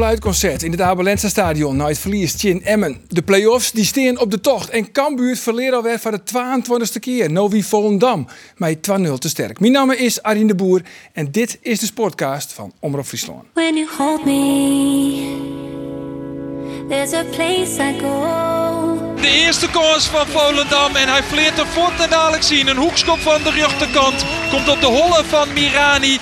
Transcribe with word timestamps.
Fluitconcert 0.00 0.62
in 0.62 0.70
het 0.70 0.80
Abelense 0.80 1.28
stadion 1.28 1.76
na 1.76 1.86
het 1.86 1.98
verlies 1.98 2.34
Chin 2.34 2.64
Emmen. 2.64 3.00
De 3.08 3.22
play-offs 3.22 3.72
die 3.72 3.84
steen 3.84 4.18
op 4.18 4.30
de 4.30 4.40
tocht 4.40 4.70
en 4.70 4.92
Cambuur 4.92 5.36
verleer 5.36 5.72
alweer 5.72 5.98
voor 5.98 6.10
de 6.10 6.20
22e 6.20 6.98
keer. 7.00 7.48
Wie 7.50 7.66
Volendam, 7.66 8.26
met 8.56 8.88
2-0 8.90 9.12
te 9.18 9.28
sterk. 9.28 9.60
Mijn 9.60 9.72
naam 9.72 9.90
is 9.90 10.22
Arjen 10.22 10.46
de 10.46 10.54
Boer 10.54 10.82
en 11.12 11.30
dit 11.30 11.58
is 11.62 11.78
de 11.78 11.86
sportcast 11.86 12.52
van 12.52 12.72
Omroep 12.78 13.04
Friesland. 13.04 13.44
When 13.54 13.76
you 13.76 13.88
hold 13.98 14.24
me, 14.24 15.26
there's 16.88 17.12
a 17.12 17.24
place 17.24 17.82
I 17.82 17.98
go. 18.00 18.80
De 19.20 19.28
eerste 19.28 19.70
kans 19.70 20.06
van 20.06 20.26
Volendam 20.26 20.96
en 20.96 21.08
hij 21.08 21.22
vleert 21.22 21.56
de 21.56 21.66
voet 21.66 22.00
en 22.00 22.10
dadelijk 22.10 22.42
zien. 22.42 22.68
Een 22.68 22.76
hoekschop 22.76 23.18
van 23.18 23.42
de 23.42 23.50
rechterkant. 23.50 24.24
Komt 24.50 24.68
op 24.68 24.80
de 24.80 24.86
holle 24.86 25.24
van 25.24 25.52
Mirani. 25.52 26.18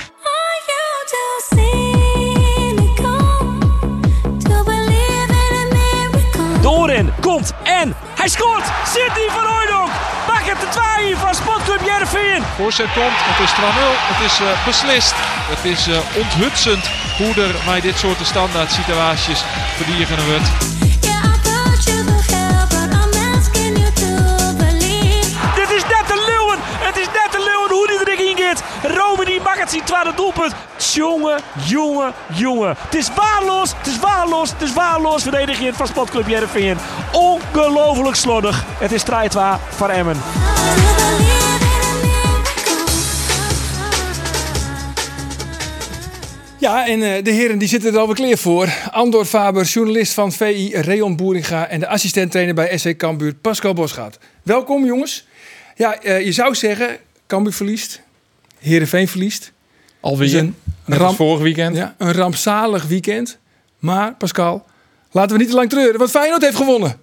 Doorin 6.69 7.13
komt 7.21 7.53
en 7.63 7.95
hij 8.15 8.29
scoort. 8.29 8.65
Sidney 8.87 9.29
van 9.29 9.45
Hooydonk 9.45 9.93
maakt 10.27 10.49
het 10.51 10.61
de 10.61 10.81
2 10.97 11.17
van 11.17 11.35
Sportclub 11.35 11.81
Jereveen. 11.85 12.43
Voorzet 12.57 12.93
komt, 12.93 13.19
het 13.31 13.41
is 13.45 13.53
2-0. 13.53 13.59
Het 14.13 14.31
is 14.31 14.41
eh, 14.41 14.65
beslist. 14.67 15.15
Het 15.55 15.65
is 15.65 15.87
eh, 15.89 16.17
onthutsend 16.17 16.91
hoe 17.17 17.45
er 17.45 17.55
bij 17.67 17.81
dit 17.81 17.99
soort 17.99 18.19
standaard 18.23 18.73
situaties 18.73 19.41
verdieren 19.77 20.27
wordt. 20.27 20.49
Maakt 29.99 30.07
het 30.07 30.17
doelpunt. 30.17 30.55
Jongen, 30.95 31.41
jongen, 31.67 32.13
jongen. 32.35 32.75
Het 32.79 32.95
is 32.95 33.09
waardeloos, 33.15 33.75
het 33.77 33.87
is 33.87 33.99
waardeloos, 33.99 34.51
het 34.51 34.63
is 34.63 34.73
waardeloos 34.73 35.23
verdediging 35.23 35.75
van 35.75 35.87
Sportclub 35.87 36.29
Jereveen. 36.29 36.77
Ongelooflijk 37.13 38.17
slordig. 38.17 38.65
Het 38.79 38.93
is 38.93 39.03
3-2 39.03 39.07
voor 39.69 39.89
Emmen. 39.89 40.17
Ja, 46.59 46.87
en 46.87 47.03
eh, 47.03 47.25
de 47.25 47.31
heren 47.31 47.59
die 47.59 47.69
zitten 47.69 47.93
er 47.93 47.99
alweer 47.99 48.39
voor. 48.39 48.69
Andor 48.91 49.25
Faber, 49.25 49.65
journalist 49.65 50.13
van 50.13 50.33
VI, 50.33 50.71
Reon 50.75 51.17
Boeringa 51.17 51.69
en 51.69 51.81
de 51.81 51.89
assistent-trainer 51.89 52.55
bij 52.55 52.79
SC 52.79 52.97
Cambuur, 52.97 53.35
Pascal 53.35 53.73
Bosgaard. 53.73 54.19
Welkom 54.43 54.85
jongens. 54.85 55.27
Ja, 55.77 56.01
eh, 56.01 56.25
je 56.25 56.33
zou 56.33 56.55
zeggen, 56.55 56.97
Cambuur 57.27 57.53
verliest, 57.53 58.03
Heerenveen 58.59 59.09
verliest. 59.09 59.53
Alweer. 60.01 60.31
Dus 60.31 60.41
een 60.41 60.55
ramp- 60.87 61.01
als 61.03 61.17
vorig 61.17 61.43
weekend. 61.43 61.77
Ja, 61.77 61.95
een 61.99 62.13
rampzalig 62.13 62.85
weekend. 62.87 63.39
Maar 63.79 64.15
Pascal, 64.15 64.67
laten 65.11 65.33
we 65.33 65.39
niet 65.39 65.51
te 65.51 65.57
lang 65.57 65.71
treuren, 65.71 65.99
want 65.99 66.11
Feyenoord 66.11 66.43
heeft 66.43 66.57
gewonnen. 66.57 66.97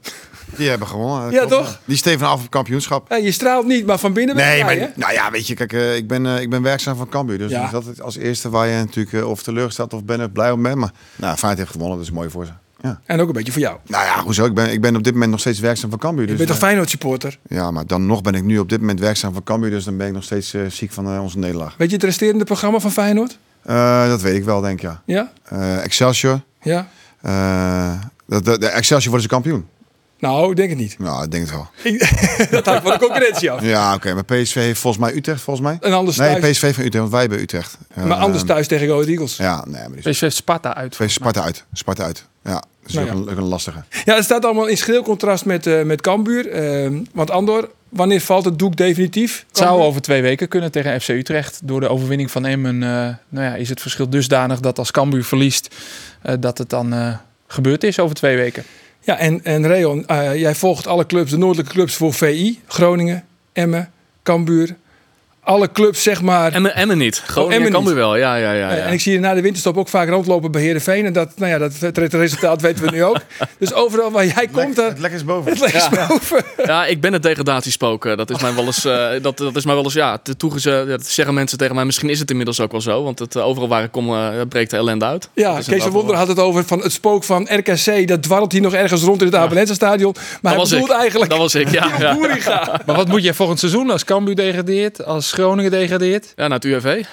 Die 0.57 0.69
hebben 0.69 0.87
gewonnen. 0.87 1.31
Ja, 1.31 1.37
klopt, 1.45 1.51
toch? 1.53 1.79
Die 1.85 1.97
steven 1.97 2.27
af 2.27 2.43
op 2.43 2.49
kampioenschap. 2.49 3.09
Ja, 3.09 3.15
je 3.15 3.31
straalt 3.31 3.65
niet, 3.67 3.85
maar 3.85 3.97
van 3.99 4.13
binnen 4.13 4.35
ben 4.35 4.45
Nee, 4.45 4.57
je 4.57 4.63
maar, 4.63 4.91
nou 4.95 5.13
ja, 5.13 5.31
weet 5.31 5.47
je, 5.47 5.53
kijk, 5.53 5.73
eh, 5.73 5.95
ik, 5.95 6.07
ben, 6.07 6.25
eh, 6.25 6.41
ik 6.41 6.49
ben 6.49 6.61
werkzaam 6.61 6.95
van 6.97 7.09
Cambuur. 7.09 7.37
Dus 7.37 7.51
Ja. 7.51 7.59
dat 7.59 7.67
is 7.69 7.73
altijd 7.75 8.01
als 8.01 8.15
eerste 8.17 8.49
waar 8.49 8.67
je 8.67 8.77
natuurlijk 8.77 9.15
eh, 9.15 9.29
of 9.29 9.43
teleurgesteld 9.43 9.93
of 9.93 10.03
ben 10.03 10.19
er 10.19 10.29
blij 10.29 10.51
om 10.51 10.61
bent. 10.61 10.75
Maar 10.75 10.91
nou, 11.15 11.35
Feyenoord 11.35 11.57
heeft 11.59 11.71
gewonnen, 11.71 11.97
dat 11.97 12.05
is 12.07 12.11
mooi 12.13 12.29
voor 12.29 12.45
ze. 12.45 12.51
Ja. 12.85 12.99
En 13.05 13.19
ook 13.21 13.27
een 13.27 13.33
beetje 13.33 13.51
voor 13.51 13.61
jou. 13.61 13.77
Nou 13.87 14.05
ja, 14.05 14.23
hoezo? 14.23 14.45
Ik 14.45 14.53
ben, 14.53 14.71
ik 14.71 14.81
ben 14.81 14.95
op 14.95 15.03
dit 15.03 15.13
moment 15.13 15.31
nog 15.31 15.39
steeds 15.39 15.59
werkzaam 15.59 15.89
van 15.89 15.99
Cambuur. 15.99 16.21
Je 16.21 16.27
Dus, 16.27 16.37
bent 16.37 16.49
toch 16.49 16.57
eh, 16.57 16.63
Feyenoord 16.63 16.89
supporter? 16.89 17.37
ja, 17.47 17.71
maar 17.71 17.85
dan 17.87 18.05
nog 18.05 18.21
ben 18.21 18.33
ik 18.35 18.43
nu 18.43 18.59
op 18.59 18.69
dit 18.69 18.79
moment 18.79 18.99
werkzaam 18.99 19.33
van 19.33 19.43
Cambuur. 19.43 19.69
Dus 19.69 19.83
dan 19.83 19.97
ben 19.97 20.07
ik 20.07 20.13
nog 20.13 20.23
steeds 20.23 20.53
eh, 20.53 20.61
ziek 20.69 20.91
van 20.91 21.05
eh, 21.13 21.21
onze 21.21 21.37
nederlaag. 21.39 21.75
Weet 21.77 21.89
je 21.89 21.95
het 21.95 22.03
resterende 22.05 22.43
programma 22.43 22.79
van 22.79 22.91
Feyenoord? 22.91 23.37
Eh, 23.63 24.07
dat 24.07 24.21
weet 24.21 24.35
ik 24.35 24.43
wel, 24.43 24.61
denk 24.61 24.75
ik, 24.77 24.81
ja. 24.81 25.01
Ja? 25.05 25.31
Eh, 25.43 25.83
Excelsior. 25.83 26.41
Ja? 26.61 26.87
eh, 27.21 27.93
de, 28.25 28.41
de, 28.41 28.57
de 28.59 28.67
Excelsior 28.67 29.09
worden 29.11 29.21
ze 29.21 29.27
kampioen. 29.35 29.67
Nou, 30.19 30.49
ik 30.49 30.55
denk 30.55 30.69
het 30.69 30.77
niet. 30.79 30.99
Nou, 30.99 31.23
ik 31.23 31.31
denk 31.31 31.43
het 31.49 31.53
wel. 31.53 31.67
Dat 32.51 32.65
hangt 32.65 32.81
van 32.83 32.91
de 32.91 32.97
concurrentie 32.99 33.51
af. 33.51 33.61
Ja, 33.61 33.93
oké. 33.93 34.13
maar 34.13 34.23
PSV 34.25 34.53
heeft 34.53 34.79
volgens 34.79 35.03
mij 35.03 35.15
Utrecht, 35.15 35.41
volgens 35.41 35.65
mij. 35.67 35.77
En 35.81 35.93
anders 35.93 36.17
Nee, 36.17 36.39
thuis. 36.39 36.51
PSV 36.51 36.61
van 36.75 36.83
Utrecht, 36.83 36.97
want 36.97 37.11
wij 37.11 37.19
hebben 37.21 37.39
Utrecht. 37.39 37.77
Maar 37.93 38.17
anders 38.17 38.43
thuis 38.43 38.67
tegen 38.67 38.87
Go 38.87 39.01
Eagles. 39.01 39.37
Ja, 39.37 39.63
nee, 39.67 39.81
maar 39.89 39.97
PSV 40.11 40.31
Sparta 40.31 40.75
uit. 40.75 40.89
PSV 40.89 41.09
Sparta 41.09 41.41
uit. 41.43 41.63
Sparta 41.73 42.03
uit. 42.03 42.25
Ja, 42.43 42.63
dat 42.85 42.93
is 42.93 42.93
Nou 42.93 43.07
ook, 43.09 43.13
ja. 43.15 43.21
Een, 43.21 43.29
ook 43.29 43.37
een 43.37 43.43
lastige. 43.49 43.83
Ja, 44.05 44.15
het 44.15 44.23
staat 44.23 44.45
allemaal 44.45 44.65
in 44.67 44.77
schril 44.77 45.01
contrast 45.03 45.45
met, 45.45 45.67
eh 45.67 45.81
met 45.83 46.01
Cambuur. 46.01 46.49
Ehm, 46.51 47.03
want 47.13 47.31
Andor, 47.31 47.69
wanneer 47.89 48.21
valt 48.21 48.45
het 48.45 48.59
doek 48.59 48.75
definitief? 48.75 49.45
Het 49.47 49.57
zou 49.57 49.81
over 49.81 50.01
twee 50.01 50.21
weken 50.21 50.47
kunnen 50.47 50.71
tegen 50.71 51.01
FC 51.01 51.09
Utrecht. 51.09 51.59
Door 51.63 51.79
de 51.79 51.89
overwinning 51.89 52.31
van 52.31 52.45
Emmen 52.45 52.83
eh, 52.83 52.89
nou 53.29 53.45
ja, 53.45 53.55
is 53.55 53.69
het 53.69 53.81
verschil 53.81 54.09
dusdanig 54.09 54.59
dat 54.59 54.77
als 54.79 54.91
Cambuur 54.91 55.23
verliest... 55.23 55.75
eh, 56.21 56.33
dat 56.39 56.57
het 56.57 56.69
dan 56.69 56.93
eh, 56.93 57.13
gebeurd 57.47 57.83
is 57.83 57.99
over 57.99 58.15
twee 58.15 58.35
weken. 58.37 58.63
Ja, 59.01 59.17
en, 59.17 59.43
en 59.43 59.67
Reon, 59.67 60.07
eh, 60.07 60.35
jij 60.35 60.55
volgt 60.55 60.87
alle 60.87 61.05
clubs, 61.05 61.31
de 61.31 61.37
noordelijke 61.37 61.71
clubs 61.73 61.95
voor 61.95 62.13
VI. 62.13 62.59
Groningen, 62.67 63.25
Emmen, 63.53 63.91
Cambuur. 64.23 64.75
Alle 65.45 65.71
clubs, 65.71 66.03
zeg 66.03 66.21
maar. 66.21 66.51
Emmen, 66.53 66.75
Emmen 66.75 66.97
niet. 66.97 67.23
Groningen 67.25 67.55
Emmen 67.55 67.71
kan 67.71 67.93
wel. 67.95 68.15
Ja, 68.15 68.35
ja, 68.35 68.51
ja. 68.51 68.69
Eh, 68.69 68.77
ja. 68.77 68.83
En 68.83 68.93
ik 68.93 69.01
zie 69.01 69.13
je 69.13 69.19
na 69.19 69.33
de 69.33 69.41
winterstop 69.41 69.77
ook 69.77 69.89
vaak 69.89 70.09
rondlopen 70.09 70.51
bij 70.51 70.61
Heerenveen. 70.61 71.05
En 71.05 71.13
dat, 71.13 71.29
nou 71.35 71.51
ja, 71.51 71.57
dat, 71.57 71.71
het 71.79 72.13
resultaat 72.13 72.61
weten 72.61 72.83
we 72.85 72.91
nu 72.91 73.03
ook. 73.03 73.17
Dus 73.59 73.73
overal 73.73 74.11
waar 74.11 74.25
jij 74.25 74.47
komt, 74.51 74.75
daar, 74.75 74.87
het 74.89 74.99
lekker 74.99 75.19
is 75.19 75.25
boven. 75.25 75.51
het 75.51 75.59
ligt 75.73 76.07
boven. 76.07 76.43
Ja, 76.65 76.85
ik 76.85 77.01
ben 77.01 77.13
het 77.13 77.23
degradatiespook. 77.23 78.05
eh, 78.05 78.17
Dat 78.17 78.29
is 78.29 78.41
mij 78.41 78.53
wel 78.55 78.65
eens, 78.65 78.85
eh, 78.85 79.07
dat, 79.21 79.37
dat 79.37 79.55
is 79.55 79.65
mij 79.65 79.75
wel 79.75 79.83
eens 79.83 79.93
ja, 79.93 80.17
toegezegd. 80.37 80.87
Dat 80.87 81.05
zeggen 81.05 81.33
mensen 81.33 81.57
tegen 81.57 81.75
mij. 81.75 81.85
Misschien 81.85 82.09
is 82.09 82.19
het 82.19 82.29
inmiddels 82.29 82.59
ook 82.59 82.71
wel 82.71 82.81
zo. 82.81 83.03
Want 83.03 83.19
het, 83.19 83.35
eh, 83.35 83.45
overal 83.47 83.67
waar 83.67 83.83
ik 83.83 83.91
kom, 83.91 84.09
eh, 84.13 84.29
breekt 84.49 84.69
de 84.69 84.77
ellende 84.77 85.05
uit. 85.05 85.29
Ja, 85.33 85.59
Kees 85.67 85.83
van 85.83 85.91
Wonder 85.91 86.15
had 86.15 86.27
het 86.27 86.39
over 86.39 86.63
van 86.65 86.79
het 86.81 86.91
spook 86.91 87.23
van 87.23 87.47
RKC. 87.51 88.07
Dat 88.07 88.23
dwarrelt 88.23 88.51
hier 88.51 88.61
nog 88.61 88.73
ergens 88.73 89.01
rond 89.01 89.19
in 89.21 89.27
het 89.27 89.35
Abelense 89.35 89.73
stadion. 89.73 90.13
Maar 90.13 90.23
Dat 90.41 90.51
hij 90.51 90.59
was 90.59 90.69
bedoelt 90.69 90.89
ik. 90.89 90.95
eigenlijk 90.97 91.29
Dat 91.29 91.39
was 91.39 91.55
ik, 91.55 91.69
ja. 91.71 91.89
ja. 91.99 92.81
Maar 92.85 92.95
wat 92.95 93.07
moet 93.07 93.23
jij 93.23 93.33
volgend 93.33 93.59
seizoen 93.59 93.89
als 93.89 94.03
Cambuur 94.03 94.35
degradeert? 94.35 95.05
Als 95.05 95.31
Groningen 95.35 95.71
degradeert? 95.71 96.33
Ja, 96.35 96.47
naar 96.47 96.59
het 96.59 96.65
UWV. 96.65 96.85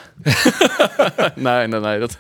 nee, 1.35 1.67
nee, 1.67 1.81
nee. 1.81 1.99
Dat. 1.99 2.17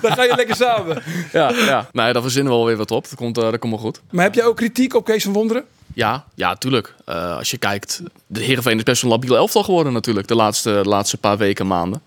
Dan 0.00 0.12
ga 0.12 0.22
je 0.22 0.32
lekker 0.36 0.56
samen. 0.56 1.02
ja, 1.32 1.50
ja. 1.50 1.88
Nee, 1.92 2.12
daar 2.12 2.22
verzinnen 2.22 2.52
we 2.52 2.58
wel 2.58 2.66
weer 2.66 2.76
wat 2.76 2.90
op. 2.90 3.02
Dat 3.08 3.14
komt, 3.14 3.38
eh, 3.38 3.50
dat 3.50 3.58
komt 3.58 3.72
wel 3.72 3.82
goed. 3.82 4.00
Maar 4.10 4.24
heb 4.24 4.34
jij 4.34 4.44
ook 4.44 4.56
kritiek 4.56 4.94
op 4.94 5.04
Kees 5.04 5.22
van 5.22 5.32
Wonderen? 5.32 5.64
Ja, 5.94 6.24
ja, 6.34 6.54
tuurlijk. 6.54 6.94
Eh, 7.04 7.36
als 7.36 7.50
je 7.50 7.58
kijkt, 7.58 8.02
de 8.26 8.42
Heerenveen 8.42 8.76
is 8.76 8.82
best 8.82 9.02
een 9.02 9.08
labiel 9.08 9.36
elftal 9.36 9.62
geworden 9.62 9.92
natuurlijk. 9.92 10.28
De 10.28 10.34
laatste, 10.34 10.80
de 10.82 10.88
laatste 10.88 11.16
paar 11.16 11.38
weken, 11.38 11.66
maanden. 11.66 12.02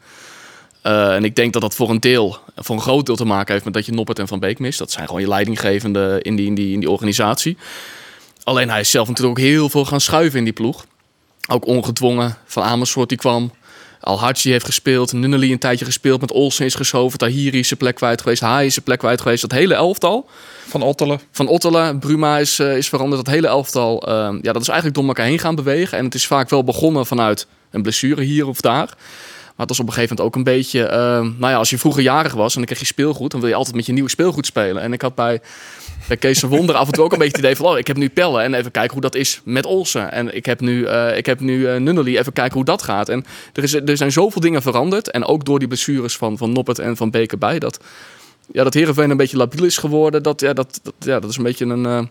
Eh, 0.82 1.16
en 1.16 1.24
ik 1.24 1.36
denk 1.36 1.54
dat 1.54 1.62
dat 1.62 1.76
voor 1.76 1.90
een 1.90 2.00
deel, 2.00 2.38
voor 2.56 2.76
een 2.76 2.82
groot 2.82 3.06
deel 3.06 3.16
te 3.16 3.26
maken 3.26 3.54
heeft 3.54 3.66
met 3.66 3.74
dat 3.74 3.86
je 3.86 3.92
Noppert 3.92 4.20
en 4.20 4.28
Van 4.28 4.40
Beek 4.40 4.60
mist. 4.60 4.80
Dat 4.80 4.92
zijn 4.92 5.06
gewoon 5.06 5.22
je 5.22 5.28
leidinggevende 5.28 6.20
in 6.22 6.36
die, 6.36 6.46
in 6.46 6.56
die, 6.56 6.74
in 6.74 6.80
die 6.80 6.90
organisatie. 6.90 7.58
Alleen 8.44 8.70
hij 8.70 8.80
is 8.80 8.90
zelf 8.90 9.08
natuurlijk 9.08 9.40
ook 9.40 9.46
heel 9.46 9.70
veel 9.70 9.86
gaan 9.86 10.02
schuiven 10.02 10.38
in 10.38 10.44
die 10.44 10.54
ploeg. 10.54 10.86
Ook 11.50 11.66
ongedwongen. 11.66 12.38
Van 12.46 12.64
Amersfoort 12.64 13.10
die 13.10 13.18
kwam. 13.18 13.52
Al-Hadji 14.00 14.52
heeft 14.52 14.66
gespeeld. 14.66 15.14
Nunnely 15.14 15.52
een 15.52 15.60
tijdje 15.60 15.86
gespeeld. 15.86 16.22
Met 16.22 16.32
Olsen 16.32 16.66
is 16.66 16.76
geschoven. 16.76 17.18
Tahiri 17.18 17.60
is 17.60 17.68
zijn 17.68 17.80
plek 17.80 17.96
kwijt 17.96 18.22
geweest. 18.22 18.42
Haai 18.42 18.66
is 18.66 18.74
zijn 18.74 18.86
plek 18.86 19.00
kwijt 19.00 19.22
geweest. 19.22 19.42
Dat 19.42 19.52
hele 19.52 19.74
elftal. 19.74 20.30
Van 20.68 20.82
Ottelen. 20.82 21.20
Van 21.32 21.48
Ottela, 21.48 21.94
Bruma 21.94 22.38
is, 22.38 22.60
eh, 22.60 22.78
is 22.78 22.90
veranderd. 22.90 23.26
Dat 23.26 23.34
hele 23.34 23.48
elftal, 23.48 24.08
ehm, 24.08 24.38
ja, 24.42 24.54
dat 24.54 24.62
is 24.62 24.68
eigenlijk 24.68 24.98
door 24.98 25.08
elkaar 25.08 25.26
heen 25.26 25.40
gaan 25.40 25.56
bewegen. 25.56 25.98
En 25.98 26.06
het 26.06 26.16
is 26.16 26.28
vaak 26.28 26.50
wel 26.50 26.64
begonnen 26.64 27.06
vanuit 27.06 27.48
een 27.72 27.82
blessure 27.82 28.22
hier 28.22 28.48
of 28.48 28.62
daar. 28.62 28.88
Maar 29.56 29.68
het 29.68 29.70
was 29.70 29.80
op 29.80 29.88
een 29.88 29.94
gegeven 29.94 30.16
moment 30.16 30.36
ook 30.36 30.36
een 30.36 30.54
beetje... 30.54 30.86
ehm, 30.86 31.24
nou 31.38 31.52
ja, 31.52 31.56
als 31.56 31.70
je 31.70 31.78
vroeger 31.78 32.04
jarig 32.04 32.34
was 32.34 32.52
en 32.52 32.58
dan 32.58 32.66
kreeg 32.66 32.80
je 32.80 32.86
speelgoed... 32.86 33.32
dan 33.32 33.40
wil 33.40 33.50
je 33.50 33.56
altijd 33.56 33.76
met 33.76 33.86
je 33.86 33.94
nieuwe 33.94 34.10
speelgoed 34.10 34.46
spelen. 34.46 34.82
En 34.82 34.94
ik 34.94 35.02
had 35.02 35.16
bij, 35.16 35.42
bij 36.08 36.18
Kees 36.18 36.40
van 36.40 36.50
Wonder 36.50 36.76
af 36.76 36.88
en 36.88 36.94
toe 36.94 37.04
ook 37.04 37.12
een 37.12 37.18
beetje 37.18 37.36
het 37.36 37.46
idee 37.46 37.56
van... 37.56 37.66
oh, 37.66 37.78
ik 37.78 37.88
heb 37.88 37.98
nu 37.98 38.10
pellen 38.10 38.44
en 38.44 38.54
even 38.54 38.72
kijken 38.72 38.92
hoe 38.92 39.02
dat 39.02 39.16
is 39.16 39.42
met 39.44 39.66
Olsen. 39.66 40.12
En 40.12 40.36
ik 40.36 40.46
heb 40.46 40.60
nu, 40.60 40.86
eh 40.86 41.18
ik 41.18 41.26
heb 41.26 41.40
nu 41.40 41.80
Nunnely, 41.80 42.18
even 42.18 42.34
kijken 42.34 42.54
hoe 42.54 42.66
dat 42.66 42.82
gaat. 42.82 43.10
En 43.10 43.26
er, 43.54 43.64
is, 43.64 43.74
er 43.74 43.98
zijn 43.98 44.12
zoveel 44.12 44.42
dingen 44.42 44.62
veranderd. 44.62 45.12
En 45.12 45.26
ook 45.26 45.46
door 45.46 45.60
die 45.60 45.68
blessures 45.68 46.18
van, 46.18 46.38
van 46.38 46.52
Noppert 46.52 46.80
en 46.80 46.98
van 46.98 47.10
Beker 47.10 47.38
bij... 47.38 47.60
dat 47.60 47.80
ja, 48.52 48.64
dat 48.64 48.74
Heerenveen 48.74 49.10
een 49.10 49.18
beetje 49.18 49.38
labiel 49.38 49.64
is 49.64 49.78
geworden, 49.78 50.24
dat, 50.24 50.42
ja, 50.42 50.54
dat, 50.54 50.80
dat, 50.84 50.94
ja, 51.00 51.20
dat 51.20 51.30
is 51.30 51.38
een 51.38 51.44
beetje 51.44 51.66
een, 51.66 51.86
eh, 51.86 52.02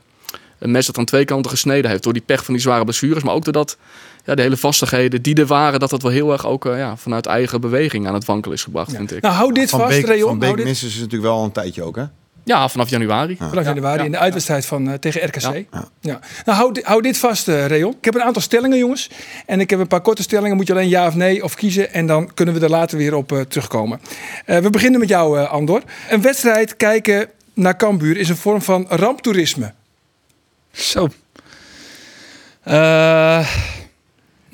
een 0.59 0.71
mes 0.71 0.87
dat 0.87 0.99
aan 0.99 1.05
twee 1.05 1.25
kanten 1.25 1.50
gesneden 1.50 1.91
heeft. 1.91 2.03
Door 2.03 2.12
die 2.12 2.23
pech 2.23 2.44
van 2.44 2.55
die 2.55 2.62
zware 2.62 2.85
blessures, 2.85 3.23
maar 3.23 3.35
ook 3.35 3.44
doordat 3.44 3.77
ja, 4.25 4.35
de 4.35 4.43
hele 4.43 4.56
vastigheden 4.56 5.23
die 5.23 5.35
er 5.35 5.47
waren, 5.47 5.81
dat 5.81 5.91
dat 5.91 6.03
wel 6.03 6.11
heel 6.11 6.33
erg 6.33 6.47
ook 6.47 6.65
ja, 6.65 6.97
vanuit 6.97 7.27
eigen 7.27 7.61
beweging 7.61 8.06
aan 8.06 8.15
het 8.15 8.25
wankelen 8.25 8.56
is 8.56 8.62
gebracht, 8.62 8.93
vind 8.97 9.12
ik. 9.12 9.23
Nou, 9.23 9.35
hou 9.35 9.53
dit 9.53 9.71
Van 9.71 9.81
vast, 9.81 9.93
Beek, 9.93 10.06
Reon. 10.06 10.29
van 10.29 10.39
Beek 10.39 10.65
missen 10.65 10.91
ze 10.91 10.97
natuurlijk 10.97 11.23
wel 11.23 11.39
al 11.39 11.44
een 11.44 11.53
tijdje 11.53 11.83
ook, 11.83 11.97
hè? 11.97 12.05
Ja, 12.44 12.69
vanaf 12.69 12.89
januari. 12.89 13.37
Vanaf 13.37 13.65
januari 13.65 14.05
in 14.05 14.11
de 14.11 14.19
uitwedstrijd 14.19 14.67
van, 14.67 14.91
eh, 14.91 14.94
tegen 14.94 15.27
RKC. 15.27 15.67
Ja. 16.00 16.21
Nou, 16.44 16.59
hou, 16.59 16.81
hou 16.83 17.03
dit 17.03 17.19
vast, 17.19 17.49
eh 17.49 17.67
Reon. 17.67 17.94
Ik 17.99 18.05
heb 18.05 18.15
een 18.15 18.23
aantal 18.23 18.43
stellingen, 18.43 18.79
jongens. 18.79 19.11
En 19.47 19.61
ik 19.61 19.71
heb 19.71 19.79
een 19.79 19.87
paar 19.87 20.00
korte 20.00 20.23
stellingen. 20.23 20.56
Moet 20.56 20.67
je 20.67 20.73
alleen 20.73 20.89
ja 20.89 21.06
of 21.06 21.15
nee 21.15 21.44
of 21.44 21.55
kiezen. 21.55 21.93
En 21.93 22.06
dan 22.06 22.35
kunnen 22.35 22.55
we 22.55 22.61
er 22.61 22.71
later 22.71 22.99
weer 22.99 23.15
op 23.15 23.33
eh, 23.33 23.41
terugkomen. 23.41 24.00
Eh, 24.44 24.59
we 24.59 24.71
beginnen 24.71 25.00
met 25.00 25.09
jou, 25.09 25.39
eh, 25.39 25.50
Andor. 25.50 25.83
Een 26.11 26.23
wedstrijd 26.23 26.77
kijken 26.77 27.29
naar 27.55 27.77
Cambuur 27.77 28.17
is 28.17 28.29
een 28.29 28.37
vorm 28.37 28.62
van 28.62 28.87
ramptoerisme. 28.89 29.73
Zo. 30.73 31.09
Eh, 32.62 33.49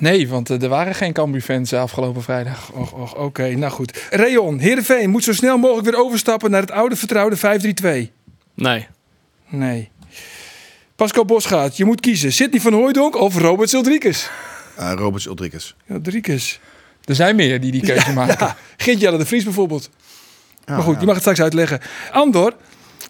nee, 0.01 0.29
want 0.29 0.51
eh, 0.51 0.63
er 0.63 0.69
waren 0.69 0.95
geen 0.95 1.13
Cambuur-fans 1.13 1.73
eh, 1.73 1.81
afgelopen 1.81 2.23
vrijdag. 2.23 2.71
Och, 2.73 2.93
och, 2.93 3.17
oké, 3.17 3.49
nou 3.49 3.73
goed. 3.73 4.07
Reon, 4.11 4.59
Heerenveen 4.59 5.11
moet 5.11 5.25
zo 5.25 5.33
snel 5.33 5.59
mogelijk 5.59 5.87
weer 5.87 6.01
overstappen 6.05 6.51
naar 6.51 6.61
het 6.61 6.71
oude 6.71 6.97
vertrouwde 6.97 7.37
5-3-2. 8.09 8.13
Nee. 8.55 8.87
Nee. 9.49 9.91
Pascal 10.97 11.25
Bosgaard, 11.25 11.77
je 11.77 11.85
moet 11.85 12.01
kiezen. 12.01 12.33
Sidney 12.33 12.61
van 12.61 12.73
Hooijdonk 12.73 13.17
of 13.17 13.37
Robert 13.37 13.71
Sildriekes? 13.71 14.31
Eh, 14.77 14.93
Roberts 14.97 15.27
Ulrikes. 15.27 15.77
Sildriekes. 15.89 16.61
Er 17.05 17.15
zijn 17.15 17.37
meer 17.37 17.61
die 17.61 17.73
die 17.73 17.83
keuze 17.83 18.13
maken. 18.13 18.47
Ja, 18.47 18.57
Geert-Jelle 18.77 19.19
de 19.19 19.27
Vries 19.27 19.45
bijvoorbeeld. 19.45 19.91
Ja, 20.65 20.75
maar 20.75 20.83
goed, 20.83 20.95
ja. 20.95 21.01
je 21.01 21.07
mag 21.07 21.15
het 21.15 21.23
straks 21.23 21.41
uitleggen. 21.41 21.81
Andor, 22.13 22.55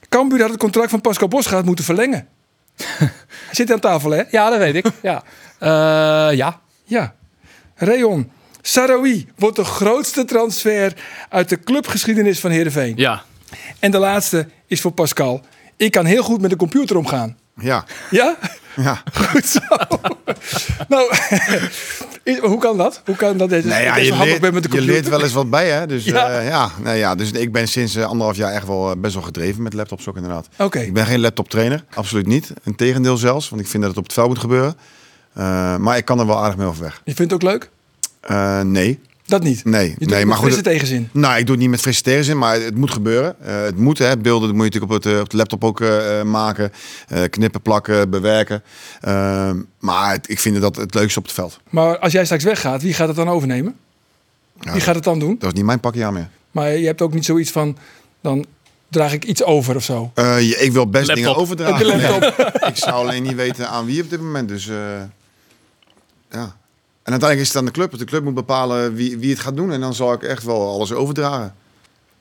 Cambuur 0.09 0.41
had 0.41 0.51
het 0.51 0.59
contract 0.59 0.91
van 0.91 1.01
Pascal 1.01 1.29
Bosgaard 1.29 1.65
moeten 1.65 1.85
verlengen. 1.85 2.29
Hij 2.77 3.11
Zit 3.53 3.73
aan 3.73 3.81
tafel, 3.81 4.11
hè? 4.11 4.23
Ja, 4.31 4.51
dat 4.51 4.59
weet 4.59 4.75
ik. 4.75 4.87
Ja. 5.03 5.23
Eh, 5.59 6.37
ja. 6.37 6.61
Ja. 6.89 7.15
Reon, 7.75 8.31
Sarawi 8.63 9.29
wordt 9.37 9.57
de 9.57 9.65
grootste 9.65 10.25
transfer 10.25 10.93
uit 11.29 11.49
de 11.49 11.61
clubgeschiedenis 11.61 12.41
van 12.41 12.51
Heerenveen. 12.51 12.93
Ja. 12.97 13.23
En 13.79 13.91
de 13.91 13.99
laatste 13.99 14.49
is 14.67 14.81
voor 14.81 14.93
Pascal. 14.93 15.41
Ik 15.77 15.91
kan 15.91 16.05
heel 16.05 16.23
goed 16.23 16.41
met 16.41 16.51
de 16.51 16.57
computer 16.57 16.97
omgaan. 16.97 17.37
Ja, 17.61 17.85
Ja? 18.11 18.37
ja. 18.77 19.03
Goed 19.13 19.45
zo. 19.47 19.61
nou, 20.89 21.13
is- 22.23 22.39
hoe 22.39 22.59
kan 22.59 22.77
dat? 22.77 23.03
Hoe 23.05 23.17
kan 23.17 23.37
dat 23.37 23.49
deze, 23.49 23.69
Nee, 23.69 23.85
ja, 23.85 23.95
deze 23.95 24.07
je, 24.07 24.11
handig 24.13 24.29
leert, 24.29 24.41
bent 24.41 24.55
met 24.55 24.63
de 24.63 24.69
je 24.69 24.75
computer? 24.77 24.95
leert 25.03 25.09
wel 25.15 25.23
eens 25.23 25.33
wat 25.33 25.51
bij, 25.51 25.71
hè? 25.71 25.87
Dus 25.87 26.05
Ja. 26.15 26.31
ja, 26.31 26.41
ja, 26.41 26.71
nee, 26.83 26.99
ja 26.99 27.15
dus 27.15 27.31
ik 27.31 27.53
ben 27.53 27.69
sinds 27.69 27.95
eh, 27.95 28.05
anderhalf 28.05 28.37
jaar 28.37 28.53
echt 28.53 28.67
wel 28.67 28.91
eh, 28.91 28.97
best 29.01 29.15
wel 29.15 29.23
gedreven 29.23 29.63
met 29.63 29.73
laptops 29.73 30.09
ook 30.09 30.17
inderdaad. 30.17 30.49
Oké. 30.59 30.79
Ik 30.79 30.93
ben 30.93 31.07
geen 31.07 31.21
laptop 31.21 31.49
trainer, 31.49 31.85
absoluut 31.95 32.27
niet. 32.27 32.53
Integendeel 32.65 33.17
zelfs, 33.17 33.49
want 33.49 33.63
ik 33.63 33.69
vind 33.69 33.83
dat 33.83 33.91
het 33.91 33.99
op 34.01 34.05
het 34.07 34.15
veld 34.15 34.29
moet 34.29 34.39
gebeuren. 34.39 34.75
Eh, 35.39 35.77
maar 35.77 35.97
ik 35.97 36.05
kan 36.05 36.19
er 36.21 36.27
wel 36.27 36.39
aardig 36.39 36.57
mee 36.59 36.67
overweg. 36.67 37.01
Je 37.05 37.15
vindt 37.15 37.33
het 37.33 37.43
ook 37.45 37.51
leuk? 37.51 37.71
Eh, 38.21 38.61
nee, 38.61 39.01
Dat 39.27 39.43
niet? 39.43 39.65
nee, 39.65 39.89
Je 39.89 39.95
doet 39.99 40.09
nee. 40.09 40.19
het 40.19 40.27
Maar 40.27 40.27
met 40.27 40.37
frisse 40.39 40.55
goed, 40.55 40.65
tegenzin. 40.73 41.09
nou, 41.13 41.39
ik 41.39 41.43
doe 41.47 41.51
het 41.55 41.61
niet 41.61 41.71
met 41.71 41.81
frisse 41.81 42.03
tegenzin, 42.03 42.39
maar 42.39 42.61
het 42.61 42.77
moet 42.77 42.91
gebeuren. 42.91 43.37
Eh, 43.43 43.63
het 43.63 43.77
moet, 43.79 43.99
hè. 43.99 44.17
Beelden 44.17 44.49
moet 44.55 44.65
je 44.75 44.81
natuurlijk 44.81 44.93
op, 44.93 45.13
het, 45.13 45.21
op 45.21 45.31
de 45.31 45.37
laptop 45.37 45.65
ook 45.65 45.83
maken. 46.25 46.73
Eh, 47.09 47.23
knippen, 47.31 47.61
plakken, 47.63 48.11
bewerken. 48.11 48.63
Maar 49.79 50.13
het- 50.13 50.29
ik 50.31 50.39
vind 50.41 50.61
dat 50.61 50.77
het 50.77 50.95
leukste 50.95 51.19
op 51.19 51.25
het 51.25 51.35
veld. 51.35 51.61
Maar 51.71 51.99
als 51.99 52.13
jij 52.13 52.25
straks 52.25 52.45
weggaat, 52.45 52.83
wie 52.83 52.95
gaat 52.95 53.07
het 53.09 53.17
dan 53.17 53.29
overnemen? 53.29 53.75
Ja, 54.61 54.73
Wie 54.73 54.81
gaat 54.81 54.95
het 54.95 55.05
dan 55.05 55.19
doen? 55.19 55.37
Dat 55.39 55.49
is 55.51 55.57
niet 55.57 55.65
mijn 55.67 55.81
pakje 55.81 56.05
aan 56.05 56.13
meer. 56.13 56.29
Maar 56.51 56.71
je 56.77 56.87
hebt 56.87 57.03
ook 57.03 57.13
niet 57.15 57.25
zoiets 57.25 57.51
van, 57.51 57.77
dan 58.21 58.47
draag 58.89 59.13
ik 59.13 59.25
iets 59.25 59.43
over 59.45 59.77
of 59.77 59.83
zo. 59.83 60.11
Eh, 60.15 60.41
je- 60.41 60.57
ik 60.57 60.73
wil 60.73 60.87
best 60.91 61.07
Laptop. 61.07 61.25
dingen 61.27 61.41
overdragen. 61.41 61.87
De 61.87 61.97
laptop. 61.97 62.37
Nee, 62.61 62.71
ik 62.73 62.77
zou 62.77 62.93
alleen 63.07 63.23
niet 63.23 63.35
weten 63.35 63.69
aan 63.69 63.85
wie 63.87 64.03
op 64.03 64.11
dit 64.11 64.21
moment. 64.21 64.49
Dus 64.49 64.69
eh, 64.69 64.77
ja. 66.31 66.57
En 67.03 67.15
uiteindelijk 67.15 67.41
is 67.41 67.49
het 67.49 67.57
aan 67.57 67.65
de 67.65 67.71
club. 67.71 67.99
De 67.99 68.05
club 68.05 68.25
moet 68.25 68.35
bepalen 68.35 68.95
wie, 68.95 69.19
wie 69.19 69.31
het 69.31 69.39
gaat 69.39 69.57
doen. 69.57 69.73
En 69.73 69.81
dan 69.81 69.95
zal 69.95 70.13
ik 70.13 70.23
echt 70.23 70.43
wel 70.43 70.69
alles 70.69 70.93
overdragen. 70.93 71.55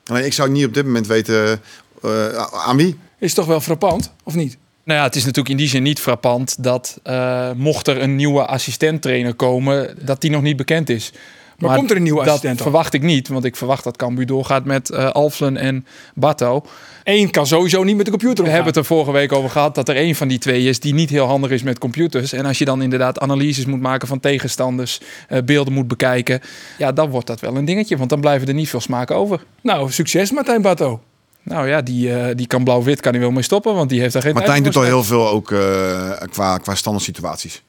Alleen 0.06 0.24
ik 0.24 0.32
zou 0.32 0.50
niet 0.50 0.64
op 0.64 0.74
dit 0.74 0.84
moment 0.84 1.06
weten 1.06 1.60
eh, 2.02 2.42
aan 2.42 2.76
wie. 2.76 2.98
Is 3.18 3.34
toch 3.34 3.46
wel 3.46 3.60
frappant, 3.60 4.12
of 4.22 4.34
niet? 4.34 4.56
Nou 4.84 4.98
ja, 4.98 5.06
het 5.06 5.16
is 5.16 5.24
natuurlijk 5.24 5.48
in 5.48 5.56
die 5.56 5.68
zin 5.68 5.82
niet 5.82 6.00
frappant 6.00 6.62
dat 6.62 7.00
eh, 7.02 7.52
mocht 7.52 7.88
er 7.88 8.02
een 8.02 8.16
nieuwe 8.16 8.46
assistent-trainer 8.46 9.34
komen, 9.34 9.96
dat 10.00 10.20
die 10.20 10.30
nog 10.30 10.42
niet 10.42 10.56
bekend 10.56 10.88
is. 10.88 11.12
Maar 11.58 11.76
komt 11.76 11.90
er 11.90 11.96
een 11.96 12.02
nieuwe 12.02 12.20
assistent 12.20 12.54
Dat 12.54 12.62
verwacht 12.62 12.94
ik 12.94 13.02
niet, 13.02 13.28
want 13.28 13.44
ik 13.44 13.56
verwacht 13.56 13.84
dat 13.84 13.96
Cambuur 13.96 14.26
doorgaat 14.26 14.64
met 14.64 14.90
eh 14.90 15.10
Alflen 15.10 15.56
en 15.56 15.86
Batto. 16.14 16.64
Eén 17.04 17.30
kan 17.30 17.46
sowieso 17.46 17.82
niet 17.84 17.96
met 17.96 18.04
de 18.04 18.10
computer 18.10 18.44
We 18.44 18.50
hebben 18.50 18.68
het 18.68 18.76
er 18.76 18.84
vorige 18.84 19.12
week 19.12 19.32
over 19.32 19.50
gehad 19.50 19.74
dat 19.74 19.88
er 19.88 19.96
één 19.96 20.14
van 20.14 20.28
die 20.28 20.38
twee 20.38 20.64
is 20.68 20.80
die 20.80 20.94
niet 20.94 21.10
heel 21.10 21.26
handig 21.26 21.50
is 21.50 21.62
met 21.62 21.78
computers. 21.78 22.32
En 22.32 22.44
als 22.46 22.58
je 22.58 22.64
dan 22.64 22.82
inderdaad 22.82 23.18
analyses 23.20 23.66
moet 23.66 23.80
maken 23.80 24.08
van 24.08 24.20
tegenstanders, 24.20 25.00
eh, 25.28 25.42
beelden 25.42 25.72
moet 25.72 25.88
bekijken, 25.88 26.40
ja, 26.78 26.92
dan 26.92 27.10
wordt 27.10 27.26
dat 27.26 27.40
wel 27.40 27.56
een 27.56 27.64
dingetje, 27.64 27.96
want 27.96 28.10
dan 28.10 28.20
blijven 28.20 28.48
er 28.48 28.54
niet 28.54 28.68
veel 28.68 28.80
smaken 28.80 29.16
over. 29.16 29.44
Nou, 29.62 29.90
succes 29.90 30.32
Martijn 30.32 30.62
Batto. 30.62 31.00
Nou 31.42 31.68
ja, 31.68 31.82
die, 31.82 32.14
eh, 32.14 32.36
die 32.36 32.46
kan 32.46 32.64
blauw-wit, 32.64 33.00
kan 33.00 33.12
hij 33.12 33.20
wel 33.20 33.30
mee 33.30 33.42
stoppen, 33.42 33.74
want 33.74 33.88
die 33.90 34.00
heeft 34.00 34.12
daar 34.12 34.22
geen 34.22 34.34
Martijn 34.34 34.62
doet 34.62 34.76
al 34.76 34.82
heel 34.82 35.04
veel 35.04 35.28
ook 35.28 35.52
eh, 35.52 36.10
qua, 36.30 36.58
qua 36.58 36.74
standaard 36.74 37.04
situaties. 37.04 37.62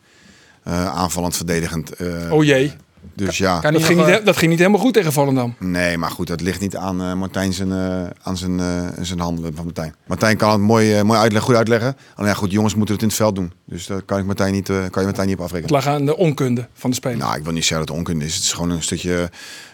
Eh, 0.64 0.86
aanvallend, 0.86 1.36
verdedigend. 1.36 1.92
eh, 1.92 2.32
Oh 2.34 2.44
jee, 2.44 2.72
dus 3.26 3.38
ja. 3.38 3.60
Kan 3.60 3.74
dat 3.74 3.84
ging, 3.84 4.00
niet, 4.06 4.08
eh, 4.20 4.26
dat 4.26 4.38
ging 4.38 4.50
niet 4.52 4.60
helemaal 4.60 4.82
goed 4.82 4.94
tegen 4.94 5.12
Volendam. 5.14 5.56
Nee, 5.60 5.98
maar 5.98 6.12
goed, 6.12 6.28
dat 6.28 6.42
ligt 6.42 6.60
niet 6.60 6.76
aan 6.76 7.02
eh, 7.02 7.14
Martijn 7.14 7.54
zijn, 7.54 7.72
eh, 7.72 8.04
aan 8.22 8.38
zijn, 8.38 8.60
eh, 8.60 8.88
zijn 9.02 9.20
handelen 9.20 9.56
van 9.56 9.66
Martijn. 9.66 9.96
Martijn 10.08 10.38
kan 10.38 10.52
het 10.52 10.62
mooi, 10.62 11.04
mooi 11.04 11.20
uitleggen, 11.20 11.50
goed 11.50 11.56
uitleggen. 11.58 11.96
Alleen 12.16 12.30
ja, 12.30 12.36
goed, 12.36 12.52
jongens 12.52 12.76
moeten 12.76 12.94
het 12.94 13.04
in 13.04 13.10
het 13.10 13.18
veld 13.18 13.36
doen. 13.36 13.52
Dus 13.66 13.86
daar 13.88 14.02
kan, 14.02 14.20
ik 14.20 14.26
Martijn 14.26 14.54
niet, 14.54 14.70
eh, 14.70 14.76
kan 14.76 15.02
je 15.02 15.08
Martijn 15.08 15.28
niet 15.28 15.38
op 15.38 15.42
Het 15.44 15.52
afrekenen. 15.52 15.76
lag 15.76 15.88
aan 15.88 16.06
de 16.06 16.18
onkunde 16.18 16.68
van 16.74 16.90
de 16.90 16.96
speler. 16.96 17.18
Nou, 17.18 17.38
ik 17.38 17.44
wil 17.44 17.54
niet 17.54 17.66
zeggen 17.66 17.88
dat 17.88 17.96
het 17.96 17.98
onkunde 17.98 18.26
is. 18.26 18.36
Het 18.36 18.44
is 18.44 18.54
gewoon 18.54 18.70
een 18.70 18.84
stukje, 18.84 19.30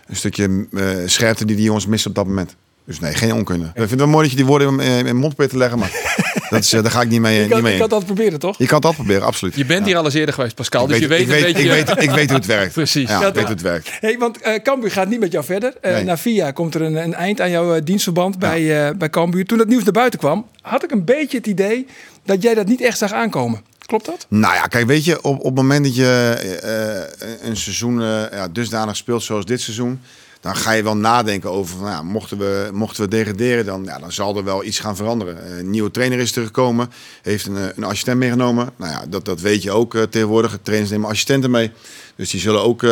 een 0.07 0.15
stukje 0.15 0.68
eh, 0.71 0.88
scherpte 1.06 1.45
die 1.45 1.56
die 1.56 1.65
jongens 1.65 1.86
missen 1.88 2.09
op 2.09 2.15
dat 2.15 2.25
moment. 2.27 2.56
Dus 2.85 2.99
nee, 2.99 3.13
geen 3.13 3.33
onkunde. 3.33 3.65
Ik 3.65 3.71
vind 3.75 3.89
het 3.89 3.99
wel 3.99 4.07
mooi 4.07 4.21
dat 4.21 4.31
je 4.31 4.37
die 4.37 4.45
woorden 4.45 4.79
in, 4.79 4.97
in 4.97 5.03
mijn 5.03 5.15
mond 5.15 5.27
probeert 5.27 5.49
te 5.49 5.57
leggen, 5.57 5.79
maar 5.79 5.91
dat 6.49 6.59
is, 6.63 6.73
eh, 6.73 6.81
daar 6.81 6.91
ga 6.91 7.01
ik 7.01 7.09
niet 7.09 7.21
mee, 7.21 7.35
ik, 7.35 7.41
niet 7.41 7.51
kan, 7.51 7.61
mee 7.63 7.73
ik 7.73 7.81
in. 7.81 7.87
kan 7.87 7.97
dat 7.99 8.05
proberen, 8.05 8.39
toch? 8.39 8.57
Je 8.57 8.65
kan 8.65 8.75
het 8.75 8.85
al 8.85 8.93
proberen, 8.93 9.25
absoluut. 9.25 9.55
Je 9.55 9.65
bent 9.65 9.85
hier 9.85 9.97
al 9.97 10.05
eens 10.05 10.13
eerder 10.13 10.33
geweest, 10.33 10.55
Pascal, 10.55 10.83
Ik 10.83 10.89
dus 10.89 10.99
je 10.99 11.07
weet 11.07 11.19
ik 11.19 11.25
een 11.25 11.31
weet, 11.31 11.43
beetje... 11.43 11.61
ik, 11.63 11.69
weet, 11.69 12.03
ik 12.03 12.11
weet 12.11 12.27
hoe 12.29 12.37
het 12.37 12.45
werkt. 12.57 12.73
Precies. 12.73 13.09
Ja, 13.09 13.21
Ja, 13.21 13.27
ik 13.27 13.33
weet 13.33 13.43
hoe 13.43 13.53
het 13.53 13.61
werkt. 13.61 13.89
Hey, 13.99 14.17
want 14.17 14.41
eh 14.41 14.61
Cambuur 14.61 14.91
gaat 14.91 15.07
niet 15.09 15.19
met 15.19 15.31
jou 15.31 15.45
verder. 15.45 15.73
Eh 15.81 15.91
Nee. 15.91 16.03
Na 16.03 16.17
vier 16.17 16.33
jaar 16.33 16.53
komt 16.53 16.75
er 16.75 16.81
een, 16.81 16.95
een 16.95 17.13
eind 17.13 17.41
aan 17.41 17.49
jouw 17.49 17.75
eh, 17.75 17.81
dienstverband 17.83 18.39
bij, 18.39 18.88
eh 18.88 18.95
bij 18.97 19.09
Cambuur. 19.09 19.45
Toen 19.45 19.57
dat 19.57 19.67
nieuws 19.67 19.83
naar 19.83 19.93
buiten 19.93 20.19
kwam, 20.19 20.45
had 20.61 20.83
ik 20.83 20.91
een 20.91 21.03
beetje 21.05 21.38
het 21.38 21.47
idee 21.47 21.88
dat 22.25 22.41
jij 22.41 22.53
dat 22.53 22.67
niet 22.67 22.81
echt 22.81 22.97
zag 22.97 23.11
aankomen. 23.13 23.61
Klopt 23.85 24.05
dat? 24.05 24.25
Nou 24.29 24.53
ja, 24.53 24.61
kijk, 24.61 24.85
weet 24.88 25.05
je, 25.05 25.17
op, 25.23 25.39
op 25.39 25.45
het 25.45 25.55
moment 25.55 25.83
dat 25.85 25.95
je 25.95 26.35
eh, 26.63 27.49
een 27.49 27.57
seizoen 27.57 28.01
eh, 28.01 28.23
ja, 28.31 28.47
dusdanig 28.47 28.95
speelt 28.95 29.23
zoals 29.23 29.45
dit 29.45 29.61
seizoen, 29.61 30.01
dan 30.45 30.56
ga 30.56 30.71
je 30.71 30.83
wel 30.83 30.97
nadenken 30.97 31.51
over, 31.51 31.77
van, 31.77 32.06
mochten, 32.06 32.38
we, 32.38 32.69
mochten 32.74 33.03
we 33.03 33.09
degraderen, 33.09 33.65
dan, 33.65 33.83
ja, 33.83 34.00
dan 34.00 34.12
zal 34.12 34.38
er 34.38 34.44
wel 34.44 34.63
iets 34.63 34.80
gaan 34.80 34.95
veranderen. 34.95 35.45
Eh, 35.45 35.57
Een 35.57 35.69
nieuwe 35.69 35.92
trainer 35.92 36.19
is 36.19 36.31
teruggekomen, 36.31 36.92
heeft 37.21 37.47
een, 37.47 37.57
eh, 37.57 37.63
een 37.75 37.83
assistent 37.83 38.18
meegenomen. 38.18 38.69
Nou 38.77 38.92
ja, 38.92 39.06
dat, 39.09 39.25
dat 39.25 39.42
weet 39.42 39.63
je 39.63 39.71
ook 39.71 39.95
eh, 39.95 40.01
tegenwoordig. 40.01 40.57
Trainers 40.62 40.92
nemen 40.92 41.09
assistenten 41.09 41.51
mee, 41.51 41.71
dus 42.15 42.30
die 42.30 42.39
zullen 42.39 42.62
ook 42.62 42.83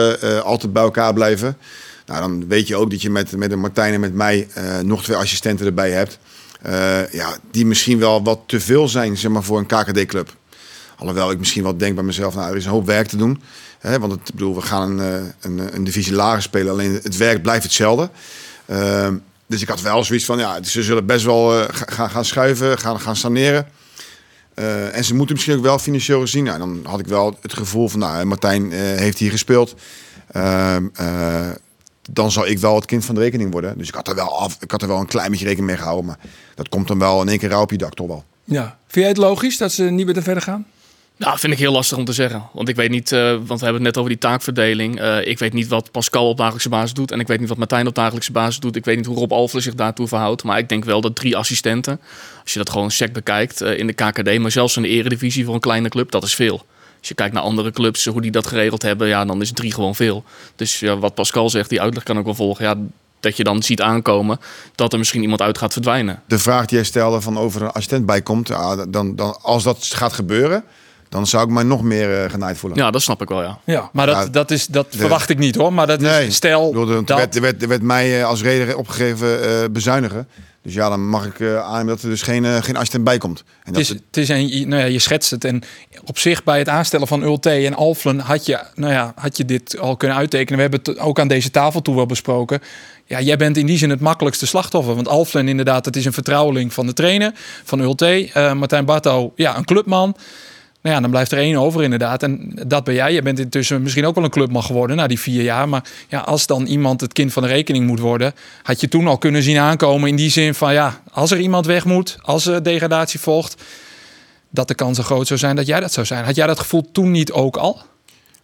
altijd 0.44 0.74
bij 0.74 0.84
elkaar 0.84 1.14
blijven. 1.14 1.58
Nou, 2.06 2.22
dan 2.22 2.48
weet 2.48 2.68
je 2.68 2.76
ook 2.76 2.90
dat 2.90 3.02
je 3.02 3.10
met, 3.10 3.38
met 3.38 3.52
een 3.52 3.60
Martijn 3.60 3.94
en 3.94 4.00
met 4.00 4.14
mij 4.14 4.48
nog 4.84 5.04
twee 5.04 5.18
assistenten 5.18 5.66
erbij 5.66 5.92
hebt. 5.92 6.20
Ja, 7.12 7.38
die 7.52 7.66
misschien 7.66 8.00
wel 8.00 8.24
wat 8.24 8.40
te 8.46 8.60
veel 8.60 8.88
zijn 8.88 9.18
zeg 9.18 9.32
maar, 9.32 9.44
voor 9.44 9.58
een 9.58 9.66
KKD-club. 9.66 10.36
Alhoewel 10.98 11.32
ik 11.32 11.40
misschien 11.40 11.64
wel 11.64 11.78
denk 11.78 11.96
bij 11.96 12.04
mezelf, 12.04 12.36
nou, 12.36 12.50
er 12.50 12.56
is 12.56 12.66
een 12.66 12.72
hoop 12.72 12.86
werk 12.86 13.08
te 13.08 13.18
doen. 13.18 13.42
Hè, 13.84 14.00
want 14.00 14.12
het, 14.12 14.22
bedoel, 14.34 14.56
we 14.56 14.62
gaan 14.62 15.00
een, 15.00 15.22
eh, 15.22 15.30
een, 15.42 15.76
een 15.76 15.84
divisie 15.84 16.14
lager 16.14 16.42
spelen, 16.42 16.72
alleen 16.72 17.00
het 17.04 17.18
werk 17.18 17.42
blijft 17.42 17.64
hetzelfde. 17.64 18.10
Ehm, 18.66 19.16
dus 19.48 19.62
ik 19.62 19.68
had 19.68 19.82
wel 19.82 20.04
zoiets 20.04 20.26
van, 20.26 20.38
ja, 20.38 20.64
ze 20.64 20.84
zullen 20.84 21.06
best 21.06 21.26
wel 21.26 21.60
eh, 21.60 21.66
ga- 21.76 21.86
gaan, 21.92 22.10
gaan 22.10 22.26
schuiven, 22.26 22.78
gaan, 22.80 23.00
gaan 23.00 23.16
saneren. 23.16 23.68
Eh, 24.54 24.98
en 24.98 25.04
ze 25.04 25.16
moeten 25.16 25.36
misschien 25.36 25.58
ook 25.58 25.64
wel 25.64 25.80
financieel 25.80 26.20
gezien. 26.20 26.44
Nou, 26.44 26.58
dan 26.60 26.80
had 26.84 27.00
ik 27.00 27.08
wel 27.08 27.38
het 27.42 27.54
gevoel 27.54 27.88
van, 27.90 28.00
nou, 28.00 28.26
Martijn 28.26 28.72
heeft 28.72 29.18
hier 29.18 29.32
gespeeld. 29.32 29.76
Ehm, 30.32 30.86
eh, 30.94 31.50
dan 32.12 32.32
zal 32.32 32.48
ik 32.48 32.60
wel 32.60 32.76
het 32.76 32.86
kind 32.86 33.06
van 33.06 33.16
de 33.16 33.22
rekening 33.22 33.52
worden. 33.52 33.78
Dus 33.78 33.88
ik 33.88 33.94
had 33.96 34.08
er 34.08 34.16
wel, 34.16 34.40
af, 34.40 34.58
ik 34.60 34.72
had 34.72 34.82
er 34.82 34.88
wel 34.88 35.00
een 35.00 35.06
klein 35.06 35.30
beetje 35.32 35.46
rekening 35.46 35.68
mee 35.70 35.78
gehouden. 35.80 36.06
Maar 36.06 36.20
dat 36.56 36.70
komt 36.70 36.88
dan 36.88 37.00
wel 37.00 37.22
in 37.22 37.30
één 37.30 37.40
keer 37.40 37.50
rauw 37.50 37.62
op 37.62 37.72
je 37.72 37.78
dak, 37.78 37.94
toch 37.94 38.08
wel. 38.08 38.24
Ja. 38.44 38.64
Vind 38.88 39.00
jij 39.00 39.08
het 39.08 39.18
logisch 39.18 39.58
dat 39.58 39.72
ze 39.72 39.84
niet 39.84 40.06
met 40.06 40.16
hem 40.16 40.24
verder 40.24 40.44
gaan? 40.44 40.66
Nou, 41.24 41.40
vind 41.40 41.54
ik 41.54 41.60
heel 41.60 41.72
lastig 41.72 41.98
om 41.98 42.06
te 42.06 42.14
zeggen. 42.14 42.44
Want 42.52 42.70
ik 42.70 42.76
weet 42.76 42.90
niet, 42.90 43.12
eh, 43.12 43.20
want 43.22 43.60
we 43.60 43.66
hebben 43.66 43.74
het 43.74 43.82
net 43.82 43.98
over 43.98 44.10
die 44.10 44.20
taakverdeling. 44.20 45.00
Eh, 45.00 45.28
ik 45.28 45.40
weet 45.40 45.54
niet 45.54 45.68
wat 45.68 45.92
Pascal 45.92 46.30
op 46.30 46.38
dagelijkse 46.38 46.70
basis 46.70 46.94
doet. 46.94 47.12
En 47.12 47.20
ik 47.20 47.28
weet 47.28 47.40
niet 47.40 47.50
wat 47.50 47.58
Martijn 47.58 47.88
op 47.88 47.96
dagelijkse 47.96 48.32
basis 48.32 48.60
doet. 48.60 48.76
Ik 48.76 48.86
weet 48.86 48.98
niet 48.98 49.06
hoe 49.06 49.16
Rob 49.18 49.32
Alfle 49.32 49.60
zich 49.60 49.76
daartoe 49.76 50.08
verhoudt. 50.08 50.44
Maar 50.44 50.58
ik 50.58 50.70
denk 50.70 50.86
wel 50.86 51.02
dat 51.02 51.16
drie 51.16 51.38
assistenten, 51.38 52.00
als 52.42 52.54
je 52.54 52.60
dat 52.60 52.70
gewoon 52.70 52.92
sec 52.92 53.14
bekijkt 53.14 53.62
eh, 53.62 53.78
in 53.78 53.88
de 53.88 53.94
KKD, 53.94 54.40
maar 54.40 54.52
zelfs 54.52 54.76
in 54.76 54.82
de 54.82 54.88
eredivisie 54.88 55.46
voor 55.46 55.54
een 55.54 55.60
kleine 55.60 55.90
club, 55.90 56.12
dat 56.12 56.24
is 56.24 56.36
veel. 56.36 56.66
Als 57.00 57.08
je 57.08 57.14
kijkt 57.14 57.34
naar 57.34 57.44
andere 57.44 57.72
clubs, 57.72 58.06
hoe 58.06 58.22
die 58.22 58.32
dat 58.32 58.48
geregeld 58.48 58.82
hebben, 58.82 59.08
ja, 59.08 59.26
dan 59.26 59.42
is 59.42 59.52
drie 59.52 59.74
gewoon 59.74 59.96
veel. 59.96 60.24
Dus 60.56 60.82
wat 61.00 61.16
Pascal 61.16 61.50
zegt, 61.50 61.70
die 61.70 61.82
uitleg 61.82 62.04
kan 62.04 62.18
ik 62.18 62.26
wel 62.26 62.36
volgen. 62.36 62.66
Ja, 62.66 62.76
dat 63.20 63.38
je 63.38 63.44
dan 63.44 63.64
ziet 63.64 63.82
aankomen 63.82 64.40
dat 64.76 64.94
er 64.94 65.00
misschien 65.00 65.22
iemand 65.22 65.42
uit 65.42 65.58
gaat 65.58 65.74
verdwijnen. 65.74 66.22
de 66.28 66.40
vraag 66.40 66.66
die 66.66 66.78
jij 66.78 66.86
stelde 66.86 67.22
van 67.22 67.38
over 67.38 67.62
een 67.62 67.72
assistent 67.72 68.06
bij 68.06 68.22
komt, 68.22 68.48
ja, 68.48 68.86
dan, 68.86 69.16
dan, 69.16 69.38
als 69.42 69.64
dat 69.64 69.86
gaat 69.86 70.14
gebeuren, 70.14 70.64
dan 71.14 71.28
zou 71.28 71.44
ik 71.44 71.50
mij 71.50 71.64
nog 71.64 71.82
meer 71.84 72.24
eh, 72.24 72.30
genaaid 72.30 72.58
voelen. 72.58 72.80
Ja, 72.80 72.92
dat 72.92 73.02
snap 73.02 73.22
ik 73.22 73.30
wel, 73.30 73.42
ja. 73.42 73.60
Ja. 73.64 73.90
Maar 73.92 74.06
dat, 74.06 74.16
Ja, 74.16 74.26
dat, 74.26 74.52
is, 74.52 74.68
dat 74.68 74.88
verwacht 74.90 75.30
ik 75.30 75.38
niet 75.38 75.56
hoor. 75.56 75.74
Maar 75.74 75.88
dat 75.88 76.00
Nee, 76.00 76.28
is, 76.28 76.36
stel 76.36 76.74
er, 76.76 77.06
dat... 77.06 77.18
werd, 77.18 77.36
er, 77.36 77.42
werd, 77.42 77.62
er 77.62 77.68
werd 77.68 77.82
mij 77.82 78.20
eh, 78.20 78.26
als 78.26 78.42
reden 78.42 78.78
opgegeven 78.78 79.44
eh, 79.44 79.70
bezuinigen. 79.72 80.28
Dus 80.64 80.74
ja, 80.74 80.90
dan 80.90 81.08
mag 81.08 81.26
ik 81.26 81.40
uh, 81.40 81.60
aan 81.60 81.88
dat 81.88 82.02
er 82.02 82.10
dus 82.10 82.22
geen, 82.22 82.44
uh, 82.44 82.56
geen 82.62 82.76
assistent 82.76 83.04
bij 83.04 83.18
komt. 83.18 83.44
En 83.64 83.72
het 83.72 83.80
is, 83.80 83.90
het 83.90 84.18
is 84.18 84.30
een, 84.30 84.68
nou 84.68 84.82
ja, 84.82 84.88
je 84.88 85.00
schetst 85.00 85.32
het. 85.32 85.46
En 85.46 85.64
op 86.06 86.18
zich 86.18 86.44
bij 86.44 86.58
het 86.58 86.70
aanstellen 86.70 87.08
van 87.08 87.24
Ulte 87.24 87.50
en 87.50 87.74
Alflen 87.74 88.20
had 88.20 88.46
je, 88.46 88.60
nou 88.76 88.94
ja, 88.94 89.14
had 89.16 89.38
je 89.38 89.46
dit 89.46 89.78
al 89.80 89.98
kunnen 89.98 90.18
uittekenen. 90.18 90.56
We 90.56 90.62
hebben 90.62 90.80
het 90.84 91.00
ook 91.00 91.20
aan 91.20 91.28
deze 91.28 91.52
tafel 91.52 91.82
toe 91.82 91.96
wel 91.96 92.06
besproken. 92.06 92.62
Ja, 93.06 93.22
jij 93.22 93.38
bent 93.38 93.58
in 93.58 93.66
die 93.66 93.78
zin 93.78 93.90
het 93.90 94.00
makkelijkste 94.00 94.46
slachtoffer. 94.46 94.96
Want 94.96 95.08
Alflen 95.08 95.48
inderdaad, 95.48 95.86
het 95.86 95.96
is 95.96 96.06
een 96.06 96.14
vertrouweling 96.14 96.74
van 96.74 96.86
de 96.86 96.94
trainer, 96.94 97.32
van 97.64 97.80
Ulte. 97.80 98.30
Uh, 98.38 98.54
Martijn 98.54 98.86
Barto, 98.86 99.34
ja, 99.36 99.58
een 99.58 99.66
clubman. 99.66 100.16
Nou 100.84 100.96
ja, 100.96 101.02
dan 101.02 101.12
blijft 101.12 101.32
er 101.32 101.38
één 101.38 101.56
over 101.56 101.84
inderdaad. 101.84 102.24
En 102.24 102.52
dat 102.68 102.84
ben 102.84 102.94
jij. 102.94 103.14
Je 103.14 103.22
bent 103.22 103.40
intussen 103.40 103.82
misschien 103.82 104.06
ook 104.06 104.16
wel 104.16 104.24
een 104.24 104.30
clubman 104.30 104.64
geworden 104.64 104.96
na 104.96 105.08
die 105.08 105.20
vier 105.20 105.44
jaar. 105.44 105.70
Maar 105.70 105.84
ja, 106.08 106.20
als 106.20 106.48
dan 106.48 106.66
iemand 106.66 107.02
het 107.02 107.14
kind 107.14 107.34
van 107.34 107.44
de 107.44 107.50
rekening 107.50 107.88
moet 107.88 108.00
worden... 108.00 108.34
had 108.64 108.82
je 108.82 108.88
toen 108.88 109.08
al 109.08 109.18
kunnen 109.18 109.44
zien 109.44 109.58
aankomen 109.58 110.10
in 110.10 110.16
die 110.16 110.30
zin 110.30 110.54
van... 110.54 110.74
ja, 110.74 111.02
als 111.12 111.32
er 111.32 111.40
iemand 111.40 111.66
weg 111.66 111.86
moet, 111.86 112.18
als 112.22 112.46
er 112.46 112.64
degradatie 112.64 113.20
volgt... 113.20 113.62
dat 114.50 114.68
de 114.68 114.76
kans 114.76 115.00
groot 115.00 115.28
zou 115.28 115.40
zijn 115.40 115.56
dat 115.56 115.66
jij 115.66 115.80
dat 115.80 115.94
zou 115.94 116.06
zijn. 116.06 116.26
Had 116.26 116.36
jij 116.36 116.48
dat 116.48 116.60
gevoel 116.60 116.92
toen 116.92 117.12
niet 117.12 117.32
ook 117.32 117.58
al? 117.58 117.82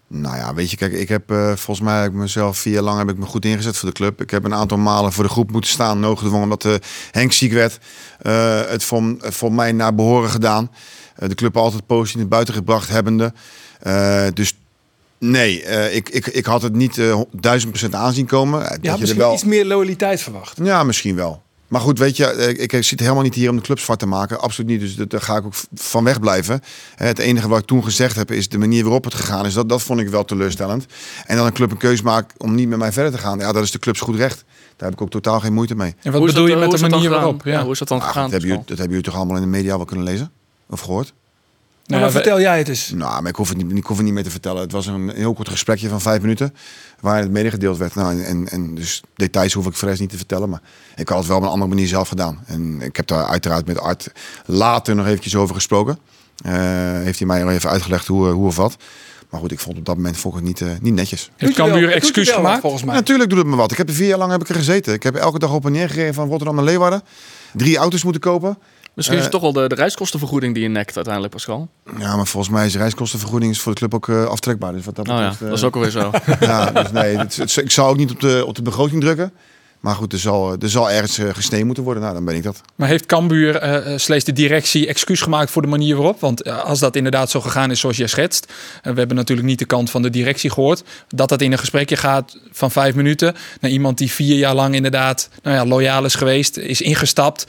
Nou 0.08 0.36
ja, 0.36 0.54
weet 0.54 0.72
je, 0.72 0.78
kijk, 0.78 0.94
ik 0.94 1.10
heb 1.10 1.32
uh, 1.32 1.48
volgens 1.48 1.82
mij 1.88 2.02
heb 2.02 2.12
ik 2.12 2.18
mezelf 2.18 2.58
vier 2.58 2.74
jaar 2.74 2.84
lang 2.84 2.98
heb 2.98 3.10
ik 3.10 3.18
me 3.18 3.26
goed 3.26 3.46
ingezet 3.46 3.78
voor 3.78 3.90
de 3.90 3.96
club. 3.96 4.22
Ik 4.22 4.30
heb 4.30 4.44
een 4.44 4.54
aantal 4.54 4.78
malen 4.78 5.12
voor 5.12 5.24
de 5.24 5.30
groep 5.30 5.52
moeten 5.52 5.70
staan, 5.70 6.00
noodgedwongen 6.00 6.44
omdat 6.44 6.66
uh, 6.66 6.74
Henk 7.12 7.32
ziek 7.32 7.54
werd. 7.54 7.80
Uh, 8.22 8.62
het 8.66 8.84
voor, 8.84 9.16
voor 9.20 9.54
mij 9.54 9.72
naar 9.72 9.96
behoren 9.96 10.30
gedaan. 10.30 10.72
De 11.28 11.36
club 11.36 11.58
altijd 11.58 11.86
positief 11.86 12.20
naar 12.20 12.28
buiten 12.28 12.54
gebracht 12.54 12.90
hebbende. 12.90 13.34
dus 14.34 14.58
nee, 15.18 15.64
ik, 15.92 16.10
ik, 16.10 16.28
ik 16.28 16.46
had 16.46 16.62
het 16.62 16.74
niet 16.74 17.02
duizend 17.32 17.72
procent 17.72 17.96
aanzien 17.96 18.26
komen. 18.26 18.60
Ja, 18.60 18.70
dat 18.70 19.00
misschien 19.00 19.08
je 19.08 19.16
wel... 19.16 19.34
iets 19.34 19.44
meer 19.44 19.66
loyaliteit 19.66 20.22
verwacht. 20.22 20.58
Ja, 20.64 20.84
misschien 20.84 21.16
wel. 21.16 21.42
Maar 21.70 21.82
goed, 21.82 22.00
weet 22.00 22.18
je, 22.18 22.26
eh, 22.26 22.50
ik, 22.50 22.74
ik 22.74 22.84
zit 22.84 23.00
helemaal 23.00 23.24
niet 23.24 23.36
hier 23.36 23.50
om 23.50 23.56
de 23.56 23.62
club 23.62 23.80
zwart 23.80 24.00
te 24.00 24.06
maken. 24.06 24.40
Absoluut 24.40 24.70
niet. 24.70 24.80
Dus 24.80 25.08
daar 25.08 25.22
ga 25.22 25.38
ik 25.38 25.46
ook 25.46 25.54
van 25.74 26.04
weg 26.04 26.20
blijven. 26.20 26.62
Het 26.96 27.20
enige 27.20 27.48
wat 27.48 27.60
ik 27.60 27.66
toen 27.66 27.84
gezegd 27.84 28.16
heb, 28.16 28.32
is 28.32 28.50
de 28.50 28.58
manier 28.58 28.84
waarop 28.84 29.04
het 29.04 29.14
gegaan 29.14 29.46
is. 29.46 29.54
Dat, 29.54 29.70
dat 29.70 29.82
vond 29.82 30.00
ik 30.00 30.10
wel 30.10 30.26
teleurstellend. 30.26 30.86
En 31.26 31.36
dan 31.38 31.46
een 31.46 31.54
club 31.54 31.72
een 31.72 31.78
keuze 31.78 32.04
maakt 32.04 32.34
om 32.38 32.56
niet 32.56 32.70
met 32.70 32.78
mij 32.78 32.92
verder 32.92 33.12
te 33.12 33.18
gaan. 33.18 33.40
Ja, 33.40 33.52
dat 33.52 33.64
is 33.64 33.72
de 33.72 33.80
clubs 33.80 34.00
goed 34.00 34.16
recht. 34.16 34.44
Daar 34.76 34.90
heb 34.90 34.98
ik 34.98 35.02
ook 35.02 35.10
totaal 35.10 35.40
geen 35.40 35.54
moeite 35.54 35.76
mee. 35.76 35.96
En 36.02 36.12
wat 36.12 36.26
bedoel 36.26 36.48
je 36.48 36.56
met 36.56 36.72
de 36.72 36.90
manier 36.90 37.10
waarop? 37.10 37.42
Ja. 37.46 37.64
hoe 37.64 37.72
is 37.72 37.80
dat 37.80 37.88
dan 37.88 38.02
gegaan? 38.02 38.24
Dat 38.24 38.32
hebben, 38.32 38.50
jullie, 38.50 38.66
dat 38.66 38.78
hebben 38.78 38.98
jullie 38.98 39.12
toch 39.12 39.16
allemaal 39.16 39.36
in 39.36 39.42
de 39.42 39.48
media 39.48 39.76
wel 39.76 39.86
kunnen 39.86 40.06
lezen? 40.06 40.32
Of 40.70 40.80
gehoord? 40.80 41.14
Nou, 41.86 42.02
maar 42.02 42.12
vertel 42.12 42.40
jij 42.40 42.58
het 42.58 42.68
eens. 42.68 42.90
Nou, 42.90 43.22
maar 43.22 43.30
ik 43.30 43.36
hoef 43.36 43.50
het 43.50 43.58
niet, 43.58 43.78
ik 43.78 43.86
hoef 43.86 43.98
het 43.98 44.06
niet 44.06 44.14
meer 44.14 44.24
te 44.24 44.30
vertellen. 44.30 44.62
Het 44.62 44.72
was 44.72 44.86
een 44.86 45.10
heel 45.10 45.34
kort 45.34 45.50
gesprekje 45.50 45.90
van 45.90 46.02
vijf 46.02 46.22
minuten. 46.22 46.56
Waar 47.00 47.20
het 47.20 47.32
medegedeeld 47.32 47.78
werd. 47.78 47.96
Nou, 47.96 48.24
en, 48.24 48.50
en 48.50 48.76
dus 48.76 49.02
details 49.16 49.54
hoef 49.54 49.66
ik 49.66 49.74
voor 49.74 49.96
niet 50.00 50.10
te 50.10 50.18
vertellen. 50.18 50.50
Maar 50.50 50.62
ik 50.96 51.10
had 51.10 51.18
het 51.18 51.28
wel 51.28 51.38
op 51.38 51.44
een 51.44 51.50
andere 51.50 51.70
manier 51.70 51.88
zelf 51.88 52.08
gedaan. 52.08 52.44
En 52.46 52.82
ik 52.82 52.96
heb 52.96 53.08
daar 53.08 53.26
uiteraard 53.26 53.66
met 53.66 53.80
Art 53.80 54.12
later 54.46 54.96
nog 54.96 55.06
eventjes 55.06 55.36
over 55.36 55.56
gesproken. 55.56 56.00
Uh, 56.46 56.54
heeft 57.04 57.20
hij 57.20 57.28
mij 57.28 57.44
nog 57.44 57.52
even 57.52 57.70
uitgelegd 57.70 58.08
hoe, 58.08 58.28
hoe 58.28 58.46
of 58.46 58.56
wat. 58.56 58.78
Maar 59.30 59.40
goed, 59.40 59.52
ik 59.52 59.60
vond 59.60 59.78
op 59.78 59.86
dat 59.86 59.96
moment 59.96 60.18
volgens 60.18 60.44
niet, 60.44 60.60
uh, 60.60 60.70
niet 60.82 60.94
netjes. 60.94 61.32
Heeft 61.38 61.56
Cambuur 61.56 61.92
excuus 61.92 62.30
gemaakt? 62.30 62.62
Volgens 62.62 62.84
mij. 62.84 62.96
natuurlijk 62.96 63.30
doet 63.30 63.40
het 63.40 63.48
me 63.48 63.56
wat. 63.56 63.72
Ik 63.72 63.78
heb 63.78 63.88
er 63.90 63.96
vier 63.96 64.08
jaar 64.08 64.18
lang 64.18 64.32
heb 64.32 64.42
ik 64.42 64.50
er 64.50 64.56
gezeten. 64.56 64.94
Ik 64.94 65.04
heb 65.04 65.16
elke 65.16 65.40
dag 65.40 65.54
op 65.54 65.66
en 65.66 65.72
neer 65.72 65.90
gereden 65.90 66.14
van 66.14 66.28
Rotterdam 66.28 66.56
naar 66.56 66.66
Leeuwarden. 66.66 67.02
Drie 67.54 67.78
auto's 67.78 68.04
moeten 68.04 68.22
kopen. 68.22 68.58
Misschien 69.00 69.18
is 69.18 69.24
het 69.24 69.34
toch 69.34 69.54
wel 69.54 69.54
de, 69.54 69.68
de 69.68 69.76
reiskostenvergoeding 69.76 70.54
die 70.54 70.64
je 70.64 70.70
nekt 70.70 70.96
uiteindelijk, 70.96 71.34
Pascal. 71.34 71.70
Ja, 71.98 72.16
maar 72.16 72.28
volgens 72.28 72.54
mij 72.54 72.66
is 72.66 72.72
de 72.72 72.78
reiskostenvergoeding 72.78 73.52
is 73.52 73.60
voor 73.60 73.72
de 73.72 73.78
club 73.78 73.94
ook 73.94 74.08
uh, 74.08 74.26
aftrekbaar. 74.26 74.74
Dus 74.74 74.86
wat 74.86 74.96
dat, 74.96 75.10
oh 75.10 75.18
ja, 75.18 75.34
dat 75.40 75.52
is 75.52 75.64
ook 75.64 75.76
alweer 75.76 75.92
zo. 75.92 76.12
ja, 76.40 76.72
dus 76.72 76.92
nee, 76.92 77.18
het, 77.18 77.58
ik 77.58 77.72
zou 77.72 77.90
ook 77.90 77.98
niet 77.98 78.12
op 78.12 78.20
de, 78.20 78.44
op 78.46 78.56
de 78.56 78.62
begroting 78.62 79.02
drukken. 79.02 79.34
Maar 79.80 79.96
goed, 79.96 80.14
er 80.14 80.20
zal, 80.20 80.56
er 80.60 80.70
zal 80.70 80.90
ergens 80.92 81.20
uh, 81.20 81.34
gesneden 81.34 81.66
moeten 81.66 81.84
worden. 81.84 82.04
Nou, 82.04 82.16
dan 82.16 82.26
ben 82.26 82.36
ik 82.36 82.44
dat. 82.44 82.62
Maar 82.76 82.88
heeft 82.88 83.06
Cambuur, 83.06 83.88
uh, 83.88 83.98
slechts 83.98 84.26
de 84.26 84.34
directie, 84.34 84.88
excuus 84.88 85.22
gemaakt 85.22 85.52
voor 85.52 85.62
de 85.62 85.68
manier 85.68 85.96
waarop? 85.96 86.20
Want 86.20 86.48
uh, 86.48 86.64
als 86.64 86.80
dat 86.80 86.96
inderdaad 86.96 87.30
zo 87.30 87.42
gegaan 87.42 87.72
is 87.72 87.80
zoals 87.80 87.98
jij 87.98 88.08
schetst. 88.08 88.54
we 88.82 88.94
hebben 88.94 89.16
natuurlijk 89.16 89.48
niet 89.48 89.60
de 89.60 89.66
kant 89.66 89.90
van 89.90 90.02
de 90.02 90.10
directie 90.10 90.50
gehoord. 90.50 90.84
Dat 91.08 91.30
dat 91.30 91.42
in 91.42 91.52
een 91.52 91.58
gesprekje 91.58 91.96
gaat 91.96 92.38
van 92.52 92.72
vijf 92.72 92.96
minuten. 92.96 93.36
Naar 93.62 93.72
iemand 93.72 93.98
die 93.98 94.12
vier 94.12 94.38
jaar 94.38 94.56
lang 94.56 94.76
inderdaad 94.76 95.30
nou 95.44 95.56
ja, 95.56 95.66
loyaal 95.66 96.06
is 96.06 96.16
geweest, 96.16 96.58
is 96.58 96.82
ingestapt. 96.82 97.48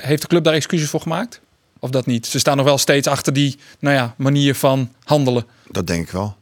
heeft 0.00 0.22
de 0.22 0.28
club 0.28 0.44
daar 0.44 0.54
excuses 0.54 0.90
voor 0.90 1.00
gemaakt? 1.00 1.40
Of 1.78 1.90
dat 1.90 2.06
niet? 2.06 2.26
Ze 2.26 2.38
staan 2.38 2.56
nog 2.56 2.66
wel 2.66 2.78
steeds 2.78 3.06
achter 3.06 3.32
die 3.32 3.58
nou 3.78 3.94
ja, 3.94 4.14
manier 4.16 4.54
van 4.54 4.92
handelen. 5.04 5.44
Dat 5.70 5.86
denk 5.86 6.02
ik 6.02 6.10
wel. 6.10 6.36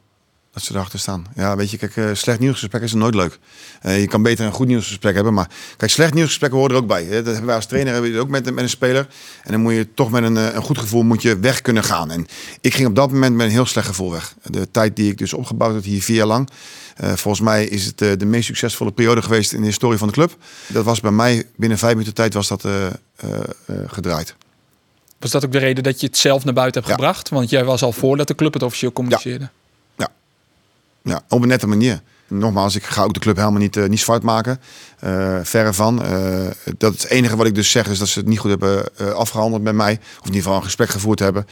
Dat 0.53 0.63
ze 0.63 0.73
erachter 0.73 0.99
staan. 0.99 1.25
Ja, 1.35 1.55
weet 1.55 1.71
je, 1.71 1.77
kijk, 1.77 1.95
uh, 1.95 2.09
slecht 2.13 2.39
nieuwsgesprek 2.39 2.81
is 2.81 2.93
nooit 2.93 3.15
leuk. 3.15 3.39
Uh, 3.85 3.99
je 3.99 4.07
kan 4.07 4.21
beter 4.21 4.45
een 4.45 4.51
goed 4.51 4.67
nieuwsgesprek 4.67 5.15
hebben, 5.15 5.33
maar 5.33 5.49
kijk, 5.77 5.91
slecht 5.91 6.13
nieuwsgesprekken 6.13 6.59
horen 6.59 6.75
er 6.75 6.81
ook 6.81 6.87
bij. 6.87 7.03
Hè? 7.03 7.15
Dat 7.15 7.25
hebben 7.25 7.45
wij 7.45 7.55
als 7.55 7.65
trainer 7.65 7.93
hebben 7.93 8.11
we 8.11 8.19
ook 8.19 8.29
met, 8.29 8.53
met 8.53 8.63
een 8.63 8.69
speler. 8.69 9.07
En 9.43 9.51
dan 9.51 9.61
moet 9.61 9.73
je 9.73 9.93
toch 9.93 10.11
met 10.11 10.23
een, 10.23 10.37
eh, 10.37 10.53
een 10.53 10.61
goed 10.61 10.77
gevoel 10.77 11.03
moet 11.03 11.21
je 11.21 11.39
weg 11.39 11.61
kunnen 11.61 11.83
gaan. 11.83 12.11
En 12.11 12.27
ik 12.61 12.73
ging 12.73 12.87
op 12.87 12.95
dat 12.95 13.11
moment 13.11 13.35
met 13.35 13.45
een 13.45 13.51
heel 13.51 13.65
slecht 13.65 13.87
gevoel 13.87 14.11
weg. 14.11 14.35
De 14.43 14.71
tijd 14.71 14.95
die 14.95 15.11
ik 15.11 15.17
dus 15.17 15.33
opgebouwd 15.33 15.73
heb 15.73 15.83
hier 15.83 16.01
vier 16.01 16.15
jaar 16.15 16.25
lang. 16.25 16.49
Uh, 17.03 17.13
volgens 17.13 17.43
mij 17.43 17.65
is 17.65 17.85
het 17.85 17.97
de 17.97 18.25
meest 18.25 18.45
succesvolle 18.45 18.91
periode 18.91 19.21
geweest 19.21 19.53
in 19.53 19.59
de 19.59 19.67
historie 19.67 19.97
van 19.97 20.07
de 20.07 20.13
club. 20.13 20.37
Dat 20.67 20.85
was 20.85 20.99
bij 20.99 21.11
mij 21.11 21.43
binnen 21.55 21.77
vijf 21.77 21.93
minuten 21.93 22.13
tijd 22.13 22.33
was 22.33 22.47
dat 22.47 22.65
gedraaid. 23.87 24.35
Was 25.19 25.31
dat 25.31 25.45
ook 25.45 25.51
de 25.51 25.57
reden 25.57 25.83
dat 25.83 25.99
je 25.99 26.07
het 26.07 26.17
zelf 26.17 26.43
naar 26.43 26.53
buiten 26.53 26.81
hebt 26.81 26.93
gebracht? 26.93 27.29
Want 27.29 27.49
jij 27.49 27.63
was 27.63 27.81
al 27.81 27.91
voordat 27.91 28.27
de 28.27 28.35
club 28.35 28.53
het 28.53 28.63
officieel 28.63 28.91
communiceerde. 28.91 29.43
Ja. 29.43 29.58
Ja, 31.03 31.21
op 31.29 31.41
een 31.41 31.47
nette 31.47 31.67
manier. 31.67 32.01
Nogmaals, 32.27 32.75
ik 32.75 32.83
ga 32.83 33.03
ook 33.03 33.13
de 33.13 33.19
club 33.19 33.35
helemaal 33.35 33.59
niet, 33.59 33.75
uh, 33.75 33.87
niet 33.87 33.99
zwart 33.99 34.23
maken. 34.23 34.59
Uh, 35.03 35.37
verre 35.43 35.73
van. 35.73 36.05
Uh, 36.05 36.47
dat 36.77 36.93
het 36.93 37.07
enige 37.09 37.35
wat 37.35 37.45
ik 37.45 37.55
dus 37.55 37.71
zeg 37.71 37.87
is 37.87 37.99
dat 37.99 38.07
ze 38.07 38.19
het 38.19 38.27
niet 38.27 38.39
goed 38.39 38.49
hebben 38.49 38.85
afgehandeld 39.15 39.63
met 39.63 39.73
mij. 39.73 39.93
Of 40.01 40.19
in 40.19 40.25
ieder 40.25 40.41
geval 40.41 40.57
een 40.57 40.63
gesprek 40.63 40.89
gevoerd 40.89 41.19
hebben. 41.19 41.47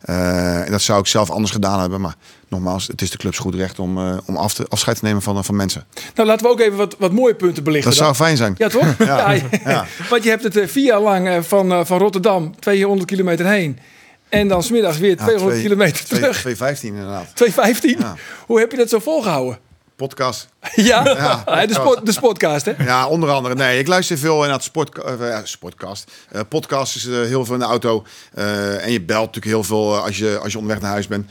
en 0.00 0.70
dat 0.70 0.82
zou 0.82 1.00
ik 1.00 1.06
zelf 1.06 1.30
anders 1.30 1.52
gedaan 1.52 1.80
hebben. 1.80 2.00
Maar 2.00 2.14
nogmaals, 2.48 2.86
het 2.86 3.02
is 3.02 3.10
de 3.10 3.16
clubs 3.16 3.38
goed 3.38 3.54
recht 3.54 3.78
om, 3.78 4.18
om 4.26 4.36
af 4.36 4.54
te, 4.54 4.66
afscheid 4.68 4.98
te 4.98 5.04
nemen 5.04 5.22
van, 5.22 5.44
van 5.44 5.56
mensen. 5.56 5.84
Nou, 6.14 6.28
laten 6.28 6.46
we 6.46 6.52
ook 6.52 6.60
even 6.60 6.76
wat, 6.76 6.96
wat 6.98 7.12
mooie 7.12 7.34
punten 7.34 7.64
belichten. 7.64 7.90
Dat 7.90 7.98
zou 7.98 8.14
fijn 8.14 8.36
zijn. 8.36 8.54
Ja, 8.58 8.68
toch? 8.68 8.98
ja. 8.98 9.32
ja. 9.64 9.86
Want 10.10 10.22
je 10.22 10.28
hebt 10.28 10.42
het 10.42 10.70
vier 10.70 10.84
jaar 10.84 11.00
lang 11.00 11.46
van, 11.46 11.86
van 11.86 11.98
Rotterdam 11.98 12.60
200 12.60 13.08
kilometer 13.08 13.46
heen 13.46 13.78
en 14.28 14.48
dan 14.48 14.62
smiddags 14.62 14.98
weer 14.98 15.16
200 15.16 15.60
kilometer 15.60 16.04
terug. 16.04 16.40
215 16.40 16.88
inderdaad. 16.88 17.26
215? 17.34 17.98
Ja. 17.98 18.14
Hoe 18.46 18.58
heb 18.58 18.70
je 18.70 18.76
dat 18.76 18.88
zo 18.88 18.98
volgehouden? 18.98 19.58
Podcast. 19.96 20.48
Ja, 20.74 21.04
ja 21.04 21.66
de, 21.66 21.74
sport, 21.74 22.06
de 22.06 22.12
sportcast 22.12 22.64
hè? 22.64 22.72
Ja, 22.84 23.06
onder 23.08 23.30
andere. 23.30 23.54
Nee, 23.54 23.78
ik 23.78 23.86
luister 23.86 24.18
veel 24.18 24.44
in 24.44 24.50
het 24.50 24.62
sport, 24.62 24.98
uh, 25.20 25.38
sportcast. 25.42 26.10
Uh, 26.32 26.40
podcast 26.48 26.96
is 26.96 27.06
uh, 27.06 27.22
heel 27.22 27.44
veel 27.44 27.54
in 27.54 27.60
de 27.60 27.66
auto. 27.66 28.04
en 28.34 28.92
je 28.92 29.00
belt 29.00 29.26
natuurlijk 29.26 29.54
heel 29.54 29.64
veel 29.64 29.96
als, 29.96 30.18
je, 30.18 30.38
als 30.42 30.52
je 30.52 30.58
onderweg 30.58 30.82
naar 30.82 30.90
huis 30.90 31.06
bent. 31.06 31.30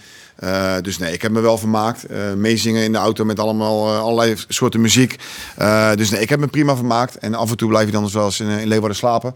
dus 0.83 0.97
nee, 0.97 1.13
ik 1.13 1.21
heb 1.21 1.31
me 1.31 1.39
wel 1.39 1.57
vermaakt. 1.57 2.05
meezingen 2.35 2.83
in 2.83 2.91
de 2.91 2.97
auto 2.97 3.25
met 3.25 3.39
allemaal 3.39 3.95
allerlei 3.95 4.35
soorten 4.47 4.81
muziek. 4.81 5.15
dus 5.95 6.09
nee, 6.09 6.21
ik 6.21 6.29
heb 6.29 6.39
me 6.39 6.47
prima 6.47 6.75
vermaakt. 6.75 7.17
En 7.17 7.33
af 7.33 7.49
en 7.49 7.57
toe 7.57 7.69
blijf 7.69 7.85
je 7.85 7.91
dan 7.91 8.03
dus 8.03 8.13
wel 8.13 8.25
eens 8.25 8.39
in, 8.39 8.47
in 8.47 8.67
Leeuwarden 8.67 8.97
slapen. 8.97 9.35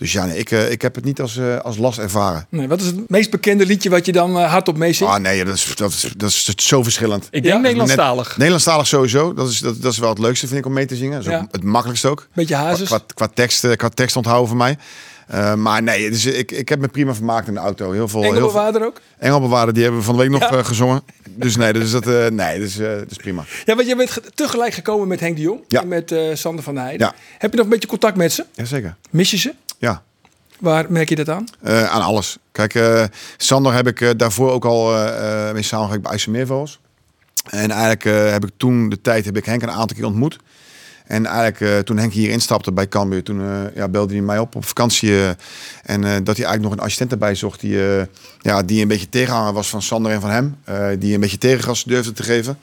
Dus 0.00 0.12
ja, 0.12 0.26
nee, 0.26 0.38
ik, 0.38 0.50
uh, 0.50 0.70
ik 0.70 0.82
heb 0.82 0.94
het 0.94 1.04
niet 1.04 1.20
als, 1.20 1.36
uh, 1.36 1.58
als 1.58 1.76
last 1.76 1.98
ervaren. 1.98 2.46
Nee, 2.48 2.68
wat 2.68 2.80
is 2.80 2.86
het 2.86 3.10
meest 3.10 3.30
bekende 3.30 3.66
liedje 3.66 3.90
wat 3.90 4.06
je 4.06 4.12
dan 4.12 4.36
uh, 4.36 4.50
hardop 4.50 4.76
meezingt? 4.76 5.12
Ah 5.12 5.20
nee, 5.20 5.44
dat 5.44 5.54
is, 5.54 5.74
dat 5.76 5.90
is, 5.90 6.12
dat 6.16 6.28
is 6.28 6.54
zo 6.56 6.82
verschillend. 6.82 7.28
Ik 7.30 7.42
denk 7.42 7.54
ja? 7.54 7.60
Nederlandstalig. 7.60 8.28
Net, 8.28 8.36
Nederlandstalig 8.36 8.86
sowieso. 8.86 9.34
Dat 9.34 9.48
is, 9.48 9.58
dat, 9.58 9.82
dat 9.82 9.92
is 9.92 9.98
wel 9.98 10.08
het 10.08 10.18
leukste 10.18 10.46
vind 10.46 10.58
ik 10.58 10.66
om 10.66 10.72
mee 10.72 10.86
te 10.86 10.96
zingen. 10.96 11.12
Dat 11.12 11.26
is 11.26 11.32
ja. 11.32 11.46
het 11.50 11.62
makkelijkste 11.62 12.08
ook. 12.08 12.28
Beetje 12.34 12.54
hazes. 12.54 12.88
Qua, 12.88 13.00
qua, 13.14 13.28
tekst, 13.34 13.76
qua 13.76 13.88
tekst 13.88 14.16
onthouden 14.16 14.48
voor 14.48 14.56
mij. 14.56 14.78
Uh, 15.34 15.54
maar 15.54 15.82
nee, 15.82 16.10
dus 16.10 16.26
ik, 16.26 16.50
ik 16.50 16.68
heb 16.68 16.80
me 16.80 16.88
prima 16.88 17.14
vermaakt 17.14 17.48
in 17.48 17.54
de 17.54 17.60
auto. 17.60 17.92
Heel 17.92 18.08
veel, 18.08 18.24
Engelbewaarder 18.24 18.80
heel 18.80 18.90
ook? 18.90 19.00
Engelbewaarder, 19.18 19.74
die 19.74 19.82
hebben 19.82 20.00
we 20.00 20.06
van 20.06 20.16
de 20.16 20.22
week 20.22 20.30
nog 20.30 20.52
uh, 20.52 20.64
gezongen. 20.64 21.02
Dus 21.28 21.56
nee, 21.56 21.72
dus 21.72 21.90
dat, 21.90 22.06
uh, 22.06 22.26
nee, 22.26 22.58
dus, 22.58 22.76
dat 22.76 23.10
is 23.10 23.16
prima. 23.16 23.44
Ja, 23.64 23.74
want 23.74 23.88
je 23.88 23.96
bent 23.96 24.20
tegelijk 24.34 24.74
gekomen 24.74 25.08
met 25.08 25.20
Henk 25.20 25.36
de 25.36 25.42
Jong 25.42 25.60
ja. 25.68 25.80
en 25.80 25.88
met 25.88 26.14
Sander 26.32 26.64
van 26.64 26.74
der 26.74 26.82
Heijden. 26.82 27.06
Ja. 27.06 27.14
Heb 27.38 27.50
je 27.50 27.56
nog 27.56 27.64
een 27.66 27.72
beetje 27.72 27.88
contact 27.88 28.16
met 28.16 28.32
ze? 28.32 28.44
Jazeker. 28.54 28.96
Mis 29.10 29.30
je 29.30 29.36
ze? 29.36 29.54
Ja. 29.80 30.02
Waar 30.58 30.92
merk 30.92 31.08
je 31.08 31.14
dat 31.14 31.28
aan? 31.28 31.44
Uh, 31.64 31.84
aan 31.84 32.02
alles. 32.02 32.38
Kijk, 32.52 32.74
uh, 32.74 33.04
Sander 33.36 33.72
heb 33.72 33.86
ik 33.86 34.00
uh, 34.00 34.10
daarvoor 34.16 34.50
ook 34.50 34.64
al 34.64 34.92
mee 35.52 35.62
samengewerkt 35.62 36.02
bij 36.02 36.12
IJsselmeervogels. 36.12 36.80
En 37.50 37.70
eigenlijk 37.70 38.04
heb 38.32 38.44
ik 38.44 38.50
toen 38.56 38.88
de 38.88 39.00
tijd 39.00 39.24
heb 39.24 39.36
ik 39.36 39.44
Henk 39.44 39.62
een 39.62 39.70
aantal 39.70 39.96
keer 39.96 40.06
ontmoet. 40.06 40.38
En 41.06 41.26
eigenlijk 41.26 41.86
toen 41.86 41.96
Henk 41.96 42.12
hier 42.12 42.30
instapte 42.30 42.72
bij 42.72 42.88
Cambuur, 42.88 43.22
toen 43.22 43.70
ja, 43.74 43.88
belde 43.88 44.12
hij 44.12 44.22
mij 44.22 44.38
op 44.38 44.54
op 44.54 44.64
vakantie. 44.64 45.14
en 45.82 46.00
dat 46.00 46.36
hij 46.36 46.46
eigenlijk 46.46 46.62
nog 46.62 46.72
een 46.72 46.78
assistent 46.78 47.12
erbij 47.12 47.34
zocht 47.34 47.60
die, 47.60 47.78
ja, 48.38 48.62
die 48.62 48.82
een 48.82 48.88
beetje 48.88 49.08
tegenhanger 49.08 49.52
was 49.52 49.68
van 49.68 49.82
Sander 49.82 50.12
en 50.12 50.20
van 50.20 50.30
hem. 50.30 50.56
die 50.98 51.14
een 51.14 51.20
beetje 51.20 51.38
tegengas 51.38 51.84
durfde 51.84 52.12
te 52.12 52.22
geven. 52.22 52.58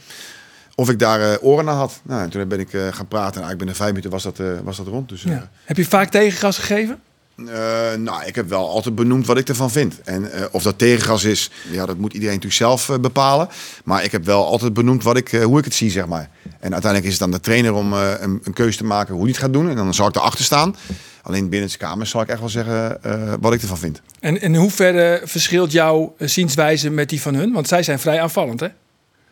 Of 0.79 0.89
ik 0.89 0.99
daar 0.99 1.39
oren 1.39 1.65
naar 1.65 1.75
had. 1.75 1.99
Nou, 2.03 2.21
en 2.21 2.29
toen 2.29 2.47
ben 2.47 2.59
ik 2.59 2.69
gaan 2.69 3.07
praten 3.07 3.41
en 3.41 3.47
eigenlijk 3.47 3.57
binnen 3.57 3.75
vijf 3.75 3.89
minuten 3.89 4.11
was 4.11 4.23
dat, 4.23 4.41
was 4.63 4.77
dat 4.77 4.87
rond. 4.87 5.09
Dus, 5.09 5.23
ja. 5.23 5.49
Heb 5.65 5.77
je 5.77 5.85
vaak 5.85 6.09
tegengas 6.09 6.57
gegeven? 6.57 6.99
Eh, 7.37 7.93
nou, 7.97 8.25
ik 8.25 8.35
heb 8.35 8.49
wel 8.49 8.69
altijd 8.69 8.95
benoemd 8.95 9.25
wat 9.25 9.37
ik 9.37 9.49
ervan 9.49 9.71
vind. 9.71 10.01
En 10.01 10.31
eh, 10.31 10.45
of 10.51 10.63
dat 10.63 10.77
tegengas 10.77 11.23
is, 11.23 11.51
ja, 11.71 11.85
dat 11.85 11.97
moet 11.97 12.13
iedereen 12.13 12.35
natuurlijk 12.35 12.61
zelf 12.61 12.89
eh, 12.89 12.97
bepalen. 12.99 13.49
Maar 13.83 14.03
ik 14.03 14.11
heb 14.11 14.25
wel 14.25 14.45
altijd 14.45 14.73
benoemd 14.73 15.03
wat 15.03 15.17
ik, 15.17 15.33
eh, 15.33 15.43
hoe 15.43 15.57
ik 15.57 15.65
het 15.65 15.73
zie, 15.73 15.89
zeg 15.91 16.07
maar. 16.07 16.29
En 16.59 16.71
uiteindelijk 16.73 17.03
is 17.03 17.09
het 17.09 17.19
dan 17.19 17.31
de 17.31 17.39
trainer 17.39 17.73
om 17.73 17.93
eh, 17.93 18.11
een, 18.19 18.39
een 18.43 18.53
keuze 18.53 18.77
te 18.77 18.83
maken 18.83 19.13
hoe 19.13 19.23
hij 19.23 19.31
het 19.31 19.41
gaat 19.41 19.53
doen. 19.53 19.69
En 19.69 19.75
dan 19.75 19.93
zal 19.93 20.07
ik 20.07 20.15
erachter 20.15 20.45
staan. 20.45 20.75
Alleen 21.21 21.49
binnen 21.49 21.69
de 21.69 21.77
kamer 21.77 22.07
zal 22.07 22.21
ik 22.21 22.27
echt 22.27 22.39
wel 22.39 22.49
zeggen 22.49 23.03
eh, 23.03 23.33
wat 23.39 23.53
ik 23.53 23.61
ervan 23.61 23.77
vind. 23.77 24.01
En 24.19 24.41
in 24.41 24.55
hoeverre 24.55 25.21
verschilt 25.23 25.71
jouw 25.71 26.15
eh, 26.17 26.27
zienswijze 26.27 26.89
met 26.89 27.09
die 27.09 27.21
van 27.21 27.33
hun? 27.35 27.53
Want 27.53 27.67
zij 27.67 27.83
zijn 27.83 27.99
vrij 27.99 28.21
aanvallend, 28.21 28.59
hè? 28.59 28.67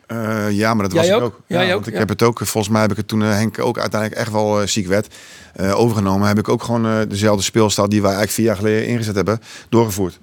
Eh, 0.06 0.50
ja, 0.50 0.74
maar 0.74 0.82
dat 0.88 0.92
Jij 0.92 1.00
was 1.00 1.10
ik 1.10 1.16
ook? 1.16 1.22
ook. 1.22 1.58
Ook, 1.60 1.68
want 1.72 1.86
ik 1.86 1.92
ja. 1.92 1.98
heb 1.98 2.08
het 2.08 2.22
ook, 2.22 2.38
volgens 2.38 2.68
mij 2.72 2.82
heb 2.82 2.90
ik 2.90 2.96
het 2.96 3.08
toen 3.08 3.22
eh, 3.22 3.28
Henk 3.28 3.58
ook 3.58 3.78
uiteindelijk 3.78 4.20
echt 4.20 4.32
wel 4.32 4.60
eh, 4.60 4.66
ziek 4.66 4.86
werd, 4.86 5.14
eh, 5.54 5.80
overgenomen. 5.80 6.28
Heb 6.28 6.38
ik 6.38 6.48
ook 6.48 6.62
gewoon 6.62 6.86
eh, 6.86 6.98
dezelfde 7.08 7.42
speelstijl 7.42 7.88
die 7.88 8.02
wij 8.02 8.10
eigenlijk 8.10 8.36
vier 8.36 8.46
jaar 8.46 8.56
geleden 8.56 8.86
ingezet 8.86 9.14
hebben, 9.14 9.40
doorgevoerd. 9.68 10.18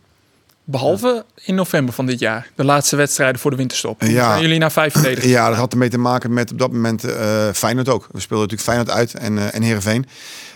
Behalve 0.66 1.26
in 1.46 1.56
november 1.56 1.94
van 1.94 2.06
dit 2.06 2.20
jaar. 2.20 2.50
De 2.56 2.64
laatste 2.64 2.96
wedstrijden 2.96 3.40
voor 3.40 3.52
de 3.52 3.58
winterstop. 3.58 4.02
Ja. 4.02 4.30
zijn 4.30 4.42
jullie 4.42 4.60
naar 4.60 4.72
vijf 4.72 4.94
verdedigers. 4.94 5.32
Ja, 5.32 5.48
dat 5.50 5.58
had 5.58 5.72
ermee 5.72 5.90
te 5.90 5.98
maken 5.98 6.34
met 6.34 6.52
op 6.52 6.58
dat 6.58 6.72
moment 6.72 7.04
eh 7.04 7.50
Feyenoord 7.54 7.90
ook. 7.90 8.08
We 8.12 8.20
speelden 8.20 8.50
natuurlijk 8.50 8.62
Feyenoord 8.62 8.90
uit 8.90 9.14
en, 9.14 9.38
eh 9.38 9.56
en 9.56 9.62
Heerenveen. 9.62 10.06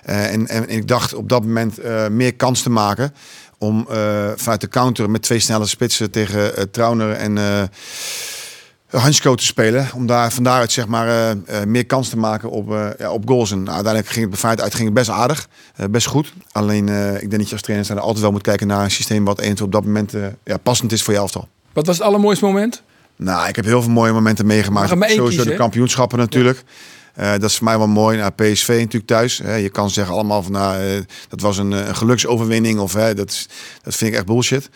Eh, 0.04 0.34
en, 0.34 0.48
en 0.48 0.70
ik 0.70 0.88
dacht 0.88 1.14
op 1.14 1.30
dat 1.30 1.44
moment 1.44 1.78
eh, 1.78 2.08
meer 2.08 2.36
kans 2.36 2.62
te 2.62 2.70
maken 2.70 3.14
om 3.58 3.86
eh, 3.90 4.32
vanuit 4.36 4.62
de 4.62 4.68
counter 4.68 5.10
met 5.10 5.22
twee 5.22 5.40
snelle 5.40 5.66
spitsen 5.66 6.12
tegen 6.12 6.56
eh, 6.56 6.64
Trauner 6.72 7.12
en 7.12 7.38
Hansko 8.90 9.36
te 9.36 9.46
spelen. 9.46 9.90
Om 9.96 10.06
daar 10.06 10.32
van 10.32 10.44
daaruit 10.44 10.72
zeg 10.72 10.88
maar 10.88 11.08
eh, 11.08 11.32
eh, 11.32 11.68
meer 11.68 11.86
kans 11.86 12.10
te 12.10 12.18
maken 12.18 12.50
op, 12.50 12.72
eh, 12.72 12.88
ja, 12.98 13.12
op 13.12 13.28
goals. 13.28 13.52
En 13.52 13.58
nou, 13.58 13.76
uiteindelijk 13.76 14.14
ging 14.14 14.22
het 14.22 14.30
bij 14.30 14.40
Feyenoord 14.40 14.64
uit 14.64 14.76
ging 14.76 14.86
het 14.86 14.94
best 14.94 15.10
aardig. 15.10 15.48
best 15.90 16.08
goed. 16.08 16.34
Alleen 16.52 16.88
ik 17.14 17.20
denk 17.20 17.32
dat 17.32 17.48
je 17.48 17.52
als 17.52 17.62
trainer 17.62 17.86
zijn 17.86 18.00
altijd 18.00 18.20
wel 18.20 18.32
moet 18.32 18.42
kijken 18.42 18.68
naar 18.68 18.84
een 18.84 18.92
systeem 18.92 19.26
wat 19.26 19.40
eventueel 19.40 19.66
op 19.66 19.74
dat 19.74 19.86
moment 19.86 20.14
ja, 20.44 20.58
passend 20.58 20.92
is 20.92 21.04
voor 21.04 21.14
je 21.14 21.20
elftal. 21.20 21.48
Wat 21.74 21.86
was 21.86 21.98
het 21.98 22.06
allermooiste 22.06 22.46
moment? 22.46 22.82
Nou, 23.16 23.48
ik 23.48 23.56
heb 23.56 23.66
heel 23.66 23.82
veel 23.82 23.92
mooie 23.92 24.12
momenten 24.12 24.46
meegemaakt. 24.46 24.92
Er 24.92 24.98
maar 24.98 25.10
Sowieso 25.10 25.28
kiezen, 25.28 25.52
de 25.52 25.56
kampioenschappen 25.56 26.18
natuurlijk. 26.18 26.64
Dat 27.16 27.44
is 27.44 27.56
voor 27.56 27.66
mij 27.66 27.78
wel 27.78 27.88
mooi. 27.88 28.18
Nou, 28.18 28.32
PSV 28.32 28.68
natuurlijk 28.68 29.06
thuis. 29.06 29.38
Hè. 29.38 29.56
Je 29.56 29.70
kan 29.70 29.90
zeggen 29.90 30.14
allemaal 30.14 30.44
van, 30.44 30.52
nou, 30.52 31.06
dat 31.30 31.42
was 31.42 31.58
een, 31.58 31.72
een 31.72 31.96
geluksoverwinning. 31.96 32.80
Of 32.80 32.94
hè, 32.94 33.14
dat, 33.14 33.30
is, 33.30 33.48
dat 33.82 33.96
vind 33.96 34.12
ik 34.12 34.18
echt 34.18 34.26
bullshit. 34.26 34.70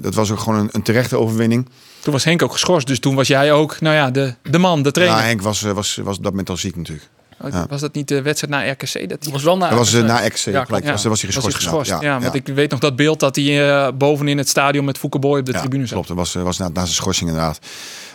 Dat 0.00 0.14
was 0.14 0.30
ook 0.30 0.38
gewoon 0.38 0.58
een, 0.58 0.68
een 0.72 0.82
terechte 0.82 1.16
overwinning. 1.16 1.68
Toen 2.06 2.14
was 2.14 2.24
Henk 2.24 2.42
ook 2.42 2.52
geschorst. 2.52 2.86
Dus 2.86 2.98
toen 2.98 3.14
was 3.14 3.28
jij 3.28 3.52
ook, 3.52 3.80
nou 3.80 3.94
ja, 3.94 4.10
de, 4.10 4.34
de 4.42 4.58
man, 4.58 4.82
de 4.82 4.90
trainer. 4.90 5.18
Ja, 5.18 5.24
Henk 5.24 5.42
was, 5.42 5.62
eh, 5.62 5.72
was, 5.72 5.96
was 5.96 6.16
op 6.16 6.22
dat 6.22 6.30
moment 6.32 6.50
al 6.50 6.56
ziek 6.56 6.76
natuurlijk. 6.76 7.08
ja. 7.50 7.66
Was 7.68 7.80
dat 7.80 7.94
niet 7.94 8.08
de 8.08 8.22
wedstrijd 8.22 8.52
na 8.52 8.70
RKC? 8.72 9.08
Dat 9.08 9.24
was 9.32 9.42
wel 9.42 9.56
na. 9.56 9.68
Dat 9.68 9.78
was 9.78 9.94
eh, 9.94 10.02
na 10.02 10.28
XC, 10.28 10.44
Ja, 10.44 10.64
gelijk. 10.64 10.66
klopt. 10.66 10.84
was, 10.84 11.04
was 11.04 11.22
hij 11.22 11.30
geschorst. 11.32 11.56
geschorst. 11.56 11.90
inderdaad. 11.90 12.22
Ja, 12.22 12.30
want 12.30 12.48
ik 12.48 12.54
weet 12.54 12.70
nog 12.70 12.80
dat 12.80 12.96
beeld 12.96 13.20
dat 13.20 13.36
hij 13.36 13.70
eh, 13.70 13.92
bovenin 13.94 14.38
het 14.38 14.48
stadion 14.48 14.84
met 14.84 14.98
Fouke 14.98 15.18
Boy 15.18 15.38
op 15.38 15.46
de 15.46 15.52
Ja, 15.52 15.58
tribune 15.58 15.82
zat. 15.86 15.92
Klopt, 15.92 16.08
dat 16.08 16.16
was, 16.16 16.34
was 16.34 16.58
na, 16.58 16.68
na 16.68 16.80
zijn 16.80 16.94
schorsing 16.94 17.30
inderdaad. 17.30 17.58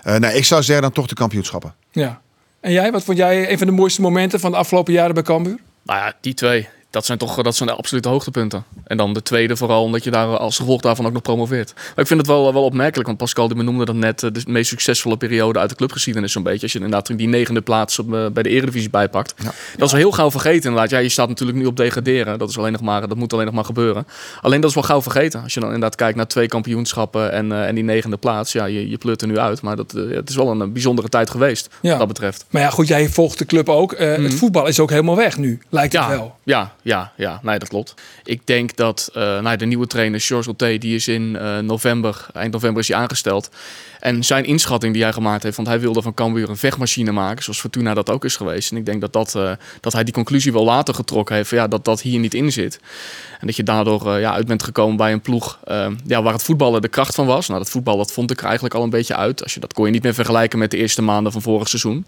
Eh 0.04 0.16
nee, 0.16 0.34
ik 0.36 0.46
zou 0.46 0.64
zeggen 0.64 0.84
dan 0.84 0.92
toch 0.94 1.08
de 1.08 1.16
kampioenschappen. 1.16 1.74
Ja. 1.92 2.22
En 2.60 2.72
jij, 2.72 2.92
wat 2.92 3.04
vond 3.04 3.18
jij 3.18 3.52
een 3.52 3.58
van 3.58 3.68
de 3.68 3.74
mooiste 3.74 4.02
momenten 4.02 4.40
van 4.40 4.52
de 4.52 4.58
afgelopen 4.58 4.94
jaren 4.94 5.14
bij 5.14 5.24
Cambuur? 5.24 5.60
Nou 5.84 6.00
ja, 6.00 6.14
die 6.22 6.34
twee. 6.34 6.68
Dat 6.92 7.06
zijn 7.06 7.18
toch 7.18 7.42
dat 7.42 7.56
zijn 7.56 7.70
de 7.70 7.76
absolute 7.76 8.10
hoogtepunten. 8.10 8.64
En 8.84 8.98
dan 8.98 9.14
de 9.14 9.22
tweede 9.22 9.56
vooral 9.56 9.84
omdat 9.84 10.04
je 10.04 10.12
daar 10.12 10.28
als 10.38 10.58
gevolg 10.58 10.82
daarvan 10.82 11.06
ook 11.06 11.14
nog 11.14 11.22
promoveert. 11.22 11.74
Maar 11.76 11.84
ik 12.00 12.08
vind 12.08 12.20
het 12.20 12.30
wel, 12.30 12.54
wel 12.54 12.64
opmerkelijk, 12.64 13.08
want 13.08 13.20
Pascal 13.20 13.48
die 13.48 13.58
benoemde 13.58 13.86
dat 13.86 13.96
net 13.96 14.24
eh, 14.24 14.30
de 14.34 14.42
meest 14.48 14.70
succesvolle 14.70 15.18
periode 15.18 15.60
uit 15.60 15.70
de 15.70 15.76
clubgeschiedenis 15.76 16.32
zo'n 16.32 16.44
beetje. 16.44 16.62
Als 16.62 16.72
je 16.72 16.80
inderdaad 16.80 17.18
die 17.18 17.28
negende 17.28 17.62
plaats 17.62 18.00
op, 18.00 18.14
eh, 18.14 18.26
bij 18.28 18.44
de 18.44 18.50
Eredivisie 18.50 18.90
bijpakt. 18.90 19.34
Ja. 19.38 19.44
Dat 19.78 19.86
is 19.86 19.92
wel 19.92 20.02
heel 20.02 20.12
gauw 20.12 20.32
vergeten 20.32 20.64
inderdaad. 20.70 20.90
Ja, 20.90 20.98
je 20.98 21.10
staat 21.10 21.28
natuurlijk 21.28 21.58
nu 21.58 21.66
op 21.66 21.78
degraderen. 21.78 22.40
Dat, 22.40 22.50
is 22.50 22.58
alleen 22.58 22.72
nog 22.72 22.82
maar, 22.82 23.08
dat 23.08 23.18
moet 23.18 23.34
alleen 23.34 23.46
nog 23.46 23.54
maar 23.56 23.66
gebeuren. 23.66 24.08
Alleen 24.42 24.62
dat 24.62 24.70
is 24.70 24.76
wel 24.76 24.84
gauw 24.86 25.02
vergeten. 25.02 25.44
Als 25.44 25.54
je 25.54 25.60
dan 25.60 25.70
inderdaad 25.74 25.96
kijkt 25.96 26.18
naar 26.18 26.28
twee 26.28 26.48
kampioenschappen 26.48 27.32
en, 27.32 27.52
eh, 27.52 27.68
en 27.68 27.76
die 27.76 27.84
negende 27.84 28.18
plaats. 28.18 28.52
Ja, 28.52 28.66
je, 28.66 28.90
je 28.90 28.98
pleurt 28.98 29.22
er 29.22 29.28
nu 29.28 29.38
uit. 29.40 29.62
Maar 29.62 29.76
dat, 29.76 29.92
het 29.92 30.30
is 30.30 30.36
wel 30.36 30.52
een, 30.52 30.74
bijzondere 30.74 31.10
tijd 31.10 31.30
geweest 31.30 31.70
Ja. 31.82 31.90
wat 31.90 32.00
dat 32.00 32.08
betreft. 32.08 32.46
Maar 32.50 32.62
ja, 32.62 32.70
goed, 32.70 32.88
jij 32.88 33.10
volgt 33.10 33.38
de 33.38 33.46
club 33.46 33.70
ook. 33.70 33.94
Eh, 33.94 34.16
Het 34.16 34.34
voetbal 34.34 34.68
is 34.68 34.80
ook 34.80 34.90
helemaal 34.90 35.16
weg 35.16 35.38
nu, 35.38 35.60
lijkt 35.70 35.94
het 35.94 36.02
Ja, 36.02 36.10
wel. 36.10 36.36
ja, 36.44 36.74
ja, 36.82 37.12
ja, 37.16 37.40
nee, 37.44 37.60
dat 37.60 37.68
klopt. 37.68 37.94
Ik 38.24 38.48
denk 38.48 38.76
dat 38.76 39.10
eh, 39.14 39.40
nou, 39.40 39.58
de 39.58 39.66
nieuwe 39.66 39.88
trainer, 39.88 40.22
George 40.22 40.50
Otte, 40.50 40.78
die 40.78 40.96
is 40.96 41.08
in 41.08 41.36
eh, 41.36 41.58
november, 41.58 42.26
eind 42.34 42.54
november 42.54 42.82
is 42.82 42.88
hij 42.88 42.98
aangesteld. 42.98 43.50
En 44.02 44.24
zijn 44.24 44.46
inschatting 44.46 44.94
die 44.94 45.04
hij 45.04 45.14
gemaakt 45.14 45.44
heeft, 45.44 45.56
want 45.56 45.68
hij 45.68 45.80
wilde 45.80 46.02
van 46.02 46.14
Cambuur 46.14 46.50
een 46.50 46.58
vechtmachine 46.58 47.12
maken, 47.12 47.44
zoals 47.44 47.60
Fortuna 47.60 47.94
dat 47.94 48.10
ook 48.10 48.26
is 48.26 48.36
geweest. 48.36 48.72
En 48.72 48.78
ik 48.78 48.86
denk 48.86 49.02
dat, 49.02 49.14
dat, 49.14 49.36
eh, 49.36 49.52
dat 49.80 49.94
hij 49.94 50.04
die 50.04 50.14
conclusie 50.14 50.54
wel 50.54 50.64
later 50.64 50.94
getrokken 50.94 51.36
heeft, 51.36 51.50
ja, 51.50 51.68
dat 51.68 51.86
dat 51.86 52.02
hier 52.02 52.20
niet 52.20 52.34
in 52.34 52.52
zit. 52.52 52.80
En 53.40 53.48
dat 53.48 53.56
je 53.56 53.64
daardoor 53.64 54.20
ja, 54.20 54.34
uit 54.34 54.48
bent 54.48 54.64
gekomen 54.64 54.98
bij 54.98 55.12
een 55.12 55.22
ploeg 55.22 55.60
eh, 55.64 55.88
ja, 56.06 56.22
waar 56.22 56.34
het 56.34 56.44
voetballen 56.44 56.82
de 56.82 56.88
kracht 56.88 57.16
van 57.16 57.26
was. 57.26 57.48
Nou, 57.48 57.60
dat 57.60 57.70
voetbal 57.70 57.98
dat 57.98 58.12
vond 58.12 58.32
ik 58.32 58.40
er 58.40 58.46
eigenlijk 58.46 58.76
al 58.76 58.84
een 58.84 58.90
beetje 58.90 59.16
uit. 59.16 59.44
Als 59.44 59.54
je, 59.54 59.60
dat 59.60 59.74
kon 59.74 59.86
je 59.86 59.92
niet 59.92 60.04
meer 60.04 60.14
vergelijken 60.14 60.60
met 60.60 60.72
de 60.72 60.78
eerste 60.78 61.02
maanden 61.02 61.32
van 61.32 61.42
vorig 61.42 61.68
seizoen. 61.68 62.06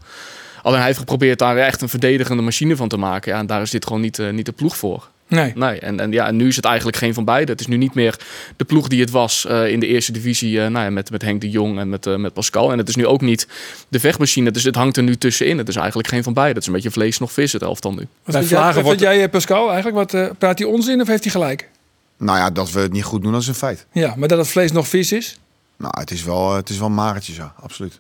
Alleen 0.64 0.78
hij 0.78 0.88
heeft 0.88 1.00
geprobeerd 1.00 1.40
daar 1.40 1.58
echt 1.58 1.82
een 1.82 1.90
verdedigende 1.90 2.44
machine 2.44 2.76
van 2.76 2.88
te 2.88 2.98
maken. 2.98 3.32
Ja, 3.32 3.40
en 3.40 3.46
daar 3.46 3.62
is 3.62 3.70
dit 3.72 3.86
gewoon 3.86 4.02
niet, 4.02 4.20
eh, 4.20 4.30
niet 4.30 4.46
de 4.46 4.52
ploeg 4.52 4.78
voor. 4.78 5.12
Nee. 5.28 5.52
Nee, 5.56 5.80
en, 5.80 6.00
en, 6.00 6.12
ja, 6.12 6.28
en 6.28 6.36
nu 6.36 6.48
is 6.48 6.56
het 6.56 6.66
eigenlijk 6.66 6.98
geen 6.98 7.14
van 7.14 7.26
beide. 7.26 7.52
Het 7.52 7.60
is 7.62 7.68
nu 7.68 7.78
niet 7.78 7.94
meer 7.94 8.20
de 8.58 8.64
ploeg 8.66 8.88
die 8.88 9.00
het 9.02 9.10
was 9.10 9.46
eh, 9.46 9.68
in 9.68 9.80
de 9.80 9.88
eerste 9.88 10.12
divisie 10.12 10.62
eh, 10.62 10.68
nou 10.68 10.86
ja, 10.86 10.90
met, 10.92 11.12
met 11.12 11.22
Henk 11.22 11.42
de 11.42 11.50
Jong 11.50 11.80
en 11.80 11.90
met, 11.90 12.06
eh, 12.06 12.16
met 12.16 12.34
Pascal. 12.34 12.72
En 12.72 12.78
het 12.78 12.90
is 12.90 12.96
nu 12.96 13.06
ook 13.08 13.22
niet 13.22 13.48
de 13.90 14.00
vechtmachine. 14.00 14.52
Dus 14.52 14.64
het 14.64 14.76
hangt 14.76 14.98
er 14.98 15.04
nu 15.04 15.16
tussenin. 15.16 15.58
Het 15.58 15.68
is 15.68 15.76
eigenlijk 15.76 16.08
geen 16.08 16.24
van 16.24 16.34
beide. 16.34 16.54
Het 16.54 16.62
is 16.62 16.68
een 16.68 16.74
beetje 16.74 16.92
vlees 16.92 17.18
nog 17.20 17.32
vis, 17.32 17.54
het 17.54 17.62
elftal 17.62 17.92
nu. 17.92 17.98
Wat 17.98 18.36
vind 18.36 18.50
jij, 18.50 18.58
Vlagen 18.58 18.76
wat 18.76 18.84
wordt- 18.84 19.00
vind 19.02 19.14
jij, 19.14 19.30
Pascal, 19.30 19.72
eigenlijk? 19.72 20.12
Wat, 20.12 20.38
praat 20.38 20.60
hij 20.60 20.68
onzin 20.68 21.02
of 21.02 21.08
heeft 21.08 21.24
hij 21.24 21.32
gelijk? 21.32 21.70
Nou 22.18 22.38
ja, 22.38 22.50
dat 22.50 22.72
we 22.72 22.80
het 22.80 22.92
niet 22.92 23.04
goed 23.04 23.22
doen, 23.22 23.32
dat 23.32 23.42
is 23.42 23.48
een 23.48 23.54
feit. 23.54 23.86
Ja, 23.92 24.14
maar 24.18 24.28
dat 24.28 24.38
het 24.38 24.48
vlees 24.48 24.72
nog 24.72 24.88
vis 24.88 25.12
is? 25.12 25.38
Nou, 25.78 26.00
het 26.00 26.12
is 26.12 26.24
wel, 26.24 26.56
het 26.56 26.70
is 26.70 26.78
wel 26.78 26.90
magertjes, 26.90 27.36
ja, 27.36 27.54
absoluut. 27.62 28.00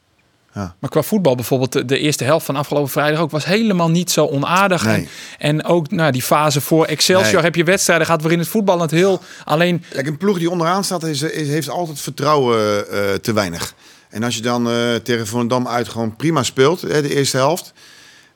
Maar 0.54 0.89
qua 0.89 1.02
voetbal 1.02 1.36
bijvoorbeeld, 1.36 1.72
de, 1.72 1.86
de 1.86 2.00
eerste 2.00 2.24
helft 2.24 2.46
van 2.46 2.56
afgelopen 2.56 2.89
vrijdag 2.92 3.20
ook 3.22 3.32
was 3.32 3.46
helemaal 3.46 3.89
niet 3.89 4.12
zo 4.12 4.26
onaardig. 4.26 4.86
Nee. 4.86 4.96
En, 4.96 5.08
en 5.38 5.63
ook 5.66 5.92
nou, 5.92 6.12
die 6.12 6.22
fase 6.22 6.62
voor 6.62 6.86
Excelsior 6.86 7.34
Nee. 7.34 7.44
heb 7.44 7.56
je 7.56 7.63
wedstrijden 7.63 8.06
gehad 8.06 8.22
waarin 8.22 8.39
het 8.39 8.48
voetbal 8.48 8.80
het 8.82 8.92
heel 8.92 9.22
alleen. 9.46 9.84
Kijk, 9.89 10.08
een 10.08 10.18
ploeg 10.18 10.38
die 10.38 10.50
onderaan 10.50 10.84
staat, 10.84 11.04
is, 11.04 11.22
is- 11.22 11.48
heeft 11.48 11.70
altijd 11.70 12.00
vertrouwen 12.00 12.89
eh, 12.92 13.13
te 13.13 13.34
weinig. 13.34 13.74
En 14.10 14.24
als 14.24 14.36
je 14.36 14.42
dan 14.42 14.70
eh, 14.70 14.96
tegen 14.96 15.28
Volendam 15.28 15.68
uit 15.68 15.89
gewoon 15.89 16.16
prima 16.16 16.44
speelt, 16.44 16.82
hè, 16.82 17.02
de 17.02 17.16
eerste 17.16 17.38
helft. 17.38 17.74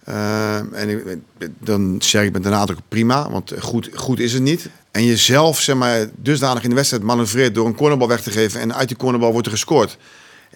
eh, 0.04 0.56
en 0.56 0.90
ik- 0.90 1.18
dan 1.60 1.96
zeg 2.00 2.24
ik 2.24 2.32
met 2.34 2.44
de 2.44 2.50
nadruk 2.50 2.80
prima, 2.88 3.30
want 3.32 3.54
goed, 3.60 3.90
goed 3.94 4.20
is 4.20 4.34
het 4.34 4.42
niet. 4.42 4.70
En 4.92 5.06
jezelf 5.06 5.60
zeg 5.62 5.76
maar, 5.76 6.06
dusdanig 6.16 6.64
in 6.64 6.70
de 6.70 6.76
wedstrijd 6.76 7.04
manoeuvreert 7.04 7.56
door 7.56 7.66
een 7.66 7.76
cornerbal 7.76 8.08
weg 8.08 8.22
te 8.22 8.32
geven 8.32 8.60
en 8.60 8.76
uit 8.76 8.88
die 8.88 8.98
cornerbal 8.98 9.32
wordt 9.32 9.46
er 9.48 9.54
gescoord. 9.54 9.98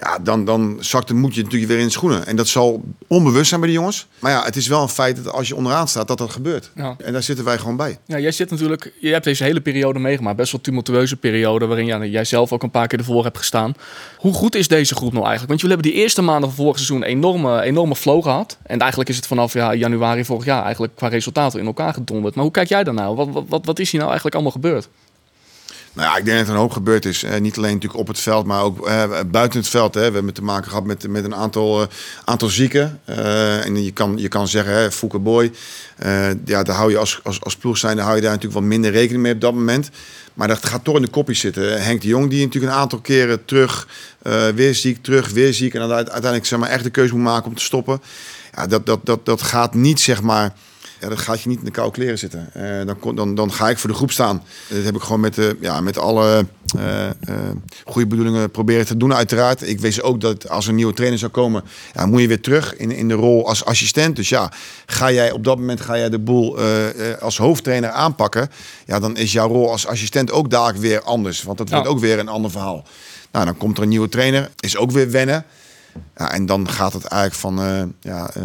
Ja, 0.03 0.19
dan, 0.19 0.45
dan 0.45 0.77
zakt 0.79 1.07
de 1.07 1.13
moedje 1.13 1.43
natuurlijk 1.43 1.71
weer 1.71 1.79
in 1.79 1.85
de 1.85 1.91
schoenen. 1.91 2.25
En 2.25 2.35
dat 2.35 2.47
zal 2.47 2.83
onbewust 3.07 3.49
zijn 3.49 3.59
bij 3.59 3.69
de 3.69 3.75
jongens. 3.75 4.07
Maar 4.19 4.31
ja, 4.31 4.43
het 4.43 4.55
is 4.55 4.67
wel 4.67 4.81
een 4.81 4.89
feit 4.89 5.23
dat 5.23 5.33
als 5.33 5.47
je 5.47 5.55
onderaan 5.55 5.87
staat, 5.87 6.07
dat 6.07 6.17
dat 6.17 6.31
gebeurt. 6.31 6.71
Ja. 6.75 6.95
En 6.97 7.13
daar 7.13 7.23
zitten 7.23 7.45
wij 7.45 7.57
gewoon 7.57 7.75
bij. 7.75 7.97
Ja, 8.05 8.19
jij 8.19 8.31
zit 8.31 8.49
natuurlijk, 8.49 8.93
je 8.99 9.11
hebt 9.11 9.23
deze 9.23 9.43
hele 9.43 9.61
periode 9.61 9.99
meegemaakt. 9.99 10.37
Best 10.37 10.51
wel 10.51 10.61
tumultueuze 10.61 11.15
periode 11.15 11.65
waarin 11.65 11.85
ja, 11.85 12.05
jij 12.05 12.25
zelf 12.25 12.51
ook 12.51 12.63
een 12.63 12.71
paar 12.71 12.87
keer 12.87 12.99
ervoor 12.99 13.23
hebt 13.23 13.37
gestaan. 13.37 13.73
Hoe 14.17 14.33
goed 14.33 14.55
is 14.55 14.67
deze 14.67 14.95
groep 14.95 15.13
nou 15.13 15.25
eigenlijk? 15.25 15.49
Want 15.49 15.61
jullie 15.61 15.75
hebben 15.75 15.93
die 15.93 16.01
eerste 16.01 16.21
maanden 16.21 16.49
van 16.49 16.63
vorig 16.63 16.75
seizoen 16.75 17.03
enorme, 17.03 17.61
enorme 17.61 17.95
flow 17.95 18.23
gehad. 18.23 18.57
En 18.63 18.79
eigenlijk 18.79 19.09
is 19.09 19.15
het 19.15 19.27
vanaf 19.27 19.53
ja, 19.53 19.73
januari 19.73 20.25
vorig 20.25 20.45
jaar 20.45 20.63
eigenlijk 20.63 20.95
qua 20.95 21.07
resultaten 21.07 21.59
in 21.59 21.65
elkaar 21.65 21.93
gedonderd. 21.93 22.35
Maar 22.35 22.43
hoe 22.43 22.53
kijk 22.53 22.69
jij 22.69 22.83
daarnaar? 22.83 23.15
Wat, 23.15 23.27
wat, 23.29 23.43
wat, 23.47 23.65
wat 23.65 23.79
is 23.79 23.91
hier 23.91 23.99
nou 23.99 24.11
eigenlijk 24.11 24.35
allemaal 24.35 24.61
gebeurd? 24.61 24.89
Nou 25.93 26.07
ja, 26.09 26.17
ik 26.17 26.25
denk 26.25 26.37
dat 26.37 26.47
er 26.47 26.53
een 26.53 26.59
hoop 26.59 26.71
gebeurd 26.71 27.05
is. 27.05 27.25
Niet 27.39 27.57
alleen 27.57 27.73
natuurlijk 27.73 27.99
op 27.99 28.07
het 28.07 28.19
veld, 28.19 28.45
maar 28.45 28.61
ook 28.61 28.85
buiten 29.31 29.59
het 29.59 29.69
veld. 29.69 29.93
Hè. 29.93 30.07
We 30.07 30.13
hebben 30.15 30.33
te 30.33 30.43
maken 30.43 30.69
gehad 30.69 30.85
met, 30.85 31.07
met 31.07 31.23
een 31.23 31.35
aantal, 31.35 31.81
eh, 31.81 31.87
aantal 32.25 32.47
zieken. 32.49 32.99
Eh, 33.05 33.65
en 33.65 33.83
je 33.83 33.91
kan, 33.91 34.17
je 34.17 34.27
kan 34.27 34.47
zeggen, 34.47 34.73
hè, 34.73 35.19
Boy. 35.19 35.51
eh, 35.97 36.29
ja, 36.45 36.63
daar 36.63 36.75
hou 36.75 36.91
je 36.91 36.97
als, 36.97 37.19
als, 37.23 37.41
als 37.41 37.55
ploeg 37.55 37.77
zijn, 37.77 37.97
hou 37.97 38.15
je 38.15 38.21
daar 38.21 38.31
natuurlijk 38.31 38.59
wat 38.59 38.69
minder 38.69 38.91
rekening 38.91 39.21
mee 39.23 39.33
op 39.33 39.41
dat 39.41 39.53
moment. 39.53 39.89
Maar 40.33 40.47
dat 40.47 40.65
gaat 40.65 40.83
toch 40.83 40.95
in 40.95 41.01
de 41.01 41.07
kopjes 41.07 41.39
zitten. 41.39 41.83
Henk 41.83 42.01
de 42.01 42.07
Jong, 42.07 42.29
die 42.29 42.45
natuurlijk 42.45 42.73
een 42.73 42.79
aantal 42.79 42.99
keren 42.99 43.45
terug, 43.45 43.87
weer 44.55 44.75
ziek, 44.75 45.03
terug, 45.03 45.29
weer 45.29 45.53
ziek. 45.53 45.73
En 45.73 45.79
dan 45.79 45.91
uite- 45.91 46.11
uiteindelijk 46.11 46.49
zeg 46.49 46.59
maar, 46.59 46.69
echt 46.69 46.83
de 46.83 46.89
keuze 46.89 47.13
moet 47.13 47.23
maken 47.23 47.47
om 47.47 47.55
te 47.55 47.63
stoppen. 47.63 48.01
Ja, 48.55 48.67
dat, 48.67 48.85
dat, 48.85 48.99
dat, 49.03 49.25
dat 49.25 49.41
gaat 49.41 49.73
niet, 49.73 49.99
zeg 49.99 50.21
maar... 50.21 50.53
Ja, 51.01 51.09
dat 51.09 51.19
gaat 51.19 51.41
je 51.41 51.49
niet 51.49 51.59
in 51.59 51.65
de 51.65 51.71
koude 51.71 51.93
kleren 51.93 52.17
zitten. 52.17 52.49
Eh, 52.53 52.85
dan, 52.85 53.15
dan, 53.15 53.35
dan 53.35 53.51
ga 53.53 53.69
ik 53.69 53.77
voor 53.77 53.89
de 53.89 53.95
groep 53.95 54.11
staan. 54.11 54.43
Dat 54.69 54.83
heb 54.83 54.95
ik 54.95 55.01
gewoon 55.01 55.19
met, 55.19 55.33
de, 55.35 55.57
ja, 55.59 55.81
met 55.81 55.97
alle 55.97 56.45
eh, 56.77 57.09
eh, 57.09 57.13
goede 57.85 58.07
bedoelingen 58.07 58.51
proberen 58.51 58.85
te 58.85 58.97
doen, 58.97 59.13
uiteraard. 59.13 59.67
Ik 59.67 59.79
wist 59.79 60.01
ook 60.01 60.21
dat 60.21 60.49
als 60.49 60.67
een 60.67 60.75
nieuwe 60.75 60.93
trainer 60.93 61.19
zou 61.19 61.31
komen, 61.31 61.63
ja, 61.93 62.05
moet 62.05 62.21
je 62.21 62.27
weer 62.27 62.41
terug 62.41 62.75
in, 62.75 62.91
in 62.91 63.07
de 63.07 63.13
rol 63.13 63.47
als 63.47 63.65
assistent. 63.65 64.15
Dus 64.15 64.29
ja, 64.29 64.51
ga 64.85 65.11
jij 65.11 65.31
op 65.31 65.43
dat 65.43 65.57
moment 65.57 65.81
ga 65.81 65.97
jij 65.97 66.09
de 66.09 66.19
boel 66.19 66.57
eh, 66.59 67.11
eh, 67.11 67.21
als 67.21 67.37
hoofdtrainer 67.37 67.89
aanpakken. 67.89 68.49
Ja, 68.85 68.99
dan 68.99 69.17
is 69.17 69.31
jouw 69.31 69.47
rol 69.47 69.71
als 69.71 69.87
assistent 69.87 70.31
ook 70.31 70.49
dadelijk 70.49 70.77
weer 70.79 71.01
anders. 71.01 71.43
Want 71.43 71.57
dat 71.57 71.69
Ja. 71.69 71.75
wordt 71.75 71.89
ook 71.89 71.99
weer 71.99 72.19
een 72.19 72.27
ander 72.29 72.51
verhaal. 72.51 72.85
Nou, 73.31 73.45
dan 73.45 73.57
komt 73.57 73.77
er 73.77 73.83
een 73.83 73.89
nieuwe 73.89 74.09
trainer. 74.09 74.49
Is 74.59 74.77
ook 74.77 74.91
weer 74.91 75.11
wennen. 75.11 75.45
Ja, 76.17 76.31
en 76.31 76.45
dan 76.45 76.69
gaat 76.69 76.93
het 76.93 77.03
eigenlijk 77.03 77.41
van, 77.41 77.59
eh, 77.59 78.11
ja, 78.11 78.29
eh, 78.33 78.43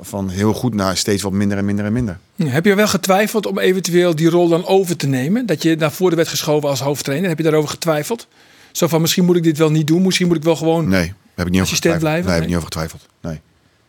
van 0.00 0.28
heel 0.28 0.52
goed 0.52 0.74
naar 0.74 0.96
steeds 0.96 1.22
wat 1.22 1.32
minder 1.32 1.58
en 1.58 1.64
minder 1.64 1.84
en 1.84 1.92
minder. 1.92 2.18
Heb 2.36 2.64
je 2.64 2.74
wel 2.74 2.88
getwijfeld 2.88 3.46
om 3.46 3.58
eventueel 3.58 4.14
die 4.14 4.30
rol 4.30 4.48
dan 4.48 4.66
over 4.66 4.96
te 4.96 5.06
nemen? 5.06 5.46
Dat 5.46 5.62
je 5.62 5.76
naar 5.76 5.92
voren 5.92 6.16
werd 6.16 6.28
geschoven 6.28 6.68
als 6.68 6.80
hoofdtrainer. 6.80 7.28
Heb 7.28 7.38
je 7.38 7.44
daarover 7.44 7.70
getwijfeld? 7.70 8.26
Zo 8.72 8.86
van, 8.86 9.00
misschien 9.00 9.24
moet 9.24 9.36
ik 9.36 9.42
dit 9.42 9.58
wel 9.58 9.70
niet 9.70 9.86
doen. 9.86 10.02
Misschien 10.02 10.26
moet 10.26 10.36
ik 10.36 10.42
wel 10.42 10.56
gewoon... 10.56 10.88
Nee, 10.88 11.12
heb 11.34 11.46
ik 11.46 11.52
niet 11.52 11.60
over 11.60 11.60
Assistent 11.60 11.94
getwijfeld. 11.94 12.00
blijven? 12.00 12.24
Nee, 12.24 12.34
heb 12.34 12.42
ik 12.42 12.48
niet 12.48 12.56
over 12.56 12.68
getwijfeld. 12.72 13.08
Nee. 13.20 13.40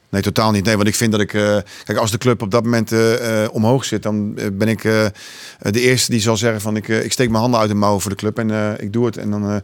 Nee, 0.10 0.22
totaal 0.22 0.52
niet. 0.52 0.66
Nee, 0.66 0.76
want 0.76 0.88
ik 0.88 0.96
vind 0.96 1.12
dat 1.12 1.22
ik... 1.22 1.34
eh, 1.34 1.58
kijk, 1.84 1.98
als 1.98 2.12
de 2.12 2.18
club 2.18 2.42
op 2.42 2.52
dat 2.52 2.64
moment 2.64 2.92
eh, 2.92 3.44
eh, 3.44 3.54
omhoog 3.54 3.86
zit... 3.86 4.04
dan 4.04 4.34
ben 4.54 4.68
ik 4.68 4.82
de 4.82 5.12
eerste 5.72 6.12
die 6.12 6.20
zal 6.20 6.38
zeggen 6.38 6.62
van... 6.62 6.76
Ik, 6.76 6.88
ik 6.88 7.12
steek 7.12 7.30
mijn 7.30 7.42
handen 7.42 7.60
uit 7.60 7.70
de 7.70 7.76
mouwen 7.76 8.02
voor 8.02 8.12
de 8.12 8.18
club 8.18 8.40
en 8.40 8.76
ik 8.80 8.94
doe 8.94 9.06
het. 9.06 9.18
En 9.18 9.30
dan 9.30 9.62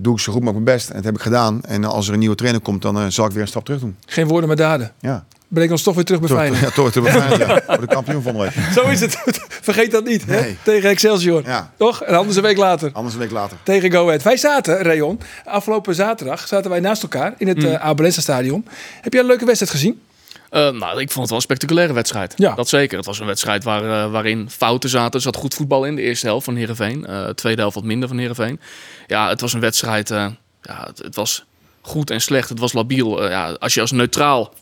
doe 0.00 0.14
ik 0.14 0.20
zo 0.20 0.32
goed 0.32 0.42
mogelijk 0.42 0.64
mijn 0.64 0.76
best. 0.76 0.88
En 0.88 0.94
dat 0.94 1.04
heb 1.04 1.14
ik 1.14 1.20
gedaan. 1.20 1.62
En 1.62 1.84
als 1.84 2.06
er 2.06 2.12
een 2.12 2.18
nieuwe 2.18 2.34
trainer 2.34 2.60
komt... 2.60 2.82
dan 2.82 3.12
zal 3.12 3.26
ik 3.26 3.32
weer 3.32 3.42
een 3.42 3.48
stap 3.48 3.64
terug 3.64 3.80
doen. 3.80 3.96
Geen 4.06 4.26
woorden 4.26 4.48
maar 4.48 4.56
daden. 4.56 4.92
Ja, 5.00 5.24
Breng 5.54 5.70
ons 5.70 5.82
toch 5.82 5.94
weer 5.94 6.04
terug 6.04 6.20
bij 6.20 6.28
toch, 6.28 6.38
Feyenoord. 6.38 6.62
ja, 6.68 6.70
toch 6.70 6.92
te 6.92 7.00
beveiligd. 7.00 7.38
Ja. 7.38 7.60
Voor 7.66 7.80
de 7.80 7.86
kampioen 7.86 8.22
van 8.22 8.32
de 8.32 8.38
week. 8.38 8.52
Zo 8.74 8.88
is 8.88 9.00
het. 9.00 9.18
Vergeet 9.48 9.90
dat 9.90 10.04
niet. 10.04 10.26
Hè? 10.26 10.40
Nee. 10.40 10.56
Tegen 10.62 10.90
Excelsior. 10.90 11.42
Ja. 11.44 11.72
Toch? 11.78 12.02
En 12.02 12.14
anders 12.16 12.36
een 12.36 12.42
week 12.42 12.56
later. 12.56 12.90
Anders 12.92 13.14
een 13.14 13.20
week 13.20 13.30
later. 13.30 13.56
Tegen 13.62 13.92
Go 13.92 14.04
Ahead. 14.06 14.22
Wij 14.22 14.36
zaten, 14.36 14.82
Rayon, 14.82 15.20
afgelopen 15.44 15.94
zaterdag 15.94 16.46
zaten 16.48 16.70
wij 16.70 16.80
naast 16.80 17.02
elkaar 17.02 17.34
in 17.38 17.48
het 17.48 17.62
Mm. 17.62 17.74
Abelensa 17.74 18.20
stadion. 18.20 18.66
Heb 19.00 19.12
jij 19.12 19.22
een 19.22 19.28
leuke 19.28 19.44
wedstrijd 19.44 19.72
gezien? 19.72 20.02
Eh, 20.50 20.60
nou, 20.60 21.00
ik 21.00 21.10
vond 21.10 21.14
het 21.14 21.26
wel 21.28 21.36
een 21.36 21.40
spectaculaire 21.40 21.92
wedstrijd. 21.92 22.32
Ja. 22.36 22.54
Dat 22.54 22.68
zeker. 22.68 22.96
Het 22.96 23.06
was 23.06 23.20
een 23.20 23.26
wedstrijd 23.26 23.64
waar, 23.64 24.04
eh, 24.04 24.10
waarin 24.10 24.50
fouten 24.50 24.90
zaten. 24.90 25.12
Er 25.14 25.20
zat 25.20 25.36
goed 25.36 25.54
voetbal 25.54 25.84
in 25.84 25.96
de 25.96 26.02
eerste 26.02 26.26
helft 26.26 26.44
van 26.44 26.56
Heerenveen. 26.56 27.06
Eh 27.06 27.28
tweede 27.28 27.60
helft 27.60 27.74
wat 27.74 27.84
minder 27.84 28.08
van 28.08 28.18
Heerenveen. 28.18 28.60
Ja, 29.06 29.28
het 29.28 29.40
was 29.40 29.52
een 29.52 29.60
wedstrijd... 29.60 30.10
eh, 30.10 30.26
ja, 30.62 30.84
het, 30.86 30.98
het 30.98 31.14
was 31.14 31.44
goed 31.80 32.10
en 32.10 32.20
slecht. 32.20 32.48
Het 32.48 32.58
was 32.58 32.72
labiel. 32.72 33.28
Ja, 33.28 33.50
als 33.58 33.74
je 33.74 33.80
als 33.80 33.92
neutraal... 33.92 34.52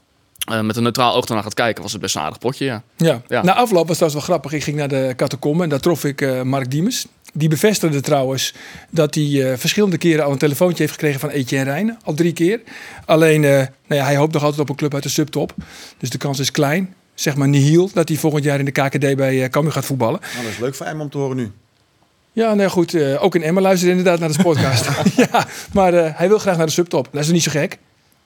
eh, 0.45 0.61
met 0.61 0.77
een 0.77 0.83
neutraal 0.83 1.15
oog 1.15 1.25
ernaar 1.25 1.43
gaat 1.43 1.55
kijken, 1.55 1.83
was 1.83 1.93
het 1.93 2.01
best 2.01 2.15
een 2.17 2.23
aardig 2.23 2.39
potje, 2.39 2.65
ja. 2.65 2.83
Ja. 2.97 3.23
Ja. 3.29 3.43
Na 3.43 3.55
afloop 3.55 3.89
was 3.89 3.99
dat 3.99 4.13
wel 4.13 4.23
grappig. 4.23 4.53
Ik 4.53 4.63
ging 4.63 4.77
naar 4.77 4.89
de 4.89 5.13
catacombe 5.17 5.63
en 5.63 5.69
daar 5.69 5.81
trof 5.81 6.05
ik 6.05 6.21
eh, 6.21 6.43
Mark 6.43 6.71
Diemers. 6.71 7.07
Die 7.35 7.49
bevestigde 7.49 8.01
trouwens 8.01 8.55
dat 8.91 9.15
hij 9.15 9.51
eh, 9.53 9.59
verschillende 9.59 9.99
keren 9.99 10.25
al 10.25 10.33
een 10.33 10.39
telefoontje 10.39 10.79
heeft 10.83 10.93
gekregen 10.93 11.21
van 11.21 11.29
Etienne 11.29 11.71
Rijnen. 11.71 11.99
Al 12.05 12.15
drie 12.15 12.33
keer. 12.33 12.61
Alleen, 13.05 13.45
eh, 13.45 13.51
nou 13.51 14.01
ja, 14.01 14.05
hij 14.05 14.17
hoopt 14.17 14.33
nog 14.33 14.43
altijd 14.43 14.61
op 14.61 14.69
een 14.69 14.77
club 14.77 14.95
uit 14.95 15.03
de 15.03 15.09
subtop. 15.09 15.55
Dus 15.99 16.11
de 16.11 16.19
kans 16.19 16.39
is 16.39 16.51
klein. 16.51 16.95
Zeg 17.15 17.37
maar 17.37 17.49
nihil 17.49 17.91
dat 17.95 18.09
hij 18.09 18.17
volgend 18.17 18.45
jaar 18.45 18.59
in 18.59 18.65
de 18.65 18.71
KKD 18.71 19.17
bij 19.17 19.35
uh, 19.35 19.45
Cambuur 19.45 19.73
gaat 19.73 19.85
voetballen. 19.85 20.21
Nou, 20.33 20.45
dat 20.45 20.53
is 20.53 20.59
leuk 20.59 20.75
voor 20.75 20.87
hem 20.87 21.01
om 21.01 21.11
te 21.11 21.19
horen 21.19 21.37
nu. 21.37 21.51
Ja, 22.33 22.55
nou 22.55 22.71
goed. 22.71 22.95
eh, 22.95 23.25
ook 23.25 23.35
in 23.35 23.43
Emma 23.43 23.61
luistert 23.61 23.91
inderdaad 23.91 24.19
naar 24.19 24.33
de 24.33 24.43
podcast. 24.43 24.89
ja, 25.31 25.47
maar 25.73 25.95
eh, 25.95 26.11
hij 26.15 26.29
wil 26.29 26.39
graag 26.39 26.57
naar 26.57 26.67
de 26.67 26.73
subtop. 26.73 27.09
Dat 27.13 27.23
is 27.23 27.31
niet 27.31 27.43
zo 27.43 27.51
gek? 27.51 27.79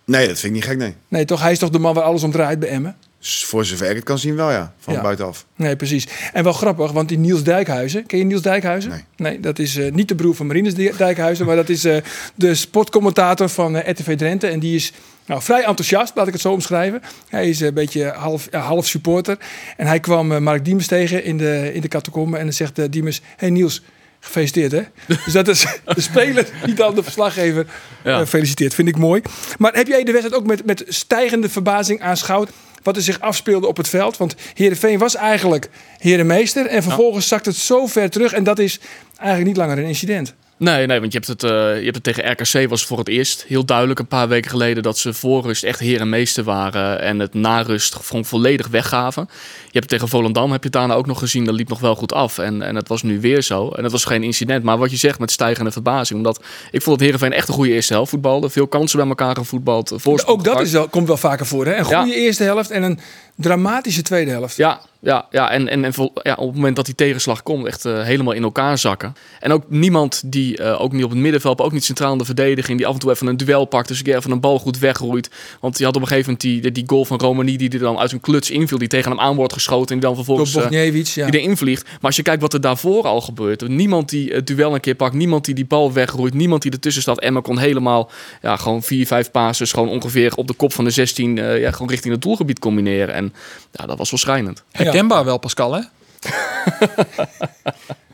Nee, 0.07 0.27
dat 0.29 0.39
vind 0.39 0.45
ik 0.45 0.53
niet 0.53 0.65
gek, 0.69 0.79
nee. 0.79 0.95
Nee, 1.09 1.25
toch? 1.25 1.41
Hij 1.43 1.53
is 1.53 1.59
toch 1.59 1.71
de 1.71 1.79
man 1.79 1.95
waar 1.95 2.05
alles 2.05 2.23
om 2.23 2.31
draait 2.31 2.59
bij 2.59 2.69
Emmen? 2.69 2.97
Voor 3.21 3.65
zover 3.65 3.89
ik 3.91 3.95
het 3.97 4.05
kan 4.05 4.19
zien 4.19 4.37
wel, 4.37 4.51
ja. 4.51 4.75
Van 4.79 4.95
Ja. 4.95 5.01
buitenaf. 5.03 5.47
Nee, 5.57 5.77
precies. 5.77 6.07
En 6.33 6.45
wel 6.45 6.53
grappig, 6.53 6.93
want 6.93 7.09
die 7.09 7.19
Niels 7.19 7.43
Dijkhuizen, 7.43 8.07
ken 8.07 8.19
je 8.19 8.25
Niels 8.25 8.43
Dijkhuizen? 8.43 9.05
Nee. 9.17 9.41
dat 9.41 9.59
is 9.59 9.77
eh, 9.77 9.93
niet 9.93 10.09
de 10.09 10.15
broer 10.15 10.35
van 10.35 10.47
Marinus 10.47 10.75
Di- 10.75 10.93
Dijkhuizen, 10.97 11.47
maar 11.47 11.57
dat 11.57 11.69
is 11.69 11.85
eh, 11.85 11.97
de 12.35 12.55
sportcommentator 12.55 13.49
van 13.49 13.77
eh, 13.77 13.91
RTV 13.93 14.17
Drenthe. 14.17 14.47
En 14.47 14.59
die 14.59 14.75
is 14.75 14.93
nou, 15.27 15.43
vrij 15.43 15.65
enthousiast, 15.65 16.13
laat 16.15 16.27
ik 16.27 16.33
het 16.33 16.43
zo 16.43 16.53
omschrijven. 16.53 17.03
Hij 17.29 17.49
is 17.49 17.61
een 17.61 17.75
beetje 17.75 18.05
half, 18.17 18.49
half 18.51 18.87
supporter. 18.87 19.39
En 19.77 19.87
hij 19.87 20.01
kwam 20.01 20.43
Mark 20.43 20.65
Diemers 20.65 20.87
tegen 20.87 21.25
in 21.25 21.37
de, 21.39 21.71
in 21.75 21.81
de 21.81 21.89
catacombe 21.89 22.37
en 22.37 22.45
dan 22.45 22.53
zegt 22.53 22.93
Diemers, 22.93 23.21
hey 23.37 23.51
Niels, 23.51 23.83
gefeliciteerd 24.27 24.73
hè. 24.73 24.83
dus 25.25 25.33
dat 25.33 25.49
is 25.49 25.67
de 25.95 26.01
speler, 26.01 26.49
niet 26.67 26.77
dan 26.77 26.95
de 26.95 27.03
verslaggever. 27.03 27.67
Ja. 28.05 28.21
Eh, 28.21 28.27
feliciteerd, 28.27 28.75
vind 28.75 28.89
ik 28.89 28.97
mooi. 28.97 29.23
Maar 29.59 29.75
heb 29.75 29.87
jij 29.87 30.05
de 30.05 30.13
wedstrijd 30.13 30.41
ook 30.41 30.47
met, 30.47 30.67
met 30.67 30.85
stijgende 30.89 31.49
verbazing 31.49 32.01
aanschouwd? 32.01 32.51
Wat 32.83 32.97
er 32.97 33.03
zich 33.03 33.21
afspeelde 33.21 33.67
op 33.67 33.77
het 33.77 33.89
veld? 33.89 34.17
Want 34.17 34.35
Heerenveen 34.55 34.99
was 34.99 35.15
eigenlijk 35.15 35.69
herenmeester. 35.99 36.67
En 36.67 36.83
vervolgens 36.83 37.29
zakt 37.29 37.47
het 37.47 37.57
zo 37.57 37.87
ver 37.87 38.11
terug. 38.11 38.33
En 38.33 38.45
dat 38.45 38.59
is 38.59 38.81
eigenlijk 39.17 39.49
niet 39.49 39.57
langer 39.57 39.79
een 39.79 39.85
incident. 39.85 40.35
Nee, 40.59 40.87
nee, 40.87 41.01
want 41.01 41.13
je 41.13 41.19
hebt, 41.19 41.31
het, 41.31 41.43
eh, 41.51 41.51
je 41.79 41.85
hebt 41.85 41.95
het 41.95 42.03
tegen 42.03 42.31
RKC 42.31 42.69
was 42.69 42.85
voor 42.85 42.99
het 42.99 43.09
eerst 43.09 43.45
heel 43.49 43.65
duidelijk 43.65 43.99
een 43.99 44.07
paar 44.07 44.29
weken 44.29 44.51
geleden 44.51 44.83
dat 44.83 44.99
ze 44.99 45.13
voor 45.13 45.43
rust 45.43 45.65
echt 45.65 45.81
heer 45.81 46.01
en 46.01 46.09
meester 46.09 46.45
waren 46.45 47.01
en 47.01 47.19
het 47.19 47.35
na 47.35 47.61
rust 47.61 47.95
gewoon 47.95 48.25
volledig 48.25 48.67
weggaven. 48.69 49.23
Je 49.31 49.63
hebt 49.63 49.75
het 49.75 49.89
tegen 49.89 50.09
Volendam, 50.09 50.51
heb 50.51 50.59
je 50.63 50.69
het 50.69 50.73
daarna 50.73 50.95
ook 50.95 51.07
nog 51.07 51.19
gezien, 51.19 51.45
dat 51.45 51.55
liep 51.55 51.69
nog 51.69 51.81
wel 51.81 51.95
goed 51.95 52.13
af 52.13 52.39
en, 52.39 52.63
en 52.63 52.75
het 52.77 52.89
was 52.89 53.03
nu 53.03 53.21
weer 53.21 53.43
zo. 53.43 53.69
En 53.71 53.83
het 53.83 53.93
was 53.93 54.05
geen 54.05 54.23
incident, 54.23 54.65
maar 54.65 54.79
wat 54.79 54.91
je 54.91 54.97
zegt 54.97 55.19
met 55.19 55.31
stijgende 55.31 55.71
verbazing, 55.71 56.19
omdat 56.19 56.45
ik 56.71 56.83
vond 56.83 56.99
dat 56.99 57.01
Heerenveen 57.01 57.33
echt 57.33 57.49
een 57.49 57.55
goede 57.55 57.73
eerste 57.73 57.93
helft 57.93 58.11
voetbalde, 58.11 58.51
veel 58.51 58.67
kansen 58.67 58.99
bij 58.99 59.09
elkaar 59.09 59.37
gevoetbald, 59.37 60.05
Ook 60.27 60.45
dat 60.45 60.61
is 60.61 60.73
wel, 60.73 60.89
komt 60.89 61.07
wel 61.07 61.17
vaker 61.17 61.47
voor. 61.47 61.67
Hè? 61.67 61.77
Een 61.77 61.89
Ja. 61.89 62.01
goede 62.03 62.17
eerste 62.17 62.43
helft 62.43 62.71
en 62.71 62.83
een 62.83 62.99
dramatische 63.35 64.03
tweede 64.03 64.31
helft. 64.31 64.57
Ja, 64.57 64.81
ja, 65.07 65.27
ja. 65.31 65.51
En, 65.51 65.69
en, 65.69 65.85
en 65.85 65.93
ja, 66.23 66.35
op 66.35 66.47
het 66.47 66.55
moment 66.55 66.77
dat 66.77 66.87
die 66.87 66.95
tegenslag 66.95 67.43
komt, 67.43 67.67
echt 67.67 67.85
eh, 67.85 68.03
helemaal 68.03 68.33
in 68.33 68.43
elkaar 68.43 68.79
zakken. 68.79 69.15
En 69.41 69.53
ook 69.53 69.65
niemand 69.69 70.23
die, 70.27 70.59
eh, 70.59 70.81
ook 70.81 70.93
niet 70.93 71.05
op 71.05 71.11
het 71.11 71.19
middenveld, 71.19 71.57
maar 71.57 71.67
ook 71.67 71.73
niet 71.73 71.85
centraal 71.85 72.13
in 72.13 72.19
de 72.19 72.25
verdediging, 72.25 72.79
die 72.79 72.87
af 72.87 72.93
en 72.93 73.01
toe 73.01 73.11
even 73.11 73.27
een 73.27 73.37
duel 73.37 73.65
pakt, 73.65 73.89
dus 73.89 73.99
een 73.99 74.05
keer 74.05 74.17
even 74.17 74.31
een 74.31 74.41
bal 74.41 74.59
goed 74.59 74.79
wegroeit. 74.79 75.31
Want 75.61 75.79
je 75.79 75.85
had 75.85 75.97
op 75.97 76.03
een 76.03 76.09
gegeven 76.09 76.37
moment 76.43 76.63
die, 76.63 76.73
die 76.73 76.85
goal 76.87 77.05
van 77.05 77.19
Romani, 77.19 77.57
die 77.57 77.71
er 77.71 77.79
dan 77.79 77.99
uit 77.99 78.13
een 78.13 78.21
kluts 78.21 78.51
inviel, 78.51 78.79
die 78.79 78.89
tegen 78.89 79.11
hem 79.11 79.21
aan 79.21 79.37
wordt 79.37 79.53
geschoten 79.53 79.89
en 79.89 79.95
die 79.95 80.07
dan 80.07 80.15
vervolgens... 80.15 80.53
Bogniewicz, 80.53 81.15
ja. 81.15 81.31
die 81.31 81.41
erin 81.41 81.57
vliegt. 81.57 81.85
Maar 81.85 81.99
als 82.01 82.17
je 82.17 82.23
kijkt 82.23 82.43
wat 82.43 82.53
er 82.53 82.61
daarvoor 82.61 83.05
al 83.05 83.21
gebeurt. 83.21 83.69
Niemand 83.69 84.09
die 84.09 84.33
het 84.33 84.47
duel 84.47 84.75
een 84.75 84.81
keer 84.81 84.95
pakt. 84.95 85.15
Niemand 85.15 85.45
die 85.45 85.55
die 85.55 85.67
bal 85.67 85.93
wegroeit. 85.93 86.35
Niemand 86.35 86.63
die 86.63 86.73
ertussen 86.73 87.03
staat. 87.03 87.21
Emma 87.21 87.41
kon 87.41 87.59
helemaal 87.59 88.11
ja, 88.43 88.57
gewoon 88.57 88.83
vier, 88.83 89.07
vijf 89.07 89.31
passes. 89.31 89.73
Gewoon 89.73 89.89
ongeveer 89.89 90.35
op 90.35 90.47
de 90.47 90.55
kop 90.55 90.73
van 90.73 90.85
de 90.85 90.91
16. 90.91 91.39
eh, 91.39 91.61
ja, 91.61 91.71
gewoon 91.71 91.89
richting 91.89 92.13
het 92.13 92.23
doelgebied 92.23 92.59
combineren. 92.59 93.15
En 93.15 93.35
ja, 93.73 93.87
dat 93.87 93.99
was 93.99 94.11
wel 94.11 94.19
schrijnend. 94.19 94.65
Herkenbaar 94.97 95.25
wel, 95.25 95.39
Pascal, 95.39 95.73
hè? 95.73 95.81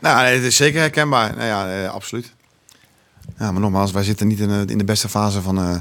Nou, 0.01 0.27
het 0.27 0.43
is 0.43 0.57
zeker 0.57 0.81
herkenbaar. 0.81 1.37
Nou 1.37 1.47
ja, 1.47 1.83
eh, 1.83 1.91
absoluut. 1.95 2.33
Ja, 3.39 3.53
maar 3.53 3.61
nogmaals, 3.61 3.93
wij 3.93 4.03
zitten 4.03 4.27
niet 4.27 4.41
in 4.41 4.49
de, 4.49 4.73
in 4.73 4.79
de 4.79 4.85
beste 4.85 5.09
fase 5.09 5.43
van, 5.43 5.59
eh, 5.59 5.77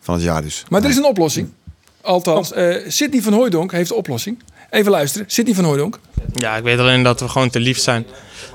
van 0.00 0.14
het 0.14 0.22
jaar 0.22 0.42
dus. 0.42 0.64
Maar 0.68 0.82
er 0.82 0.88
is 0.88 0.96
een 0.96 1.04
oplossing. 1.04 1.52
Althans, 2.00 2.52
eh 2.52 2.90
Sidney 2.90 3.22
van 3.22 3.32
Hooijdonk 3.32 3.72
heeft 3.72 3.88
de 3.88 3.94
oplossing. 3.94 4.42
Even 4.70 4.90
luisteren. 4.90 5.30
Sidney 5.30 5.54
van 5.54 5.64
Hooijdonk. 5.64 5.98
Ja, 6.32 6.56
ik 6.56 6.62
weet 6.62 6.78
alleen 6.78 7.02
dat 7.02 7.20
we 7.20 7.28
gewoon 7.28 7.50
te 7.50 7.60
lief 7.60 7.78
zijn. 7.78 8.06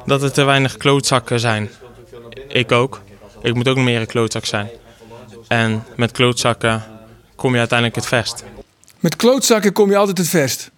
Dat 0.06 0.24
er 0.24 0.32
te 0.32 0.44
weinig 0.44 0.78
klootzakken 0.78 1.40
zijn. 1.40 1.70
Ik 2.48 2.72
ook. 2.72 3.02
Ik 3.42 3.54
moet 3.54 3.68
ook 3.68 3.78
meer 3.78 4.00
een 4.00 4.08
klootzak 4.08 4.46
zijn. 4.46 4.70
En 5.48 5.84
met 5.96 6.12
klootzakken 6.12 6.84
kom 7.36 7.52
je 7.52 7.60
uiteindelijk 7.60 7.98
het 8.00 8.08
verst. 8.08 8.44
Met 9.00 9.16
klootzakken 9.16 9.74
kom 9.74 9.90
je 9.90 9.98
altijd 9.98 10.18
het 10.18 10.28
verst. 10.28 10.72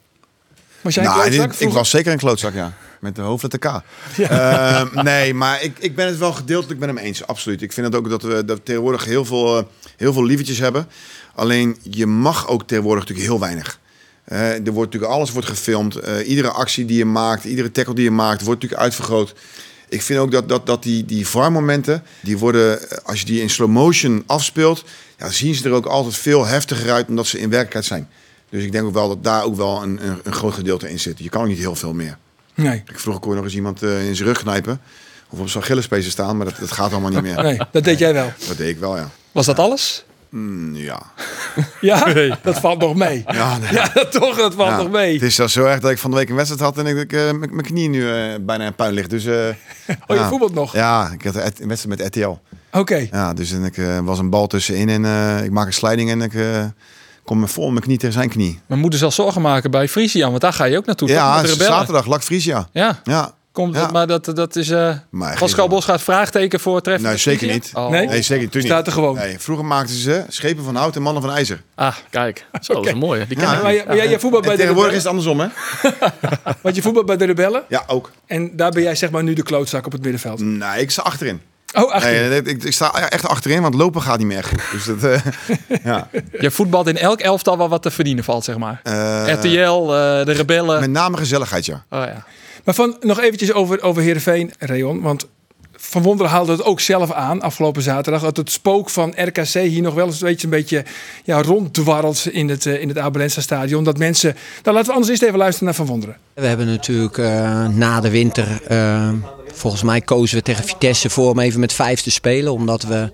Was 0.82 0.94
jij 0.94 1.04
een 1.06 1.10
Nou, 1.10 1.30
dit- 1.30 1.62
ik 1.62 1.70
was 1.70 1.90
zeker 1.90 2.12
een 2.12 2.18
klootzak, 2.18 2.54
ja. 2.54 2.74
Met 3.00 3.16
de 3.16 3.22
hoofdletter 3.22 3.60
K. 3.60 3.66
Ehm, 4.18 5.04
nee, 5.04 5.34
maar 5.34 5.64
ik, 5.64 5.80
ik 5.80 5.96
ben 5.96 6.08
het 6.08 6.18
wel 6.18 6.34
gedeeltelijk 6.34 6.80
met 6.80 6.90
hem 6.90 6.98
eens, 6.98 7.28
absoluut. 7.28 7.62
Ik 7.62 7.74
vind 7.74 7.88
het 7.88 7.96
ook 7.96 8.10
dat 8.10 8.22
we, 8.22 8.46
dat 8.46 8.58
we 8.58 8.64
tegenwoordig 8.64 9.06
heel 9.06 9.26
veel, 9.26 9.58
eh, 9.58 9.64
heel 9.98 10.14
veel 10.14 10.26
lievertjes 10.26 10.58
hebben. 10.58 10.88
Alleen, 11.36 11.78
je 11.82 12.06
mag 12.06 12.48
ook 12.48 12.68
tegenwoordig 12.68 13.04
natuurlijk 13.04 13.30
heel 13.30 13.40
weinig. 13.40 13.80
Eh, 14.24 14.40
er 14.40 14.72
wordt 14.72 14.94
natuurlijk 14.94 15.14
alles 15.20 15.32
wordt 15.32 15.48
gefilmd. 15.48 15.96
Eh, 15.96 16.30
iedere 16.30 16.50
actie 16.50 16.86
die 16.86 16.98
je 16.98 17.06
maakt, 17.06 17.44
iedere 17.44 17.72
tackle 17.72 17.94
die 17.94 18.04
je 18.04 18.12
maakt, 18.12 18.42
wordt 18.42 18.62
natuurlijk 18.62 18.82
uitvergroot. 18.82 19.34
Ik 19.90 20.02
vind 20.02 20.20
ook 20.20 20.32
dat, 20.32 20.50
dat, 20.50 20.66
dat 20.66 20.84
die, 20.84 21.06
die 21.06 21.28
VAR-momenten, 21.28 22.04
die 22.22 22.38
worden, 22.38 22.80
als 23.04 23.20
je 23.20 23.26
die 23.26 23.42
in 23.42 23.50
slow 23.50 23.70
motion 23.70 24.24
afspeelt, 24.26 24.84
ja, 25.18 25.30
zien 25.30 25.56
ze 25.56 25.64
er 25.64 25.72
ook 25.72 25.86
altijd 25.86 26.16
veel 26.16 26.46
heftiger 26.46 26.92
uit 26.92 27.08
dan 27.08 27.16
dat 27.16 27.28
ze 27.28 27.40
in 27.40 27.50
werkelijkheid 27.50 27.86
zijn. 27.86 28.10
Dus 28.52 28.64
ik 28.64 28.72
denk 28.72 28.86
ook 28.86 28.94
wel 28.94 29.08
dat 29.08 29.24
daar 29.24 29.44
ook 29.44 29.56
wel 29.56 29.84
een, 29.84 30.08
een, 30.08 30.20
een 30.24 30.34
groot 30.34 30.54
gedeelte 30.54 30.90
in 30.90 31.00
zit. 31.00 31.20
Je 31.20 31.30
kan 31.30 31.42
ook 31.42 31.48
niet 31.48 31.58
heel 31.58 31.76
veel 31.76 31.94
meer. 31.94 32.18
Nee. 32.56 32.84
Ik 32.88 33.00
vroeger 33.00 33.22
kon 33.22 33.30
je 33.32 33.36
nog 33.36 33.46
eens 33.46 33.56
iemand 33.56 33.84
eh, 33.84 34.08
in 34.08 34.16
zijn 34.16 34.28
rug 34.28 34.40
knijpen. 34.42 34.82
Of 35.30 35.40
op 35.40 35.50
zijn 35.50 35.64
Achillespezen 35.64 36.12
staan, 36.12 36.38
maar 36.38 36.46
dat, 36.46 36.56
dat 36.60 36.72
gaat 36.72 36.92
allemaal 36.92 37.10
niet 37.12 37.22
meer. 37.22 37.44
nee, 37.44 37.60
dat 37.72 37.84
deed 37.84 38.00
jij 38.00 38.14
wel. 38.14 38.32
Dat 38.48 38.58
deed 38.58 38.70
ik 38.70 38.78
wel, 38.80 38.98
ja. 38.98 39.10
Was 39.32 39.46
dat 39.46 39.60
alles? 39.60 40.06
Mm, 40.30 40.76
ja. 40.76 41.02
Ja, 41.82 42.38
dat 42.44 42.60
valt 42.60 42.80
nog 42.80 42.96
mee. 42.96 43.24
Ja, 43.28 43.58
nee. 43.58 43.74
Ja, 43.80 43.88
toch, 44.10 44.38
dat 44.38 44.54
valt 44.54 44.70
Ja, 44.70 44.78
nog 44.78 44.92
mee. 44.92 45.14
Het 45.14 45.22
is 45.22 45.36
zelfs 45.36 45.54
zo 45.54 45.66
erg 45.66 45.80
dat 45.80 45.92
ik 45.92 45.98
van 45.98 46.12
de 46.12 46.18
week 46.18 46.30
een 46.30 46.36
wedstrijd 46.36 46.62
had 46.64 46.78
en 46.78 46.86
ik, 46.86 46.98
ik, 46.98 47.14
eh, 47.14 47.32
mijn 47.32 47.62
knie 47.62 47.90
nu 47.90 48.10
eh, 48.12 48.36
bijna 48.42 48.66
in 48.66 48.76
puin 48.76 48.94
ligt. 48.94 49.10
Dus, 49.10 49.26
Oh, 50.08 50.18
je 50.18 50.26
voetbalt 50.30 50.54
nog? 50.54 50.74
Ja, 50.74 51.12
ik 51.14 51.24
had 51.24 51.36
een 51.36 51.68
wedstrijd 51.68 52.00
met 52.00 52.16
RTL. 52.16 52.38
Oké. 52.72 53.08
Ja, 53.12 53.34
dus 53.34 53.52
en 53.52 53.64
ik 53.64 53.76
was 54.04 54.20
een 54.20 54.30
bal 54.30 54.48
tussenin 54.48 55.06
en 55.06 55.44
ik 55.44 55.52
maak 55.52 55.66
een 55.68 55.74
sliding 55.74 56.10
en 56.10 56.22
ik 56.22 56.34
kom 57.24 57.40
me 57.40 57.48
vol 57.48 57.70
mijn 57.70 57.84
knie 57.84 57.98
tegen 57.98 58.14
zijn 58.14 58.30
knie. 58.30 58.60
Mijn 58.66 58.80
moeder 58.82 59.00
zal 59.00 59.12
zorgen 59.12 59.42
maken 59.42 59.72
bij 59.72 59.88
Frisian, 59.88 60.30
want 60.30 60.42
daar 60.42 60.54
ga 60.54 60.64
je 60.66 60.78
ook 60.78 60.86
naartoe. 60.86 61.08
Ja, 61.10 61.46
zaterdag, 61.46 62.06
Lak 62.06 62.24
Frisia. 62.24 62.68
Ja, 62.72 63.00
Ja. 63.04 63.34
komt, 63.52 63.76
Ja. 63.76 63.88
maar 63.92 64.08
dat, 64.08 64.26
dat 64.36 64.56
is... 64.56 64.70
eh 64.70 64.96
Maar 65.10 65.38
Pascal 65.38 65.68
Bos 65.68 65.86
gaat 65.86 66.02
vraagteken 66.02 66.60
voor 66.60 66.82
treffen. 66.82 67.08
Nee, 67.10 67.18
zeker 67.18 67.48
niet. 67.48 67.72
Oh. 67.74 67.90
Nee? 67.90 68.08
Nee, 68.08 68.22
zeker 68.22 68.50
niet. 68.54 68.66
Staat 68.66 68.88
er 68.88 68.94
gewoon. 68.94 69.16
Nee, 69.16 69.40
vroeger 69.40 69.66
maakten 69.66 69.96
ze 69.96 70.26
schepen 70.28 70.64
van 70.64 70.76
hout 70.76 70.96
en 70.96 71.02
mannen 71.02 71.22
van 71.22 71.32
ijzer. 71.32 71.62
Ah, 71.76 71.96
Kijk, 72.10 72.46
zo 72.62 72.74
dat 72.74 72.86
is 72.86 72.92
een 72.92 72.98
mooie. 72.98 73.28
Die 73.28 73.40
Ja, 73.40 73.62
Maar, 73.62 73.74
jij- 73.74 73.84
maar 73.88 73.96
jij, 73.96 74.10
jij 74.10 74.20
voetbalt 74.20 74.44
bij 74.44 74.52
En 74.52 74.58
de 74.58 74.62
tegenwoordig 74.64 74.94
is 74.96 75.04
het 75.04 75.08
andersom, 75.08 75.40
hè? 75.40 75.48
Want 76.64 76.76
je 76.76 76.82
voetbalt 76.82 77.06
bij 77.06 77.18
de 77.18 77.26
rebellen. 77.26 77.64
Ja, 77.70 77.84
ook. 77.88 78.12
En 78.26 78.56
daar 78.56 78.72
ben 78.72 78.84
jij 78.84 78.96
zeg 78.96 79.10
maar 79.12 79.24
nu 79.24 79.34
de 79.34 79.44
klootzak 79.44 79.86
op 79.86 79.92
het 79.92 80.02
middenveld. 80.02 80.40
Nee, 80.40 80.82
ik 80.82 80.92
sta 80.92 81.02
achterin. 81.02 81.42
Oh, 81.74 81.92
achter. 81.92 82.12
Nee, 82.12 82.30
nee, 82.30 82.42
ik, 82.42 82.64
ik 82.64 82.74
sta 82.74 83.10
echt 83.10 83.28
achterin, 83.28 83.62
want 83.62 83.74
lopen 83.76 84.02
gaat 84.02 84.18
niet 84.18 84.28
meer 84.28 84.44
goed. 84.44 84.62
Dus 84.72 84.86
dat, 84.86 85.04
eh, 85.04 85.22
ja. 85.84 86.10
Je 86.40 86.52
voetbalt 86.52 86.88
in 86.88 86.98
elk 86.98 87.20
elftal 87.20 87.58
wel 87.58 87.70
wat 87.70 87.82
te 87.82 87.92
verdienen 87.92 88.24
valt, 88.24 88.44
zeg 88.44 88.58
maar. 88.58 88.80
Eh, 88.84 89.34
RTL, 89.34 89.82
eh, 89.82 90.26
de 90.26 90.32
rebellen. 90.32 90.80
Met 90.80 90.90
name 90.90 91.18
gezelligheid, 91.18 91.66
ja. 91.66 91.86
Oh, 91.90 92.04
ja. 92.06 92.26
Maar 92.64 92.74
van, 92.74 92.98
nog 93.00 93.20
eventjes 93.20 93.54
over, 93.54 93.82
over 93.82 94.02
Heerenveen, 94.02 94.54
Rayon. 94.60 95.02
Want 95.02 95.28
Van 95.84 96.02
Wonderen 96.02 96.32
haalde 96.32 96.52
het 96.52 96.64
ook 96.64 96.80
zelf 96.80 97.12
aan 97.12 97.42
afgelopen 97.42 97.82
zaterdag. 97.82 98.22
Dat 98.22 98.38
het 98.38 98.52
spook 98.52 98.90
van 98.90 99.14
RKC 99.16 99.54
hier 99.54 99.82
nog 99.82 99.94
wel 99.94 100.06
eens 100.06 100.22
een 100.22 100.28
beetje, 100.28 100.48
een 100.48 100.54
beetje 100.54 100.84
ja, 101.24 101.42
ronddwarrelt 101.42 102.26
in 102.32 102.50
het, 102.50 102.66
eh, 102.66 102.82
in 102.82 102.88
het 102.88 102.98
Abelensa 102.98 103.42
stadion. 103.42 103.84
Dat 103.84 103.98
mensen... 103.98 104.36
Nou, 104.64 104.76
laten 104.76 104.88
we 104.88 104.94
anders 104.94 105.10
eerst 105.10 105.22
even 105.22 105.38
luisteren 105.38 105.66
naar 105.66 105.76
Van 105.76 105.86
Wonderen. 105.86 106.18
We 106.34 106.46
hebben 106.46 106.66
natuurlijk 106.66 107.18
eh, 107.18 107.68
na 107.68 108.02
de 108.02 108.10
winter, 108.10 108.62
eh, 108.68 109.10
volgens 109.54 109.84
mij 109.84 110.02
kozen 110.02 110.38
we 110.38 110.44
tegen 110.44 110.64
Vitesse 110.64 111.10
voor 111.10 111.30
om 111.30 111.40
even 111.40 111.60
met 111.60 111.74
vijf 111.74 112.02
te 112.02 112.12
spelen. 112.12 112.54
Omdat 112.54 112.84
we 112.84 113.12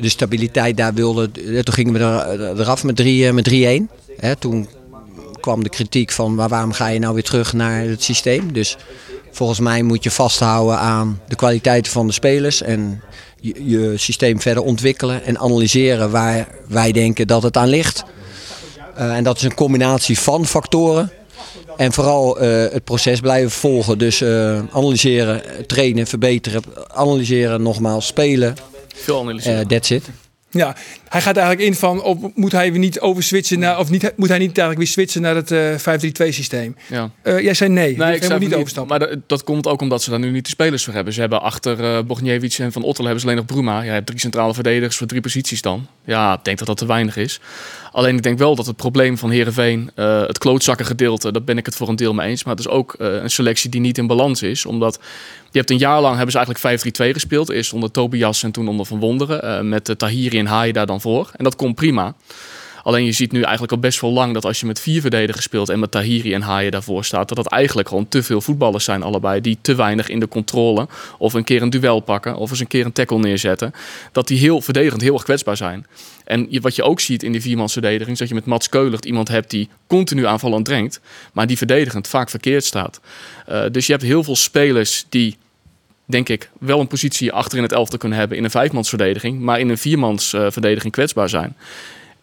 de 0.00 0.08
stabiliteit 0.08 0.76
daar 0.76 0.94
wilden. 0.94 1.32
Toen 1.32 1.74
gingen 1.74 1.92
we 1.92 1.98
er, 1.98 2.60
eraf 2.60 2.84
met 2.84 2.96
3 2.96 3.32
met 3.32 3.44
3-1. 3.44 3.90
Hè, 4.16 4.36
toen 4.36 4.68
kwam 5.40 5.62
de 5.62 5.68
kritiek 5.68 6.12
van 6.12 6.36
waarom 6.36 6.72
ga 6.72 6.88
je 6.88 6.98
nou 6.98 7.14
weer 7.14 7.22
terug 7.22 7.52
naar 7.52 7.82
het 7.82 8.02
systeem. 8.02 8.52
Dus 8.52 8.76
volgens 9.36 9.60
mij 9.60 9.82
moet 9.82 10.04
je 10.04 10.10
vasthouden 10.10 10.78
aan 10.78 11.20
de 11.28 11.36
kwaliteiten 11.36 11.92
van 11.92 12.06
de 12.06 12.12
spelers. 12.12 12.62
En 12.62 13.02
je, 13.40 13.64
je 13.64 13.96
systeem 13.96 14.40
verder 14.40 14.62
ontwikkelen 14.62 15.24
en 15.24 15.38
analyseren 15.38 16.10
waar 16.10 16.48
wij 16.68 16.92
denken 16.92 17.26
dat 17.26 17.42
het 17.42 17.56
aan 17.56 17.68
ligt. 17.68 18.04
Eh, 18.94 19.16
en 19.16 19.24
dat 19.24 19.36
is 19.36 19.42
een 19.42 19.54
combinatie 19.54 20.18
van 20.18 20.46
factoren. 20.46 21.12
En 21.76 21.92
vooral 21.92 22.38
eh, 22.38 22.48
het 22.72 22.84
proces 22.84 23.20
blijven 23.20 23.50
volgen. 23.50 23.98
Dus 23.98 24.20
eh, 24.20 24.58
analyseren, 24.72 25.42
trainen, 25.66 26.06
verbeteren. 26.06 26.62
Analyseren, 26.94 27.62
nogmaals, 27.62 28.06
spelen. 28.06 28.56
Veel 28.94 29.20
analyseren. 29.20 29.60
Eh 29.60 29.66
that's 29.66 29.90
it. 29.90 30.04
Ja, 30.50 30.76
hij 31.08 31.20
gaat 31.20 31.36
eigenlijk 31.36 31.68
in 31.68 31.74
van 31.74 32.02
op, 32.02 32.30
moet 32.34 32.52
hij 32.52 32.70
weer 32.70 32.80
niet 32.80 33.00
overswitchen 33.00 33.58
naar 33.58 33.78
of 33.78 33.90
niet, 33.90 34.12
moet 34.16 34.28
hij 34.28 34.38
niet 34.38 34.58
eigenlijk 34.58 34.78
weer 34.78 34.86
switchen 34.86 35.22
naar 35.22 35.34
het 35.34 35.50
eh 35.50 36.28
5-3-2 36.28 36.34
systeem? 36.34 36.76
ja. 36.86 37.10
Eh, 37.22 37.40
jij 37.40 37.54
zei 37.54 37.70
nee. 37.70 37.96
Nee, 37.96 38.14
ik 38.16 38.24
zou 38.24 38.40
niet 38.40 38.54
overstappen. 38.54 38.98
Maar 38.98 39.08
dat, 39.08 39.18
dat 39.26 39.44
komt 39.44 39.66
ook 39.66 39.80
omdat 39.80 40.02
ze 40.02 40.10
daar 40.10 40.18
nu 40.18 40.30
niet 40.30 40.44
de 40.44 40.50
spelers 40.50 40.84
voor 40.84 40.94
hebben. 40.94 41.12
Ze 41.12 41.20
hebben 41.20 41.42
achter 41.42 42.06
Bogniewicz 42.06 42.60
en 42.60 42.72
Van 42.72 42.82
Ottel 42.82 43.04
hebben 43.04 43.22
ze 43.22 43.26
alleen 43.26 43.38
nog 43.38 43.46
Bruma. 43.46 43.78
Ja, 43.78 43.84
je 43.84 43.90
hebt 43.90 44.06
drie 44.06 44.20
centrale 44.20 44.54
verdedigers 44.54 44.96
voor 44.96 45.06
drie 45.06 45.20
posities 45.20 45.62
dan. 45.62 45.86
Ja, 46.04 46.34
ik 46.34 46.44
denk 46.44 46.58
dat 46.58 46.66
dat 46.66 46.76
te 46.76 46.86
weinig 46.86 47.16
is. 47.16 47.40
Alleen 47.92 48.16
ik 48.16 48.22
denk 48.22 48.38
wel 48.38 48.54
dat 48.54 48.66
het 48.66 48.76
probleem 48.76 49.18
van 49.18 49.30
Herenveen, 49.30 49.90
het 49.94 50.38
klootzakken 50.38 50.86
gedeelte, 50.86 51.32
daar 51.32 51.44
ben 51.44 51.58
ik 51.58 51.66
het 51.66 51.76
voor 51.76 51.88
een 51.88 51.96
deel 51.96 52.14
mee 52.14 52.28
eens. 52.28 52.44
Maar 52.44 52.56
het 52.56 52.66
is 52.66 52.70
ook 52.70 52.94
een 52.98 53.30
selectie 53.30 53.70
die 53.70 53.80
niet 53.80 53.98
in 53.98 54.06
balans 54.06 54.42
is. 54.42 54.66
Omdat 54.66 54.98
je 55.50 55.58
hebt 55.58 55.70
een 55.70 55.78
jaar 55.78 56.00
lang 56.00 56.16
hebben 56.16 56.32
ze 56.32 56.38
eigenlijk 56.38 57.10
5-3-2 57.10 57.10
gespeeld. 57.12 57.50
Eerst 57.50 57.72
onder 57.72 57.90
Tobias 57.90 58.42
en 58.42 58.50
toen 58.50 58.68
onder 58.68 58.86
Van 58.86 58.98
Wonderen. 58.98 59.68
met 59.68 59.94
Tahiri 59.98 60.38
en 60.38 60.46
Haai 60.46 60.72
daar 60.72 60.86
dan 60.86 61.00
voor. 61.06 61.30
En 61.36 61.44
dat 61.44 61.56
komt 61.56 61.74
prima. 61.74 62.14
Alleen 62.86 63.04
je 63.04 63.12
ziet 63.12 63.32
nu 63.32 63.42
eigenlijk 63.42 63.72
al 63.72 63.78
best 63.78 64.00
wel 64.00 64.12
lang 64.12 64.34
dat 64.34 64.44
als 64.44 64.60
je 64.60 64.66
met 64.66 64.80
vier 64.80 65.00
verdedigers 65.00 65.44
speelt 65.44 65.68
en 65.68 65.78
met 65.78 65.90
Tahiri 65.90 66.34
en 66.34 66.42
Haaien 66.42 66.70
daarvoor 66.70 67.04
staat, 67.04 67.28
dat 67.28 67.36
dat 67.36 67.46
eigenlijk 67.46 67.88
gewoon 67.88 68.08
te 68.08 68.22
veel 68.22 68.40
voetballers 68.40 68.84
zijn 68.84 69.02
allebei. 69.02 69.40
Die 69.40 69.58
te 69.60 69.74
weinig 69.74 70.08
in 70.08 70.20
de 70.20 70.28
controle 70.28 70.88
of 71.18 71.34
een 71.34 71.44
keer 71.44 71.62
een 71.62 71.70
duel 71.70 72.00
pakken 72.00 72.36
of 72.36 72.50
eens 72.50 72.60
een 72.60 72.66
keer 72.66 72.84
een 72.84 72.92
tackle 72.92 73.18
neerzetten. 73.18 73.72
Dat 74.12 74.28
die 74.28 74.38
heel 74.38 74.60
verdedigend 74.60 75.02
heel 75.02 75.14
erg 75.14 75.22
kwetsbaar 75.22 75.56
zijn. 75.56 75.86
En 76.24 76.60
wat 76.60 76.76
je 76.76 76.82
ook 76.82 77.00
ziet 77.00 77.22
in 77.22 77.32
die 77.32 77.40
viermansverdediging 77.40 78.10
is 78.10 78.18
dat 78.18 78.28
je 78.28 78.34
met 78.34 78.46
Mats 78.46 78.68
Keulert 78.68 79.04
iemand 79.04 79.28
hebt 79.28 79.50
die 79.50 79.68
continu 79.86 80.26
aanvallend 80.26 80.64
drengt, 80.64 81.00
maar 81.32 81.46
die 81.46 81.56
verdedigend 81.56 82.08
vaak 82.08 82.30
verkeerd 82.30 82.64
staat. 82.64 83.00
Eh, 83.46 83.62
dus 83.70 83.86
je 83.86 83.92
hebt 83.92 84.04
heel 84.04 84.24
veel 84.24 84.36
spelers 84.36 85.06
die 85.08 85.36
denk 86.06 86.28
ik, 86.28 86.50
wel 86.58 86.80
een 86.80 86.86
positie 86.86 87.32
achter 87.32 87.56
in 87.56 87.62
het 87.62 87.72
elftal 87.72 87.98
kunnen 87.98 88.18
hebben 88.18 88.36
in 88.36 88.44
een 88.44 88.50
vijfmansverdediging, 88.50 89.40
maar 89.40 89.60
in 89.60 89.68
een 89.68 89.78
viermansverdediging 89.78 90.92
kwetsbaar 90.92 91.28
zijn. 91.28 91.56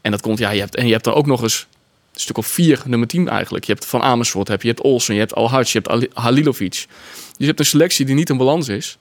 En 0.02 0.12
dat 0.12 0.22
komt, 0.22 0.40
ja, 0.40 0.50
je 0.52 0.60
hebt, 0.60 0.76
en 0.76 0.86
je 0.86 0.92
hebt 0.92 1.04
dan 1.04 1.14
ook 1.14 1.26
nog 1.26 1.42
eens 1.42 1.68
een 2.14 2.20
stuk 2.20 2.38
of 2.38 2.48
vier 2.48 2.82
nummer 2.86 3.08
10 3.08 3.28
eigenlijk. 3.30 3.64
Je 3.66 3.72
hebt 3.74 3.86
Van 3.86 4.02
Amersfoort, 4.02 4.48
heb 4.48 4.62
je, 4.62 4.68
hebt 4.68 4.82
Olsen, 4.82 5.14
je 5.14 5.20
hebt 5.20 5.36
Alhaj, 5.36 5.62
je 5.64 5.70
hebt 5.72 5.88
Ali- 5.90 6.10
Halilovic. 6.14 6.70
Dus 6.72 6.88
je 7.38 7.46
hebt 7.46 7.60
een 7.60 7.66
selectie 7.66 8.06
die 8.06 8.16
niet 8.16 8.30
in 8.30 8.38
balans 8.38 8.68
is. 8.68 8.98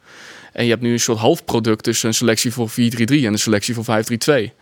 En 0.52 0.64
je 0.64 0.70
hebt 0.70 0.82
nu 0.82 0.92
een 0.92 1.00
soort 1.00 1.18
halfproduct 1.18 1.82
tussen 1.84 2.08
een 2.08 2.14
selectie 2.14 2.52
voor 2.52 2.70
4-3-3 2.70 2.74
en 2.74 3.32
een 3.32 3.38
selectie 3.38 3.74
voor 3.74 3.84
5-3-2. 3.84 3.86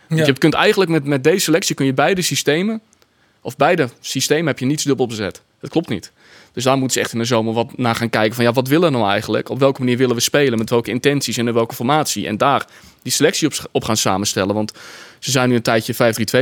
Want 0.07 0.25
Je 0.25 0.33
kunt 0.37 0.53
eigenlijk 0.53 0.91
met, 0.91 1.03
met 1.03 1.23
deze 1.23 1.39
selectie 1.39 1.75
kun 1.75 1.85
je 1.85 1.93
beide 1.93 2.21
systemen, 2.21 2.81
of 3.41 3.55
beide 3.55 3.89
systemen 3.99 4.47
heb 4.47 4.59
je 4.59 4.65
niets 4.65 4.83
dubbel 4.83 5.07
bezet. 5.07 5.41
Dat 5.61 5.69
klopt 5.69 5.89
niet. 5.89 6.11
Dus 6.53 6.63
daar 6.63 6.77
moeten 6.77 6.93
ze 6.93 6.99
echt 6.99 7.13
in 7.13 7.19
de 7.19 7.25
zomer 7.25 7.53
wat 7.53 7.77
naar 7.77 7.95
gaan 7.95 8.09
kijken 8.09 8.35
van 8.35 8.43
ja, 8.43 8.51
wat 8.51 8.67
willen 8.67 8.91
we 8.91 8.97
nou 8.97 9.09
eigenlijk? 9.11 9.49
Op 9.49 9.59
welke 9.59 9.79
manier 9.79 9.97
willen 9.97 10.15
we 10.15 10.21
spelen? 10.21 10.57
Met 10.57 10.69
welke 10.69 10.89
intenties 10.89 11.37
en 11.37 11.47
in 11.47 11.53
welke 11.53 11.75
formatie? 11.75 12.27
En 12.27 12.37
daar 12.37 12.65
die 13.03 13.11
selectie 13.11 13.47
op, 13.47 13.53
op 13.71 13.83
gaan 13.83 13.97
samenstellen. 13.97 14.55
Want 14.55 14.71
ze 15.21 15.31
zijn 15.31 15.49
nu 15.49 15.55
een 15.55 15.61
tijdje 15.61 15.93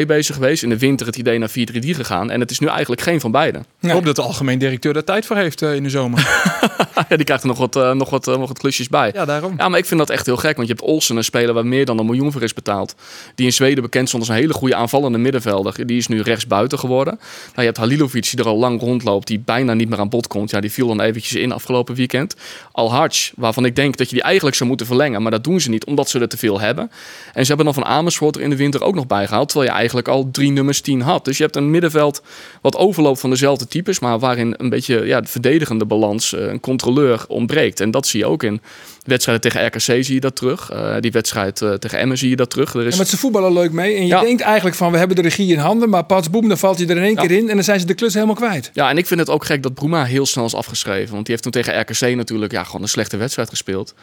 5-3-2 0.04 0.06
bezig 0.06 0.36
geweest. 0.36 0.64
In 0.64 0.70
de 0.70 0.78
winter 0.78 1.06
het 1.06 1.16
idee 1.16 1.38
naar 1.38 1.50
4-3-3 1.50 1.54
gegaan. 1.80 2.32
En 2.32 2.40
het 2.40 2.52
is 2.52 2.60
nu 2.60 2.68
eigenlijk 2.68 3.02
geen 3.02 3.20
van 3.20 3.32
beide. 3.32 3.60
Ik 3.80 3.90
hoop 3.90 4.06
dat 4.06 4.16
de 4.16 4.22
algemeen 4.22 4.60
directeur 4.60 4.94
daar 4.94 5.04
tijd 5.04 5.26
voor 5.26 5.36
heeft 5.36 5.62
eh, 5.62 5.76
in 5.76 5.84
de 5.84 5.90
zomer. 5.90 6.20
ja, 7.10 7.16
die 7.16 7.24
krijgt 7.24 7.44
er 7.44 7.50
nog 7.50 7.58
wat, 7.58 7.76
eh, 7.76 7.92
nog, 7.92 8.10
wat, 8.10 8.28
eh, 8.28 8.38
nog 8.38 8.48
wat 8.48 8.60
klusjes 8.60 8.88
bij. 8.88 9.12
ja, 9.14 9.26
daarom. 9.26 9.54
Ja, 9.58 9.70
maar 9.70 9.80
ik 9.80 9.86
vind 9.86 10.00
dat 10.00 10.10
echt 10.10 10.26
heel 10.26 10.38
gek. 10.38 10.56
Want 10.56 10.68
je 10.68 10.74
hebt 10.74 10.86
Olsen, 10.86 11.18
een 11.18 11.24
speler 11.24 11.54
waar 11.54 11.66
meer 11.66 11.86
dan 11.86 12.00
een 12.00 12.06
miljoen 12.06 12.32
voor 12.32 12.44
is 12.44 12.54
betaald. 12.54 12.96
Die 13.36 13.46
in 13.46 13.54
Zweden 13.54 13.84
bekend 13.84 14.08
stond 14.08 14.24
als 14.24 14.32
een 14.32 14.38
hele 14.38 14.54
goede 14.54 14.76
aanvallende 14.76 15.18
middenvelder. 15.18 15.86
Die 15.86 15.98
is 15.98 16.08
nu 16.08 16.22
rechtsbuiten 16.22 16.80
geworden. 16.80 17.16
Nou, 17.20 17.54
je 17.56 17.62
hebt 17.62 17.78
Halilovic 17.78 18.30
die 18.30 18.40
er 18.40 18.48
al 18.48 18.58
lang 18.58 18.82
rondloopt. 18.82 19.28
Die 19.28 19.40
bijna 19.40 19.74
niet 19.74 19.90
meer 19.90 20.00
aan 20.00 20.10
bod 20.10 20.28
komt. 20.28 20.52
Ja, 20.52 20.60
die 20.60 20.72
viel 20.72 20.88
dan 20.88 21.02
eventjes 21.02 21.34
in 21.42 21.52
afgelopen 21.52 21.96
weekend. 21.96 22.36
Al 22.72 23.08
waarvan 23.36 23.66
ik 23.66 23.76
denk 23.76 23.98
dat 23.98 24.10
je 24.10 24.16
die 24.16 24.24
eigenlijk 24.24 24.56
zou 24.56 24.70
moeten 24.70 24.88
verlengen. 24.88 25.22
Maar 25.22 25.32
dat 25.32 25.44
doen 25.44 25.60
ze 25.62 25.70
niet, 25.70 25.86
omdat 25.86 26.10
ze 26.10 26.20
er 26.20 26.28
te 26.28 26.38
veel 26.38 26.49
hebben. 26.58 26.92
En 27.34 27.42
ze 27.42 27.48
hebben 27.48 27.66
dan 27.66 27.84
van 27.84 27.86
Amersfoort 27.86 28.36
er 28.36 28.42
in 28.42 28.50
de 28.50 28.56
winter 28.56 28.84
ook 28.84 28.96
nog 28.96 29.08
bijgehaald. 29.08 29.50
Terwijl 29.50 29.72
je 29.72 29.78
eigenlijk 29.78 30.08
al 30.08 30.30
drie 30.32 30.52
nummers 30.52 30.82
10 30.82 31.02
had. 31.02 31.26
Dus 31.26 31.38
je 31.38 31.44
hebt 31.44 31.56
een 31.56 31.72
middenveld 31.72 32.22
wat 32.62 32.76
overloopt 32.76 33.20
van 33.20 33.30
dezelfde 33.30 33.68
types. 33.68 34.00
Maar 34.00 34.20
waarin 34.20 34.54
een 34.58 34.70
beetje 34.70 35.06
ja, 35.06 35.22
de 35.22 35.28
verdedigende 35.28 35.86
balans, 35.86 36.34
eh, 36.34 36.46
een 36.46 36.60
controleur 36.60 37.26
ontbreekt. 37.28 37.80
En 37.80 37.92
dat 37.92 38.08
zie 38.08 38.20
je 38.20 38.26
ook 38.26 38.44
in 38.44 38.62
wedstrijden 39.10 39.52
tegen 39.52 39.66
RKC 39.68 39.82
zie 40.04 40.14
je 40.14 40.20
dat 40.20 40.36
terug. 40.36 40.70
Eh, 40.70 40.96
die 41.00 41.12
wedstrijd 41.12 41.62
eh, 41.62 41.74
tegen 41.74 42.00
Emmen 42.00 42.18
zie 42.18 42.30
je 42.30 42.36
dat 42.36 42.50
terug. 42.50 42.74
Er 42.74 42.86
is... 42.86 42.94
Ja, 42.94 43.00
met 43.00 43.08
ze 43.08 43.18
voetballen 43.18 43.54
leuk 43.54 43.72
mee. 43.72 43.96
En 43.96 44.02
je 44.02 44.08
Ja. 44.08 44.22
denkt 44.22 44.42
eigenlijk 44.42 44.76
van 44.76 44.92
we 44.92 44.98
hebben 44.98 45.16
de 45.16 45.22
regie 45.22 45.52
in 45.54 45.60
handen. 45.60 45.90
Maar 45.90 46.04
pas 46.04 46.30
boem, 46.30 46.48
dan 46.48 46.58
valt 46.58 46.80
je 46.80 46.86
er 46.86 46.98
in 46.98 47.04
één 47.04 47.14
Ja. 47.16 47.22
keer 47.22 47.32
in. 47.38 47.50
En 47.50 47.56
dan 47.56 47.64
zijn 47.64 47.80
ze 47.80 47.86
de 47.86 47.94
klus 47.94 48.14
helemaal 48.14 48.36
kwijt. 48.36 48.70
Ja, 48.74 48.90
en 48.90 48.98
ik 48.98 49.08
vind 49.08 49.20
het 49.20 49.30
ook 49.30 49.46
gek 49.46 49.64
dat 49.64 49.74
Bruma 49.74 50.04
heel 50.04 50.26
snel 50.26 50.46
is 50.46 50.56
afgeschreven. 50.56 51.14
Want 51.14 51.26
die 51.26 51.36
heeft 51.36 51.44
toen 51.44 51.52
tegen 51.52 51.80
RKC 51.80 52.16
natuurlijk 52.16 52.52
ja, 52.52 52.64
gewoon 52.64 52.82
een 52.82 52.88
slechte 52.88 53.18
wedstrijd 53.18 53.50
gespeeld. 53.50 53.94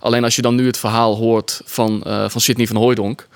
Alleen 0.00 0.24
als 0.24 0.36
je 0.36 0.42
dan 0.42 0.54
nu 0.54 0.66
het 0.66 0.76
verhaal 0.78 1.16
hoort 1.16 1.60
van, 1.64 2.02
eh 2.02 2.28
van 2.28 2.40
Sidney 2.40 2.66
van 2.66 2.76
Hooijdonk... 2.76 3.26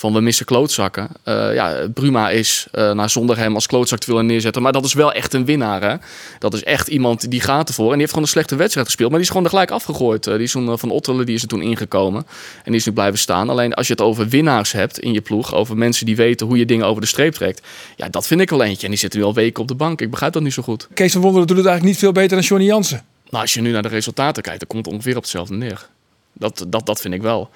van 0.00 0.12
we 0.12 0.20
missen 0.20 0.46
klootzakken. 0.46 1.08
Eh, 1.22 1.54
ja, 1.54 1.88
Bruma 1.94 2.30
is, 2.30 2.66
nou, 2.72 3.08
zonder 3.08 3.36
hem 3.36 3.54
als 3.54 3.66
klootzak 3.66 3.98
te 3.98 4.06
willen 4.06 4.26
neerzetten... 4.26 4.62
maar 4.62 4.72
dat 4.72 4.84
is 4.84 4.92
wel 4.92 5.12
echt 5.12 5.34
een 5.34 5.44
winnaar, 5.44 5.82
hè. 5.82 5.96
Dat 6.38 6.54
is 6.54 6.62
echt 6.62 6.88
iemand 6.88 7.30
die 7.30 7.40
gaat 7.40 7.68
ervoor. 7.68 7.84
En 7.84 7.90
die 7.90 7.98
heeft 7.98 8.10
gewoon 8.10 8.24
een 8.24 8.32
slechte 8.32 8.56
wedstrijd 8.56 8.86
gespeeld... 8.86 9.10
maar 9.10 9.18
die 9.18 9.26
is 9.26 9.32
gewoon 9.32 9.44
er 9.44 9.52
gelijk 9.52 9.70
afgegooid. 9.70 10.26
Eh, 10.26 10.34
die 10.34 10.42
is 10.42 10.52
toen, 10.52 10.78
van 10.78 10.90
Ottelen 10.90 11.26
die 11.26 11.34
is 11.34 11.42
er 11.42 11.48
toen 11.48 11.62
ingekomen. 11.62 12.26
En 12.56 12.70
die 12.70 12.74
is 12.74 12.86
nu 12.86 12.92
blijven 12.92 13.18
staan. 13.18 13.48
Alleen 13.48 13.74
als 13.74 13.86
je 13.86 13.92
het 13.92 14.02
over 14.02 14.28
winnaars 14.28 14.72
hebt 14.72 14.98
in 14.98 15.12
je 15.12 15.20
ploeg... 15.20 15.54
over 15.54 15.76
mensen 15.76 16.06
die 16.06 16.16
weten 16.16 16.46
hoe 16.46 16.58
je 16.58 16.66
dingen 16.66 16.86
over 16.86 17.00
de 17.00 17.08
streep 17.08 17.34
trekt... 17.34 17.66
ja, 17.96 18.08
dat 18.08 18.26
vind 18.26 18.40
ik 18.40 18.50
wel 18.50 18.62
eentje. 18.62 18.84
En 18.84 18.90
die 18.90 18.98
zitten 18.98 19.20
nu 19.20 19.26
al 19.26 19.34
weken 19.34 19.62
op 19.62 19.68
de 19.68 19.74
bank. 19.74 20.00
Ik 20.00 20.10
begrijp 20.10 20.32
dat 20.32 20.42
niet 20.42 20.52
zo 20.52 20.62
goed. 20.62 20.88
Kees 20.94 21.12
van 21.12 21.20
Wonderen 21.20 21.46
doet 21.46 21.56
het 21.56 21.66
eigenlijk 21.66 21.94
niet 21.94 22.04
veel 22.04 22.12
beter 22.12 22.36
dan 22.36 22.46
Johnny 22.46 22.66
Jansen. 22.66 23.02
Nou, 23.30 23.42
als 23.42 23.54
je 23.54 23.60
nu 23.60 23.72
naar 23.72 23.82
de 23.82 23.88
resultaten 23.88 24.42
kijkt, 24.42 24.58
dan 24.58 24.68
komt 24.68 24.84
het 24.84 24.94
ongeveer 24.94 25.16
op 25.16 25.22
hetzelfde 25.22 25.54
neer. 25.54 25.88
Dat, 26.32 26.64
dat, 26.68 26.86
dat 26.86 27.00
vind 27.00 27.14
ik 27.14 27.22
wel. 27.22 27.50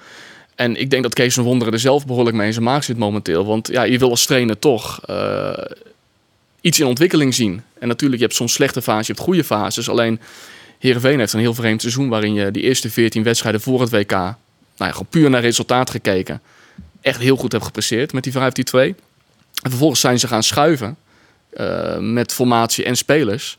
En 0.55 0.75
ik 0.75 0.89
denk 0.89 1.03
dat 1.03 1.13
Kees 1.13 1.33
van 1.33 1.43
Wonderen 1.43 1.73
er 1.73 1.79
zelf 1.79 2.05
behoorlijk 2.05 2.35
mee 2.35 2.47
in 2.47 2.53
zijn 2.53 2.65
maag 2.65 2.83
zit 2.83 2.97
momenteel. 2.97 3.45
Want 3.45 3.67
ja, 3.67 3.83
je 3.83 3.97
wil 3.97 4.09
als 4.09 4.25
trainer 4.25 4.59
toch 4.59 5.01
eh, 5.05 5.53
iets 6.61 6.79
in 6.79 6.85
ontwikkeling 6.85 7.33
zien. 7.33 7.61
En 7.79 7.87
natuurlijk, 7.87 8.19
je 8.19 8.25
hebt 8.25 8.37
soms 8.37 8.53
slechte 8.53 8.81
fases, 8.81 9.07
je 9.07 9.13
hebt 9.13 9.25
goede 9.25 9.43
fases. 9.43 9.89
Alleen 9.89 10.19
Heerenveen 10.79 11.19
heeft 11.19 11.33
een 11.33 11.39
heel 11.39 11.53
vreemd 11.53 11.81
seizoen... 11.81 12.09
waarin 12.09 12.33
je 12.33 12.51
die 12.51 12.63
eerste 12.63 12.89
14 12.89 13.23
wedstrijden 13.23 13.61
voor 13.61 13.81
het 13.81 13.89
WK... 13.89 14.11
nou 14.11 14.35
ja, 14.77 14.91
gewoon 14.91 15.07
puur 15.09 15.29
naar 15.29 15.41
resultaat 15.41 15.89
gekeken... 15.89 16.41
echt 17.01 17.19
heel 17.19 17.35
goed 17.35 17.51
hebt 17.51 17.63
gepresteerd 17.63 18.13
met 18.13 18.23
die 18.23 18.33
5-2. 18.33 18.37
En 19.61 19.69
vervolgens 19.69 19.99
zijn 19.99 20.19
ze 20.19 20.27
gaan 20.27 20.43
schuiven... 20.43 20.97
eh, 21.49 21.97
met 21.97 22.33
formatie 22.33 22.85
en 22.85 22.95
spelers... 22.95 23.57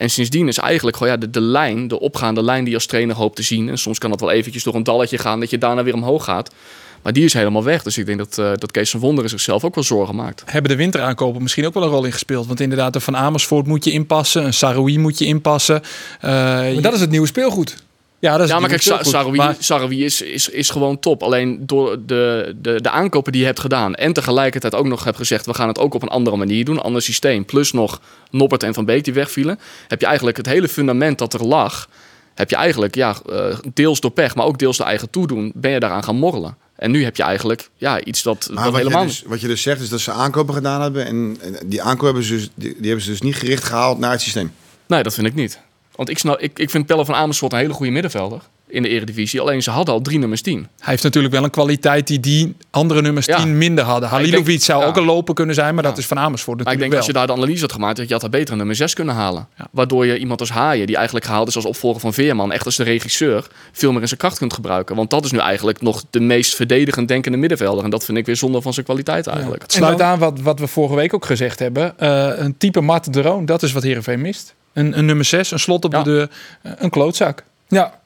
En 0.00 0.10
sindsdien 0.10 0.48
is 0.48 0.58
eigenlijk 0.58 0.96
gewoon 0.96 1.12
ja, 1.12 1.18
de, 1.18 1.30
de 1.30 1.40
lijn, 1.40 1.88
de 1.88 2.00
opgaande 2.00 2.42
lijn 2.42 2.60
die 2.60 2.68
je 2.68 2.74
als 2.74 2.86
trainer 2.86 3.16
hoopt 3.16 3.36
te 3.36 3.42
zien. 3.42 3.68
En 3.68 3.78
soms 3.78 3.98
kan 3.98 4.10
dat 4.10 4.20
wel 4.20 4.30
eventjes 4.30 4.62
door 4.62 4.74
een 4.74 4.82
dalletje 4.82 5.18
gaan, 5.18 5.40
dat 5.40 5.50
je 5.50 5.58
daarna 5.58 5.82
weer 5.82 5.94
omhoog 5.94 6.24
gaat. 6.24 6.54
Maar 7.02 7.12
die 7.12 7.24
is 7.24 7.32
helemaal 7.32 7.64
weg. 7.64 7.82
Dus 7.82 7.98
ik 7.98 8.06
denk 8.06 8.18
dat, 8.18 8.38
eh, 8.38 8.50
dat 8.54 8.70
Kees 8.70 8.90
van 8.90 9.00
Wonderen 9.00 9.30
zichzelf 9.30 9.64
ook 9.64 9.74
wel 9.74 9.84
zorgen 9.84 10.14
maakt. 10.14 10.42
Hebben 10.46 10.70
de 10.70 10.76
winteraankopen 10.76 11.42
misschien 11.42 11.66
ook 11.66 11.74
wel 11.74 11.82
een 11.82 11.88
rol 11.88 12.04
in 12.04 12.12
gespeeld? 12.12 12.46
Want 12.46 12.60
inderdaad, 12.60 12.92
de 12.92 13.00
Van 13.00 13.16
Amersfoort 13.16 13.66
moet 13.66 13.84
je 13.84 13.90
inpassen. 13.90 14.44
Een 14.44 14.54
Saroui 14.54 14.98
moet 14.98 15.18
je 15.18 15.24
inpassen. 15.24 15.82
Eh, 16.20 16.30
Maar 16.30 16.80
dat 16.80 16.94
is 16.94 17.00
het 17.00 17.10
nieuwe 17.10 17.26
speelgoed. 17.26 17.76
Ja, 18.20 18.36
dat 18.36 18.46
is 18.46 18.52
Ja, 18.52 18.58
maar 18.58 18.68
kijk, 18.68 18.82
Sa-. 18.82 19.02
Sarawi, 19.02 19.36
Maar- 19.36 19.56
Sarawi 19.58 20.04
is, 20.04 20.22
is, 20.22 20.48
is 20.48 20.70
gewoon 20.70 20.98
top. 20.98 21.22
Alleen 21.22 21.66
door 21.66 21.98
de, 22.06 22.54
de, 22.56 22.80
de 22.80 22.90
aankopen 22.90 23.32
die 23.32 23.40
je 23.40 23.46
hebt 23.46 23.60
gedaan... 23.60 23.94
en 23.94 24.12
tegelijkertijd 24.12 24.74
ook 24.74 24.86
nog 24.86 25.04
hebt 25.04 25.16
gezegd... 25.16 25.46
we 25.46 25.54
gaan 25.54 25.68
het 25.68 25.78
ook 25.78 25.94
op 25.94 26.02
een 26.02 26.08
andere 26.08 26.36
manier 26.36 26.64
doen, 26.64 26.76
een 26.76 26.82
ander 26.82 27.02
systeem... 27.02 27.44
plus 27.44 27.72
nog 27.72 28.00
Noppert 28.30 28.62
en 28.62 28.74
Van 28.74 28.84
Beek 28.84 29.04
die 29.04 29.14
wegvielen... 29.14 29.58
heb 29.88 30.00
je 30.00 30.06
eigenlijk 30.06 30.36
het 30.36 30.46
hele 30.46 30.68
fundament 30.68 31.18
dat 31.18 31.34
er 31.34 31.44
lag... 31.44 31.88
heb 32.34 32.50
je 32.50 32.56
eigenlijk, 32.56 32.94
ja, 32.94 33.16
eh, 33.30 33.58
deels 33.74 34.00
door 34.00 34.10
pech, 34.10 34.34
maar 34.34 34.46
ook 34.46 34.58
deels 34.58 34.76
door 34.76 34.86
eigen 34.86 35.10
toedoen, 35.10 35.52
ben 35.54 35.70
je 35.70 35.80
daaraan 35.80 36.04
gaan 36.04 36.16
morrelen. 36.16 36.56
En 36.76 36.90
nu 36.90 37.04
heb 37.04 37.16
je 37.16 37.22
eigenlijk 37.22 37.70
ja, 37.76 38.04
iets 38.04 38.22
dat, 38.22 38.48
Maar 38.52 38.64
dat 38.64 38.72
wat 38.72 38.82
je, 38.82 38.88
helemaal 38.88 39.06
dus, 39.06 39.22
wat 39.26 39.40
je 39.40 39.46
dus 39.46 39.62
zegt 39.62 39.80
is 39.80 39.88
dat 39.88 40.00
ze 40.00 40.12
aankopen 40.12 40.54
gedaan 40.54 40.80
hebben. 40.80 41.06
En, 41.06 41.38
en 41.40 41.56
die 41.66 41.82
aankopen 41.82 42.06
hebben 42.06 42.24
ze, 42.24 42.34
dus, 42.34 42.50
die, 42.54 42.74
die 42.76 42.86
hebben 42.86 43.04
ze 43.04 43.10
dus 43.10 43.20
niet 43.20 43.36
gericht 43.36 43.64
gehaald 43.64 43.98
naar 43.98 44.10
het 44.10 44.20
systeem. 44.20 44.52
Nee, 44.86 45.02
dat 45.02 45.14
vind 45.14 45.26
ik 45.26 45.34
niet. 45.34 45.60
Want 46.00 46.12
ik, 46.12 46.18
snap, 46.18 46.38
ik, 46.38 46.58
ik 46.58 46.70
vind 46.70 46.86
Pelle 46.86 47.04
van 47.04 47.14
Amersfoort 47.14 47.52
een 47.52 47.58
hele 47.58 47.72
goede 47.72 47.92
middenvelder 47.92 48.40
in 48.68 48.82
de 48.82 48.88
Eredivisie. 48.88 49.40
Alleen 49.40 49.62
ze 49.62 49.70
hadden 49.70 49.94
al 49.94 50.00
drie 50.00 50.18
nummers 50.18 50.42
10. 50.42 50.54
Hij 50.54 50.66
heeft 50.90 51.02
natuurlijk 51.02 51.34
wel 51.34 51.44
een 51.44 51.50
kwaliteit 51.50 52.06
die 52.06 52.20
die 52.20 52.54
andere 52.70 53.02
nummers 53.02 53.26
Ja. 53.26 53.36
10 53.36 53.58
minder 53.58 53.84
hadden. 53.84 54.08
Halilovic 54.08 54.46
denk- 54.46 54.60
zou 54.60 54.80
ja. 54.80 54.86
ook 54.86 54.96
een 54.96 55.04
loper 55.04 55.34
kunnen 55.34 55.54
zijn, 55.54 55.74
maar 55.74 55.82
dat 55.82 55.98
is 55.98 56.06
van 56.06 56.18
Amersfoort 56.18 56.64
Maar 56.64 56.72
ik 56.72 56.78
natuurlijk 56.78 56.90
denk 56.90 56.96
als 56.96 57.06
je 57.06 57.12
daar 57.12 57.36
de 57.36 57.42
analyse 57.42 57.60
had 57.60 57.72
gemaakt, 57.72 57.96
dat 57.96 58.06
je 58.06 58.12
had 58.12 58.20
daar 58.22 58.30
beter 58.30 58.50
een 58.52 58.58
nummer 58.58 58.76
6 58.76 58.94
kunnen 58.94 59.14
halen. 59.14 59.48
Waardoor 59.70 60.06
je 60.06 60.18
iemand 60.18 60.40
als 60.40 60.50
Haaien, 60.50 60.86
die 60.86 60.96
eigenlijk 60.96 61.26
gehaald 61.26 61.48
is 61.48 61.56
als 61.56 61.64
opvolger 61.64 62.00
van 62.00 62.14
Veerman, 62.14 62.52
echt 62.52 62.64
als 62.64 62.76
de 62.76 62.82
regisseur, 62.82 63.46
veel 63.72 63.92
meer 63.92 64.00
in 64.00 64.08
zijn 64.08 64.20
kracht 64.20 64.38
kunt 64.38 64.52
gebruiken. 64.52 64.96
Want 64.96 65.10
dat 65.10 65.24
is 65.24 65.30
nu 65.30 65.38
eigenlijk 65.38 65.80
nog 65.80 66.04
de 66.10 66.20
meest 66.20 66.54
verdedigend 66.54 67.08
denkende 67.08 67.38
middenvelder. 67.38 67.84
En 67.84 67.90
dat 67.90 68.04
vind 68.04 68.18
ik 68.18 68.26
weer 68.26 68.36
zonde 68.36 68.62
van 68.62 68.72
zijn 68.72 68.86
kwaliteit 68.86 69.26
eigenlijk. 69.26 69.62
Het 69.62 69.72
sluit 69.72 70.02
aan 70.02 70.18
wat, 70.18 70.40
wat 70.40 70.58
we 70.58 70.66
vorige 70.66 70.94
week 70.94 71.14
ook 71.14 71.26
gezegd 71.26 71.58
hebben. 71.58 71.98
Eh, 71.98 72.30
een 72.36 72.56
type 72.56 72.80
Mart 72.80 73.12
de 73.12 73.22
Roon, 73.22 73.46
dat 73.46 73.62
is 73.62 73.72
wat 73.72 73.82
Heerenveen 73.82 74.20
mist. 74.20 74.54
Een, 74.72 74.98
een 74.98 75.04
nummer 75.04 75.24
6, 75.24 75.50
een 75.50 75.58
slot 75.58 75.84
op 75.84 75.92
Ja. 75.92 76.02
de 76.02 76.10
deur, 76.10 76.30
eh, 76.62 76.72
een 76.76 76.90
klootzak. 76.90 77.44
Ja. 77.68 77.98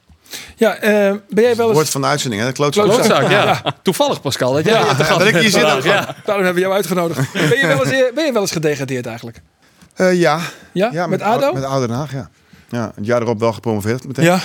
Ja, 0.56 0.74
eh, 0.74 1.14
ben 1.28 1.44
jij 1.44 1.56
wel 1.56 1.66
eens... 1.66 1.76
Woord 1.76 1.90
van 1.90 2.00
de 2.00 2.06
uitzending, 2.06 2.42
hè? 2.42 2.48
De 2.48 2.54
klootzak. 2.54 2.84
Klootzak, 2.84 3.30
ja. 3.30 3.62
Toevallig 3.82 4.20
Pascal. 4.20 4.52
Dat 4.52 4.64
jij 4.64 4.74
Ja, 4.74 4.94
dat 4.94 5.26
ik 5.26 5.36
hier 5.36 5.50
zit 5.50 5.84
ja. 5.84 6.16
Daarom 6.24 6.44
hebben 6.44 6.54
we 6.54 6.60
jou 6.60 6.72
uitgenodigd. 6.72 7.32
Ben 7.32 7.58
je 7.58 7.66
wel 7.66 7.84
eens, 7.86 7.90
eh, 7.94 8.14
ben 8.14 8.24
je 8.24 8.32
wel 8.32 8.42
eens 8.42 8.50
gedegradeerd 8.50 9.06
eigenlijk? 9.06 9.40
Eh, 9.94 10.20
ja. 10.20 10.40
Ja? 10.72 10.88
ja, 10.92 11.06
met 11.06 11.22
ADO? 11.22 11.52
Met 11.52 11.64
Oude 11.64 11.86
Den 11.86 11.96
Haag, 11.96 12.12
ja. 12.12 12.30
ja. 12.68 12.92
Het 12.94 13.06
jaar 13.06 13.22
erop 13.22 13.40
wel 13.40 13.52
gepromoveerd 13.52 14.06
meteen. 14.06 14.24
Ja. 14.24 14.38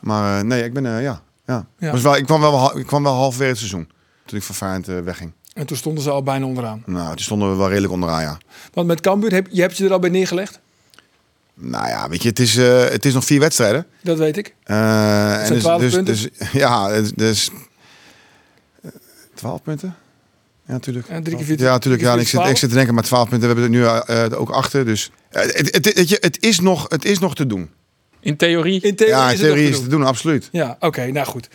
Maar 0.00 0.38
eh, 0.38 0.44
nee, 0.44 0.64
ik 0.64 0.72
ben, 0.72 0.86
eh, 0.86 1.02
ja. 1.02 1.20
ja. 1.46 1.66
Ja. 1.78 1.90
Was 1.90 2.02
wel, 2.02 2.16
ik, 2.16 2.24
kwam 2.26 2.40
wel, 2.40 2.78
ik 2.78 2.86
kwam 2.86 3.02
wel 3.02 3.12
halverwege 3.14 3.50
het 3.50 3.58
seizoen. 3.58 3.90
Toen 4.24 4.38
ik 4.38 4.44
van 4.44 4.54
Feyenoord 4.54 5.04
wegging. 5.04 5.32
En 5.54 5.66
toen 5.66 5.76
stonden 5.76 6.02
ze 6.02 6.10
al 6.10 6.22
bijna 6.22 6.46
onderaan. 6.46 6.82
Nou, 6.86 7.08
toen 7.08 7.18
stonden 7.24 7.50
we 7.50 7.56
wel 7.56 7.68
redelijk 7.68 7.92
onderaan, 7.92 8.22
ja. 8.22 8.38
Want 8.72 8.86
met 8.86 9.00
Cambuur, 9.00 9.32
heb, 9.32 9.46
je 9.50 9.60
hebt 9.60 9.76
je 9.76 9.84
er 9.84 9.92
al 9.92 9.98
bij 9.98 10.10
neergelegd? 10.10 10.60
Nou 11.60 11.88
ja, 11.88 12.08
weet 12.08 12.22
je, 12.22 12.28
het 12.28 12.38
is, 12.38 12.56
eh, 12.56 12.84
het 12.88 13.04
is 13.04 13.14
nog 13.14 13.24
vier 13.24 13.40
wedstrijden. 13.40 13.86
Dat 14.02 14.18
weet 14.18 14.36
ik. 14.36 14.54
Eh, 14.62 15.40
en 15.40 15.46
zijn 15.46 15.58
12 15.58 15.80
dus, 15.80 15.94
punten? 15.94 16.14
Dus, 16.14 16.28
ja, 16.52 16.88
dus- 16.88 17.12
dus... 17.12 17.50
eh, 18.82 18.90
12 19.34 19.62
punten? 19.62 19.94
Ja, 20.66 20.72
natuurlijk. 20.72 21.08
Ja, 21.08 21.20
drie 21.22 21.36
keer 21.36 21.44
vier- 21.44 21.58
Ja, 21.60 21.70
natuurlijk. 21.70 22.02
Ja, 22.02 22.12
en 22.12 22.18
ik, 22.18 22.24
zit, 22.28 22.34
ik 22.34 22.40
12. 22.40 22.58
zit 22.58 22.68
te 22.68 22.74
denken, 22.74 22.94
maar 22.94 23.02
12 23.02 23.28
punten, 23.28 23.48
we 23.48 23.60
hebben 23.60 23.64
er 23.82 24.00
nu 24.00 24.04
eh, 24.30 24.40
ook 24.40 24.50
achter. 24.50 24.84
Dus 24.84 25.10
het, 25.30 25.56
het, 25.56 25.74
het, 25.74 25.84
het, 26.10 26.18
het 26.20 26.42
is 26.42 26.60
nog, 26.60 26.86
het 26.88 27.04
is 27.04 27.18
nog 27.18 27.34
te 27.34 27.46
doen. 27.46 27.70
In 28.20 28.36
theorie. 28.36 28.80
In 28.80 28.96
theorie 28.96 29.16
ja, 29.16 29.30
is 29.30 29.38
in 29.38 29.44
het 29.44 29.54
theorie 29.54 29.70
is 29.70 29.80
te 29.80 29.88
doen, 29.88 30.02
absoluut. 30.02 30.48
Ja, 30.52 30.76
oké, 30.80 31.06
nou 31.06 31.26
goed. 31.26 31.48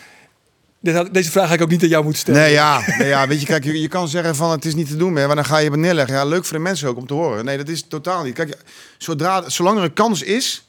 Deze 1.11 1.31
vraag 1.31 1.47
ga 1.47 1.53
ik 1.53 1.61
ook 1.61 1.69
niet 1.69 1.83
aan 1.83 1.89
jou 1.89 2.03
moeten 2.03 2.21
stellen. 2.21 2.41
Nee, 2.41 2.51
ja, 2.51 2.81
nee, 2.97 3.07
ja, 3.07 3.27
weet 3.27 3.39
je, 3.39 3.45
kijk, 3.45 3.63
je, 3.63 3.81
je 3.81 3.87
kan 3.87 4.07
zeggen 4.07 4.35
van 4.35 4.51
het 4.51 4.65
is 4.65 4.75
niet 4.75 4.87
te 4.87 4.95
doen 4.95 5.13
meer, 5.13 5.27
maar 5.27 5.35
dan 5.35 5.45
ga 5.45 5.57
je 5.57 5.69
het 5.69 5.79
neerleggen. 5.79 6.15
Ja, 6.15 6.25
leuk 6.25 6.45
voor 6.45 6.57
de 6.57 6.63
mensen 6.63 6.87
ook 6.89 6.97
om 6.97 7.07
te 7.07 7.13
horen. 7.13 7.45
Nee, 7.45 7.57
dat 7.57 7.67
is 7.67 7.85
totaal 7.87 8.23
niet. 8.23 8.33
Kijk, 8.33 8.57
zodra, 8.97 9.49
zolang 9.49 9.77
er 9.77 9.83
een 9.83 9.93
kans 9.93 10.21
is, 10.21 10.67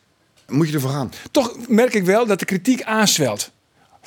moet 0.49 0.69
je 0.69 0.75
ervoor 0.75 0.91
gaan. 0.91 1.13
Toch 1.31 1.57
merk 1.69 1.95
ik 1.95 2.05
wel 2.05 2.27
dat 2.27 2.39
de 2.39 2.45
kritiek 2.45 2.83
aanswelt. 2.83 3.51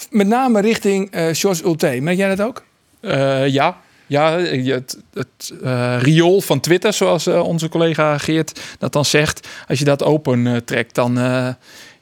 Met 0.09 0.27
name 0.27 0.61
richting 0.61 1.11
eh 1.11 1.29
George 1.31 1.63
Ulte. 1.63 1.97
Merk 2.01 2.17
jij 2.17 2.35
dat 2.35 2.47
ook? 2.47 2.63
Eh, 2.99 3.47
ja. 3.47 3.83
Ja, 4.07 4.37
het, 4.39 4.97
het 5.13 5.53
eh, 5.63 5.97
riool 5.99 6.41
van 6.41 6.59
Twitter, 6.59 6.93
zoals 6.93 7.27
eh, 7.27 7.47
onze 7.47 7.69
collega 7.69 8.17
Geert 8.17 8.59
dat 8.79 8.93
dan 8.93 9.05
zegt. 9.05 9.47
Als 9.67 9.79
je 9.79 9.85
dat 9.85 10.03
open 10.03 10.47
eh, 10.47 10.55
trekt, 10.55 10.95
dan 10.95 11.17
eh, 11.17 11.49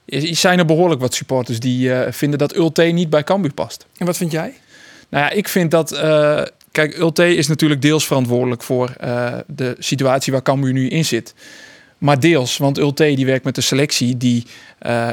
zijn 0.06 0.60
er 0.60 0.66
behoorlijk 0.66 1.02
wat 1.02 1.14
supporters 1.14 1.60
die 1.60 1.94
eh, 1.94 2.12
vinden 2.12 2.40
dat 2.40 2.56
Ulte 2.56 2.82
niet 2.82 3.10
bij 3.10 3.24
Cambuur 3.24 3.54
past. 3.54 3.86
En 3.98 4.06
wat 4.06 4.18
vind 4.18 4.32
jij? 4.32 4.54
Nou 5.10 5.24
ja, 5.24 5.30
ik 5.30 5.48
vind 5.48 5.72
dat... 5.72 5.92
eh, 5.92 6.42
kijk, 6.72 6.98
Ulte 6.98 7.36
is 7.36 7.48
natuurlijk 7.48 7.82
deels 7.82 8.06
verantwoordelijk 8.06 8.64
voor 8.64 8.94
eh, 9.00 9.34
de 9.48 9.76
situatie 9.80 10.32
waar 10.32 10.42
Cambuur 10.42 10.74
nu 10.74 10.90
in 10.90 11.06
zit. 11.06 11.34
Maar 11.98 12.20
deels, 12.20 12.58
want 12.58 12.78
Ulte 12.78 13.04
die 13.16 13.26
werkt 13.26 13.46
met 13.46 13.58
een 13.58 13.64
selectie 13.64 14.18
die 14.18 14.46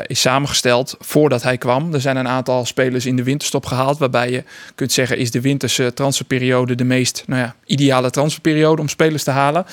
is 0.07 0.20
samengesteld 0.20 0.96
voordat 0.98 1.42
hij 1.42 1.59
kwam. 1.59 1.94
Er 1.94 2.00
zijn 2.00 2.16
een 2.16 2.29
aantal 2.29 2.64
spelers 2.64 3.07
in 3.07 3.16
de 3.16 3.22
winterstop 3.22 3.66
gehaald, 3.66 3.98
waarbij 3.98 4.31
je 4.31 4.44
kunt 4.74 4.92
zeggen 4.92 5.18
is 5.18 5.31
de 5.31 5.40
winterse 5.40 5.92
transferperiode 5.94 6.74
de 6.74 6.85
meest 6.85 7.22
nou 7.26 7.40
ja, 7.40 7.55
ideale 7.64 8.11
transferperiode 8.11 8.81
om 8.81 8.88
spelers 8.88 9.24
te 9.24 9.31
halen. 9.31 9.66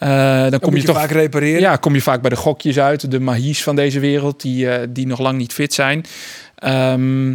Eh, 0.00 0.40
dan 0.40 0.50
Dan 0.50 0.60
kom 0.60 0.76
je, 0.76 0.82
toch 0.82 0.96
vaak 0.96 1.10
repareren. 1.10 1.60
ja, 1.60 1.76
kom 1.76 1.94
je 1.94 2.00
vaak 2.00 2.20
bij 2.20 2.30
de 2.30 2.36
gokjes 2.36 2.78
uit, 2.78 3.10
de 3.10 3.20
Mahis 3.20 3.62
van 3.62 3.76
deze 3.76 4.00
wereld, 4.00 4.40
die, 4.40 4.70
eh, 4.70 4.86
die 4.90 5.06
nog 5.06 5.18
lang 5.18 5.38
niet 5.38 5.52
fit 5.52 5.74
zijn. 5.74 6.04
Ehm, 6.54 7.34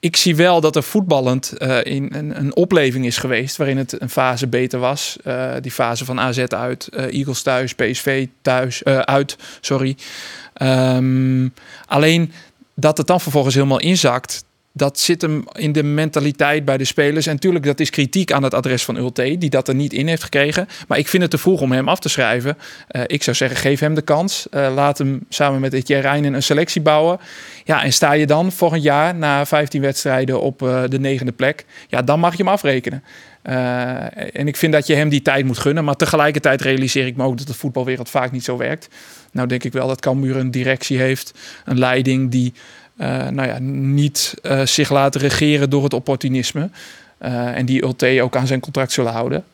ik 0.00 0.16
zie 0.16 0.36
wel 0.36 0.60
dat 0.60 0.76
er 0.76 0.82
voetballend 0.82 1.52
eh, 1.52 1.84
in 1.84 2.08
een, 2.12 2.38
een 2.38 2.56
opleving 2.56 3.06
is 3.06 3.16
geweest 3.16 3.56
waarin 3.56 3.76
het 3.76 4.00
een 4.00 4.10
fase 4.10 4.46
beter 4.46 4.78
was. 4.78 5.16
Die 5.60 5.70
fase 5.70 6.04
van 6.04 6.20
AZ 6.20 6.38
uit, 6.38 6.88
Eagles 6.88 7.42
thuis, 7.42 7.74
PSV 7.74 8.26
thuis, 8.42 8.84
uit, 8.84 9.36
sorry. 9.60 9.96
Ehm, 10.54 11.48
alleen 11.86 12.32
dat 12.74 12.98
het 12.98 13.06
dan 13.06 13.20
vervolgens 13.20 13.54
helemaal 13.54 13.80
inzakt, 13.80 14.44
dat 14.76 14.98
zit 14.98 15.22
hem 15.22 15.44
in 15.52 15.72
de 15.72 15.82
mentaliteit 15.82 16.64
bij 16.64 16.76
de 16.76 16.84
spelers. 16.84 17.26
En 17.26 17.32
natuurlijk, 17.32 17.64
dat 17.64 17.80
is 17.80 17.90
kritiek 17.90 18.32
aan 18.32 18.42
het 18.42 18.54
adres 18.54 18.84
van 18.84 18.96
Ulte, 18.96 19.38
die 19.38 19.50
dat 19.50 19.68
er 19.68 19.74
niet 19.74 19.92
in 19.92 20.08
heeft 20.08 20.22
gekregen. 20.22 20.68
Maar 20.88 20.98
ik 20.98 21.08
vind 21.08 21.22
het 21.22 21.30
te 21.30 21.38
vroeg 21.38 21.60
om 21.60 21.72
hem 21.72 21.88
af 21.88 21.98
te 21.98 22.08
schrijven. 22.08 22.58
Eh, 22.88 23.02
ik 23.06 23.22
zou 23.22 23.36
zeggen, 23.36 23.58
geef 23.58 23.80
hem 23.80 23.94
de 23.94 24.02
kans. 24.02 24.48
Eh, 24.50 24.72
laat 24.74 24.98
hem 24.98 25.20
samen 25.28 25.60
met 25.60 25.72
Etienne 25.72 26.02
Rijnen 26.02 26.34
een 26.34 26.42
selectie 26.42 26.80
bouwen. 26.80 27.18
Ja, 27.64 27.84
en 27.84 27.92
sta 27.92 28.12
je 28.12 28.26
dan 28.26 28.52
volgend 28.52 28.82
jaar 28.82 29.14
na 29.14 29.46
15 29.46 29.80
wedstrijden 29.80 30.40
op 30.40 30.62
eh, 30.62 30.82
de 30.88 30.98
negende 30.98 31.32
plek, 31.32 31.64
ja, 31.88 32.02
dan 32.02 32.20
mag 32.20 32.36
je 32.36 32.42
hem 32.42 32.52
afrekenen. 32.52 33.02
En 34.32 34.48
ik 34.48 34.56
vind 34.56 34.72
dat 34.72 34.86
je 34.86 34.94
hem 34.94 35.08
die 35.08 35.22
tijd 35.22 35.44
moet 35.44 35.58
gunnen. 35.58 35.84
Maar 35.84 35.96
tegelijkertijd 35.96 36.60
realiseer 36.60 37.06
ik 37.06 37.16
me 37.16 37.24
ook 37.24 37.38
dat 37.38 37.46
de 37.46 37.54
voetbalwereld 37.54 38.10
vaak 38.10 38.32
niet 38.32 38.44
zo 38.44 38.56
werkt. 38.56 38.88
Nou 39.32 39.48
denk 39.48 39.64
ik 39.64 39.72
wel 39.72 39.88
dat 39.88 40.00
Cambuur 40.00 40.36
een 40.36 40.50
directie 40.50 40.98
heeft, 40.98 41.32
een 41.64 41.78
leiding 41.78 42.30
die 42.30 42.52
nou 42.96 43.46
ja, 43.46 43.58
niet 43.60 44.34
eh, 44.42 44.66
zich 44.66 44.90
laten 44.90 45.20
regeren 45.20 45.70
door 45.70 45.84
het 45.84 45.94
opportunisme. 45.94 46.70
Eh, 47.18 47.56
en 47.56 47.66
die 47.66 47.82
Ulte 47.82 48.22
ook 48.22 48.36
aan 48.36 48.46
zijn 48.46 48.60
contract 48.60 48.92
zullen 48.92 49.12
houden. 49.12 49.44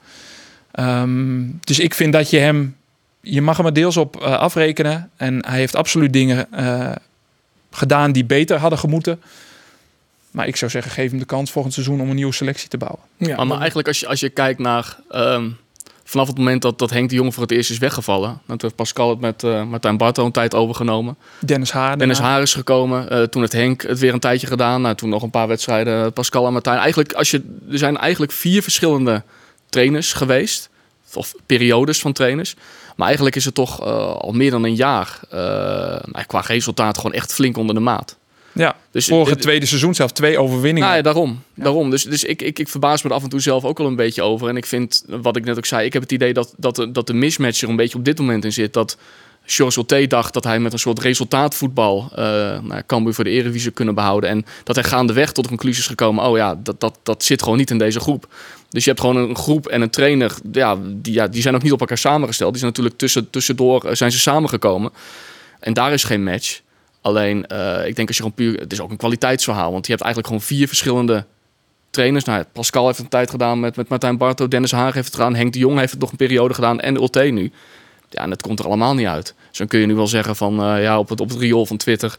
Ehm, 0.70 1.42
dus 1.61 1.79
ik 1.79 1.94
vind 1.94 2.12
dat 2.12 2.31
je 2.31 2.38
hem, 2.38 2.76
je 3.20 3.42
mag 3.42 3.57
hem 3.57 3.66
er 3.66 3.72
deels 3.72 3.96
op 3.96 4.20
eh, 4.20 4.38
afrekenen. 4.38 5.11
En 5.16 5.46
hij 5.46 5.59
heeft 5.59 5.76
absoluut 5.76 6.12
dingen 6.12 6.53
eh, 6.53 6.92
gedaan 7.70 8.12
die 8.12 8.24
beter 8.24 8.59
hadden 8.59 8.79
gemoeten. 8.79 9.22
Maar 10.31 10.46
ik 10.46 10.57
zou 10.57 10.70
zeggen, 10.70 10.92
geef 10.92 11.11
hem 11.11 11.18
de 11.18 11.24
kans 11.24 11.50
volgend 11.50 11.74
seizoen 11.74 12.00
om 12.00 12.09
een 12.09 12.16
nieuwe 12.16 12.33
selectie 12.33 12.68
te 12.68 12.79
bouwen. 12.79 13.00
Ja, 13.16 13.37
maar, 13.37 13.46
maar 13.46 13.59
eigenlijk 13.59 13.88
als 13.88 14.00
je, 14.00 14.07
als 14.07 14.20
je 14.20 14.29
kijkt 14.29 14.59
naar... 14.59 14.96
ehm, 15.11 15.48
vanaf 16.11 16.27
het 16.27 16.38
moment 16.38 16.62
dat, 16.62 16.79
dat 16.79 16.90
Henk 16.90 17.09
de 17.09 17.14
Jong 17.14 17.35
voor 17.35 17.42
het 17.42 17.53
eerst 17.53 17.70
is 17.70 17.79
weggevallen... 17.79 18.40
dat 18.46 18.62
heeft 18.62 18.75
Pascal 18.75 19.09
het 19.09 19.20
met 19.20 19.44
eh 19.44 19.64
Martijn 19.64 19.96
Barto 19.96 20.25
een 20.25 20.33
tijd 20.33 20.55
overgenomen. 20.55 21.16
Dennis 21.38 21.73
Haar. 21.73 21.99
Dennis. 21.99 22.18
Haar 22.18 22.42
is 22.42 22.55
gekomen. 22.55 23.11
eh, 23.11 23.23
toen 23.23 23.42
het 23.42 23.53
Henk 23.53 23.83
het 23.83 23.99
weer 23.99 24.12
een 24.12 24.20
tijdje 24.20 24.46
gedaan. 24.46 24.83
Nou, 24.83 24.94
toen 24.94 25.09
nog 25.09 25.23
een 25.23 25.31
paar 25.31 25.49
wedstrijden 25.49 26.12
Pascal 26.12 26.46
en 26.46 26.53
Martijn. 26.53 26.79
Eigenlijk, 26.79 27.12
als 27.12 27.31
je, 27.31 27.59
er 27.70 27.79
zijn 27.79 27.96
eigenlijk 27.96 28.33
vier 28.33 28.62
verschillende 28.62 29.23
trainers 29.68 30.12
geweest. 30.12 30.68
Of 31.14 31.35
periodes 31.46 32.01
van 32.01 32.12
trainers. 32.12 32.55
Maar 32.96 33.07
eigenlijk 33.07 33.37
is 33.37 33.44
het 33.44 33.55
toch 33.55 33.81
eh, 33.81 34.14
al 34.14 34.33
meer 34.33 34.51
dan 34.51 34.64
een 34.64 34.75
jaar... 34.75 35.18
eh, 35.31 35.38
nou, 36.12 36.25
qua 36.27 36.40
resultaat 36.40 36.96
gewoon 36.96 37.12
echt 37.12 37.35
flink 37.35 37.57
onder 37.57 37.75
de 37.75 37.81
maat. 37.81 38.16
Ja, 38.53 38.77
Dus 38.91 39.07
vorige 39.07 39.33
dit- 39.33 39.43
tweede 39.43 39.67
seizoen 39.67 39.95
zelf 39.95 40.13
twee 40.13 40.39
overwinningen. 40.39 40.83
nou 40.89 40.97
ja, 40.97 41.03
daarom. 41.03 41.43
daarom. 41.55 41.91
Dus, 41.91 42.03
dus 42.03 42.25
ik, 42.25 42.43
ik, 42.43 42.59
ik 42.59 42.69
verbaas 42.69 43.03
me 43.03 43.09
er 43.09 43.15
af 43.15 43.23
en 43.23 43.29
toe 43.29 43.41
zelf 43.41 43.65
ook 43.65 43.79
wel 43.79 43.87
een 43.87 43.97
beetje 43.97 44.23
over. 44.23 44.49
En 44.49 44.57
ik 44.57 44.67
vind, 44.67 45.05
wat 45.07 45.37
ik 45.37 45.45
net 45.45 45.57
ook 45.57 45.67
zei, 45.67 45.87
ik 45.87 45.93
heb 45.93 46.03
het 46.03 46.13
idee 46.13 46.33
dat, 46.35 46.55
dat, 46.57 46.77
de, 46.77 46.91
dat 46.91 47.07
de 47.07 47.15
mismatch 47.15 47.63
er 47.63 47.69
een 47.69 47.77
beetje 47.77 47.99
op 47.99 48.05
dit 48.05 48.19
moment 48.19 48.45
in 48.45 48.53
zit. 48.53 48.73
Dat 48.73 48.97
George 49.45 49.79
Ulte 49.79 50.07
dacht 50.07 50.33
dat 50.35 50.45
hij 50.45 50.61
met 50.61 50.73
een 50.73 50.79
soort 50.79 50.99
resultaatvoetbal 51.01 52.11
uh, 52.13 52.19
nou, 52.61 52.83
Cambuur 52.87 53.15
voor 53.15 53.25
de 53.25 53.31
Eredivisie 53.31 53.71
kunnen 53.71 53.95
behouden. 53.95 54.31
En 54.31 54.45
dat 54.65 54.77
hij 54.77 54.85
gaandeweg 54.85 55.33
tot 55.33 55.45
de 55.45 55.51
conclusie 55.51 55.81
is 55.83 55.89
gekomen, 55.89 56.25
oh 56.25 56.37
ja, 56.37 56.55
dat, 56.63 56.81
dat, 56.81 56.99
dat 57.03 57.25
zit 57.25 57.43
gewoon 57.43 57.59
niet 57.59 57.71
in 57.71 57.79
deze 57.79 58.01
groep. 58.01 58.27
Dus 58.69 58.85
je 58.85 58.91
hebt 58.91 59.03
gewoon 59.03 59.17
een 59.17 59.37
groep 59.37 59.67
en 59.67 59.83
een 59.83 59.91
trainer, 59.91 60.35
ja, 60.53 60.77
die, 60.83 61.13
ja, 61.13 61.29
die 61.29 61.43
zijn 61.43 61.55
ook 61.55 61.63
niet 61.63 61.73
op 61.73 61.81
elkaar 61.81 61.99
samengesteld. 61.99 62.51
Die 62.51 62.59
zijn 62.61 62.71
natuurlijk 62.71 62.99
tussen, 62.99 63.31
tussendoor 63.31 63.87
uh, 63.87 63.93
zijn 63.95 64.13
ze 64.13 64.19
samengekomen. 64.19 64.91
En 65.61 65.73
daar 65.73 65.93
is 65.93 66.05
geen 66.05 66.25
match. 66.25 66.61
Alleen, 67.01 67.47
uh, 67.53 67.87
ik 67.87 67.97
denk 67.97 68.09
als 68.09 68.17
je 68.17 68.23
gewoon 68.23 68.37
puur... 68.37 68.61
Het 68.61 68.73
is 68.73 68.81
ook 68.81 68.91
een 68.91 68.97
kwaliteitsverhaal. 68.97 69.73
Want 69.73 69.87
je 69.87 69.93
hebt 69.93 70.05
eigenlijk 70.05 70.35
gewoon 70.35 70.49
vier 70.49 70.69
verschillende 70.69 71.25
trainers. 71.91 72.25
Nou, 72.25 72.45
Pascal 72.53 72.87
heeft 72.87 72.99
een 72.99 73.09
tijd 73.09 73.31
gedaan 73.31 73.61
met, 73.61 73.77
met 73.77 73.89
Martijn 73.89 74.17
Barto. 74.17 74.49
Dennis 74.49 74.73
Haag 74.73 74.95
heeft 74.95 75.07
het 75.07 75.15
gedaan. 75.15 75.35
Henk 75.35 75.53
de 75.53 75.59
Jong 75.59 75.79
heeft 75.79 75.93
het 75.93 76.01
nog 76.01 76.11
een 76.11 76.17
periode 76.17 76.55
gedaan. 76.55 76.81
En 76.81 76.97
Ulte 76.97 77.23
nu. 77.23 77.53
Ja, 78.09 78.23
en 78.23 78.31
het 78.31 78.43
komt 78.43 78.59
er 78.59 78.67
allemaal 78.67 78.95
niet 78.95 79.07
uit. 79.07 79.35
Dus 79.49 79.59
dan 79.59 79.67
kun 79.67 79.81
je 79.81 79.87
nu 79.87 79.95
wel 79.95 80.07
zeggen 80.07 80.37
van... 80.37 80.75
Uh, 80.75 80.83
ja, 80.83 80.99
op 80.99 81.09
het, 81.09 81.21
op 81.21 81.29
het 81.29 81.39
riool 81.39 81.67
van 81.67 81.77
Twitter... 81.77 82.19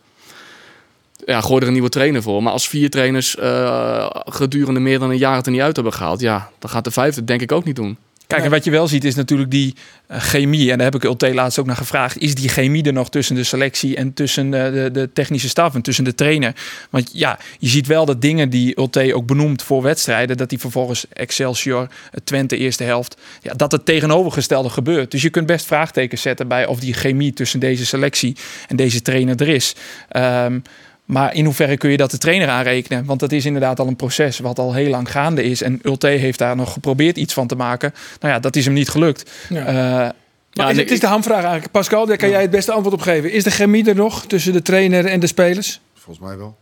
Ja, 1.26 1.42
gooi 1.42 1.62
er 1.62 1.68
een 1.68 1.74
nieuwe 1.74 1.90
trainer 1.90 2.22
voor. 2.22 2.44
Maar 2.44 2.54
als 2.54 2.68
vier 2.68 2.90
trainers 2.90 3.36
uh, 3.36 4.10
gedurende 4.12 4.80
meer 4.80 5.00
dan 5.00 5.10
een 5.10 5.18
jaar 5.18 5.36
het 5.36 5.46
er 5.46 5.52
niet 5.52 5.62
uit 5.62 5.76
hebben 5.76 5.94
gehaald... 5.94 6.20
Ja, 6.20 6.50
dan 6.60 6.70
gaat 6.70 6.84
de 6.84 6.92
vijfde 6.92 7.24
denk 7.24 7.42
ik 7.42 7.52
ook 7.52 7.64
niet 7.64 7.76
doen. 7.76 7.98
Kijk, 8.32 8.44
en 8.44 8.52
wat 8.52 8.64
je 8.64 8.72
wel 8.72 8.88
ziet 8.88 9.04
is 9.04 9.16
natuurlijk 9.16 9.52
die 9.52 9.76
eh, 10.08 10.20
chemie. 10.20 10.72
En 10.72 10.78
daar 10.78 10.86
heb 10.92 10.96
ik 10.96 11.04
Ulte 11.04 11.34
laatst 11.34 11.60
ook 11.60 11.66
naar 11.66 11.76
gevraagd. 11.76 12.18
Is 12.18 12.36
die 12.36 12.50
chemie 12.50 12.84
er 12.84 12.94
nog 12.94 13.10
tussen 13.10 13.36
de 13.36 13.44
selectie 13.44 13.96
en 13.96 14.14
tussen 14.14 14.54
eh, 14.54 14.74
de, 14.74 14.90
de 14.92 15.10
technische 15.14 15.50
staf 15.50 15.76
en 15.76 15.82
tussen 15.82 16.04
de 16.04 16.16
trainer? 16.16 16.56
Want 16.90 17.10
ja, 17.14 17.40
je 17.60 17.68
ziet 17.68 17.88
wel 17.88 18.06
dat 18.06 18.22
dingen 18.22 18.50
die 18.50 18.78
Ulte 18.80 19.16
ook 19.16 19.26
benoemt 19.26 19.64
voor 19.64 19.82
wedstrijden, 19.82 20.38
dat 20.38 20.50
die 20.50 20.60
vervolgens 20.60 21.06
Excelsior, 21.14 21.88
het 22.12 22.26
Twente 22.26 22.58
eerste 22.58 22.84
helft, 22.84 23.18
ja, 23.42 23.54
dat 23.54 23.72
het 23.72 23.86
tegenovergestelde 23.86 24.70
gebeurt. 24.70 25.12
Dus 25.12 25.22
je 25.22 25.30
kunt 25.30 25.46
best 25.46 25.66
vraagtekens 25.66 26.22
zetten 26.22 26.48
bij 26.48 26.66
of 26.66 26.80
die 26.80 26.94
chemie 26.94 27.34
tussen 27.34 27.60
deze 27.60 27.86
selectie 27.86 28.36
en 28.68 28.76
deze 28.76 29.02
trainer 29.02 29.42
er 29.42 29.50
is. 29.50 29.76
Ehm, 30.10 30.60
maar 31.12 31.34
in 31.36 31.46
hoeverre 31.46 31.78
kun 31.78 31.90
je 31.92 31.98
dat 31.98 32.12
de 32.12 32.18
trainer 32.18 32.48
aanrekenen? 32.50 33.06
Want 33.06 33.20
dat 33.20 33.32
is 33.32 33.46
inderdaad 33.46 33.80
al 33.80 33.88
een 33.88 33.96
proces 33.96 34.40
wat 34.40 34.60
al 34.60 34.74
heel 34.74 34.90
lang 34.90 35.12
gaande 35.12 35.44
is. 35.44 35.62
En 35.62 35.80
Ulte 35.84 36.08
heeft 36.08 36.40
daar 36.40 36.56
nog 36.56 36.74
geprobeerd 36.74 37.18
iets 37.18 37.34
van 37.34 37.48
te 37.48 37.56
maken. 37.56 37.94
Nou 38.20 38.34
ja, 38.34 38.40
dat 38.40 38.56
is 38.56 38.66
hem 38.66 38.74
niet 38.74 38.90
gelukt. 38.90 39.32
Ja. 39.50 39.66
Eh, 39.66 39.74
Maar 39.74 40.14
ja, 40.66 40.70
is, 40.70 40.78
het 40.78 40.92
is 40.92 41.00
de 41.00 41.08
hamvraag 41.08 41.42
eigenlijk. 41.42 41.72
Pascal, 41.72 42.06
daar 42.06 42.18
kan 42.18 42.30
jij 42.30 42.42
het 42.42 42.50
beste 42.52 42.72
antwoord 42.72 42.96
op 42.96 43.02
geven. 43.02 43.32
Is 43.32 43.44
de 43.44 43.52
chemie 43.52 43.86
er 43.90 43.96
nog 43.96 44.26
tussen 44.26 44.54
de 44.54 44.62
trainer 44.62 45.06
en 45.06 45.20
de 45.20 45.28
spelers? 45.28 45.80
Volgens 45.96 46.26
mij 46.28 46.38
wel. 46.38 46.58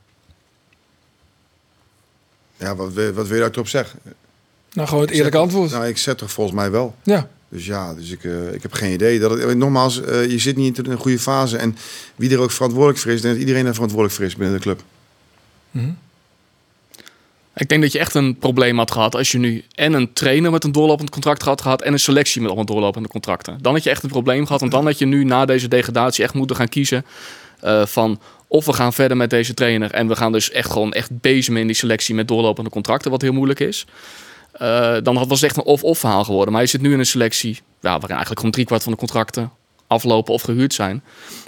Ja, 2.58 2.76
wat, 2.76 2.94
wil- 2.94 3.12
wat 3.14 3.28
wil 3.28 3.36
je 3.38 3.44
daarop 3.44 3.68
zeggen? 3.68 4.00
Nou, 4.74 4.88
gewoon 4.88 5.04
het 5.04 5.14
eerlijke 5.14 5.38
antwoord. 5.38 5.72
Nou, 5.72 5.88
ik 5.88 5.98
zet 5.98 6.18
toch 6.18 6.32
volgens 6.32 6.56
mij 6.56 6.72
wel. 6.72 6.96
Ja. 7.04 7.28
Dus 7.50 7.66
ja, 7.66 7.94
dus 7.94 8.12
ik, 8.12 8.24
eh, 8.24 8.54
ik 8.54 8.62
heb 8.62 8.74
geen 8.74 8.94
idee. 8.94 9.20
Dat 9.20 9.32
het, 9.32 9.58
nogmaals, 9.58 10.02
eh, 10.02 10.30
je 10.30 10.40
zit 10.40 10.56
niet 10.56 10.78
in 10.78 10.92
een 10.92 10.98
goede 10.98 11.20
fase. 11.20 11.58
En 11.58 11.78
wie 12.16 12.32
er 12.32 12.40
ook 12.40 12.52
verantwoordelijk 12.52 13.00
voor 13.00 13.12
is, 13.12 13.22
denk 13.22 13.34
dat 13.34 13.44
iedereen 13.44 13.66
er 13.66 13.74
verantwoordelijk 13.74 14.18
voor 14.18 14.26
is 14.26 14.36
binnen 14.36 14.56
de 14.56 14.62
club. 14.62 14.84
Ik 17.56 17.70
denk 17.70 17.82
dat 17.82 17.92
je 17.92 18.00
echt 18.00 18.14
een 18.14 18.38
probleem 18.38 18.78
had 18.78 18.92
gehad 18.92 19.16
als 19.16 19.32
je 19.32 19.38
nu 19.38 19.64
en 19.76 19.94
een 19.94 20.14
trainer 20.14 20.52
met 20.52 20.64
een 20.64 20.72
doorlopend 20.72 21.10
contract 21.10 21.42
had 21.42 21.62
gehad 21.62 21.82
en 21.82 21.94
een 21.94 22.00
selectie 22.00 22.40
met 22.42 22.48
allemaal 22.50 22.66
doorlopende 22.66 23.10
contracten. 23.10 23.58
Dan 23.62 23.74
had 23.74 23.84
je 23.84 23.90
echt 23.90 24.04
een 24.04 24.10
probleem 24.10 24.46
gehad. 24.46 24.60
Want 24.60 24.72
dan 24.72 24.86
had 24.86 24.98
je 24.98 25.06
nu 25.06 25.24
na 25.24 25.46
deze 25.46 25.68
degradatie 25.68 26.24
echt 26.24 26.34
moeten 26.34 26.56
gaan 26.56 26.70
kiezen 26.70 27.06
eh, 27.60 27.86
van 27.86 28.20
of 28.48 28.66
we 28.66 28.74
gaan 28.74 28.94
verder 28.94 29.18
met 29.18 29.30
deze 29.30 29.54
trainer 29.54 29.92
en 29.92 30.08
we 30.08 30.16
gaan 30.16 30.32
dus 30.32 30.52
echt 30.52 30.72
gewoon 30.72 30.94
echt 30.94 31.22
bezemen 31.22 31.62
in 31.62 31.68
die 31.68 31.76
selectie 31.76 32.16
met 32.16 32.28
doorlopende 32.28 32.70
contracten, 32.70 33.12
wat 33.12 33.22
heel 33.22 33.34
moeilijk 33.34 33.60
is. 33.60 33.86
Eh, 34.52 34.98
dan 35.04 35.16
was 35.16 35.42
het 35.42 35.44
echt 35.44 35.58
een 35.58 35.64
of-of 35.64 36.00
verhaal 36.00 36.24
geworden. 36.24 36.54
Maar 36.54 36.62
je 36.62 36.68
zit 36.68 36.82
nu 36.82 36.94
in 36.94 37.00
een 37.00 37.06
selectie 37.06 37.60
waarin 37.80 38.08
eigenlijk 38.10 38.38
gewoon 38.38 38.52
driekwart 38.52 38.84
van 38.84 38.92
de 38.92 38.98
contracten 38.98 39.52
aflopen 39.88 40.34
of 40.34 40.42
gehuurd 40.42 40.74
zijn. 40.74 40.92
En 40.92 41.02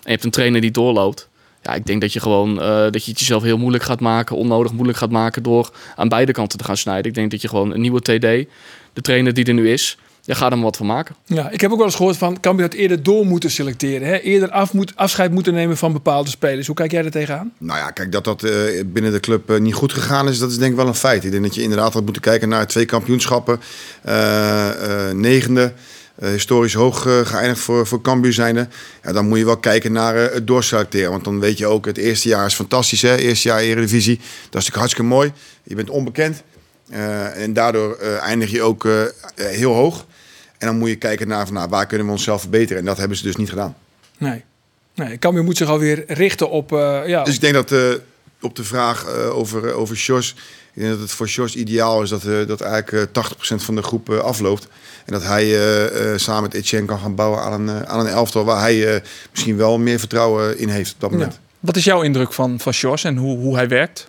je 0.03 0.09
hebt 0.09 0.23
een 0.23 0.31
trainer 0.31 0.61
die 0.61 0.71
doorloopt. 0.71 1.29
Ja, 1.61 1.73
ik 1.73 1.85
denk 1.85 2.01
dat 2.01 2.13
je 2.13 2.19
gewoon 2.19 2.61
eh, 2.61 2.67
dat 2.67 3.05
je 3.05 3.11
het 3.11 3.19
jezelf 3.19 3.43
heel 3.43 3.57
moeilijk 3.57 3.83
gaat 3.83 3.99
maken, 3.99 4.35
onnodig 4.35 4.71
moeilijk 4.71 4.97
gaat 4.97 5.11
maken 5.11 5.43
door 5.43 5.71
aan 5.95 6.09
beide 6.09 6.31
kanten 6.31 6.57
te 6.57 6.63
gaan 6.63 6.77
snijden. 6.77 7.05
Ik 7.05 7.13
denk 7.13 7.31
dat 7.31 7.41
je 7.41 7.47
gewoon 7.47 7.73
een 7.73 7.81
nieuwe 7.81 7.99
TD, 7.99 8.49
de 8.93 9.01
trainer 9.01 9.33
die 9.33 9.45
er 9.45 9.53
nu 9.53 9.71
is, 9.71 9.97
ja, 10.21 10.33
ga 10.33 10.45
er 10.45 10.51
maar 10.55 10.63
wat 10.63 10.77
van 10.77 10.85
maken. 10.85 11.15
Ja, 11.25 11.49
ik 11.49 11.61
heb 11.61 11.71
ook 11.71 11.77
wel 11.77 11.85
eens 11.85 11.95
gehoord 11.95 12.17
van 12.17 12.39
Cambuur 12.39 12.65
had 12.65 12.73
eerder 12.75 13.03
door 13.03 13.25
moeten 13.25 13.51
selecteren. 13.51 14.07
Hè? 14.07 14.17
Eerder 14.17 14.49
af 14.51 14.73
moet, 14.73 14.91
afscheid 14.95 15.31
moeten 15.31 15.53
nemen 15.53 15.77
van 15.77 15.93
bepaalde 15.93 16.29
spelers. 16.29 16.67
Hoe 16.67 16.75
kijk 16.75 16.91
jij 16.91 17.03
er 17.05 17.11
tegenaan? 17.11 17.53
Nou 17.57 17.79
ja, 17.79 17.91
kijk, 17.91 18.11
dat 18.11 18.23
dat 18.23 18.43
eh, 18.43 18.51
binnen 18.85 19.11
de 19.11 19.19
club 19.19 19.49
eh, 19.49 19.59
niet 19.59 19.73
goed 19.73 19.93
gegaan 19.93 20.27
is, 20.27 20.37
dat 20.39 20.51
is 20.51 20.57
denk 20.57 20.71
ik 20.71 20.77
wel 20.77 20.87
een 20.87 20.95
feit. 20.95 21.23
Ik 21.23 21.31
denk 21.31 21.43
dat 21.43 21.55
je 21.55 21.61
inderdaad 21.61 21.93
had 21.93 22.03
moeten 22.03 22.21
kijken 22.21 22.49
naar 22.49 22.67
twee 22.67 22.85
kampioenschappen. 22.85 23.59
eh, 24.01 24.69
eh, 25.09 25.15
negende, 25.15 25.73
historisch 26.15 26.73
hoog 26.73 27.01
geëindigd 27.23 27.59
voor, 27.59 27.87
voor 27.87 28.01
Cambuur 28.01 28.33
zijnde. 28.33 28.67
Ja, 29.03 29.11
dan 29.11 29.27
moet 29.27 29.37
je 29.37 29.45
wel 29.45 29.57
kijken 29.57 29.91
naar 29.91 30.15
eh, 30.15 30.33
het 30.33 30.47
doorselecteren. 30.47 31.11
Want 31.11 31.23
dan 31.23 31.39
weet 31.39 31.57
je 31.57 31.67
ook, 31.67 31.85
het 31.85 31.97
eerste 31.97 32.27
jaar 32.27 32.45
is 32.45 32.53
fantastisch. 32.53 33.01
Hè? 33.01 33.15
Eerste 33.15 33.47
jaar 33.47 33.59
Eredivisie, 33.59 34.15
dat 34.17 34.25
is 34.25 34.49
natuurlijk 34.51 34.75
hartstikke 34.77 35.09
mooi. 35.09 35.31
Je 35.63 35.75
bent 35.75 35.89
onbekend. 35.89 36.43
eh, 36.89 37.41
en 37.43 37.53
daardoor 37.53 37.95
eh, 37.95 38.21
eindig 38.23 38.51
je 38.51 38.61
ook 38.61 38.87
heel 39.35 39.73
hoog. 39.73 40.05
En 40.61 40.67
dan 40.67 40.77
moet 40.77 40.89
je 40.89 40.95
kijken 40.95 41.27
naar 41.27 41.45
van, 41.45 41.53
nou, 41.53 41.69
waar 41.69 41.85
kunnen 41.85 42.07
we 42.07 42.13
onszelf 42.13 42.41
verbeteren. 42.41 42.77
En 42.77 42.85
dat 42.85 42.97
hebben 42.97 43.17
ze 43.17 43.23
dus 43.23 43.35
niet 43.35 43.49
gedaan. 43.49 43.75
Nee. 44.17 44.43
nee 44.95 45.19
Cambuur 45.19 45.43
moet 45.43 45.57
zich 45.57 45.67
alweer 45.67 46.03
richten 46.07 46.49
op... 46.49 46.73
eh, 46.73 47.01
ja, 47.07 47.23
Dus 47.23 47.35
ik 47.35 47.41
denk 47.41 47.53
dat 47.53 47.71
eh, 47.71 47.79
op 48.41 48.55
de 48.55 48.63
vraag 48.63 49.05
eh, 49.05 49.37
over, 49.37 49.73
over 49.73 49.95
Sjors... 49.95 50.35
Ik 50.73 50.81
denk 50.81 50.91
dat 50.91 51.01
het 51.01 51.11
voor 51.11 51.27
Sjors 51.27 51.55
ideaal 51.55 52.01
is 52.01 52.09
dat, 52.09 52.21
dat 52.47 52.61
eigenlijk 52.61 53.15
eh 53.15 53.23
80% 53.31 53.55
van 53.55 53.75
de 53.75 53.81
groep 53.81 54.09
afloopt. 54.09 54.67
En 55.05 55.13
dat 55.13 55.23
hij 55.23 55.47
samen 56.17 56.41
met 56.41 56.53
Etienne 56.53 56.87
kan 56.87 56.99
gaan 56.99 57.15
bouwen 57.15 57.41
aan 57.41 57.67
een, 57.67 57.87
aan 57.87 57.99
een 57.99 58.07
elftal... 58.07 58.45
waar 58.45 58.59
hij 58.59 59.03
misschien 59.31 59.57
wel 59.57 59.77
meer 59.77 59.99
vertrouwen 59.99 60.57
in 60.57 60.69
heeft 60.69 60.93
op 60.93 60.99
dat 60.99 61.11
moment. 61.11 61.39
Wat 61.59 61.75
is 61.75 61.83
jouw 61.83 62.01
indruk 62.01 62.33
van, 62.33 62.59
van 62.59 62.73
Sjors 62.73 63.03
en 63.03 63.17
hoe, 63.17 63.37
hoe 63.37 63.55
hij 63.55 63.67
werkt? 63.67 64.07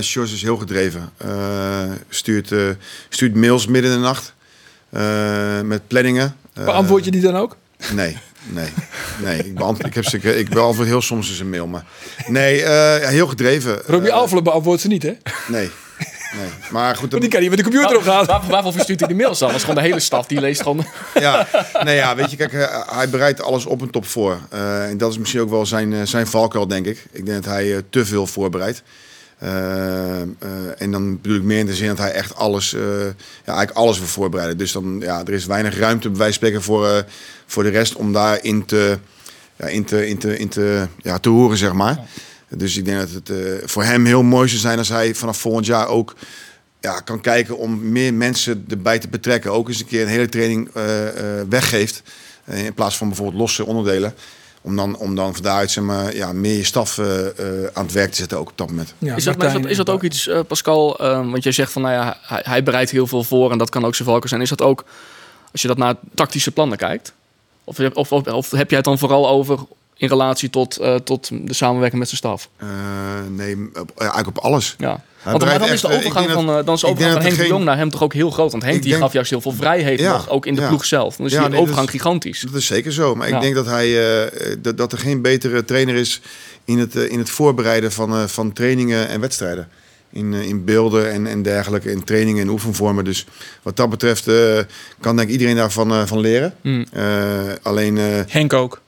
Sjors 0.00 0.32
is 0.32 0.42
heel 0.42 0.56
gedreven. 0.56 1.12
Stuurt, 2.08 2.54
stuurt 3.08 3.34
mails 3.34 3.66
midden 3.66 3.90
in 3.90 3.96
de 3.96 4.02
nacht 4.02 4.34
met 5.64 5.86
planningen. 5.86 6.36
Eh, 6.54 6.64
Beantwoord 6.64 7.04
je 7.04 7.10
die 7.10 7.20
dan 7.20 7.36
ook? 7.36 7.56
Nee, 7.92 8.16
nee, 8.48 8.68
nee. 9.22 9.38
Ik 9.38 9.54
beantwoord, 9.54 9.86
ik 9.88 9.94
heb 9.94 10.04
ze, 10.04 10.38
ik 10.38 10.48
beantwoord 10.48 10.88
heel 10.88 11.02
soms 11.02 11.28
eens 11.28 11.38
een 11.40 11.50
mail, 11.50 11.66
maar 11.66 11.84
nee, 12.26 12.62
eh, 12.62 13.08
heel 13.08 13.26
gedreven. 13.26 13.82
Robbie 13.86 14.10
Eh, 14.10 14.16
Alfelen 14.16 14.44
beantwoordt 14.44 14.80
ze 14.80 14.88
niet, 14.88 15.02
hè? 15.02 15.12
Nee, 15.48 15.70
nee. 16.36 16.48
Maar 16.70 16.96
goed, 16.96 17.10
die 17.20 17.28
kan 17.28 17.40
niet 17.40 17.48
met 17.48 17.58
de 17.58 17.64
computer 17.64 17.96
opgaan. 17.96 18.26
Waar, 18.26 18.42
waarvoor 18.48 18.72
verstuurt 18.72 19.00
hij 19.00 19.08
die 19.08 19.16
mails 19.18 19.38
dan? 19.38 19.48
Dat 19.48 19.56
is 19.56 19.62
gewoon 19.64 19.82
de 19.82 19.88
hele 19.88 20.00
staf 20.00 20.26
die 20.26 20.40
leest 20.40 20.62
gewoon. 20.62 20.86
ja, 21.20 21.46
nee, 21.84 21.96
ja, 21.96 22.16
weet 22.16 22.30
je, 22.30 22.36
kijk, 22.36 22.52
eh, 22.52 22.96
hij 22.96 23.08
bereidt 23.08 23.42
alles 23.42 23.66
op 23.66 23.80
een 23.80 23.90
top 23.90 24.06
voor. 24.06 24.38
Eh, 24.50 24.88
en 24.88 24.98
dat 24.98 25.10
is 25.10 25.18
misschien 25.18 25.40
ook 25.40 25.50
wel 25.50 25.66
zijn, 25.66 25.92
eh, 25.92 26.00
zijn 26.04 26.26
valkuil, 26.26 26.66
denk 26.66 26.86
ik. 26.86 27.04
Ik 27.12 27.26
denk 27.26 27.44
dat 27.44 27.52
hij 27.52 27.74
eh, 27.76 27.82
te 27.90 28.04
veel 28.04 28.26
voorbereidt. 28.26 28.82
Eh, 29.40 30.20
eh, 30.20 30.26
en 30.78 30.90
dan 30.90 31.20
bedoel 31.20 31.36
ik 31.36 31.42
meer 31.42 31.58
in 31.58 31.66
de 31.66 31.74
zin 31.74 31.88
dat 31.88 31.98
hij 31.98 32.12
echt 32.12 32.34
alles, 32.34 32.74
eh, 32.74 32.80
ja, 32.80 33.12
eigenlijk 33.44 33.70
alles 33.70 33.98
wil 33.98 34.06
voorbereiden. 34.06 34.58
Dus 34.58 34.72
dan, 34.72 35.00
ja, 35.00 35.20
er 35.24 35.32
is 35.32 35.46
weinig 35.46 35.78
ruimte, 35.78 36.10
bij 36.10 36.60
voor, 36.60 36.88
eh, 36.88 37.02
voor 37.46 37.62
de 37.62 37.68
rest 37.68 37.94
om 37.94 38.12
daarin 38.12 38.64
te, 38.64 38.98
ja, 39.56 39.66
in 39.66 39.84
te, 39.84 40.08
in 40.08 40.18
te, 40.18 40.38
in 40.38 40.48
te, 40.48 40.86
ja, 41.02 41.18
te 41.18 41.28
horen, 41.28 41.56
zeg 41.56 41.72
maar. 41.72 41.98
Dus 42.48 42.76
ik 42.76 42.84
denk 42.84 42.98
dat 42.98 43.10
het 43.10 43.32
voor 43.70 43.84
hem 43.84 44.04
heel 44.04 44.22
mooi 44.22 44.48
zou 44.48 44.60
zijn 44.60 44.78
als 44.78 44.88
hij 44.88 45.14
vanaf 45.14 45.38
volgend 45.38 45.66
jaar 45.66 45.88
ook 45.88 46.14
ja, 46.80 47.00
kan 47.00 47.20
kijken 47.20 47.58
om 47.58 47.92
meer 47.92 48.14
mensen 48.14 48.64
erbij 48.68 48.98
te 48.98 49.08
betrekken. 49.08 49.52
Ook 49.52 49.68
eens 49.68 49.80
een 49.80 49.86
keer 49.86 50.02
een 50.02 50.08
hele 50.08 50.28
training 50.28 50.70
weggeeft. 51.48 52.02
in 52.44 52.74
plaats 52.74 52.96
van 52.96 53.08
bijvoorbeeld 53.08 53.38
losse 53.38 53.64
onderdelen. 53.64 54.14
Om 54.62 54.76
dan, 54.76 54.96
om 54.96 55.14
dan 55.14 55.34
van 55.34 55.42
daaruit 55.42 55.70
zeg 55.70 55.84
maar, 55.84 56.14
ja, 56.14 56.32
meer 56.32 56.56
je 56.56 56.64
staf 56.64 56.98
eh, 56.98 57.26
eh, 57.26 57.70
aan 57.72 57.84
het 57.84 57.92
werk 57.92 58.10
te 58.10 58.16
zetten 58.16 58.38
ook 58.38 58.48
op 58.50 58.58
dat 58.58 58.68
moment. 58.68 58.94
Ja, 58.98 59.06
is, 59.06 59.08
dat, 59.08 59.18
is, 59.18 59.24
dat, 59.24 59.36
Martijn 59.36 59.70
is 59.70 59.76
dat 59.76 59.88
en- 59.88 59.94
ook 59.94 60.02
iets, 60.02 60.26
eh, 60.28 60.40
Pascal? 60.46 60.98
eh, 60.98 61.30
want 61.30 61.42
jij 61.42 61.52
zegt 61.52 61.72
van, 61.72 61.82
nou 61.82 61.94
ja, 61.94 62.16
hij, 62.22 62.42
hij 62.44 62.62
bereidt 62.62 62.90
heel 62.90 63.06
veel 63.06 63.24
voor 63.24 63.50
en 63.50 63.58
dat 63.58 63.70
kan 63.70 63.84
ook 63.84 63.94
zijn 63.94 64.08
valken 64.08 64.28
zijn. 64.28 64.40
Is 64.40 64.48
dat 64.48 64.62
ook, 64.62 64.84
als 65.52 65.62
je 65.62 65.68
dat 65.68 65.76
naar 65.76 65.94
tactische 66.14 66.50
plannen 66.50 66.78
kijkt? 66.78 67.12
Of, 67.64 67.78
of, 67.94 68.12
of, 68.12 68.26
of 68.26 68.50
heb 68.50 68.68
jij 68.68 68.78
het 68.78 68.86
dan 68.86 68.98
vooral 68.98 69.28
over 69.28 69.58
in 70.00 70.08
relatie 70.08 70.50
tot, 70.50 70.76
eh, 70.76 70.94
tot 70.94 71.30
de 71.46 71.54
samenwerking 71.54 71.98
met 72.00 72.08
zijn 72.08 72.20
staf? 72.20 72.48
Eh, 72.56 72.68
nee, 73.36 73.56
op, 73.80 73.90
ja, 73.96 74.00
eigenlijk 74.02 74.28
op 74.28 74.38
alles. 74.38 74.74
Ja. 74.78 74.86
Hij 74.88 75.32
Want 75.32 75.44
maar 75.44 75.58
bereidt 75.58 75.64
dan 75.64 75.72
is 75.72 75.80
de 75.80 75.88
eh, 75.88 75.96
overgang 75.96 76.30
van, 76.30 76.46
dat- 76.46 76.58
eh, 76.60 76.64
dan 76.66 76.74
is 76.74 76.80
de 76.80 76.86
overgang 76.86 77.12
van 77.12 77.22
Henk 77.22 77.36
de 77.36 77.46
Jong 77.46 77.64
naar 77.64 77.76
hem 77.76 77.90
toch 77.90 78.02
ook 78.02 78.12
heel 78.14 78.30
groot. 78.30 78.50
Want 78.50 78.62
Henk 78.62 78.76
Ik 78.76 78.82
die 78.82 78.90
denk- 78.90 79.02
gaf 79.02 79.12
juist 79.12 79.30
heel 79.30 79.40
veel 79.40 79.52
vrijheid 79.52 80.00
Ja, 80.00 80.12
nog, 80.12 80.28
ook 80.28 80.46
in 80.46 80.54
de 80.54 80.60
ja. 80.60 80.68
ploeg 80.68 80.84
zelf. 80.84 81.16
Dan 81.16 81.26
is 81.26 81.32
Ja, 81.32 81.38
die 81.38 81.48
nee, 81.48 81.56
dat 81.58 81.62
overgang 81.68 81.86
is- 81.86 81.92
gigantisch. 82.00 82.40
Dat 82.40 82.54
is 82.54 82.66
zeker 82.66 82.92
zo. 82.92 83.14
Maar 83.14 83.28
Ja. 83.28 83.34
ik 83.36 83.42
denk 83.42 83.54
dat, 83.54 83.66
hij, 83.66 84.20
eh, 84.24 84.56
dat, 84.58 84.76
dat 84.76 84.92
er 84.92 84.98
geen 84.98 85.22
betere 85.22 85.64
trainer 85.64 85.94
is 85.94 86.20
in 86.64 86.78
het, 86.78 86.96
eh, 86.96 87.10
in 87.10 87.18
het 87.18 87.30
voorbereiden 87.30 87.92
van, 87.92 88.12
eh, 88.12 88.24
van 88.26 88.52
trainingen 88.52 89.08
en 89.08 89.20
wedstrijden. 89.20 89.68
In, 90.12 90.34
eh, 90.34 90.42
in 90.48 90.64
beelden 90.64 91.10
en, 91.12 91.26
en 91.26 91.42
dergelijke, 91.42 91.90
in 91.90 92.04
trainingen 92.04 92.42
en 92.42 92.48
oefenvormen. 92.48 93.04
Dus 93.04 93.26
wat 93.62 93.76
dat 93.76 93.90
betreft 93.90 94.26
eh, 94.28 94.58
kan 95.00 95.16
denk 95.16 95.28
ik 95.28 95.34
iedereen 95.34 95.56
daarvan 95.56 95.90
eh, 95.92 96.02
van 96.06 96.18
leren. 96.20 96.54
Hmm. 96.60 96.84
Eh, 96.92 97.04
alleen, 97.62 97.98
eh, 97.98 98.04
Henk 98.28 98.52
ook. 98.52 98.80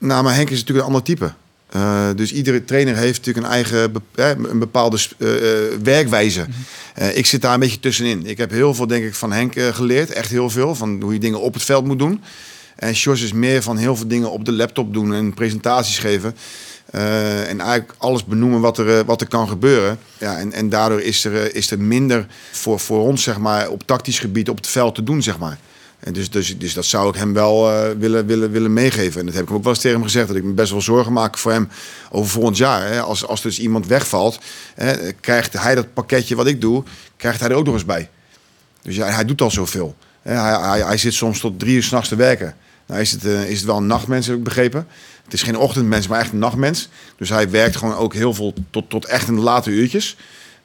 Nou, 0.00 0.22
maar 0.22 0.34
Henk 0.34 0.50
is 0.50 0.58
natuurlijk 0.58 0.86
een 0.86 0.94
ander 0.94 1.02
type. 1.02 1.32
Eh, 1.70 2.08
dus 2.16 2.32
iedere 2.32 2.64
trainer 2.64 2.96
heeft 2.96 3.18
natuurlijk 3.18 3.46
een 3.46 3.52
eigen 3.52 3.94
een 4.50 4.58
bepaalde 4.58 4.98
eh, 5.18 5.36
eh, 5.36 5.80
werkwijze. 5.82 6.46
Eh, 6.94 7.16
ik 7.16 7.26
zit 7.26 7.42
daar 7.42 7.54
een 7.54 7.60
beetje 7.60 7.80
tussenin. 7.80 8.26
Ik 8.26 8.38
heb 8.38 8.50
heel 8.50 8.74
veel, 8.74 8.86
denk 8.86 9.04
ik, 9.04 9.14
van 9.14 9.32
Henk 9.32 9.54
geleerd. 9.72 10.10
Echt 10.10 10.30
heel 10.30 10.50
veel. 10.50 10.74
Van 10.74 11.00
hoe 11.02 11.12
je 11.12 11.18
dingen 11.18 11.40
op 11.40 11.54
het 11.54 11.62
veld 11.62 11.84
moet 11.84 11.98
doen. 11.98 12.22
En 12.76 12.94
Sjors 12.94 13.22
is 13.22 13.32
meer 13.32 13.62
van 13.62 13.76
heel 13.76 13.96
veel 13.96 14.08
dingen 14.08 14.30
op 14.30 14.44
de 14.44 14.52
laptop 14.52 14.92
doen 14.92 15.14
en 15.14 15.34
presentaties 15.34 15.98
geven. 15.98 16.36
En 16.90 17.60
eigenlijk 17.60 17.94
alles 17.98 18.24
benoemen 18.24 18.60
wat 18.60 18.78
er, 18.78 19.04
wat 19.04 19.20
er 19.20 19.28
kan 19.28 19.48
gebeuren. 19.48 19.98
Ja, 20.18 20.38
en, 20.38 20.52
en 20.52 20.68
daardoor 20.68 21.00
is 21.00 21.24
er, 21.24 21.54
is 21.54 21.70
er 21.70 21.80
minder 21.80 22.26
voor, 22.52 22.80
voor 22.80 23.00
ons 23.00 23.22
zeg 23.22 23.38
maar, 23.38 23.68
op 23.68 23.82
tactisch 23.86 24.18
gebied 24.18 24.48
op 24.48 24.56
het 24.56 24.66
veld 24.66 24.94
te 24.94 25.02
doen. 25.02 25.22
Zeg 25.22 25.38
maar. 25.38 25.58
En 26.00 26.12
dus, 26.12 26.30
dus, 26.30 26.58
dus 26.58 26.74
dat 26.74 26.84
zou 26.84 27.08
ik 27.08 27.14
hem 27.14 27.32
wel 27.32 27.70
eh, 27.70 27.90
willen, 27.98 28.26
willen, 28.26 28.50
willen 28.50 28.72
meegeven. 28.72 29.20
En 29.20 29.26
dat 29.26 29.34
heb 29.34 29.42
ik 29.42 29.48
hem 29.48 29.58
ook 29.58 29.64
wel 29.64 29.72
eens 29.72 29.82
tegen 29.82 29.96
hem 29.96 30.06
gezegd. 30.06 30.28
Dat 30.28 30.36
ik 30.36 30.44
me 30.44 30.52
best 30.52 30.70
wel 30.70 30.80
zorgen 30.80 31.12
maak 31.12 31.38
voor 31.38 31.52
hem 31.52 31.68
over 32.10 32.30
volgend 32.30 32.56
jaar. 32.56 32.86
Hè. 32.86 33.00
Als, 33.00 33.26
als 33.26 33.42
dus 33.42 33.58
iemand 33.58 33.86
wegvalt, 33.86 34.38
hè, 34.74 35.12
krijgt 35.12 35.52
hij 35.52 35.74
dat 35.74 35.94
pakketje 35.94 36.36
wat 36.36 36.46
ik 36.46 36.60
doe, 36.60 36.82
krijgt 37.16 37.40
hij 37.40 37.48
er 37.48 37.56
ook 37.56 37.64
nog 37.64 37.74
eens 37.74 37.84
bij. 37.84 38.08
Dus 38.82 38.96
hij 38.96 39.24
doet 39.24 39.40
al 39.40 39.50
zoveel. 39.50 39.96
Hè, 40.22 40.34
Hij, 40.34 40.68
hij, 40.68 40.80
hij 40.80 40.96
zit 40.96 41.14
soms 41.14 41.40
tot 41.40 41.58
drie 41.58 41.74
uur 41.74 41.82
s'nachts 41.82 42.08
te 42.08 42.16
werken. 42.16 42.54
Nou 42.86 43.00
is 43.00 43.12
het, 43.12 43.24
eh, 43.24 43.50
is 43.50 43.56
het 43.56 43.66
wel 43.66 43.76
een 43.76 43.86
nachtmens, 43.86 44.26
heb 44.26 44.36
ik 44.36 44.44
begrepen. 44.44 44.86
Het 45.24 45.32
is 45.32 45.42
geen 45.42 45.58
ochtendmens, 45.58 46.08
maar 46.08 46.20
echt 46.20 46.32
een 46.32 46.38
nachtmens. 46.38 46.88
Dus 47.16 47.28
hij 47.28 47.50
werkt 47.50 47.76
gewoon 47.76 47.94
ook 47.94 48.14
heel 48.14 48.34
veel 48.34 48.54
tot, 48.70 48.90
tot 48.90 49.04
echt 49.04 49.28
in 49.28 49.34
de 49.34 49.40
late 49.40 49.70
uurtjes. 49.70 50.16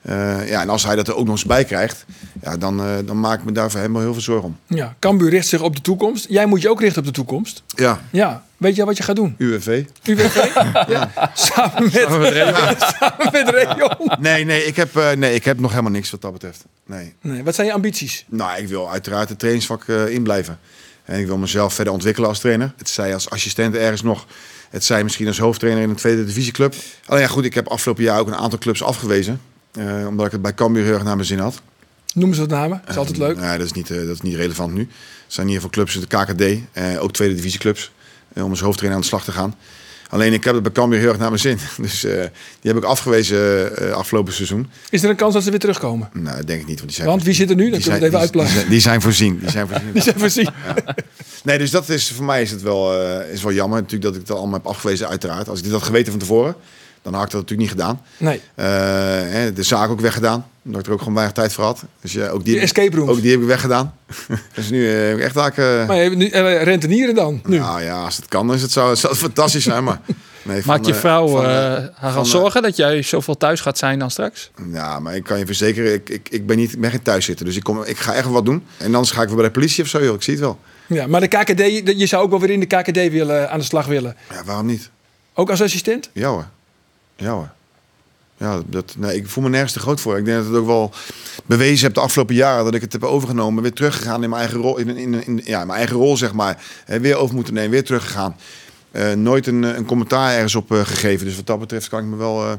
Eh, 0.05 0.49
ja, 0.49 0.61
en 0.61 0.69
als 0.69 0.85
hij 0.85 0.95
dat 0.95 1.07
er 1.07 1.15
ook 1.15 1.25
nog 1.25 1.33
eens 1.33 1.45
bij 1.45 1.63
krijgt, 1.63 2.05
ja, 2.41 2.57
dan, 2.57 2.79
eh, 2.79 2.87
dan 3.05 3.19
maak 3.19 3.39
ik 3.39 3.45
me 3.45 3.51
daarvoor 3.51 3.79
helemaal 3.79 4.01
heel 4.01 4.13
veel 4.13 4.21
zorgen 4.21 4.45
om. 4.45 4.57
Ja, 4.77 4.95
Cambuur 4.99 5.29
richt 5.29 5.47
zich 5.47 5.61
op 5.61 5.75
de 5.75 5.81
toekomst. 5.81 6.25
Jij 6.29 6.45
moet 6.45 6.61
je 6.61 6.69
ook 6.69 6.81
richten 6.81 6.99
op 6.99 7.07
de 7.07 7.13
toekomst. 7.13 7.63
Ja, 7.67 8.01
Ja, 8.11 8.43
weet 8.57 8.75
je 8.75 8.85
wat 8.85 8.97
je 8.97 9.03
gaat 9.03 9.15
doen? 9.15 9.35
UWV. 9.37 9.83
UWV? 10.03 10.35
ja. 10.87 11.11
Samen 11.33 11.83
met, 11.83 11.93
samen 11.93 12.21
met 12.21 12.95
samen 12.99 13.29
met 13.31 13.49
Rayon. 13.49 14.11
Nee, 14.19 14.45
nee 14.45 14.65
ik, 14.65 14.75
heb, 14.75 14.95
eh, 14.95 15.11
nee, 15.11 15.35
ik 15.35 15.45
heb 15.45 15.59
nog 15.59 15.69
helemaal 15.71 15.91
niks 15.91 16.11
wat 16.11 16.21
dat 16.21 16.31
betreft. 16.31 16.65
Nee. 16.85 17.13
Nee, 17.21 17.43
wat 17.43 17.55
zijn 17.55 17.67
je 17.67 17.73
ambities? 17.73 18.25
Nou, 18.27 18.57
ik 18.57 18.67
wil 18.67 18.91
uiteraard 18.91 19.29
het 19.29 19.39
trainingsvak 19.39 19.83
eh 19.87 20.07
in 20.07 20.23
blijven. 20.23 20.59
En 21.03 21.19
ik 21.19 21.27
wil 21.27 21.37
mezelf 21.37 21.73
verder 21.73 21.93
ontwikkelen 21.93 22.29
als 22.29 22.39
trainer. 22.39 22.73
Het 22.77 22.89
zij 22.89 23.13
als 23.13 23.29
assistent 23.29 23.75
ergens 23.75 24.01
nog. 24.01 24.25
Het 24.69 24.83
zij 24.83 25.03
misschien 25.03 25.27
als 25.27 25.37
hoofdtrainer 25.37 25.83
in 25.83 25.89
een 25.89 25.95
tweede 25.95 26.25
divisieclub. 26.25 26.75
Alleen 27.05 27.21
ja, 27.21 27.27
goed, 27.27 27.45
ik 27.45 27.53
heb 27.53 27.67
afgelopen 27.67 28.03
jaar 28.03 28.19
ook 28.19 28.27
een 28.27 28.35
aantal 28.35 28.59
clubs 28.59 28.83
afgewezen. 28.83 29.41
Eh, 29.77 30.07
omdat 30.07 30.25
ik 30.25 30.31
het 30.31 30.41
bij 30.41 30.53
Cambuur 30.53 30.83
heel 30.83 30.93
erg 30.93 31.03
naar 31.03 31.15
mijn 31.15 31.27
zin 31.27 31.39
had. 31.39 31.61
Noemen 32.13 32.35
ze 32.35 32.41
wat 32.41 32.49
namen. 32.49 32.79
Dat 32.81 32.89
is 32.89 32.97
altijd 32.97 33.17
leuk. 33.17 33.37
Ja, 33.39 33.57
dat 33.57 33.65
is 33.65 33.71
niet, 33.71 33.89
eh, 33.91 33.97
dat 33.97 34.09
is 34.15 34.21
niet 34.21 34.35
relevant 34.35 34.73
nu. 34.73 34.81
Er 34.81 34.87
zijn 35.27 35.47
ieder 35.47 35.61
geval 35.61 35.75
clubs 35.75 35.95
in 35.95 36.01
de 36.01 36.07
KKD, 36.07 36.41
eh, 36.71 37.03
ook 37.03 37.11
tweede 37.13 37.35
divisieclubs, 37.35 37.91
eh, 38.33 38.43
om 38.43 38.49
als 38.49 38.59
hoofdtrainer 38.59 38.95
aan 38.97 39.01
de 39.01 39.07
slag 39.09 39.23
te 39.23 39.31
gaan. 39.31 39.55
Alleen 40.09 40.33
ik 40.33 40.43
heb 40.43 40.53
het 40.53 40.63
bij 40.63 40.71
Cambuur 40.71 40.99
heel 40.99 41.09
erg 41.09 41.17
naar 41.17 41.29
mijn 41.29 41.41
zin. 41.41 41.57
Dus 41.77 42.03
eh, 42.03 42.11
die 42.61 42.71
heb 42.71 42.75
ik 42.77 42.83
afgewezen 42.83 43.77
eh, 43.77 43.91
afgelopen 43.91 44.33
seizoen. 44.33 44.69
Is 44.89 45.03
er 45.03 45.09
een 45.09 45.15
kans 45.15 45.33
dat 45.33 45.43
ze 45.43 45.49
weer 45.49 45.59
terugkomen? 45.59 46.09
Nou, 46.13 46.37
dat 46.37 46.47
denk 46.47 46.61
ik 46.61 46.67
niet. 46.67 46.75
Want, 46.77 46.87
die 46.87 46.95
zijn 46.97 47.07
Want 47.07 47.23
wie 47.23 47.33
zit 47.33 47.49
er 47.49 47.55
nu? 47.55 47.63
Dan 47.69 47.71
die 47.79 47.81
kunnen 47.81 48.11
we 48.11 48.17
het 48.17 48.23
even 48.23 48.31
die- 48.31 48.41
die 48.41 48.51
zijn- 48.55 48.69
Die 48.69 48.79
zijn 48.79 49.01
voorzien. 49.01 49.39
Die 49.39 49.49
zijn 49.49 49.67
voorzien. 49.67 49.91
Die 49.93 50.01
zijn 50.01 50.19
voorzien. 50.19 50.49
Nee, 51.43 51.57
dus 51.57 51.71
dat 51.71 51.89
is 51.89 52.11
voor 52.11 52.25
mij 52.25 52.41
is 52.41 52.51
het 52.51 52.61
wel, 52.61 53.01
eh, 53.01 53.33
is 53.33 53.43
wel 53.43 53.53
jammer 53.53 53.77
natuurlijk 53.81 54.03
dat 54.03 54.21
ik 54.21 54.27
het 54.27 54.37
allemaal 54.37 54.53
heb 54.59 54.67
afgewezen, 54.67 55.07
uiteraard. 55.07 55.49
Als 55.49 55.57
ik 55.57 55.63
dit 55.63 55.73
had 55.73 55.83
geweten 55.83 56.11
van 56.11 56.19
tevoren, 56.19 56.55
dan 57.05 57.13
had 57.13 57.23
ik 57.25 57.31
dat 57.31 57.41
natuurlijk 57.41 57.69
niet 57.69 57.79
gedaan. 57.81 58.01
Nee. 58.17 58.41
Eh, 58.55 58.65
hè, 59.33 59.53
de 59.53 59.63
zaak 59.63 59.89
ook 59.89 59.99
weggedaan, 59.99 60.45
omdat 60.65 60.81
ik 60.81 60.87
er 60.87 60.93
ook 60.93 60.99
gewoon 60.99 61.13
weinig 61.13 61.35
tijd 61.35 61.53
voor 61.53 61.63
had. 61.63 61.83
Dus 62.01 62.13
ja, 62.13 62.27
ook 62.27 62.43
die, 62.43 62.53
Die 62.53 62.61
escape 62.63 62.95
rooms. 62.95 63.11
Ook 63.11 63.21
die 63.21 63.31
heb 63.31 63.39
ik 63.41 63.45
weggedaan. 63.47 63.93
dus 64.55 64.69
nu 64.69 64.89
eh, 64.93 65.07
heb 65.07 65.17
ik 65.17 65.23
echt 65.23 65.33
vaak... 65.33 65.57
eh, 65.57 65.87
Maar 65.87 65.97
je 66.03 66.09
nu 66.09 66.27
eh, 66.29 66.63
rentenieren 66.63 67.15
dan? 67.15 67.41
Nu. 67.45 67.57
nou 67.57 67.83
ja, 67.83 68.03
als 68.03 68.15
het 68.15 68.27
kan, 68.27 68.53
is 68.53 68.61
het 68.61 68.71
zou, 68.71 68.95
zou 68.95 69.13
het 69.13 69.21
fantastisch 69.21 69.63
zijn. 69.63 69.83
Maar 69.83 69.99
nee, 70.43 70.63
van, 70.63 70.73
Maakt 70.73 70.85
je 70.85 70.93
vrouw 70.93 71.27
van, 71.27 71.45
haar 71.45 71.91
van, 71.99 72.11
al 72.13 72.23
eh, 72.23 72.29
zorgen 72.29 72.61
dat 72.61 72.75
jij 72.75 73.01
zoveel 73.01 73.37
thuis 73.37 73.61
gaat 73.61 73.77
zijn 73.77 73.99
dan 73.99 74.11
straks? 74.11 74.51
Ja, 74.71 74.99
maar 74.99 75.15
ik 75.15 75.23
kan 75.23 75.39
je 75.39 75.45
verzekeren, 75.45 75.93
ik, 75.93 76.09
ik, 76.09 76.29
ik 76.29 76.45
ben 76.45 76.57
niet 76.57 76.73
ik 76.73 76.79
ben 76.79 76.89
geen 76.91 77.01
thuiszitten. 77.01 77.45
Dus 77.45 77.55
ik, 77.55 77.63
kom, 77.63 77.83
ik 77.83 77.97
ga 77.97 78.13
echt 78.13 78.27
wat 78.27 78.45
doen. 78.45 78.63
En 78.77 78.85
anders 78.95 79.11
ga 79.11 79.21
ik 79.21 79.27
weer 79.27 79.37
bij 79.37 79.45
de 79.45 79.51
politie 79.51 79.83
of 79.83 79.89
zo, 79.89 80.03
joh. 80.03 80.15
Ik 80.15 80.21
zie 80.23 80.33
het 80.33 80.41
wel. 80.43 80.59
Ja, 80.87 81.07
maar 81.07 81.21
de 81.21 81.27
KKD, 81.27 81.59
je- 81.59 81.97
je 81.97 82.05
zou 82.05 82.23
ook 82.23 82.29
wel 82.29 82.39
weer 82.39 82.49
in 82.49 82.59
de 82.59 82.65
KKD 82.65 82.95
willen, 83.11 83.49
aan 83.51 83.59
de 83.59 83.65
slag 83.65 83.85
willen. 83.85 84.15
Ja, 84.33 84.43
waarom 84.45 84.65
niet? 84.65 84.89
Ook 85.33 85.49
als 85.49 85.61
assistent? 85.61 86.09
Ja 86.13 86.27
hoor. 86.29 86.45
Ja 87.15 87.31
hoor. 87.31 87.49
Ja, 88.37 88.61
dat, 88.65 88.95
nee, 88.97 89.15
ik 89.15 89.27
voel 89.27 89.43
me 89.43 89.49
nergens 89.49 89.73
te 89.73 89.79
groot 89.79 90.01
voor. 90.01 90.17
Ik 90.17 90.25
denk 90.25 90.37
dat 90.37 90.45
het 90.45 90.55
ook 90.55 90.65
wel 90.65 90.91
bewezen 91.45 91.85
heb 91.85 91.93
de 91.93 91.99
afgelopen 91.99 92.35
jaren 92.35 92.65
dat 92.65 92.73
ik 92.73 92.81
het 92.81 92.91
heb 92.91 93.03
overgenomen. 93.03 93.63
Weer 93.63 93.73
teruggegaan 93.73 94.23
in 94.23 94.29
mijn 94.29 94.41
eigen 94.41 94.59
rol, 94.59 94.77
in, 94.77 94.97
in, 94.97 95.25
in, 95.25 95.41
ja, 95.43 95.65
mijn 95.65 95.77
eigen 95.77 95.95
rol 95.95 96.17
zeg 96.17 96.33
maar. 96.33 96.63
Weer 96.85 97.15
over 97.15 97.35
moeten 97.35 97.53
nemen, 97.53 97.71
weer 97.71 97.83
teruggegaan. 97.83 98.35
Eh, 98.95 99.13
nooit 99.13 99.47
een, 99.47 99.63
een 99.63 99.85
commentaar 99.85 100.33
ergens 100.33 100.55
op 100.55 100.71
eh, 100.71 100.79
gegeven. 100.79 101.25
Dus 101.25 101.35
wat 101.35 101.47
dat 101.47 101.59
betreft 101.59 101.89
kan 101.89 101.99
ik 101.99 102.05
me 102.05 102.15
wel 102.15 102.43
eh, 102.43 102.53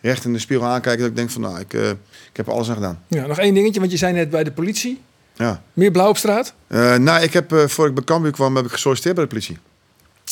recht 0.00 0.24
in 0.24 0.32
de 0.32 0.38
spiegel 0.38 0.66
aankijken. 0.66 1.00
Dat 1.00 1.10
ik 1.10 1.16
denk 1.16 1.30
van 1.30 1.40
nou, 1.40 1.60
ik, 1.60 1.72
ik 1.72 2.36
heb 2.36 2.46
er 2.46 2.52
alles 2.52 2.68
aan 2.68 2.74
gedaan. 2.74 3.02
Ja, 3.08 3.26
nog 3.26 3.38
één 3.38 3.54
dingetje, 3.54 3.80
want 3.80 3.92
je 3.92 3.98
zei 3.98 4.12
net 4.12 4.30
bij 4.30 4.44
de 4.44 4.52
politie. 4.52 5.00
Ja. 5.34 5.62
Meer 5.72 5.90
blauw 5.90 6.08
op 6.08 6.16
straat? 6.16 6.54
Nou, 6.98 7.22
ik 7.22 7.32
heb, 7.32 7.54
voor 7.66 7.86
ik 7.86 7.94
bij 7.94 8.04
Cambuur 8.04 8.32
kwam, 8.32 8.56
heb 8.56 8.64
ik 8.64 8.70
gesolliciteerd 8.70 9.14
bij 9.14 9.24
de 9.24 9.30
politie. 9.30 9.58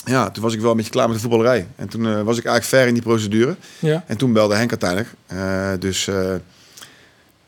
Ja, 0.05 0.31
toen 0.31 0.43
was 0.43 0.55
ik 0.55 0.61
wel 0.61 0.71
een 0.71 0.77
beetje 0.77 0.91
klaar 0.93 1.07
met 1.07 1.15
de 1.17 1.23
voetballerij. 1.23 1.67
En 1.77 1.89
toen 1.89 2.07
eh, 2.07 2.13
was 2.13 2.39
ik 2.39 2.45
eigenlijk 2.45 2.65
ver 2.65 2.87
in 2.87 2.95
die 2.95 3.03
procedure. 3.03 3.57
Ja. 3.79 4.05
En 4.07 4.17
toen 4.17 4.33
belde 4.33 4.55
Henk 4.55 4.71
uiteindelijk. 4.71 5.11
Eh, 5.27 5.69
dus 5.79 6.07
eh, 6.09 6.33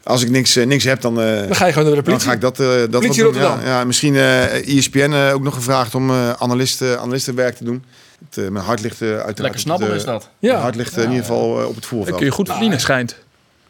als 0.03 0.23
ik 0.23 0.31
niks, 0.31 0.55
niks 0.55 0.85
heb, 0.85 1.01
dan, 1.01 1.21
eh, 1.21 1.27
Dan 1.47 1.55
ga 1.57 1.67
je 1.67 1.73
gewoon 1.73 1.93
naar 1.93 2.03
de 2.03 2.11
dan 2.11 2.21
ga 2.21 2.33
ik 2.33 2.41
dat, 2.41 2.61
eh 2.61 2.67
dat 2.67 2.79
wat 2.81 2.91
Politie 2.91 3.23
doen. 3.23 3.35
Ja, 3.35 3.41
Rotterdam. 3.41 3.69
ja, 3.69 3.85
misschien 3.85 4.17
eh 4.17 4.77
ESPN 4.77 5.13
eh, 5.13 5.35
ook 5.35 5.43
nog 5.43 5.55
gevraagd 5.55 5.95
om 5.95 6.11
eh 6.11 6.31
analisten, 6.33 7.01
analistenwerk 7.01 7.57
te 7.57 7.65
doen. 7.65 7.85
Het, 8.29 8.45
eh, 8.45 8.51
mijn 8.51 8.65
hart 8.65 8.81
ligt 8.81 9.03
uiteraard... 9.03 9.39
Lekker 9.39 9.79
de- 9.79 9.95
is 9.95 10.05
dat. 10.05 10.29
Ja. 10.39 10.51
Mijn 10.51 10.63
hart 10.63 10.75
ligt 10.75 10.97
in 10.97 11.03
ieder 11.03 11.17
geval 11.25 11.61
eh, 11.61 11.69
op 11.69 11.75
het 11.75 11.87
voerveld. 11.87 12.17
kun 12.17 12.27
je 12.27 12.33
goed 12.33 12.49
verdienen, 12.49 12.81
schijnt. 12.81 13.17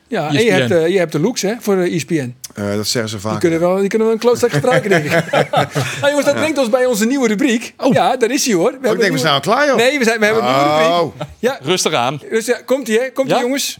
Ja, 0.08 0.26
en 0.28 0.32
je 0.32 0.38
ESPN. 0.38 0.52
hebt, 0.60 0.70
eh, 0.70 0.88
je 0.88 0.98
hebt 0.98 1.12
de 1.12 1.20
looks 1.20 1.42
hè, 1.42 1.52
voor 1.60 1.76
de 1.76 1.90
ESPN. 1.90 2.34
Eh, 2.54 2.74
dat 2.74 2.86
zeggen 2.86 3.10
ze 3.10 3.16
Die 3.16 3.26
vaak. 3.28 3.40
kunnen, 3.40 3.60
wel, 3.60 3.76
die 3.76 3.88
kunnen 3.88 4.06
we 4.06 4.12
een 4.12 4.18
klootzak 4.18 4.50
gebruiken, 4.52 4.90
denk 4.90 5.04
ik. 5.04 5.10
nou 6.00 6.08
jongens, 6.08 6.24
dat 6.24 6.34
brengt 6.34 6.58
ons 6.58 6.68
bij 6.70 6.84
onze 6.86 7.06
nieuwe 7.06 7.28
rubriek. 7.28 7.74
Ja, 7.92 8.16
daar 8.16 8.30
is 8.30 8.46
hij 8.46 8.54
hoor. 8.54 8.70
We 8.70 8.76
Oh, 8.76 8.82
hebben 8.82 8.92
ik 8.92 9.00
denk, 9.00 9.12
we 9.12 9.18
zijn 9.18 9.34
al 9.34 9.40
klaar, 9.40 9.66
joh. 9.66 9.76
Nee, 9.76 9.98
we, 9.98 10.04
zijn, 10.04 10.18
we 10.18 10.24
hebben 10.24 10.44
een 10.44 10.50
nieuwe 10.54 10.68
Oh. 10.68 10.98
rubriek. 11.00 11.28
Ja, 11.38 11.58
Rustig 11.62 11.92
aan. 11.92 12.20
dus 12.30 12.46
ja, 12.46 12.58
komt 12.64 12.88
ie 12.88 12.98
hè, 12.98 13.10
komt 13.10 13.28
ie 13.28 13.34
Ja? 13.34 13.40
jongens. 13.40 13.78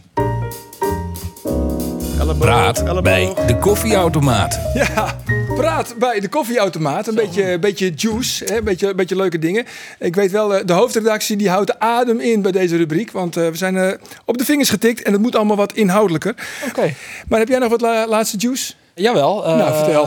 Praat 2.39 3.01
bij 3.03 3.33
de 3.47 3.57
koffieautomaat. 3.57 4.59
Ja, 4.73 5.15
praat 5.57 5.95
bij 5.97 6.19
de 6.19 6.27
koffieautomaat. 6.27 7.07
Een 7.07 7.15
beetje, 7.15 7.51
een 7.51 7.59
beetje 7.59 7.91
juice, 7.95 8.45
hè? 8.45 8.57
Een, 8.57 8.63
beetje, 8.63 8.87
een 8.89 8.95
beetje 8.95 9.15
leuke 9.15 9.39
dingen. 9.39 9.65
Ik 9.99 10.15
weet 10.15 10.31
wel, 10.31 10.55
eh, 10.55 10.65
de 10.65 10.73
hoofdredactie 10.73 11.37
die 11.37 11.49
houdt 11.49 11.67
de 11.67 11.79
adem 11.79 12.19
in 12.19 12.41
bij 12.41 12.51
deze 12.51 12.77
rubriek. 12.77 13.11
Want 13.11 13.37
eh, 13.37 13.47
we 13.47 13.57
zijn 13.57 13.77
eh, 13.77 13.93
op 14.25 14.37
de 14.37 14.45
vingers 14.45 14.69
getikt 14.69 15.01
en 15.01 15.11
het 15.11 15.21
moet 15.21 15.35
allemaal 15.35 15.55
wat 15.55 15.73
inhoudelijker. 15.73 16.35
Oké. 16.67 16.93
Maar 17.27 17.39
heb 17.39 17.47
jij 17.47 17.59
nog 17.59 17.69
wat 17.69 17.81
la- 17.81 18.07
laatste 18.07 18.37
juice? 18.37 18.73
Jawel. 19.01 19.45
eh, 19.45 19.55
Nou, 19.57 19.75
vertel. 19.83 20.05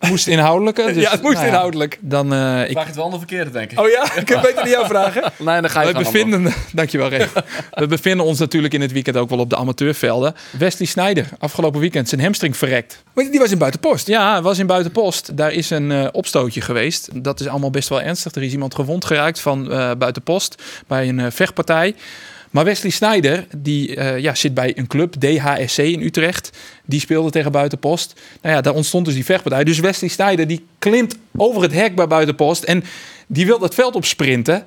Het 0.00 0.08
moest 0.08 0.26
inhoudelijker. 0.26 0.86
Dus, 0.94 1.02
ja, 1.02 1.10
het 1.10 1.22
moest 1.22 1.34
nou 1.34 1.46
ja, 1.46 1.52
inhoudelijk. 1.52 1.98
Dan, 2.00 2.32
eh, 2.32 2.62
ik, 2.64 2.70
Vraag 2.70 2.86
het 2.86 2.94
wel 2.96 3.04
aan 3.04 3.10
de 3.10 3.16
verkeerde, 3.18 3.50
denk 3.50 3.72
ik. 3.72 3.80
Oh 3.80 3.88
ja, 3.88 4.02
ik 4.16 4.28
heb 4.28 4.42
beter 4.42 4.62
aan 4.62 4.68
jou 4.68 4.86
vragen. 4.86 5.22
Nee, 5.38 5.60
dan 5.60 5.70
ga 5.70 5.80
je 5.82 5.92
we 5.92 5.98
bevinden, 5.98 6.52
dankjewel 6.72 7.08
Ray. 7.10 7.28
We 7.70 7.86
bevinden 7.86 8.26
ons 8.26 8.38
natuurlijk 8.38 8.74
in 8.74 8.80
het 8.80 8.92
weekend 8.92 9.16
ook 9.16 9.28
wel 9.30 9.38
op 9.38 9.50
de 9.50 9.56
amateurvelden. 9.56 10.34
Wesley 10.58 10.86
Sneijder, 10.88 11.28
afgelopen 11.38 11.80
weekend 11.80 12.08
zijn 12.08 12.20
hamstring 12.20 12.56
verrekt. 12.56 13.02
Maar 13.14 13.24
die 13.30 13.38
was 13.40 13.50
in 13.50 13.58
buitenpost. 13.58 14.06
Ja, 14.06 14.32
hij 14.32 14.42
was 14.42 14.58
in 14.58 14.66
buitenpost. 14.66 15.36
Daar 15.36 15.52
is 15.52 15.70
een 15.70 15.92
eh, 15.92 16.06
opstootje 16.12 16.60
geweest. 16.60 17.08
Dat 17.22 17.40
is 17.40 17.48
allemaal 17.48 17.70
best 17.70 17.88
wel 17.88 18.00
ernstig. 18.02 18.34
Er 18.34 18.42
is 18.42 18.52
iemand 18.52 18.74
gewond 18.74 19.04
geraakt 19.04 19.40
van 19.40 19.72
eh, 19.72 19.90
buitenpost 19.98 20.62
bij 20.86 21.08
een 21.08 21.32
vechtpartij. 21.32 21.94
Maar 22.50 22.64
Wesley 22.64 22.90
Sneijder, 22.90 23.46
die 23.56 23.96
eh, 23.96 24.18
ja, 24.18 24.34
zit 24.34 24.54
bij 24.54 24.78
een 24.78 24.86
club, 24.86 25.12
DHSC 25.12 25.78
in 25.78 26.02
Utrecht. 26.02 26.50
Die 26.84 27.00
speelde 27.00 27.30
tegen 27.30 27.52
Buitenpost. 27.52 28.20
Nou 28.42 28.54
ja, 28.54 28.60
daar 28.60 28.74
ontstond 28.74 29.04
dus 29.04 29.14
die 29.14 29.24
vechtpartij. 29.24 29.64
Dus 29.64 29.78
Wesley 29.78 30.10
Sneijder, 30.10 30.46
die 30.46 30.66
klimt 30.78 31.16
over 31.36 31.62
het 31.62 31.72
hek 31.72 31.94
bij 31.94 32.06
Buitenpost. 32.06 32.62
En 32.62 32.84
die 33.26 33.46
wil 33.46 33.58
dat 33.58 33.74
veld 33.74 33.94
op 33.94 34.04
sprinten. 34.04 34.64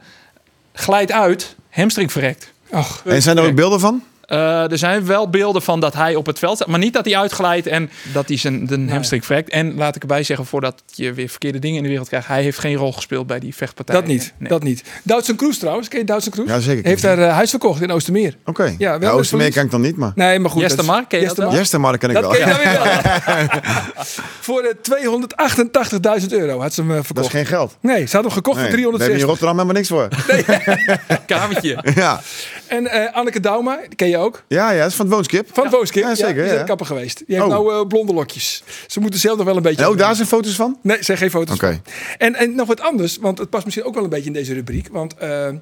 Glijdt 0.74 1.12
uit, 1.12 1.56
hamstring 1.70 2.12
verrekt. 2.12 2.52
Ach, 2.70 3.02
En 3.06 3.22
zijn 3.22 3.38
er 3.38 3.44
ook 3.44 3.56
beelden 3.56 3.80
van? 3.80 4.04
Eh, 4.32 4.72
er 4.72 4.78
zijn 4.78 5.06
wel 5.06 5.30
beelden 5.30 5.62
van 5.62 5.80
dat 5.80 5.94
hij 5.94 6.16
op 6.16 6.26
het 6.26 6.40
veld 6.40 6.56
staat. 6.56 6.68
Maar 6.68 6.80
niet 6.80 6.94
dat 6.94 7.06
hij 7.06 7.18
uitglijdt 7.18 7.68
en 7.68 7.90
dat 8.14 8.28
hij 8.28 8.38
zijn 8.38 8.66
de 8.68 8.86
hamstring 8.90 9.26
verrekt. 9.26 9.50
En 9.50 9.76
laat 9.76 9.96
ik 9.96 10.02
erbij 10.02 10.24
zeggen, 10.24 10.46
voordat 10.46 10.84
je 10.94 11.14
weer 11.14 11.30
verkeerde 11.30 11.60
dingen 11.60 11.78
in 11.78 11.84
de 11.84 11.90
wereld 11.90 12.08
krijgt. 12.08 12.28
Hij 12.28 12.44
heeft 12.44 12.60
geen 12.60 12.76
rol 12.76 12.94
gespeeld 12.94 13.28
bij 13.28 13.40
die 13.40 13.56
vechtpartij. 13.56 13.96
dat 13.96 14.06
niet. 14.06 14.34
Nee. 14.38 14.50
Dat 14.50 14.64
niet. 14.64 14.84
Doutzen 15.04 15.36
Kroes 15.36 15.58
trouwens. 15.58 15.88
Ken 15.88 16.00
je 16.00 16.06
Doutzen 16.06 16.32
Kroes? 16.32 16.48
Ja, 16.50 16.60
zeker. 16.60 16.86
Heeft 16.86 17.02
daar 17.02 17.20
eh, 17.20 17.34
huis 17.34 17.50
verkocht 17.50 17.82
in 17.82 17.92
Oostermeer. 17.92 18.36
Oké. 18.46 18.64
Ja, 18.64 18.76
Ja, 18.78 19.00
wel 19.00 19.12
Oostermeer 19.12 19.46
eens 19.46 19.56
ken 19.56 19.66
ik 19.66 19.72
dan 19.72 19.82
niet, 19.82 19.98
maar... 19.98 20.12
Nee, 20.16 20.40
maar 20.40 20.52
goed. 20.52 20.62
Jester 20.62 20.78
dat 20.78 20.86
is- 20.86 20.92
Maar, 20.92 21.08
ken 21.08 21.20
je 21.20 21.26
dat 21.26 21.36
ken 21.98 22.10
ik 22.10 22.16
Dat 22.16 22.24
wel. 22.24 22.32
ken 22.32 22.40
je 22.40 22.54
dan 22.54 22.58
weer 22.64 22.80
wel. 22.84 23.62
Voor 24.48 24.62
eh, 24.62 26.20
288.000 26.22 26.28
euro 26.30 26.60
had 26.62 26.74
ze 26.74 26.82
hem 26.82 26.90
eh, 26.90 26.96
Dat 26.96 27.02
is 27.02 27.06
verkocht. 27.06 27.30
geen 27.30 27.46
geld. 27.46 27.78
Nee, 27.82 28.06
ze 28.06 28.16
had 28.16 28.26
hem 28.26 28.34
gekocht 28.34 28.58
Nee, 28.58 28.70
voor 28.70 28.92
daar 28.92 29.00
heb 29.08 29.10
je 29.10 29.24
in 29.24 29.28
360. 29.28 29.28
Rotterdam 29.28 29.54
helemaal 29.54 29.76
niks 29.76 29.88
voor. 29.88 30.08
Kamertje. 31.38 31.84
Ja. 31.96 32.22
En 32.72 32.88
eh, 32.88 33.14
Anneke 33.16 33.40
Dauma, 33.40 33.80
die 33.88 33.96
ken 33.96 34.10
je 34.10 34.18
ook. 34.18 34.44
Ja, 34.48 34.72
ja, 34.72 34.82
dat 34.82 34.90
is 34.90 34.96
van 34.96 35.06
het 35.06 35.14
woonskip. 35.16 35.50
Van 35.54 35.70
Wooskip. 35.70 36.04
Ja, 36.04 36.16
zeker, 36.16 36.34
die 36.34 36.44
is 36.44 36.52
ja. 36.52 36.58
de 36.58 36.64
kapper 36.64 36.86
geweest. 36.86 37.18
Die 37.28 37.36
heeft 37.36 37.48
Oh. 37.48 37.52
nou 37.54 37.74
eh, 37.74 37.88
blonde 37.88 38.14
lokjes. 38.14 38.64
Ze 38.88 39.00
moeten 39.00 39.20
zelf 39.20 39.38
nog 39.38 39.46
wel 39.46 39.56
een 39.56 39.62
beetje... 39.62 39.84
En 39.84 39.90
ook 39.90 39.98
daar 39.98 40.16
zijn 40.16 40.28
foto's 40.28 40.56
van? 40.56 40.78
Nee, 40.82 41.04
zijn 41.04 41.18
geen 41.18 41.30
foto's 41.30 41.56
Oké. 41.56 41.68
van. 41.84 41.94
En, 42.18 42.36
en 42.36 42.56
nog 42.56 42.68
wat 42.68 42.82
anders, 42.82 43.18
want 43.18 43.38
het 43.38 43.50
past 43.50 43.66
misschien 43.66 43.86
ook 43.86 43.94
wel 43.94 44.04
een 44.04 44.10
beetje 44.10 44.26
in 44.26 44.34
deze 44.34 44.54
rubriek. 44.54 44.88
Want 44.92 45.16
eh, 45.18 45.48
eh, 45.48 45.56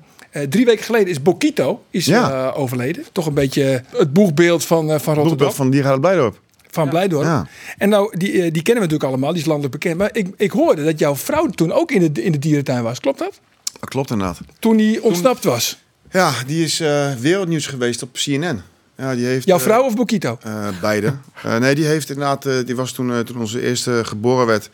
drie 0.50 0.66
weken 0.66 0.86
geleden 0.86 1.08
is 1.08 1.22
Bokito 1.22 1.84
is, 1.90 2.06
Ja. 2.06 2.32
eh, 2.52 2.60
overleden. 2.60 3.04
Toch 3.12 3.26
een 3.26 3.34
beetje 3.34 3.84
het 3.98 4.14
boegbeeld 4.14 4.66
van, 4.66 4.80
eh, 4.80 4.88
van 4.88 4.98
Rotterdam. 4.98 5.28
Boekbeeld 5.28 5.56
van 5.56 5.70
Dier 5.70 5.84
gaat 5.84 5.92
het 5.92 6.02
Blijdorp. 6.02 6.40
Van 6.72 6.90
Blijdorp. 6.90 7.24
Ja. 7.24 7.48
En 7.78 7.90
nou, 7.90 8.18
die, 8.18 8.32
die 8.32 8.42
kennen 8.42 8.64
we 8.64 8.74
natuurlijk 8.74 9.04
allemaal, 9.04 9.30
die 9.32 9.40
is 9.42 9.46
landelijk 9.48 9.74
bekend. 9.74 9.98
Maar 9.98 10.10
ik, 10.14 10.28
ik 10.38 10.52
hoorde 10.52 10.84
dat 10.84 11.00
jouw 11.00 11.16
vrouw 11.16 11.48
toen 11.48 11.72
ook 11.72 11.92
in 11.92 12.14
de, 12.14 12.24
in 12.24 12.32
de 12.32 12.40
dierentuin 12.40 12.84
was. 12.84 13.00
Klopt 13.00 13.20
dat? 13.20 13.40
Dat 13.80 13.90
klopt 13.90 14.10
inderdaad. 14.12 14.40
Toen 14.60 14.78
die 14.78 15.04
ontsnapt 15.04 15.44
was. 15.44 15.80
Ja, 16.12 16.34
die 16.46 16.64
is 16.64 16.80
eh, 16.80 17.14
wereldnieuws 17.20 17.68
geweest 17.68 18.02
op 18.02 18.14
CNN. 18.14 18.62
Ja, 18.98 19.16
die 19.16 19.26
heeft, 19.26 19.46
Jouw 19.46 19.58
eh, 19.58 19.64
vrouw 19.64 19.84
of 19.84 19.96
Bokito? 19.96 20.38
eh, 20.42 20.68
beide. 20.82 21.14
Nee, 21.60 21.76
die 21.76 21.86
heeft 21.86 22.10
inderdaad, 22.10 22.44
die 22.66 22.76
was 22.76 22.92
toen, 22.92 23.24
toen 23.24 23.40
onze 23.40 23.62
eerste 23.62 24.02
geboren 24.06 24.46
werd, 24.46 24.70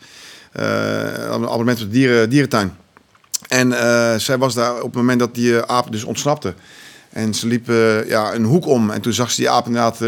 een 0.52 1.48
abonnement 1.48 1.80
op 1.80 1.84
de 1.84 1.92
dieren, 1.92 2.30
dierentuin. 2.30 2.76
En 3.48 3.72
zij 4.20 4.38
was 4.38 4.54
daar 4.54 4.76
op 4.76 4.82
het 4.82 4.94
moment 4.94 5.18
dat 5.18 5.34
die 5.34 5.62
aap 5.62 5.92
dus 5.92 6.04
ontsnapte. 6.04 6.54
En 7.10 7.34
ze 7.34 7.46
liep 7.46 7.66
ja, 8.08 8.34
een 8.34 8.44
hoek 8.44 8.66
om 8.66 8.90
en 8.90 9.00
toen 9.00 9.12
zag 9.12 9.30
ze 9.30 9.40
die 9.40 9.50
aap 9.50 9.66
inderdaad 9.66 9.98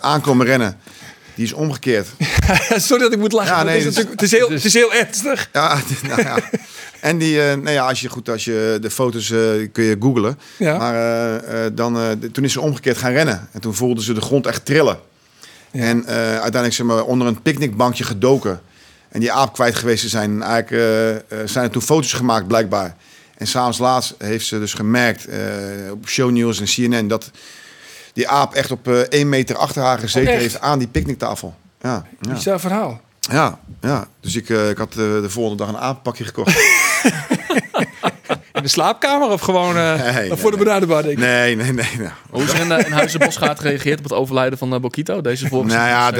aankomen 0.00 0.46
rennen. 0.46 0.78
Die 1.38 1.46
is 1.46 1.52
omgekeerd. 1.52 2.08
Sorry 2.86 3.02
dat 3.02 3.12
ik 3.12 3.18
moet 3.18 3.32
lachen. 3.32 3.56
Ja, 3.56 3.62
nee, 3.62 3.84
het, 3.84 3.96
is 3.96 3.96
het, 3.96 4.22
is 4.22 4.30
heel, 4.30 4.50
het 4.50 4.64
is 4.64 4.74
heel 4.74 4.94
ernstig. 4.94 5.48
Ja, 5.52 5.80
nou 6.08 6.22
ja. 6.22 6.38
En 7.00 7.18
die, 7.18 7.42
eh, 7.42 7.56
nou 7.56 7.70
ja, 7.70 7.88
als 7.88 8.00
je 8.00 8.08
goed, 8.08 8.28
als 8.28 8.44
je 8.44 8.78
de 8.80 8.90
foto's 8.90 9.30
eh, 9.30 9.38
kun 9.72 9.84
je 9.84 9.96
googlen. 10.00 10.38
Ja. 10.56 10.78
Maar 10.78 10.94
eh, 11.42 11.70
dan, 11.72 12.18
toen 12.32 12.44
is 12.44 12.52
ze 12.52 12.60
omgekeerd 12.60 12.98
gaan 12.98 13.12
rennen. 13.12 13.48
En 13.52 13.60
toen 13.60 13.74
voelde 13.74 14.02
ze 14.02 14.12
de 14.12 14.20
grond 14.20 14.46
echt 14.46 14.64
trillen. 14.64 14.98
En 15.70 16.06
uiteindelijk 16.06 16.74
zijn 16.74 16.88
we 16.88 17.04
onder 17.04 17.26
een 17.26 17.42
picknickbankje 17.42 18.04
gedoken. 18.04 18.60
En 19.08 19.20
die 19.20 19.32
aap 19.32 19.52
kwijt 19.52 19.74
geweest 19.74 20.02
te 20.02 20.08
zijn. 20.08 20.30
En 20.30 20.42
eigenlijk 20.42 21.24
zijn 21.48 21.64
er 21.64 21.70
toen 21.70 21.82
foto's 21.82 22.12
gemaakt, 22.12 22.46
blijkbaar. 22.46 22.96
En 23.36 23.46
s'avonds 23.46 23.78
laatst 23.78 24.14
heeft 24.18 24.46
ze 24.46 24.58
dus 24.58 24.74
gemerkt 24.74 25.26
op 25.90 26.08
shownieuws 26.08 26.60
en 26.60 26.66
CNN... 26.66 27.08
dat 27.08 27.30
die 28.12 28.28
aap 28.28 28.54
echt 28.54 28.70
op 28.70 28.88
één 28.88 29.28
meter 29.28 29.56
achter 29.56 29.82
haar 29.82 29.98
gezeten 29.98 30.32
Oh, 30.32 30.38
heeft 30.38 30.60
aan 30.60 30.78
die 30.78 30.88
picknicktafel. 30.88 31.54
Ja, 31.82 32.06
ja. 32.20 32.32
Bizar 32.32 32.60
verhaal. 32.60 33.00
ja, 33.18 33.58
ja. 33.80 34.06
Dus 34.20 34.36
ik, 34.36 34.48
ik 34.48 34.78
had 34.78 34.92
de 34.92 35.30
volgende 35.30 35.64
dag 35.64 35.74
een 35.74 35.80
apenpakje 35.80 36.24
gekocht. 36.24 36.56
In 38.52 38.62
de 38.62 38.68
slaapkamer 38.68 39.28
of 39.28 39.40
gewoon... 39.40 39.76
eh, 39.76 40.14
Nee, 40.14 40.32
voor 40.36 40.50
de 40.50 40.56
benaderbaar, 40.56 41.02
denk 41.02 41.14
ik. 41.14 41.18
nee, 41.24 41.56
nee, 41.56 41.72
nee. 41.72 41.86
nou. 41.98 42.10
Hoe 42.30 42.42
is 42.42 42.52
er 42.52 42.60
in, 42.60 42.72
eh, 42.72 42.86
in 42.86 42.92
Huizenbosgaard 42.92 43.60
gereageerd 43.60 43.98
op 43.98 44.04
het 44.04 44.12
overlijden 44.12 44.58
van 44.58 44.74
uh, 44.74 44.80
Bokito? 44.80 45.20
Deze 45.20 45.48
volgens 45.48 45.74
Nou 45.74 45.88
ja, 45.88 46.10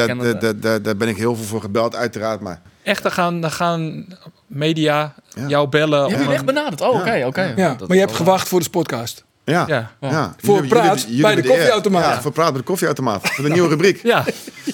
daar, 0.81 0.97
ben 0.97 1.09
ik 1.09 1.17
heel 1.17 1.35
veel 1.37 1.45
voor 1.45 1.61
gebeld, 1.61 1.95
uiteraard. 1.97 2.41
Maar 2.41 2.61
Echt, 2.83 3.03
dan 3.03 3.13
gaan, 3.13 3.41
dan 3.41 3.51
gaan 3.51 4.07
media 4.47 5.15
jou 5.47 5.69
bellen. 5.69 5.99
Je 5.99 6.05
om 6.05 6.11
hebt 6.11 6.23
je 6.23 6.29
een- 6.29 6.35
echt 6.35 6.45
benaderd. 6.45 6.81
Oh, 6.81 6.95
oké, 6.95 7.23
oké. 7.27 7.53
Ja, 7.57 7.77
maar 7.87 7.97
je 7.97 8.03
hebt 8.03 8.15
gewacht 8.17 8.49
voor 8.49 8.61
de 8.61 8.71
podcast. 8.71 9.25
ja, 9.45 9.65
Ja. 9.69 9.91
ja. 10.01 10.35
Voor 10.43 10.55
Jullie- 10.55 10.71
praat 10.71 10.85
jullie- 11.01 11.07
jullie 11.17 11.23
bij 11.23 11.35
de 11.35 11.49
koffieautomaat. 11.49 12.05
Ja, 12.05 12.21
voor 12.23 12.33
praat 12.33 12.49
bij 12.51 12.59
de 12.61 12.67
koffieautomaat. 12.67 13.29
Voor 13.29 13.45
de 13.45 13.51
nieuwe 13.51 13.69
rubriek. 13.75 14.01
Ja, 14.03 14.25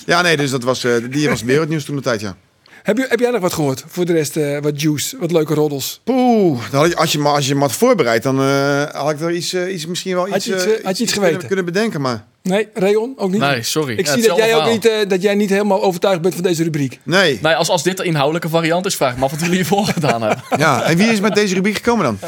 Ja, 0.07 0.22
nee, 0.22 0.36
dus 0.36 0.50
dat 0.50 0.62
was, 0.62 0.84
eh, 0.84 0.92
die 1.11 1.28
was 1.28 1.42
wereldnieuws 1.42 1.84
toen 1.84 1.96
de 1.96 2.02
tijd, 2.02 2.20
ja. 2.20 2.34
Heb, 2.85 2.97
je, 2.99 3.07
heb 3.09 3.20
jij 3.20 3.30
nog 3.30 3.41
wat 3.41 3.53
gehoord? 3.53 3.85
Voor 3.87 4.05
de 4.05 4.12
rest 4.12 4.37
eh, 4.37 4.59
wat 4.61 4.80
juice, 4.80 5.16
wat 5.18 5.32
leuke 5.32 5.55
roddels. 5.55 6.01
Poeh, 6.05 6.70
dan 6.70 6.80
had 6.80 6.91
je, 6.91 6.97
als, 6.97 7.12
je, 7.12 7.18
als 7.22 7.47
je 7.49 7.55
me 7.55 7.61
had 7.61 7.72
voorbereid, 7.72 8.22
dan 8.22 8.41
eh, 8.41 8.82
had 8.91 9.11
ik 9.11 9.20
er 9.20 9.30
iets, 9.32 9.53
eh, 9.53 9.72
iets 9.74 9.87
misschien 9.87 10.14
wel 10.14 10.26
Had 10.28 10.37
iets, 10.37 10.45
je 10.45 10.55
iets, 10.55 10.64
had 10.64 10.97
je 10.97 11.03
iets 11.03 11.12
kunnen- 11.12 11.28
geweten? 11.30 11.47
kunnen 11.47 11.64
bedenken. 11.64 12.01
Maar 12.01 12.24
Nee, 12.49 12.68
Rayon 12.74 13.14
ook 13.16 13.30
niet? 13.30 13.40
Nee, 13.40 13.62
sorry. 13.62 13.97
Ik 13.97 14.07
Ja, 14.07 14.12
zie 14.12 14.22
dat 14.28 14.36
jij, 14.36 14.57
ook 14.57 14.70
niet, 14.70 14.86
eh, 14.86 15.09
dat 15.09 15.22
jij 15.22 15.34
niet 15.34 15.51
helemaal 15.51 15.82
overtuigd 15.82 16.20
bent 16.20 16.34
van 16.34 16.42
deze 16.42 16.62
rubriek. 16.62 16.99
nee. 17.03 17.38
Nee, 17.42 17.55
als, 17.55 17.68
als 17.68 17.82
dit 17.82 17.97
de 17.97 18.05
inhoudelijke 18.05 18.49
variant 18.49 18.86
is, 18.86 18.97
vraag 18.97 19.12
ik 19.12 19.18
me 19.18 19.24
af 19.24 19.30
wat 19.30 19.40
jullie 19.40 19.55
hiervoor 19.55 19.86
gedaan 19.86 20.22
hebben. 20.22 20.45
Ja, 20.59 20.82
en 20.82 20.97
wie 20.97 21.07
is 21.07 21.20
met 21.20 21.34
deze 21.34 21.55
rubriek 21.55 21.74
gekomen 21.76 22.05
dan? 22.05 22.18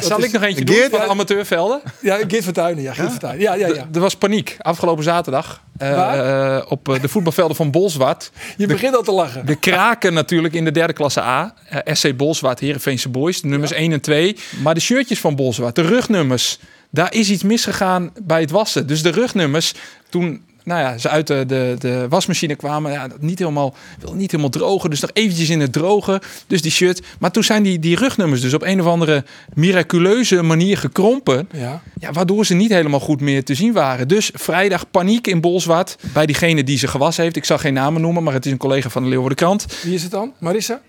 zal 0.00 0.22
ik 0.22 0.32
nog 0.32 0.42
eentje 0.42 0.64
doen 0.64 0.74
Geert? 0.76 0.90
van 0.90 1.00
de 1.00 1.06
amateurvelden? 1.06 1.80
Ja, 2.00 2.18
Geert 2.28 2.44
Vertuinen. 2.44 2.82
Ja, 2.82 2.92
Geert 2.94 3.10
Vertuinen. 3.10 3.40
Ja, 3.42 3.54
ja, 3.54 3.66
ja. 3.66 3.88
Er 3.94 4.00
was 4.00 4.16
paniek 4.16 4.56
afgelopen 4.60 5.04
zaterdag 5.04 5.62
eh, 5.78 6.56
eh, 6.56 6.62
op 6.68 6.98
de 7.02 7.08
voetbalvelden 7.08 7.56
van 7.56 7.70
Bolsward. 7.70 8.30
Je 8.56 8.66
begint 8.66 8.96
al 8.96 9.02
te 9.02 9.12
lachen. 9.12 9.46
De 9.46 9.56
kraken 9.56 10.12
natuurlijk 10.14 10.54
in 10.54 10.64
de 10.64 10.70
derde 10.70 10.92
klasse 10.92 11.20
A. 11.22 11.54
SC 11.84 12.16
Bolsward, 12.16 12.60
Heerenveense 12.60 13.08
Boys, 13.08 13.42
nummers 13.42 13.72
1 13.72 13.92
en 13.92 14.00
2. 14.00 14.36
Maar 14.62 14.74
de 14.74 14.80
shirtjes 14.80 15.20
van 15.20 15.36
Bolsward, 15.36 15.74
de 15.74 15.82
rugnummers, 15.82 16.58
daar 16.94 17.14
is 17.14 17.30
iets 17.30 17.42
misgegaan 17.42 18.10
bij 18.22 18.40
het 18.40 18.50
wassen. 18.50 18.86
Dus 18.86 19.02
de 19.02 19.10
rugnummers, 19.10 19.74
toen 20.08 20.42
nou 20.64 20.80
ja, 20.80 20.98
ze 20.98 21.08
uit 21.08 21.26
de, 21.26 21.44
de, 21.46 21.76
de 21.78 22.06
wasmachine 22.08 22.54
kwamen, 22.54 22.92
ja, 22.92 23.08
niet 23.20 23.38
helemaal, 23.38 23.74
wil 24.00 24.14
niet 24.14 24.30
helemaal 24.30 24.50
drogen. 24.50 24.90
Dus 24.90 25.00
nog 25.00 25.10
eventjes 25.12 25.48
in 25.48 25.60
het 25.60 25.72
drogen. 25.72 26.20
Dus 26.46 26.62
die 26.62 26.70
shirt. 26.70 27.02
Maar 27.18 27.30
toen 27.30 27.44
zijn 27.44 27.62
die, 27.62 27.78
die 27.78 27.96
rugnummers 27.96 28.40
dus 28.40 28.54
op 28.54 28.62
een 28.62 28.80
of 28.80 28.86
andere 28.86 29.24
miraculeuze 29.54 30.42
manier 30.42 30.78
gekrompen. 30.78 31.48
Ja. 31.52 31.82
Ja, 32.00 32.12
waardoor 32.12 32.46
ze 32.46 32.54
niet 32.54 32.70
helemaal 32.70 33.00
goed 33.00 33.20
meer 33.20 33.44
te 33.44 33.54
zien 33.54 33.72
waren. 33.72 34.08
Dus 34.08 34.30
vrijdag 34.34 34.90
paniek 34.90 35.26
in 35.26 35.40
Bolsward 35.40 35.96
bij 36.12 36.26
diegene 36.26 36.64
die 36.64 36.78
ze 36.78 36.88
gewassen 36.88 37.22
heeft. 37.22 37.36
Ik 37.36 37.44
zal 37.44 37.58
geen 37.58 37.74
namen 37.74 38.00
noemen, 38.00 38.22
maar 38.22 38.34
het 38.34 38.46
is 38.46 38.52
een 38.52 38.58
collega 38.58 38.88
van 38.88 39.02
de 39.02 39.08
Leeuwardenkrant. 39.08 39.66
Wie 39.82 39.94
is 39.94 40.02
het 40.02 40.10
dan? 40.10 40.32
Marissa? 40.38 40.80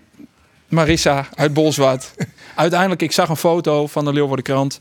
Marissa 0.68 1.28
uit 1.34 1.54
Bolsward. 1.54 2.14
uiteindelijk, 2.54 3.02
ik 3.02 3.12
zag 3.12 3.28
een 3.28 3.36
foto 3.36 3.86
van 3.86 4.04
de 4.04 4.12
Leeuwardenkrant. 4.12 4.80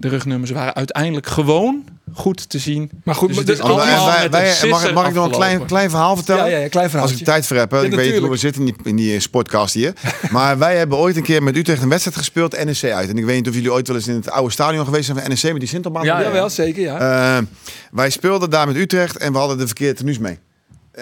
De 0.00 0.08
rugnummers 0.08 0.50
waren 0.50 0.74
uiteindelijk 0.74 1.26
gewoon 1.26 1.84
goed 2.12 2.48
te 2.50 2.58
zien. 2.58 2.90
Maar 3.04 3.14
goed, 3.14 3.28
Dus 3.28 3.36
maar 3.36 3.46
het 3.46 3.54
is 3.54 3.60
de- 3.60 3.62
Wij- 3.62 3.72
allemaal 3.72 4.06
wij- 4.06 4.22
met 4.22 4.30
wij- 4.30 4.62
een 4.62 4.68
mag, 4.94 5.08
ik 5.08 5.14
nog 5.14 5.24
een 5.24 5.30
klein, 5.30 5.64
klein 5.66 5.90
verhaal 5.90 6.16
vertellen? 6.16 6.44
Ja, 6.44 6.50
ja, 6.50 6.58
ja, 6.58 6.68
klein 6.68 6.90
verhaaltje. 6.90 7.00
Als 7.00 7.10
ik 7.12 7.18
de 7.18 7.24
tijd 7.32 7.46
voor 7.46 7.56
heb, 7.56 7.70
hè. 7.70 7.76
Ja, 7.76 7.82
ik 7.82 7.88
weet 7.90 7.98
hoe 7.98 8.04
natuurlijk. 8.06 8.32
we 8.32 8.38
zitten 8.38 8.66
in 8.66 8.74
die, 8.76 8.86
in 8.86 8.96
die 8.96 9.20
sportcast 9.20 9.74
hier. 9.74 9.92
maar 10.30 10.58
wij 10.58 10.76
hebben 10.76 10.98
ooit 10.98 11.16
een 11.16 11.22
keer 11.22 11.42
met 11.42 11.56
Utrecht 11.56 11.82
een 11.82 11.88
wedstrijd 11.88 12.16
gespeeld, 12.16 12.64
NEC 12.64 12.92
uit. 12.92 13.08
En 13.08 13.18
ik 13.18 13.24
weet 13.24 13.36
niet 13.36 13.48
of 13.48 13.54
jullie 13.54 13.72
ooit 13.72 13.86
wel 13.86 13.96
eens 13.96 14.06
in 14.08 14.14
het 14.14 14.30
oude 14.30 14.52
stadion 14.52 14.84
geweest 14.84 15.04
zijn 15.04 15.18
van 15.18 15.28
NEC 15.28 15.42
met 15.52 15.60
die 15.60 15.68
Sintelbaan. 15.68 16.04
Ja, 16.04 16.18
ja. 16.18 16.24
Jawel, 16.24 16.50
zeker, 16.50 16.82
ja. 16.82 16.98
Eh, 17.38 17.42
wij 17.90 18.10
speelden 18.10 18.50
daar 18.50 18.66
met 18.66 18.76
Utrecht 18.76 19.16
en 19.16 19.32
we 19.32 19.38
hadden 19.38 19.58
de 19.58 19.66
verkeerde 19.66 19.94
tenues 19.98 20.18
mee. 20.18 20.38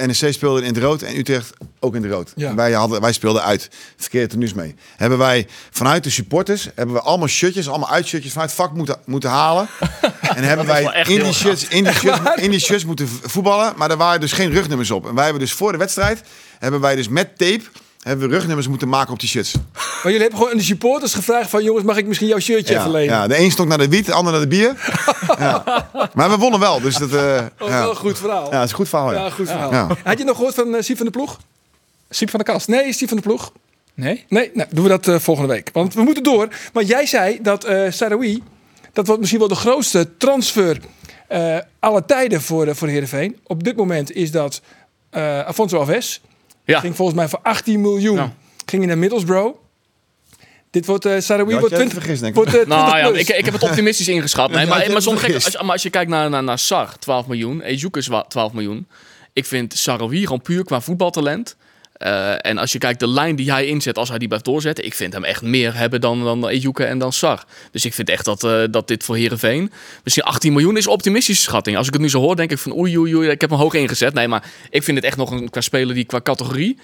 NEC 0.07 0.32
speelde 0.32 0.61
in 0.61 0.74
het 0.74 0.78
rood 0.78 1.03
en 1.03 1.16
Utrecht 1.18 1.53
ook 1.80 1.94
in 1.94 2.03
het 2.03 2.12
rood. 2.12 2.32
Ja. 2.36 2.49
En 2.49 2.57
Wij, 2.57 2.72
hadden, 2.72 3.01
wij 3.01 3.12
speelden 3.12 3.42
uit. 3.42 3.68
Verkeerde 3.97 4.26
tenues 4.26 4.55
mee. 4.55 4.74
Hebben 4.97 5.18
wij 5.18 5.47
vanuit 5.70 6.05
de 6.05 6.11
supporters 6.11 6.68
hebben 6.74 6.94
we 6.94 7.01
allemaal 7.01 7.28
shirtjes, 7.28 7.68
allemaal 7.68 7.90
uitshirtjes 7.90 8.32
vanuit 8.32 8.51
het 8.51 8.61
vak 8.61 8.72
moeten, 8.72 8.99
moeten 9.05 9.30
halen. 9.30 9.68
en 10.36 10.42
hebben 10.42 10.66
wij 10.66 11.05
in 11.07 11.22
die, 11.22 11.32
shirts, 11.32 11.68
in, 11.68 11.84
die 11.84 11.92
shirts, 11.92 12.20
in 12.34 12.51
die 12.51 12.61
shirts 12.61 12.84
moeten 12.84 13.09
voetballen. 13.09 13.72
Maar 13.76 13.90
er 13.90 13.97
waren 13.97 14.20
dus 14.20 14.32
geen 14.32 14.51
rugnummers 14.51 14.90
op. 14.90 15.07
En 15.09 15.14
wij 15.14 15.24
hebben 15.24 15.42
dus 15.42 15.53
voor 15.53 15.72
de 15.72 15.78
wedstrijd 15.78 16.22
hebben 16.59 16.80
wij 16.80 16.97
dus 16.97 17.09
met 17.09 17.38
tape 17.38 17.62
hebben 18.07 18.28
we 18.28 18.34
rugnummers 18.34 18.68
moeten 18.68 18.88
maken 18.88 19.12
op 19.12 19.20
die 19.20 19.28
shirts. 19.28 19.52
Maar 19.72 19.84
jullie 20.02 20.20
hebben 20.20 20.36
gewoon 20.38 20.52
aan 20.52 20.59
de 20.59 20.64
supporters 20.64 21.14
gevraagd 21.14 21.50
van... 21.50 21.62
jongens, 21.64 21.84
mag 21.84 21.96
ik 21.96 22.07
misschien 22.07 22.28
jouw 22.28 22.38
shirtje 22.38 22.74
Ja, 22.74 22.78
even 22.80 22.90
lenen? 22.90 23.14
ja, 23.14 23.26
de 23.26 23.38
een 23.38 23.50
stonk 23.50 23.68
naar 23.68 23.78
de 23.78 23.88
wiet, 23.88 24.07
de 24.07 24.12
ander 24.12 24.32
naar 24.32 24.40
de 24.42 24.48
bier. 24.48 24.74
ja. 25.38 25.88
Maar 26.14 26.30
we 26.30 26.36
wonnen 26.36 26.61
wel, 26.61 26.80
dus 26.80 26.96
dat, 26.96 27.12
eh, 27.12 27.42
Oh, 27.59 27.68
ja. 27.68 27.80
wel 27.80 27.90
een 27.90 27.96
goed 27.96 28.18
verhaal. 28.18 28.44
ja, 28.44 28.50
dat 28.50 28.64
is 28.64 28.70
een 28.70 28.76
goed 28.76 28.88
verhaal. 28.88 29.12
Ja. 29.12 29.24
Ja, 29.24 29.30
goed 29.30 29.48
verhaal. 29.48 29.72
Ja. 29.72 29.88
Had 30.04 30.18
je 30.18 30.24
nog 30.24 30.36
gehoord 30.36 30.54
van 30.54 30.74
uh, 30.74 30.80
Siep 30.80 30.96
van 30.96 31.07
de 31.07 31.12
Ploeg? 31.12 31.38
Siep 32.11 32.30
van 32.30 32.38
de 32.38 32.44
Kast. 32.44 32.68
Nee, 32.68 32.92
Siep 32.92 33.09
van 33.09 33.16
de 33.16 33.22
Ploeg. 33.22 33.52
Nee? 33.94 34.24
Nee, 34.28 34.50
nou, 34.54 34.68
doen 34.72 34.82
we 34.82 34.88
dat 34.90 35.09
eh, 35.09 35.18
volgende 35.18 35.52
week. 35.52 35.70
Want 35.72 35.94
we 35.94 36.02
moeten 36.02 36.22
door. 36.22 36.48
Maar 36.72 36.82
jij 36.82 37.07
zei 37.07 37.38
dat 37.42 37.64
eh 37.64 37.90
Sarawi... 37.90 38.42
dat 38.92 39.04
wordt 39.07 39.20
misschien 39.20 39.40
wel 39.40 39.50
de 39.50 39.54
grootste 39.54 40.16
transfer... 40.16 40.78
eh 41.28 41.57
aller 41.80 42.04
tijden 42.04 42.42
voor, 42.42 42.66
uh, 42.66 42.74
voor 42.74 42.88
Heerenveen. 42.88 43.36
Op 43.42 43.64
dit 43.64 43.76
moment 43.76 44.12
is 44.12 44.30
dat 44.30 44.61
eh 45.11 45.40
Afonso 45.40 45.78
Alves. 45.78 46.20
Ja. 46.67 46.81
Ging 46.81 46.97
volgens 46.97 47.17
mij 47.19 47.29
voor 47.29 47.41
18 47.43 47.81
miljoen. 47.81 48.17
Ja. 48.17 48.33
Ging 48.67 48.83
hij 48.83 48.87
naar 48.87 48.99
Middlesbrough. 48.99 49.57
Dit 50.71 50.87
wordt 50.87 51.07
uh, 51.07 51.21
Sarawi 51.21 51.53
Ja, 51.53 51.61
wordt 51.61 51.75
had 51.75 51.81
jij 51.83 51.89
20, 51.89 51.99
vergist, 51.99 52.21
denk 52.21 52.37
ik. 52.37 52.43
wordt, 52.43 52.55
uh, 52.55 52.61
20 52.62 52.79
Nou 52.87 53.14
ja, 53.14 53.21
ik, 53.21 53.29
ik 53.29 53.45
heb 53.45 53.55
het 53.55 53.62
optimistisch 53.62 54.09
ingeschat. 54.09 54.51
Nee, 54.51 54.67
maar, 54.67 54.91
maar, 54.93 55.03
vergist. 55.03 55.45
als, 55.45 55.62
maar 55.62 55.73
als 55.73 55.83
je 55.83 55.91
kijkt 55.91 56.11
naar, 56.11 56.31
naar, 56.31 56.43
naar 56.43 56.59
Sar, 56.59 56.99
12 56.99 57.27
miljoen. 57.27 57.61
Ejuke 57.61 57.99
is 57.99 58.07
wa- 58.07 58.23
12 58.23 58.53
miljoen. 58.53 58.87
Ik 59.33 59.45
vind 59.47 59.75
Sarawi 59.79 60.23
gewoon 60.23 60.43
puur 60.43 60.64
qua 60.64 60.81
voetbaltalent. 60.81 61.57
Eh, 61.97 62.47
en 62.47 62.59
als 62.59 62.72
je 62.72 62.78
kijkt 62.78 63.01
de 63.01 63.09
lijn 63.09 63.36
die 63.36 63.53
hij 63.53 63.66
inzet, 63.66 63.99
als 63.99 64.09
hij 64.09 64.18
die 64.18 64.28
blijft 64.28 64.44
doorzetten, 64.44 64.84
ik 64.84 64.94
vind 64.94 65.12
hem 65.12 65.24
echt 65.24 65.42
meer 65.42 65.76
hebben 65.76 66.01
dan, 66.01 66.24
dan 66.24 66.49
Ejuke 66.49 66.84
en 66.84 66.99
dan 66.99 67.12
Sar. 67.12 67.44
Dus 67.70 67.84
ik 67.84 67.94
vind 67.94 68.09
echt 68.11 68.24
dat, 68.24 68.44
eh, 68.44 68.62
dat 68.70 68.88
dit 68.88 69.05
voor 69.05 69.16
Herenveen 69.16 69.72
misschien 70.05 70.24
18 70.24 70.53
miljoen 70.53 70.76
is 70.76 70.86
optimistische 70.86 71.42
schatting. 71.42 71.76
Als 71.76 71.86
ik 71.86 71.92
het 71.92 72.03
nu 72.03 72.09
zo 72.09 72.20
hoor, 72.20 72.36
denk 72.36 72.51
ik 72.51 72.59
van 72.59 72.76
oei 72.76 72.99
oei 72.99 73.16
oei, 73.16 73.28
ik 73.28 73.40
heb 73.40 73.51
hem 73.51 73.59
hoog 73.59 73.74
ingezet. 73.74 74.14
Nee, 74.14 74.28
maar 74.28 74.51
ik 74.70 74.82
vind 74.82 74.97
het 74.97 75.07
echt 75.07 75.16
nog 75.16 75.30
een 75.30 75.51
qua 75.51 75.61
speler 75.61 75.94
die 75.94 76.05
qua 76.05 76.20
categorie, 76.20 76.78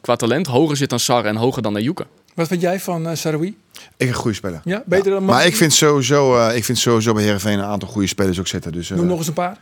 qua, 0.00 0.16
talent, 0.16 0.46
hoger 0.46 0.76
zit 0.76 0.90
dan 0.90 1.00
Sar 1.00 1.24
en 1.24 1.36
hoger 1.36 1.62
dan 1.62 1.76
Ejuke. 1.76 2.06
Wat 2.34 2.48
vind 2.48 2.60
jij 2.60 2.80
van 2.80 3.06
uh, 3.06 3.14
Sarawi? 3.14 3.54
Ik 3.96 4.08
een 4.08 4.14
goede 4.14 4.36
speler. 4.36 4.60
Ja, 4.64 4.82
beter 4.86 5.10
dan 5.10 5.24
Maar 5.24 5.46
ik 5.46 5.56
vind 5.56 5.72
sowieso, 5.72 6.36
uh, 6.36 6.56
ik 6.56 6.64
vind 6.64 6.78
sowieso 6.78 7.12
bij 7.12 7.22
Heerenveen 7.22 7.58
een 7.58 7.64
aantal 7.64 7.88
goede 7.88 8.08
spelers 8.08 8.38
ook 8.38 8.46
zitten. 8.46 8.72
Dus, 8.72 8.90
uh, 8.90 8.96
Noem 8.96 9.06
nog 9.06 9.18
eens 9.18 9.26
een 9.26 9.32
paar. 9.32 9.58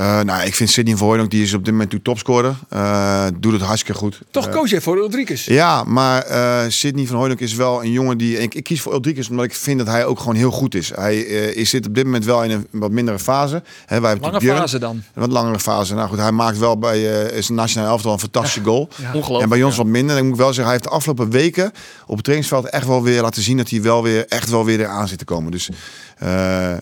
Uh, 0.00 0.20
nou, 0.20 0.46
ik 0.46 0.54
vind 0.54 0.70
Sidney 0.70 0.96
Verhooydonk, 0.96 1.30
die 1.30 1.42
is 1.42 1.54
op 1.54 1.64
dit 1.64 1.72
moment 1.72 1.92
nu 1.92 2.02
topscorer. 2.02 2.54
Uh, 2.72 3.26
doet 3.38 3.52
het 3.52 3.62
hartstikke 3.62 3.98
goed. 3.98 4.20
Toch 4.30 4.48
koos 4.48 4.70
je 4.70 4.80
voor 4.80 4.96
Ulrikes? 4.96 5.44
Ja, 5.44 5.84
maar 5.84 6.30
uh, 6.30 6.60
Sidney 6.68 7.06
van 7.06 7.16
Hooydonk 7.16 7.40
is 7.40 7.54
wel 7.54 7.84
een 7.84 7.90
jongen 7.90 8.18
die... 8.18 8.38
Ik, 8.38 8.54
ik 8.54 8.64
kies 8.64 8.80
voor 8.80 8.94
Ulrikes 8.94 9.28
omdat 9.28 9.44
ik 9.44 9.54
vind 9.54 9.78
dat 9.78 9.86
hij 9.86 10.04
ook 10.04 10.18
gewoon 10.18 10.34
heel 10.34 10.50
goed 10.50 10.74
is. 10.74 10.92
Hij 10.94 11.18
is, 11.18 11.70
zit 11.70 11.86
op 11.86 11.94
dit 11.94 12.04
moment 12.04 12.24
wel 12.24 12.42
in 12.44 12.50
een 12.50 12.66
wat 12.70 12.90
mindere 12.90 13.18
fase. 13.18 13.62
Hè, 13.86 14.00
wij 14.00 14.16
Lange 14.20 14.38
Björn, 14.38 14.58
fase 14.58 14.78
dan? 14.78 15.02
Een 15.14 15.20
wat 15.20 15.30
langere 15.30 15.60
fase. 15.60 15.94
Nou 15.94 16.08
goed, 16.08 16.18
hij 16.18 16.32
maakt 16.32 16.58
wel 16.58 16.78
bij 16.78 17.26
uh, 17.34 17.42
zijn 17.42 17.58
nationale 17.58 17.90
elftal 17.90 18.12
een 18.12 18.18
fantastische 18.18 18.60
ja. 18.60 18.66
goal. 18.66 18.88
Ja. 18.96 19.06
Ongelooflijk. 19.06 19.42
En 19.42 19.48
bij 19.48 19.62
ons 19.62 19.76
ja. 19.76 19.82
wat 19.82 19.90
minder. 19.90 20.16
En 20.16 20.22
ik 20.22 20.28
moet 20.28 20.38
wel 20.38 20.46
zeggen, 20.46 20.64
hij 20.64 20.72
heeft 20.72 20.84
de 20.84 20.90
afgelopen 20.90 21.30
weken 21.30 21.72
op 22.06 22.14
het 22.14 22.24
trainingsveld 22.24 22.68
echt 22.68 22.86
wel 22.86 23.02
weer 23.02 23.22
laten 23.22 23.33
zien 23.42 23.56
dat 23.56 23.70
hij 23.70 23.82
wel 23.82 24.02
weer 24.02 24.26
echt 24.28 24.50
wel 24.50 24.64
weer 24.64 24.80
eraan 24.80 25.08
zit 25.08 25.18
te 25.18 25.24
komen. 25.24 25.50
Dus... 25.50 25.68
Uh, 25.68 26.28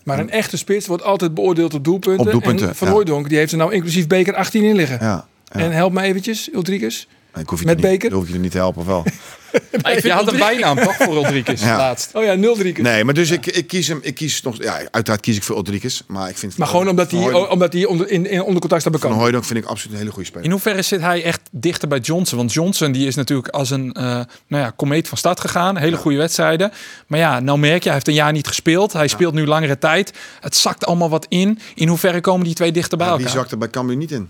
maar 0.05 0.19
een 0.19 0.31
echte 0.31 0.57
spits 0.57 0.87
wordt 0.87 1.03
altijd 1.03 1.35
beoordeeld 1.35 1.75
op 1.75 1.85
doelpunten. 1.85 2.27
Op 2.27 2.33
doelpunten 2.33 2.69
en 2.69 2.75
Van 2.75 2.89
ja. 2.89 2.93
Hooydonk, 2.95 3.29
die 3.29 3.39
heeft 3.39 3.53
er 3.53 3.59
nou 3.59 3.73
inclusief 3.73 4.07
beker 4.07 4.35
18 4.35 4.63
in 4.63 4.75
liggen. 4.77 4.99
Ja, 5.01 5.27
ja. 5.45 5.61
En 5.61 5.73
help 5.73 5.93
me 5.93 6.03
eventjes, 6.03 6.51
Ulrikes. 6.53 7.09
Nee, 7.35 7.43
ik 7.43 7.51
hoef 7.51 7.61
je 7.61 7.67
Met 7.67 7.77
niet, 7.77 7.87
beker? 7.87 8.13
hoef 8.13 8.29
je 8.29 8.35
er 8.35 8.39
niet 8.39 8.51
te 8.51 8.57
helpen, 8.57 8.81
of 8.81 8.87
wel? 8.87 9.05
nee, 9.83 10.03
je 10.03 10.13
had 10.13 10.33
een 10.33 10.39
bijnaam 10.39 10.77
toch 10.77 10.97
voor 10.97 11.31
ja. 11.55 11.77
laatst? 11.77 12.11
Oh 12.13 12.25
ja, 12.25 12.35
Nuldrikes. 12.35 12.85
Nee, 12.85 13.05
maar 13.05 13.15
dus 13.15 13.29
ja. 13.29 13.35
ik, 13.35 13.47
ik 13.47 13.67
kies 13.67 13.89
hem. 13.89 13.99
Ik 14.03 14.15
kies 14.15 14.43
nog. 14.43 14.63
Ja, 14.63 14.81
uiteraard 14.91 15.21
kies 15.21 15.37
ik 15.37 15.43
voor 15.43 15.57
Ulrikes. 15.57 16.03
Maar 16.07 16.29
ik 16.29 16.39
vind. 16.39 16.57
Maar 16.57 16.69
gewoon 16.69 16.89
omdat 16.89 17.11
hij, 17.11 17.33
omdat 17.33 17.73
hij 17.73 17.85
onder, 17.85 18.11
in, 18.11 18.27
in 18.27 18.43
onder 18.43 18.61
contact 18.61 18.81
staat 18.81 18.93
bekend. 18.93 19.13
Van 19.13 19.21
Hooydonk 19.21 19.45
vind 19.45 19.59
ik 19.59 19.65
absoluut 19.65 19.93
een 19.93 19.99
hele 19.99 20.13
goede 20.13 20.29
speler. 20.29 20.45
In 20.45 20.51
hoeverre 20.51 20.83
zit 20.83 21.01
hij 21.01 21.25
echt 21.25 21.41
dichter 21.51 21.89
bij 21.89 21.99
Johnson? 21.99 22.39
Want 22.39 22.53
Johnson 22.53 22.93
die 22.93 23.07
is 23.07 23.15
natuurlijk 23.15 23.49
als 23.49 23.71
een 23.71 23.97
uh, 23.99 24.03
nou 24.03 24.27
ja, 24.49 24.73
komeet 24.77 25.09
van 25.09 25.19
start 25.19 25.41
gegaan. 25.41 25.77
Hele 25.77 25.97
ja. 25.97 26.03
goede 26.03 26.17
wedstrijden. 26.17 26.73
Maar 27.07 27.19
ja, 27.19 27.41
nou 27.41 27.59
merk 27.59 27.79
je, 27.79 27.85
hij 27.85 27.93
heeft 27.93 28.09
een 28.09 28.15
jaar 28.15 28.33
niet 28.33 28.47
gespeeld. 28.47 28.93
Hij 28.93 29.09
speelt 29.09 29.35
nu 29.35 29.47
langere 29.47 29.79
tijd. 29.79 30.13
Het 30.41 30.57
zakt 30.57 30.87
allemaal 30.87 31.11
wat 31.11 31.27
in. 31.29 31.59
In 31.75 31.89
hoeverre 31.89 32.21
komen 32.21 32.47
die 32.47 32.55
twee 32.55 32.73
dichter 32.73 32.99
bij 32.99 33.07
elkaar? 33.07 33.23
Wie 33.23 33.33
zakt 33.33 33.51
er 33.51 33.59
bij 33.59 33.71
Cambuur 33.71 33.97
niet 33.97 34.11
in? 34.11 34.29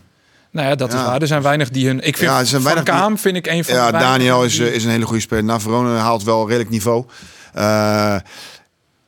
Nou 0.52 0.68
ja, 0.68 0.74
dat 0.74 0.92
ja. 0.92 0.98
is 0.98 1.04
waar. 1.04 1.20
Er 1.20 1.26
zijn 1.26 1.42
weinig 1.42 1.70
die 1.70 1.86
hun. 1.86 2.00
Ik 2.00 2.16
vind 2.16 2.30
ja, 2.30 2.44
Van 2.44 2.62
weinig 2.62 2.84
Kaam 2.84 3.12
die... 3.12 3.18
vind 3.18 3.36
ik 3.36 3.46
een 3.46 3.64
van 3.64 3.74
ja, 3.74 3.90
de 3.90 3.98
Daniel 3.98 4.44
is, 4.44 4.56
die... 4.56 4.74
is 4.74 4.84
een 4.84 4.90
hele 4.90 5.04
goede 5.04 5.20
speler. 5.20 5.44
Navarone 5.44 5.96
haalt 5.96 6.22
wel 6.22 6.46
redelijk 6.46 6.70
niveau. 6.70 7.04
Uh, 7.56 8.16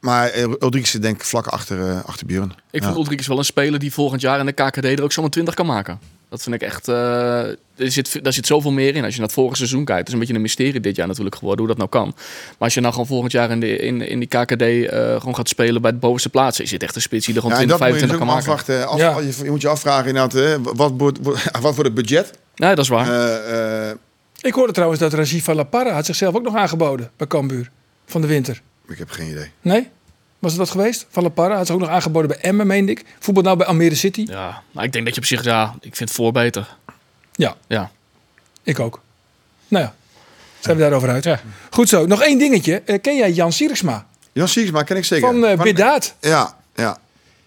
maar 0.00 0.38
Ulrikes 0.60 0.90
zit 0.90 1.02
denk 1.02 1.16
ik 1.16 1.24
vlak 1.24 1.46
achter, 1.46 1.78
uh, 1.78 2.04
achter 2.04 2.26
Björn. 2.26 2.50
Ik 2.70 2.82
vind 2.82 3.10
ja. 3.10 3.28
Wel 3.28 3.38
een 3.38 3.44
speler 3.44 3.78
die 3.78 3.92
volgend 3.92 4.20
jaar 4.20 4.38
in 4.38 4.46
de 4.46 4.52
KKD 4.52 4.84
er 4.84 5.02
ook 5.02 5.12
zo'n 5.12 5.28
20 5.28 5.54
kan 5.54 5.66
maken. 5.66 5.98
Dat 6.34 6.42
vind 6.42 6.54
ik 6.54 6.62
echt... 6.62 6.88
eh, 6.88 7.40
er, 7.48 7.56
zit, 7.76 8.24
daar 8.24 8.32
zit 8.32 8.46
zoveel 8.46 8.70
meer 8.70 8.94
in. 8.94 9.04
Als 9.04 9.12
je 9.12 9.18
naar 9.18 9.26
het 9.28 9.36
vorige 9.36 9.56
seizoen 9.56 9.84
kijkt. 9.84 9.98
Het 9.98 10.06
is 10.08 10.12
een 10.14 10.18
beetje 10.18 10.34
een 10.34 10.40
mysterie 10.40 10.80
dit 10.80 10.96
jaar 10.96 11.06
natuurlijk 11.06 11.36
geworden 11.36 11.58
hoe 11.66 11.68
dat 11.68 11.76
nou 11.76 11.88
kan. 11.90 12.12
Maar 12.14 12.54
als 12.58 12.74
je 12.74 12.80
nou 12.80 12.92
gewoon 12.92 13.08
volgend 13.08 13.32
jaar 13.32 13.50
in, 13.50 13.60
de, 13.60 13.76
in, 13.76 14.00
in 14.08 14.18
die 14.18 14.28
KKD 14.28 14.62
eh, 14.62 15.18
gewoon 15.18 15.34
gaat 15.34 15.48
spelen 15.48 15.82
bij 15.82 15.90
de 15.90 15.96
bovenste 15.96 16.28
plaatsen. 16.28 16.64
Is 16.64 16.70
het 16.70 16.82
echt 16.82 16.94
een 16.96 17.02
spits 17.02 17.26
die 17.26 17.34
er 17.34 17.40
gewoon 17.40 17.56
Ja, 17.56 17.62
en 17.62 17.68
20, 17.68 17.86
dat 17.88 18.00
moet 18.00 18.00
je 18.00 18.06
25 18.08 18.36
dus 18.36 18.46
kan 18.46 18.54
maken. 18.66 18.74
afwachten. 18.74 19.16
Af- 19.26 19.38
je, 19.38 19.44
je 19.44 19.50
moet 19.50 19.60
je 19.62 19.68
afvragen 19.68 20.06
inderdaad, 20.06 20.32
hè, 20.32 20.60
wat, 20.74 20.92
wordt, 20.96 21.18
wat 21.52 21.62
wordt 21.62 21.82
het 21.82 21.94
budget? 21.94 22.30
Nee, 22.56 22.74
dat 22.74 22.84
is 22.84 22.90
waar. 22.90 23.08
Eh, 23.08 23.88
eh, 23.90 23.96
Ik 24.40 24.54
hoorde 24.54 24.72
trouwens 24.72 25.00
dat 25.00 25.12
Rajiv 25.12 25.44
van 25.44 25.54
La 25.54 25.62
Parra 25.62 25.90
had 25.92 26.06
zichzelf 26.06 26.34
ook 26.34 26.42
nog 26.42 26.54
aangeboden 26.56 27.10
bij 27.16 27.26
Cambuur 27.26 27.70
van 28.06 28.20
de 28.20 28.26
winter. 28.26 28.60
ik 28.88 28.98
heb 28.98 29.10
geen 29.10 29.30
idee. 29.30 29.50
Nee? 29.62 29.88
Was 30.44 30.52
het 30.52 30.60
dat 30.62 30.70
geweest? 30.70 31.06
Van 31.10 31.22
La 31.22 31.28
Parra 31.28 31.56
had 31.56 31.66
zich 31.66 31.74
ook 31.74 31.80
nog 31.80 31.90
aangeboden 31.90 32.28
bij 32.28 32.38
Emmen, 32.38 32.66
meende 32.66 32.92
ik. 32.92 33.04
Voetbal 33.18 33.42
nou 33.42 33.56
bij 33.56 33.66
Almere 33.66 33.94
City. 33.94 34.24
Ja, 34.28 34.62
maar 34.72 34.84
ik 34.84 34.92
denk 34.92 35.04
dat 35.04 35.14
je 35.14 35.20
op 35.20 35.26
zich... 35.26 35.44
Ja, 35.44 35.74
ik 35.80 35.96
vind 35.96 36.08
het 36.08 36.18
voor 36.18 36.32
beter. 36.32 36.76
Ja, 37.32 37.54
Ja. 37.66 37.90
ik 38.62 38.80
ook. 38.80 39.00
Nou 39.68 39.84
ja, 39.84 39.94
zijn 40.60 40.76
we 40.76 40.82
daarover 40.82 41.08
uit. 41.08 41.28
Goed 41.70 41.88
zo. 41.88 42.06
Nog 42.06 42.22
één 42.22 42.38
dingetje. 42.38 42.82
Eh, 42.84 43.00
ken 43.00 43.16
jij 43.16 43.32
Jan 43.32 43.52
Siersma 43.52 44.06
Jan 44.32 44.48
Siegsma 44.48 44.82
ken 44.82 44.96
ik 44.96 45.04
zeker. 45.04 45.26
van 45.30 45.40
Qua- 45.40 45.62
Bidaat? 45.62 46.14
Ja, 46.20 46.56
ja. 46.74 46.98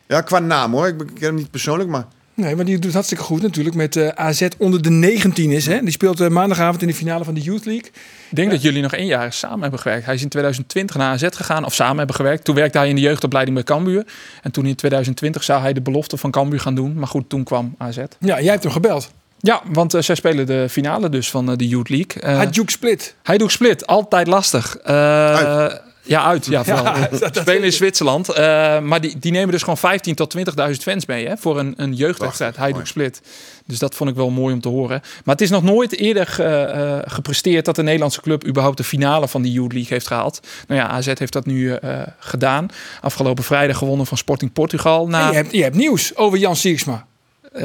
Ja, 0.08 0.22
qua 0.22 0.40
naam 0.40 0.72
hoor. 0.74 0.88
Ik 0.88 0.98
ken 0.98 1.08
hem 1.26 1.36
niet 1.36 1.52
persoonlijk, 1.52 1.90
maar... 1.90 2.06
Nee, 2.38 2.56
maar 2.56 2.66
die 2.66 2.74
doet 2.74 2.84
het 2.84 2.94
hartstikke 2.94 3.24
goed 3.24 3.42
natuurlijk 3.42 3.76
met 3.76 3.96
eh, 3.96 4.08
AZ 4.08 4.48
onder 4.58 4.82
de 4.82 4.90
19 4.90 5.52
is. 5.52 5.66
Hè? 5.66 5.80
Die 5.80 5.92
speelt 5.92 6.20
eh, 6.20 6.28
maandagavond 6.28 6.82
in 6.82 6.88
de 6.88 6.94
finale 6.94 7.24
van 7.24 7.34
de 7.34 7.42
Youth 7.42 7.66
League. 7.66 7.90
Ik 8.30 8.36
denk 8.36 8.52
dat 8.52 8.62
jullie 8.62 8.82
nog 8.82 8.94
één 8.94 9.06
jaar 9.06 9.34
samen 9.34 9.62
hebben 9.62 9.80
gewerkt. 9.80 10.06
Hij 10.06 10.14
is 10.16 10.22
in 10.22 10.30
2020 10.30 10.96
naar 10.96 11.12
AZ 11.12 11.28
gegaan, 11.32 11.66
of 11.66 11.74
samen 11.74 11.98
hebben 11.98 12.16
gewerkt. 12.16 12.44
Toen 12.44 12.56
werkte 12.56 12.78
hij 12.78 12.90
in 12.90 12.96
de 12.96 13.02
jeugdopleiding 13.02 13.56
bij 13.56 13.66
Cambuur. 13.66 14.06
En 14.42 14.52
toen 14.52 14.66
in 14.66 14.76
2020 14.76 15.44
zou 15.44 15.62
hij 15.62 15.74
de 15.74 15.82
belofte 15.82 16.18
van 16.18 16.32
Cambuur 16.32 16.60
gaan 16.60 16.76
doen. 16.76 16.94
Maar 16.94 17.08
goed, 17.08 17.30
toen 17.30 17.44
kwam 17.44 17.76
AZ. 17.78 17.98
Ja, 18.20 18.42
jij 18.42 18.52
hebt 18.52 18.64
hem 18.64 18.72
gebeld. 18.72 19.12
Ja, 19.40 19.62
want 19.72 19.94
eh, 19.94 20.02
zij 20.02 20.16
spelen 20.16 20.46
de 20.46 20.70
finale 20.70 21.10
dus 21.10 21.30
van 21.30 21.56
de 21.56 21.68
Youth 21.68 21.90
League. 21.90 22.22
Eh 22.22 22.36
Hajduk 22.36 22.70
Split. 22.70 23.16
hij 23.24 23.38
doet 23.38 23.52
split, 23.52 23.88
altijd 23.88 24.28
lastig. 24.28 24.78
Eh, 24.78 25.68
Ja, 26.08 26.24
uit. 26.26 26.46
Ja. 26.46 26.64
Ja, 26.66 26.82
dat- 27.12 27.20
dat 27.20 27.36
Spelen 27.36 27.64
in 27.64 27.74
Zwitserland. 27.74 28.30
Eh, 28.30 28.80
maar 28.80 29.02
die, 29.02 29.20
die 29.20 29.32
nemen 29.32 29.52
dus 29.52 29.62
gewoon 29.62 29.78
15 29.78 30.16
tot 30.16 30.38
20.000 30.38 30.44
fans 30.82 31.06
mee 31.06 31.28
hè, 31.28 31.38
voor 31.38 31.60
een, 31.60 31.74
een 31.78 31.94
jeugdwedstrijd. 31.94 32.58
Hij 32.58 32.72
doet 32.74 32.88
split. 32.88 33.22
Dus 33.66 33.80
dat 33.80 33.96
vond 33.96 34.10
ik 34.10 34.16
wel 34.16 34.30
mooi 34.30 34.54
om 34.54 34.62
te 34.62 34.68
horen. 34.70 35.02
Maar 35.24 35.36
het 35.36 35.42
is 35.44 35.50
nog 35.50 35.64
nooit 35.64 35.98
eerder 35.98 36.28
ge- 36.28 36.44
eh, 36.44 37.12
gepresteerd 37.12 37.66
dat 37.66 37.76
de 37.76 37.84
Nederlandse 37.84 38.22
club 38.22 38.48
überhaupt 38.48 38.78
de 38.78 38.84
finale 38.84 39.28
van 39.28 39.42
die 39.42 39.52
Youth 39.52 39.72
League 39.74 39.92
heeft 39.94 40.08
gehaald. 40.08 40.40
Nou 40.68 40.82
ja, 40.82 40.88
AZ 40.88 41.06
heeft 41.14 41.34
dat 41.34 41.46
nu 41.46 41.74
eh, 41.74 42.00
gedaan. 42.20 42.68
Afgelopen 43.02 43.44
vrijdag 43.44 43.78
gewonnen 43.78 44.06
van 44.06 44.18
Sporting 44.18 44.54
Portugal. 44.54 45.08
Na, 45.08 45.28
je, 45.30 45.36
hebt, 45.36 45.52
je 45.52 45.64
hebt 45.64 45.76
nieuws 45.76 46.16
over 46.16 46.38
Jan 46.38 46.56
Siersma. 46.56 47.06
eh, 47.52 47.64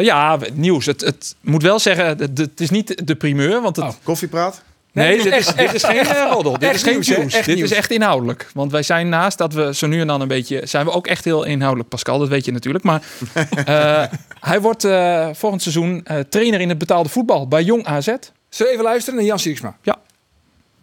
ja, 0.00 0.38
nieuws. 0.52 0.86
Het, 0.86 1.00
het 1.00 1.36
moet 1.40 1.62
wel 1.62 1.78
zeggen, 1.78 2.06
het, 2.06 2.38
het 2.38 2.60
is 2.60 2.70
niet 2.70 3.06
de 3.06 3.14
primeur. 3.14 3.60
Want 3.62 3.76
het, 3.76 3.98
Koffiepraat? 4.02 4.62
Nee, 4.98 5.16
dit, 5.22 5.26
is, 5.26 5.46
echt- 5.46 5.56
dit 5.58 5.74
is 5.74 5.84
geen 5.84 5.96
eh, 6.06 6.30
roddel. 6.30 6.52
Dit 6.52 6.62
echt 6.62 6.74
is 6.74 6.82
geen 6.82 7.16
nieuws, 7.18 7.32
dit 7.44 7.46
nieuws. 7.46 7.70
is 7.70 7.76
echt 7.76 7.90
inhoudelijk. 7.90 8.50
Want 8.54 8.72
wij 8.72 8.82
zijn 8.82 9.08
naast 9.08 9.38
dat 9.38 9.52
we 9.52 9.74
zo 9.74 9.86
nu 9.86 10.00
en 10.00 10.06
dan 10.06 10.20
een 10.20 10.28
beetje... 10.28 10.60
zijn 10.66 10.84
we 10.84 10.90
ook 10.92 11.06
echt 11.06 11.24
heel 11.24 11.44
inhoudelijk, 11.44 11.88
Pascal. 11.88 12.18
Dat 12.18 12.28
weet 12.28 12.44
je 12.44 12.52
natuurlijk. 12.52 12.84
Maar 12.84 13.02
eh, 13.64 14.02
hij 14.40 14.60
wordt 14.60 14.84
eh, 14.84 15.28
volgend 15.32 15.62
seizoen 15.62 16.00
eh, 16.04 16.18
trainer 16.18 16.60
in 16.60 16.68
het 16.68 16.78
betaalde 16.78 17.08
voetbal 17.08 17.48
bij 17.48 17.62
Jong 17.62 17.84
AZ. 17.86 18.06
Zullen 18.06 18.20
we 18.48 18.68
even 18.72 18.84
luisteren 18.84 19.18
naar 19.18 19.28
Jan 19.28 19.38
Siersma? 19.38 19.76
Ja. 19.82 19.96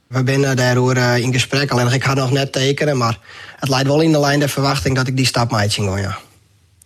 We 0.07 0.21
zijn 0.25 0.55
daarover 0.55 0.97
eh, 0.97 1.17
in 1.17 1.33
gesprek. 1.33 1.71
Alleen 1.71 1.91
ik 1.93 2.03
ga 2.03 2.13
nog 2.13 2.31
net 2.31 2.51
tekenen. 2.51 2.97
Maar 2.97 3.19
het 3.59 3.69
leidt 3.69 3.87
wel 3.87 4.01
in 4.01 4.11
de 4.11 4.19
lijn 4.19 4.39
der 4.39 4.49
verwachting 4.49 4.95
dat 4.95 5.07
ik 5.07 5.17
die 5.17 5.25
stap 5.25 5.51
maak 5.51 5.71
ging, 5.71 5.99
ja. 5.99 6.17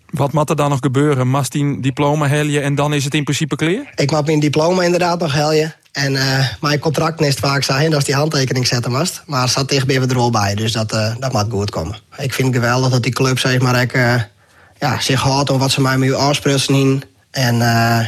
Wat 0.10 0.34
moet 0.34 0.50
er 0.50 0.56
dan 0.56 0.70
nog 0.70 0.80
gebeuren? 0.82 1.28
Mast 1.28 1.52
die 1.52 1.64
een 1.64 1.82
diploma 1.82 2.28
helje 2.28 2.60
en 2.60 2.76
dan 2.76 2.94
is 2.94 3.04
het 3.04 3.14
in 3.14 3.24
principe 3.24 3.56
clear? 3.56 3.92
Ik 3.96 4.12
mag 4.12 4.26
mijn 4.26 4.40
diploma 4.40 4.84
inderdaad 4.84 5.20
nog 5.20 5.34
helje. 5.34 5.74
En 5.92 6.16
eh, 6.16 6.46
mijn 6.62 6.80
contract 6.80 7.22
is 7.22 7.36
vaak 7.36 7.64
zijn 7.64 7.92
dat 7.92 8.06
die 8.06 8.16
handtekening 8.16 8.68
zetten 8.68 8.92
moest. 8.92 9.24
Maar 9.26 9.42
er 9.42 9.50
zat 9.50 9.70
dichtbij 9.70 10.00
wat 10.00 10.12
rol 10.12 10.30
bij, 10.30 10.56
dus 10.56 10.72
dat, 10.72 10.92
eh, 10.92 11.16
dat 11.20 11.34
moet 11.34 11.46
goed 11.50 11.70
komen. 11.70 12.00
Ik 12.18 12.34
vind 12.34 12.48
het 12.48 12.64
geweldig 12.64 12.92
dat 12.92 13.04
die 13.04 13.14
club 13.14 13.40
zeg 13.40 13.60
maar, 13.60 13.82
ik, 13.82 13.94
eh, 13.94 14.22
ja, 14.80 15.00
zich 15.00 15.22
houdt 15.22 15.50
om 15.50 15.58
wat 15.58 15.72
ze 15.72 15.82
mij 15.82 15.96
nu 15.96 16.14
afsprutsen 16.14 16.76
in. 16.76 17.04
En 17.32 17.56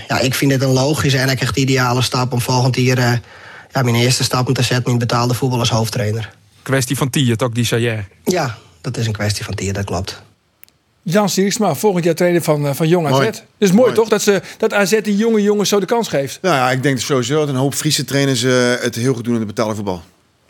ja, 0.08 0.20
ik 0.20 0.36
vind 0.36 0.52
dit 0.52 0.62
een 0.62 0.70
logische 0.70 1.18
en 1.18 1.30
echt 1.30 1.58
ideale 1.58 2.02
stap 2.02 2.34
om 2.34 2.42
volgend 2.42 2.76
jaar 2.76 3.22
ja, 3.74 3.82
mijn 3.82 3.96
eerste 3.96 4.24
stappen 4.24 4.54
te 4.54 4.64
zetten 4.64 4.92
in 4.92 4.98
betaalde 4.98 5.34
voetbal 5.34 5.60
als 5.60 5.70
hoofdtrainer. 5.70 6.30
Kwestie 6.62 6.98
van 6.98 7.10
Tiet, 7.10 7.42
ook 7.42 7.56
die 7.56 7.66
zei 7.66 7.82
jij. 7.82 8.08
Ja, 8.26 8.58
dat 8.82 8.98
is 8.98 9.06
een 9.06 9.12
kwestie 9.12 9.46
van 9.46 9.54
tier, 9.54 9.74
dat 9.74 9.86
klopt. 9.86 10.22
Jan 11.04 11.30
Siersma, 11.30 11.76
volgend 11.76 12.04
jaar 12.04 12.16
trainer 12.16 12.42
van, 12.42 12.68
eh, 12.68 12.74
van 12.74 12.88
Jong 12.88 13.08
AZ. 13.08 13.12
Mooi. 13.12 13.26
Dat 13.26 13.44
is 13.58 13.72
mooi, 13.72 13.82
Mooi. 13.82 13.94
toch? 13.94 14.10
Dat, 14.10 14.22
ze, 14.22 14.42
dat 14.58 14.74
AZ 14.74 15.02
die 15.02 15.16
jonge 15.16 15.42
jongens 15.42 15.70
zo 15.70 15.80
de 15.80 15.86
kans 15.86 16.08
geeft. 16.08 16.40
Nou 16.42 16.56
ja, 16.56 16.72
ik 16.72 16.84
denk 16.84 17.00
sowieso 17.00 17.36
dat 17.36 17.48
een 17.50 17.56
hoop 17.56 17.74
Friese 17.74 18.06
trainers 18.06 18.44
eh, 18.44 18.74
het 18.80 18.96
heel 18.96 19.14
goed 19.14 19.24
doen 19.24 19.34
in 19.34 19.40
het 19.40 19.50
betaalde 19.50 19.76
voetbal. 19.76 20.02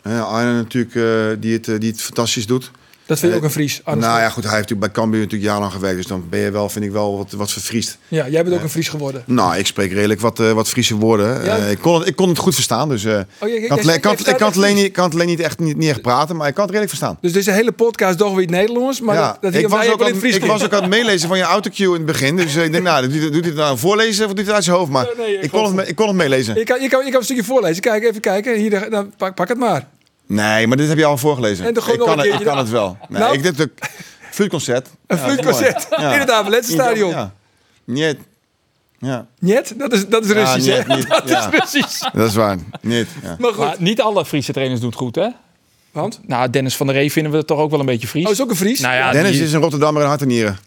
Arne 0.02 0.52
natuurlijk, 0.52 0.94
eh, 0.94 1.40
die, 1.40 1.52
het, 1.52 1.80
die 1.80 1.90
het 1.90 2.02
fantastisch 2.02 2.46
doet. 2.46 2.70
Dat 3.06 3.18
vind 3.18 3.32
je 3.32 3.38
Eh, 3.38 3.44
ook 3.44 3.48
een 3.48 3.54
Fries. 3.54 3.80
Nou 3.84 4.00
ja, 4.00 4.28
goed, 4.28 4.42
hij 4.44 4.52
heeft 4.56 4.68
natuurlijk 4.68 4.80
bij 4.80 4.90
Cambuur 5.02 5.20
natuurlijk 5.20 5.44
jarenlang 5.48 5.72
gewerkt. 5.72 5.96
Dus 5.96 6.06
dan 6.06 6.24
ben 6.30 6.40
je 6.40 6.50
wel, 6.50 6.68
vind 6.68 6.84
ik 6.84 6.90
wel, 6.90 7.16
wat, 7.16 7.32
wat 7.32 7.52
verfriest. 7.52 7.98
Ja, 8.08 8.28
jij 8.28 8.44
bent 8.44 8.56
ook 8.56 8.62
een 8.62 8.68
Fries 8.70 8.88
geworden. 8.88 9.22
Nou, 9.26 9.56
ik 9.56 9.66
spreek 9.66 9.92
redelijk 9.92 10.20
wat, 10.20 10.40
eh, 10.40 10.52
wat 10.52 10.68
Friese 10.68 10.96
woorden. 10.96 11.44
Ja? 11.44 11.56
Eh, 11.56 11.70
ik, 11.70 11.78
kon 11.78 11.98
het, 11.98 12.08
ik 12.08 12.16
kon 12.16 12.28
het 12.28 12.38
goed 12.38 12.54
verstaan. 12.54 12.88
Dus, 12.88 13.04
eh, 13.04 13.18
ik 13.18 13.68
kan 14.00 14.14
het 14.16 14.56
alleen 14.56 14.74
niet- 14.74 14.92
kan 14.92 15.04
het 15.04 15.14
alleen 15.14 15.26
niet 15.26 15.40
echt, 15.40 15.58
niet, 15.58 15.76
niet 15.76 15.88
echt 15.88 16.02
praten, 16.02 16.36
maar 16.36 16.48
ik 16.48 16.54
kan 16.54 16.62
het 16.64 16.72
redelijk 16.74 16.96
verstaan. 16.96 17.18
Dus 17.20 17.32
deze 17.32 17.50
hele 17.50 17.72
podcast 17.72 18.18
toch 18.18 18.30
weer 18.32 18.40
het 18.40 18.50
Nederlands. 18.50 19.00
Maar 19.00 19.14
ja, 19.14 19.26
dat, 19.40 19.52
dat 19.52 19.54
ik, 19.54 19.68
was 19.68 19.88
ook 19.88 20.08
in 20.08 20.14
Fries 20.14 20.36
ik 20.36 20.44
was 20.44 20.64
ook 20.64 20.72
aan 20.72 20.80
het 20.80 20.90
meelezen 20.90 21.28
van 21.28 21.36
je 21.38 21.44
autocue 21.44 21.86
in 21.86 21.92
het 21.92 22.04
begin. 22.06 22.36
Dus 22.36 22.54
ik 22.56 22.72
denk, 22.72 22.84
nou, 22.84 23.30
doet 23.30 23.44
het 23.44 23.54
nou 23.54 23.78
voorlezen 23.78 24.26
of 24.26 24.32
doet 24.32 24.36
hij 24.38 24.46
het 24.46 24.54
uit 24.54 24.64
zijn 24.64 24.76
hoofd? 24.76 24.90
Maar 24.90 25.06
nee, 25.18 25.38
ik 25.38 25.50
kon 25.50 25.76
het, 25.78 25.88
ik 25.88 25.94
kon 25.96 26.06
het 26.06 26.16
meelezen. 26.16 26.56
Ik 26.56 26.66
kan, 26.66 26.82
je, 26.82 26.88
kan, 26.88 27.04
je 27.04 27.10
kan 27.10 27.18
een 27.18 27.24
stukje 27.24 27.44
voorlezen. 27.44 27.82
Kijk, 27.82 28.04
even 28.04 28.20
kijken. 28.20 28.54
Hier, 28.58 28.90
dan, 28.90 29.12
pak, 29.16 29.34
pak 29.34 29.48
het 29.48 29.58
maar. 29.58 29.86
Nee, 30.26 30.66
maar 30.66 30.76
dit 30.76 30.88
heb 30.88 30.98
je 30.98 31.04
al 31.04 31.18
voorgelezen. 31.18 31.64
En 31.64 31.70
ik 31.70 31.98
kan, 31.98 32.18
een 32.18 32.30
het, 32.30 32.40
ik 32.40 32.46
kan 32.46 32.58
het 32.58 32.70
wel. 32.70 32.96
Nee, 33.08 33.20
Nou? 33.20 33.34
ik 33.34 33.42
dit 33.42 33.60
ook. 33.62 33.70
Fluitconcert. 34.30 34.88
Een 35.06 35.16
Ja, 35.16 35.22
fluitconcert. 35.22 35.86
Ja. 35.90 36.12
in 36.12 36.20
het 36.20 36.30
Abelense 36.30 36.70
stadion. 36.72 37.10
Ja. 37.10 37.32
Niet. 37.84 38.16
Ja. 38.98 39.26
Niet? 39.38 39.78
Dat 39.78 39.92
is, 39.92 40.06
dat 40.08 40.24
is 40.24 40.30
Russisch, 40.30 40.66
hè? 40.68 40.78
niet, 40.78 40.96
niet, 40.96 41.08
Dat 41.18 41.28
ja. 41.28 41.52
is 41.52 41.58
Russisch. 41.58 42.00
Dat 42.12 42.28
is 42.28 42.34
waar. 42.34 42.58
Niet. 42.80 43.08
Ja. 43.22 43.36
Maar 43.38 43.50
goed. 43.52 43.64
Maar 43.64 43.76
niet 43.78 44.00
alle 44.00 44.24
Friese 44.24 44.52
trainers 44.52 44.80
doen 44.80 44.88
het 44.88 44.98
goed, 44.98 45.14
hè? 45.14 45.28
Want? 45.92 46.20
Nou, 46.26 46.50
Dennis 46.50 46.76
van 46.76 46.86
der 46.86 46.94
Ree 46.94 47.12
vinden 47.12 47.32
we 47.32 47.44
toch 47.44 47.58
ook 47.58 47.70
wel 47.70 47.80
een 47.80 47.86
beetje 47.86 48.06
Fries. 48.06 48.26
Oh, 48.26 48.32
is 48.32 48.40
ook 48.42 48.50
een 48.50 48.56
Fries? 48.56 48.80
Nou 48.80 48.94
ja, 48.94 49.12
Dennis 49.12 49.32
die, 49.32 49.42
is 49.42 49.52
een 49.52 49.60
Rotterdammer 49.60 50.02
in 50.02 50.08
hart 50.08 50.20
en 50.20 50.26
nieren. 50.28 50.58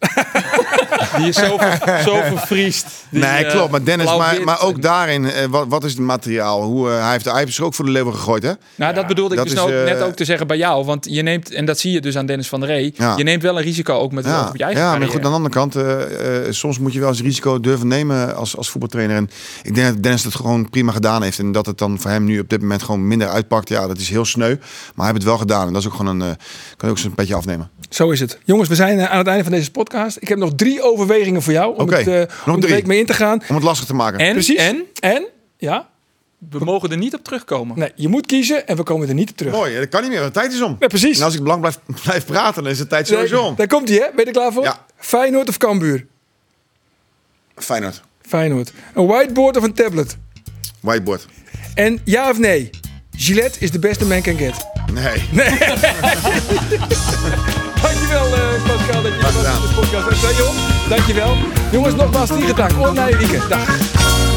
die 1.17 1.27
is 1.27 1.35
zo, 1.35 1.57
ver- 1.57 2.01
zo 2.03 2.15
vervriest. 2.23 2.85
Die, 3.09 3.19
nee, 3.21 3.45
eh, 3.45 3.51
klopt. 3.51 3.71
Maar 3.71 3.83
Dennis, 3.83 4.17
maar, 4.17 4.43
maar 4.43 4.61
ook 4.61 4.81
daarin, 4.81 5.25
eh, 5.25 5.45
wat, 5.49 5.65
wat 5.67 5.83
is 5.83 5.91
het 5.91 5.99
materiaal? 6.01 6.61
Hoe, 6.63 6.89
eh, 6.89 7.01
hij 7.01 7.11
heeft 7.11 7.23
de 7.23 7.29
Ijpers 7.29 7.61
ook 7.61 7.73
voor 7.73 7.85
de 7.85 7.91
leeuwen 7.91 8.13
gegooid, 8.13 8.43
hè? 8.43 8.51
Nou, 8.75 8.93
dat 8.93 9.07
bedoelde 9.07 9.31
ik 9.35 9.37
dat 9.37 9.49
dus 9.49 9.55
is, 9.57 9.65
nou 9.71 9.85
net 9.85 10.01
ook 10.01 10.15
te 10.15 10.25
zeggen 10.25 10.47
bij 10.47 10.57
jou. 10.57 10.85
Want 10.85 11.07
je 11.09 11.21
neemt, 11.21 11.53
en 11.53 11.65
dat 11.65 11.79
zie 11.79 11.91
je 11.91 12.01
dus 12.01 12.17
aan 12.17 12.25
Dennis 12.25 12.47
van 12.47 12.59
der 12.59 12.69
Ree, 12.69 12.93
Ja. 12.97 13.13
je 13.17 13.23
neemt 13.23 13.41
wel 13.41 13.57
een 13.57 13.63
risico 13.63 13.93
ook 13.93 14.11
met 14.11 14.25
Ja, 14.25 14.47
op 14.47 14.55
je 14.57 14.63
eigen 14.63 14.81
ja 14.81 14.89
maar 14.89 14.99
carrière. 14.99 15.17
goed, 15.17 15.25
aan 15.25 15.41
de 15.41 15.47
andere 15.47 15.71
kant, 16.43 16.55
soms 16.55 16.79
moet 16.79 16.93
je 16.93 16.99
wel 16.99 17.09
eens 17.09 17.21
risico 17.21 17.59
durven 17.59 17.87
nemen 17.87 18.35
als, 18.35 18.57
als 18.57 18.69
voetbaltrainer. 18.69 19.15
En 19.15 19.29
ik 19.63 19.75
denk 19.75 19.87
dat 19.93 20.03
Dennis 20.03 20.23
het 20.23 20.35
gewoon 20.35 20.69
prima 20.69 20.91
gedaan 20.91 21.23
heeft. 21.23 21.39
En 21.39 21.51
dat 21.51 21.65
het 21.65 21.77
dan 21.77 21.99
voor 21.99 22.11
hem 22.11 22.23
nu 22.23 22.39
op 22.39 22.49
dit 22.49 22.61
moment 22.61 22.83
gewoon 22.83 23.07
minder 23.07 23.27
uitpakt. 23.27 23.69
Ja, 23.69 23.87
dat 23.87 23.97
is 23.97 24.09
heel 24.09 24.25
sneu. 24.25 24.55
Maar 24.55 24.59
hij 24.95 25.05
heeft 25.05 25.17
het 25.17 25.23
wel 25.23 25.37
gedaan. 25.37 25.67
En 25.67 25.73
dat 25.73 25.81
is 25.81 25.87
ook 25.87 25.93
gewoon 25.95 26.19
een, 26.21 26.37
kan 26.77 26.89
je 26.89 26.95
ook 26.95 26.97
zo'n 26.97 27.13
petje 27.15 27.35
afnemen. 27.35 27.69
Zo 27.89 28.09
is 28.09 28.19
het. 28.19 28.37
Jongens, 28.43 28.69
we 28.69 28.75
zijn 28.75 29.07
aan 29.07 29.17
het 29.17 29.27
einde 29.27 29.43
van 29.43 29.51
deze 29.53 29.71
podcast. 29.71 30.17
Ik 30.19 30.27
heb 30.27 30.37
nog 30.37 30.51
drie 30.55 30.83
overwegingen 30.95 31.41
voor 31.41 31.53
jou. 31.53 31.75
Om, 31.75 31.81
Oké, 31.81 31.95
het, 31.95 32.29
eh, 32.29 32.53
om 32.53 32.59
de 32.59 32.67
week 32.67 32.87
mee 32.87 32.99
in 32.99 33.05
te 33.05 33.13
gaan. 33.13 33.41
Om 33.49 33.55
het 33.55 33.63
lastig 33.63 33.85
te 33.87 33.93
maken. 33.93 34.19
En, 34.19 34.33
Precies. 34.33 34.57
en 34.57 34.83
En? 34.99 35.27
Ja? 35.57 35.89
we 36.49 36.65
mogen 36.65 36.91
er 36.91 36.97
niet 36.97 37.13
op 37.13 37.23
terugkomen. 37.23 37.79
Nee, 37.79 37.91
je 37.95 38.07
moet 38.07 38.25
kiezen 38.25 38.67
en 38.67 38.75
we 38.77 38.83
komen 38.83 39.07
er 39.07 39.13
niet 39.13 39.29
op 39.29 39.37
terug. 39.37 39.53
Mooi, 39.53 39.75
dat 39.79 39.89
kan 39.89 40.01
niet 40.01 40.09
meer. 40.09 40.19
want 40.19 40.33
De 40.33 40.39
tijd 40.39 40.53
is 40.53 40.61
om. 40.61 40.75
Ja, 40.79 40.87
precies. 40.87 41.17
En 41.17 41.23
als 41.23 41.33
ik 41.35 41.41
belang 41.41 41.59
blijf, 41.59 41.79
blijf 42.03 42.25
praten, 42.25 42.63
dan 42.63 42.71
is 42.71 42.77
de 42.77 42.87
tijd 42.87 43.07
sowieso 43.07 43.41
om. 43.43 43.55
Daar 43.55 43.67
komt 43.67 43.89
hij, 43.89 43.97
hè? 43.97 44.05
Ben 44.15 44.19
je 44.19 44.25
er 44.25 44.31
klaar 44.31 44.53
voor? 44.53 44.63
Ja. 44.63 44.85
Feyenoord 44.97 45.49
of 45.49 45.57
Cambuur? 45.57 46.05
Feyenoord. 47.55 48.01
Feyenoord. 48.21 48.71
Een 48.93 49.07
whiteboard 49.07 49.57
of 49.57 49.63
een 49.63 49.73
tablet? 49.73 50.17
Whiteboard. 50.79 51.25
En 51.73 51.99
ja 52.03 52.29
of 52.29 52.37
nee? 52.37 52.69
Gillette 53.17 53.59
is 53.59 53.71
de 53.71 53.79
beste 53.79 54.05
man 54.05 54.21
can 54.21 54.37
get. 54.37 54.55
Nee. 54.93 55.23
Dankjewel, 57.85 58.35
eh 58.35 58.63
Pascal, 58.67 59.01
dat 59.01 59.13
je 59.13 59.21
was 59.21 59.35
in 59.35 59.61
de 59.61 59.73
podcast. 59.75 60.23
En 60.23 60.35
Jon, 60.35 60.55
dankjewel. 60.89 61.37
Jongens, 61.71 61.95
nogmaals, 61.95 62.29
vliegen 62.31 62.55
dank. 62.55 62.71
Online 62.79 63.17
weekend. 63.17 63.49
Dag. 63.49 64.34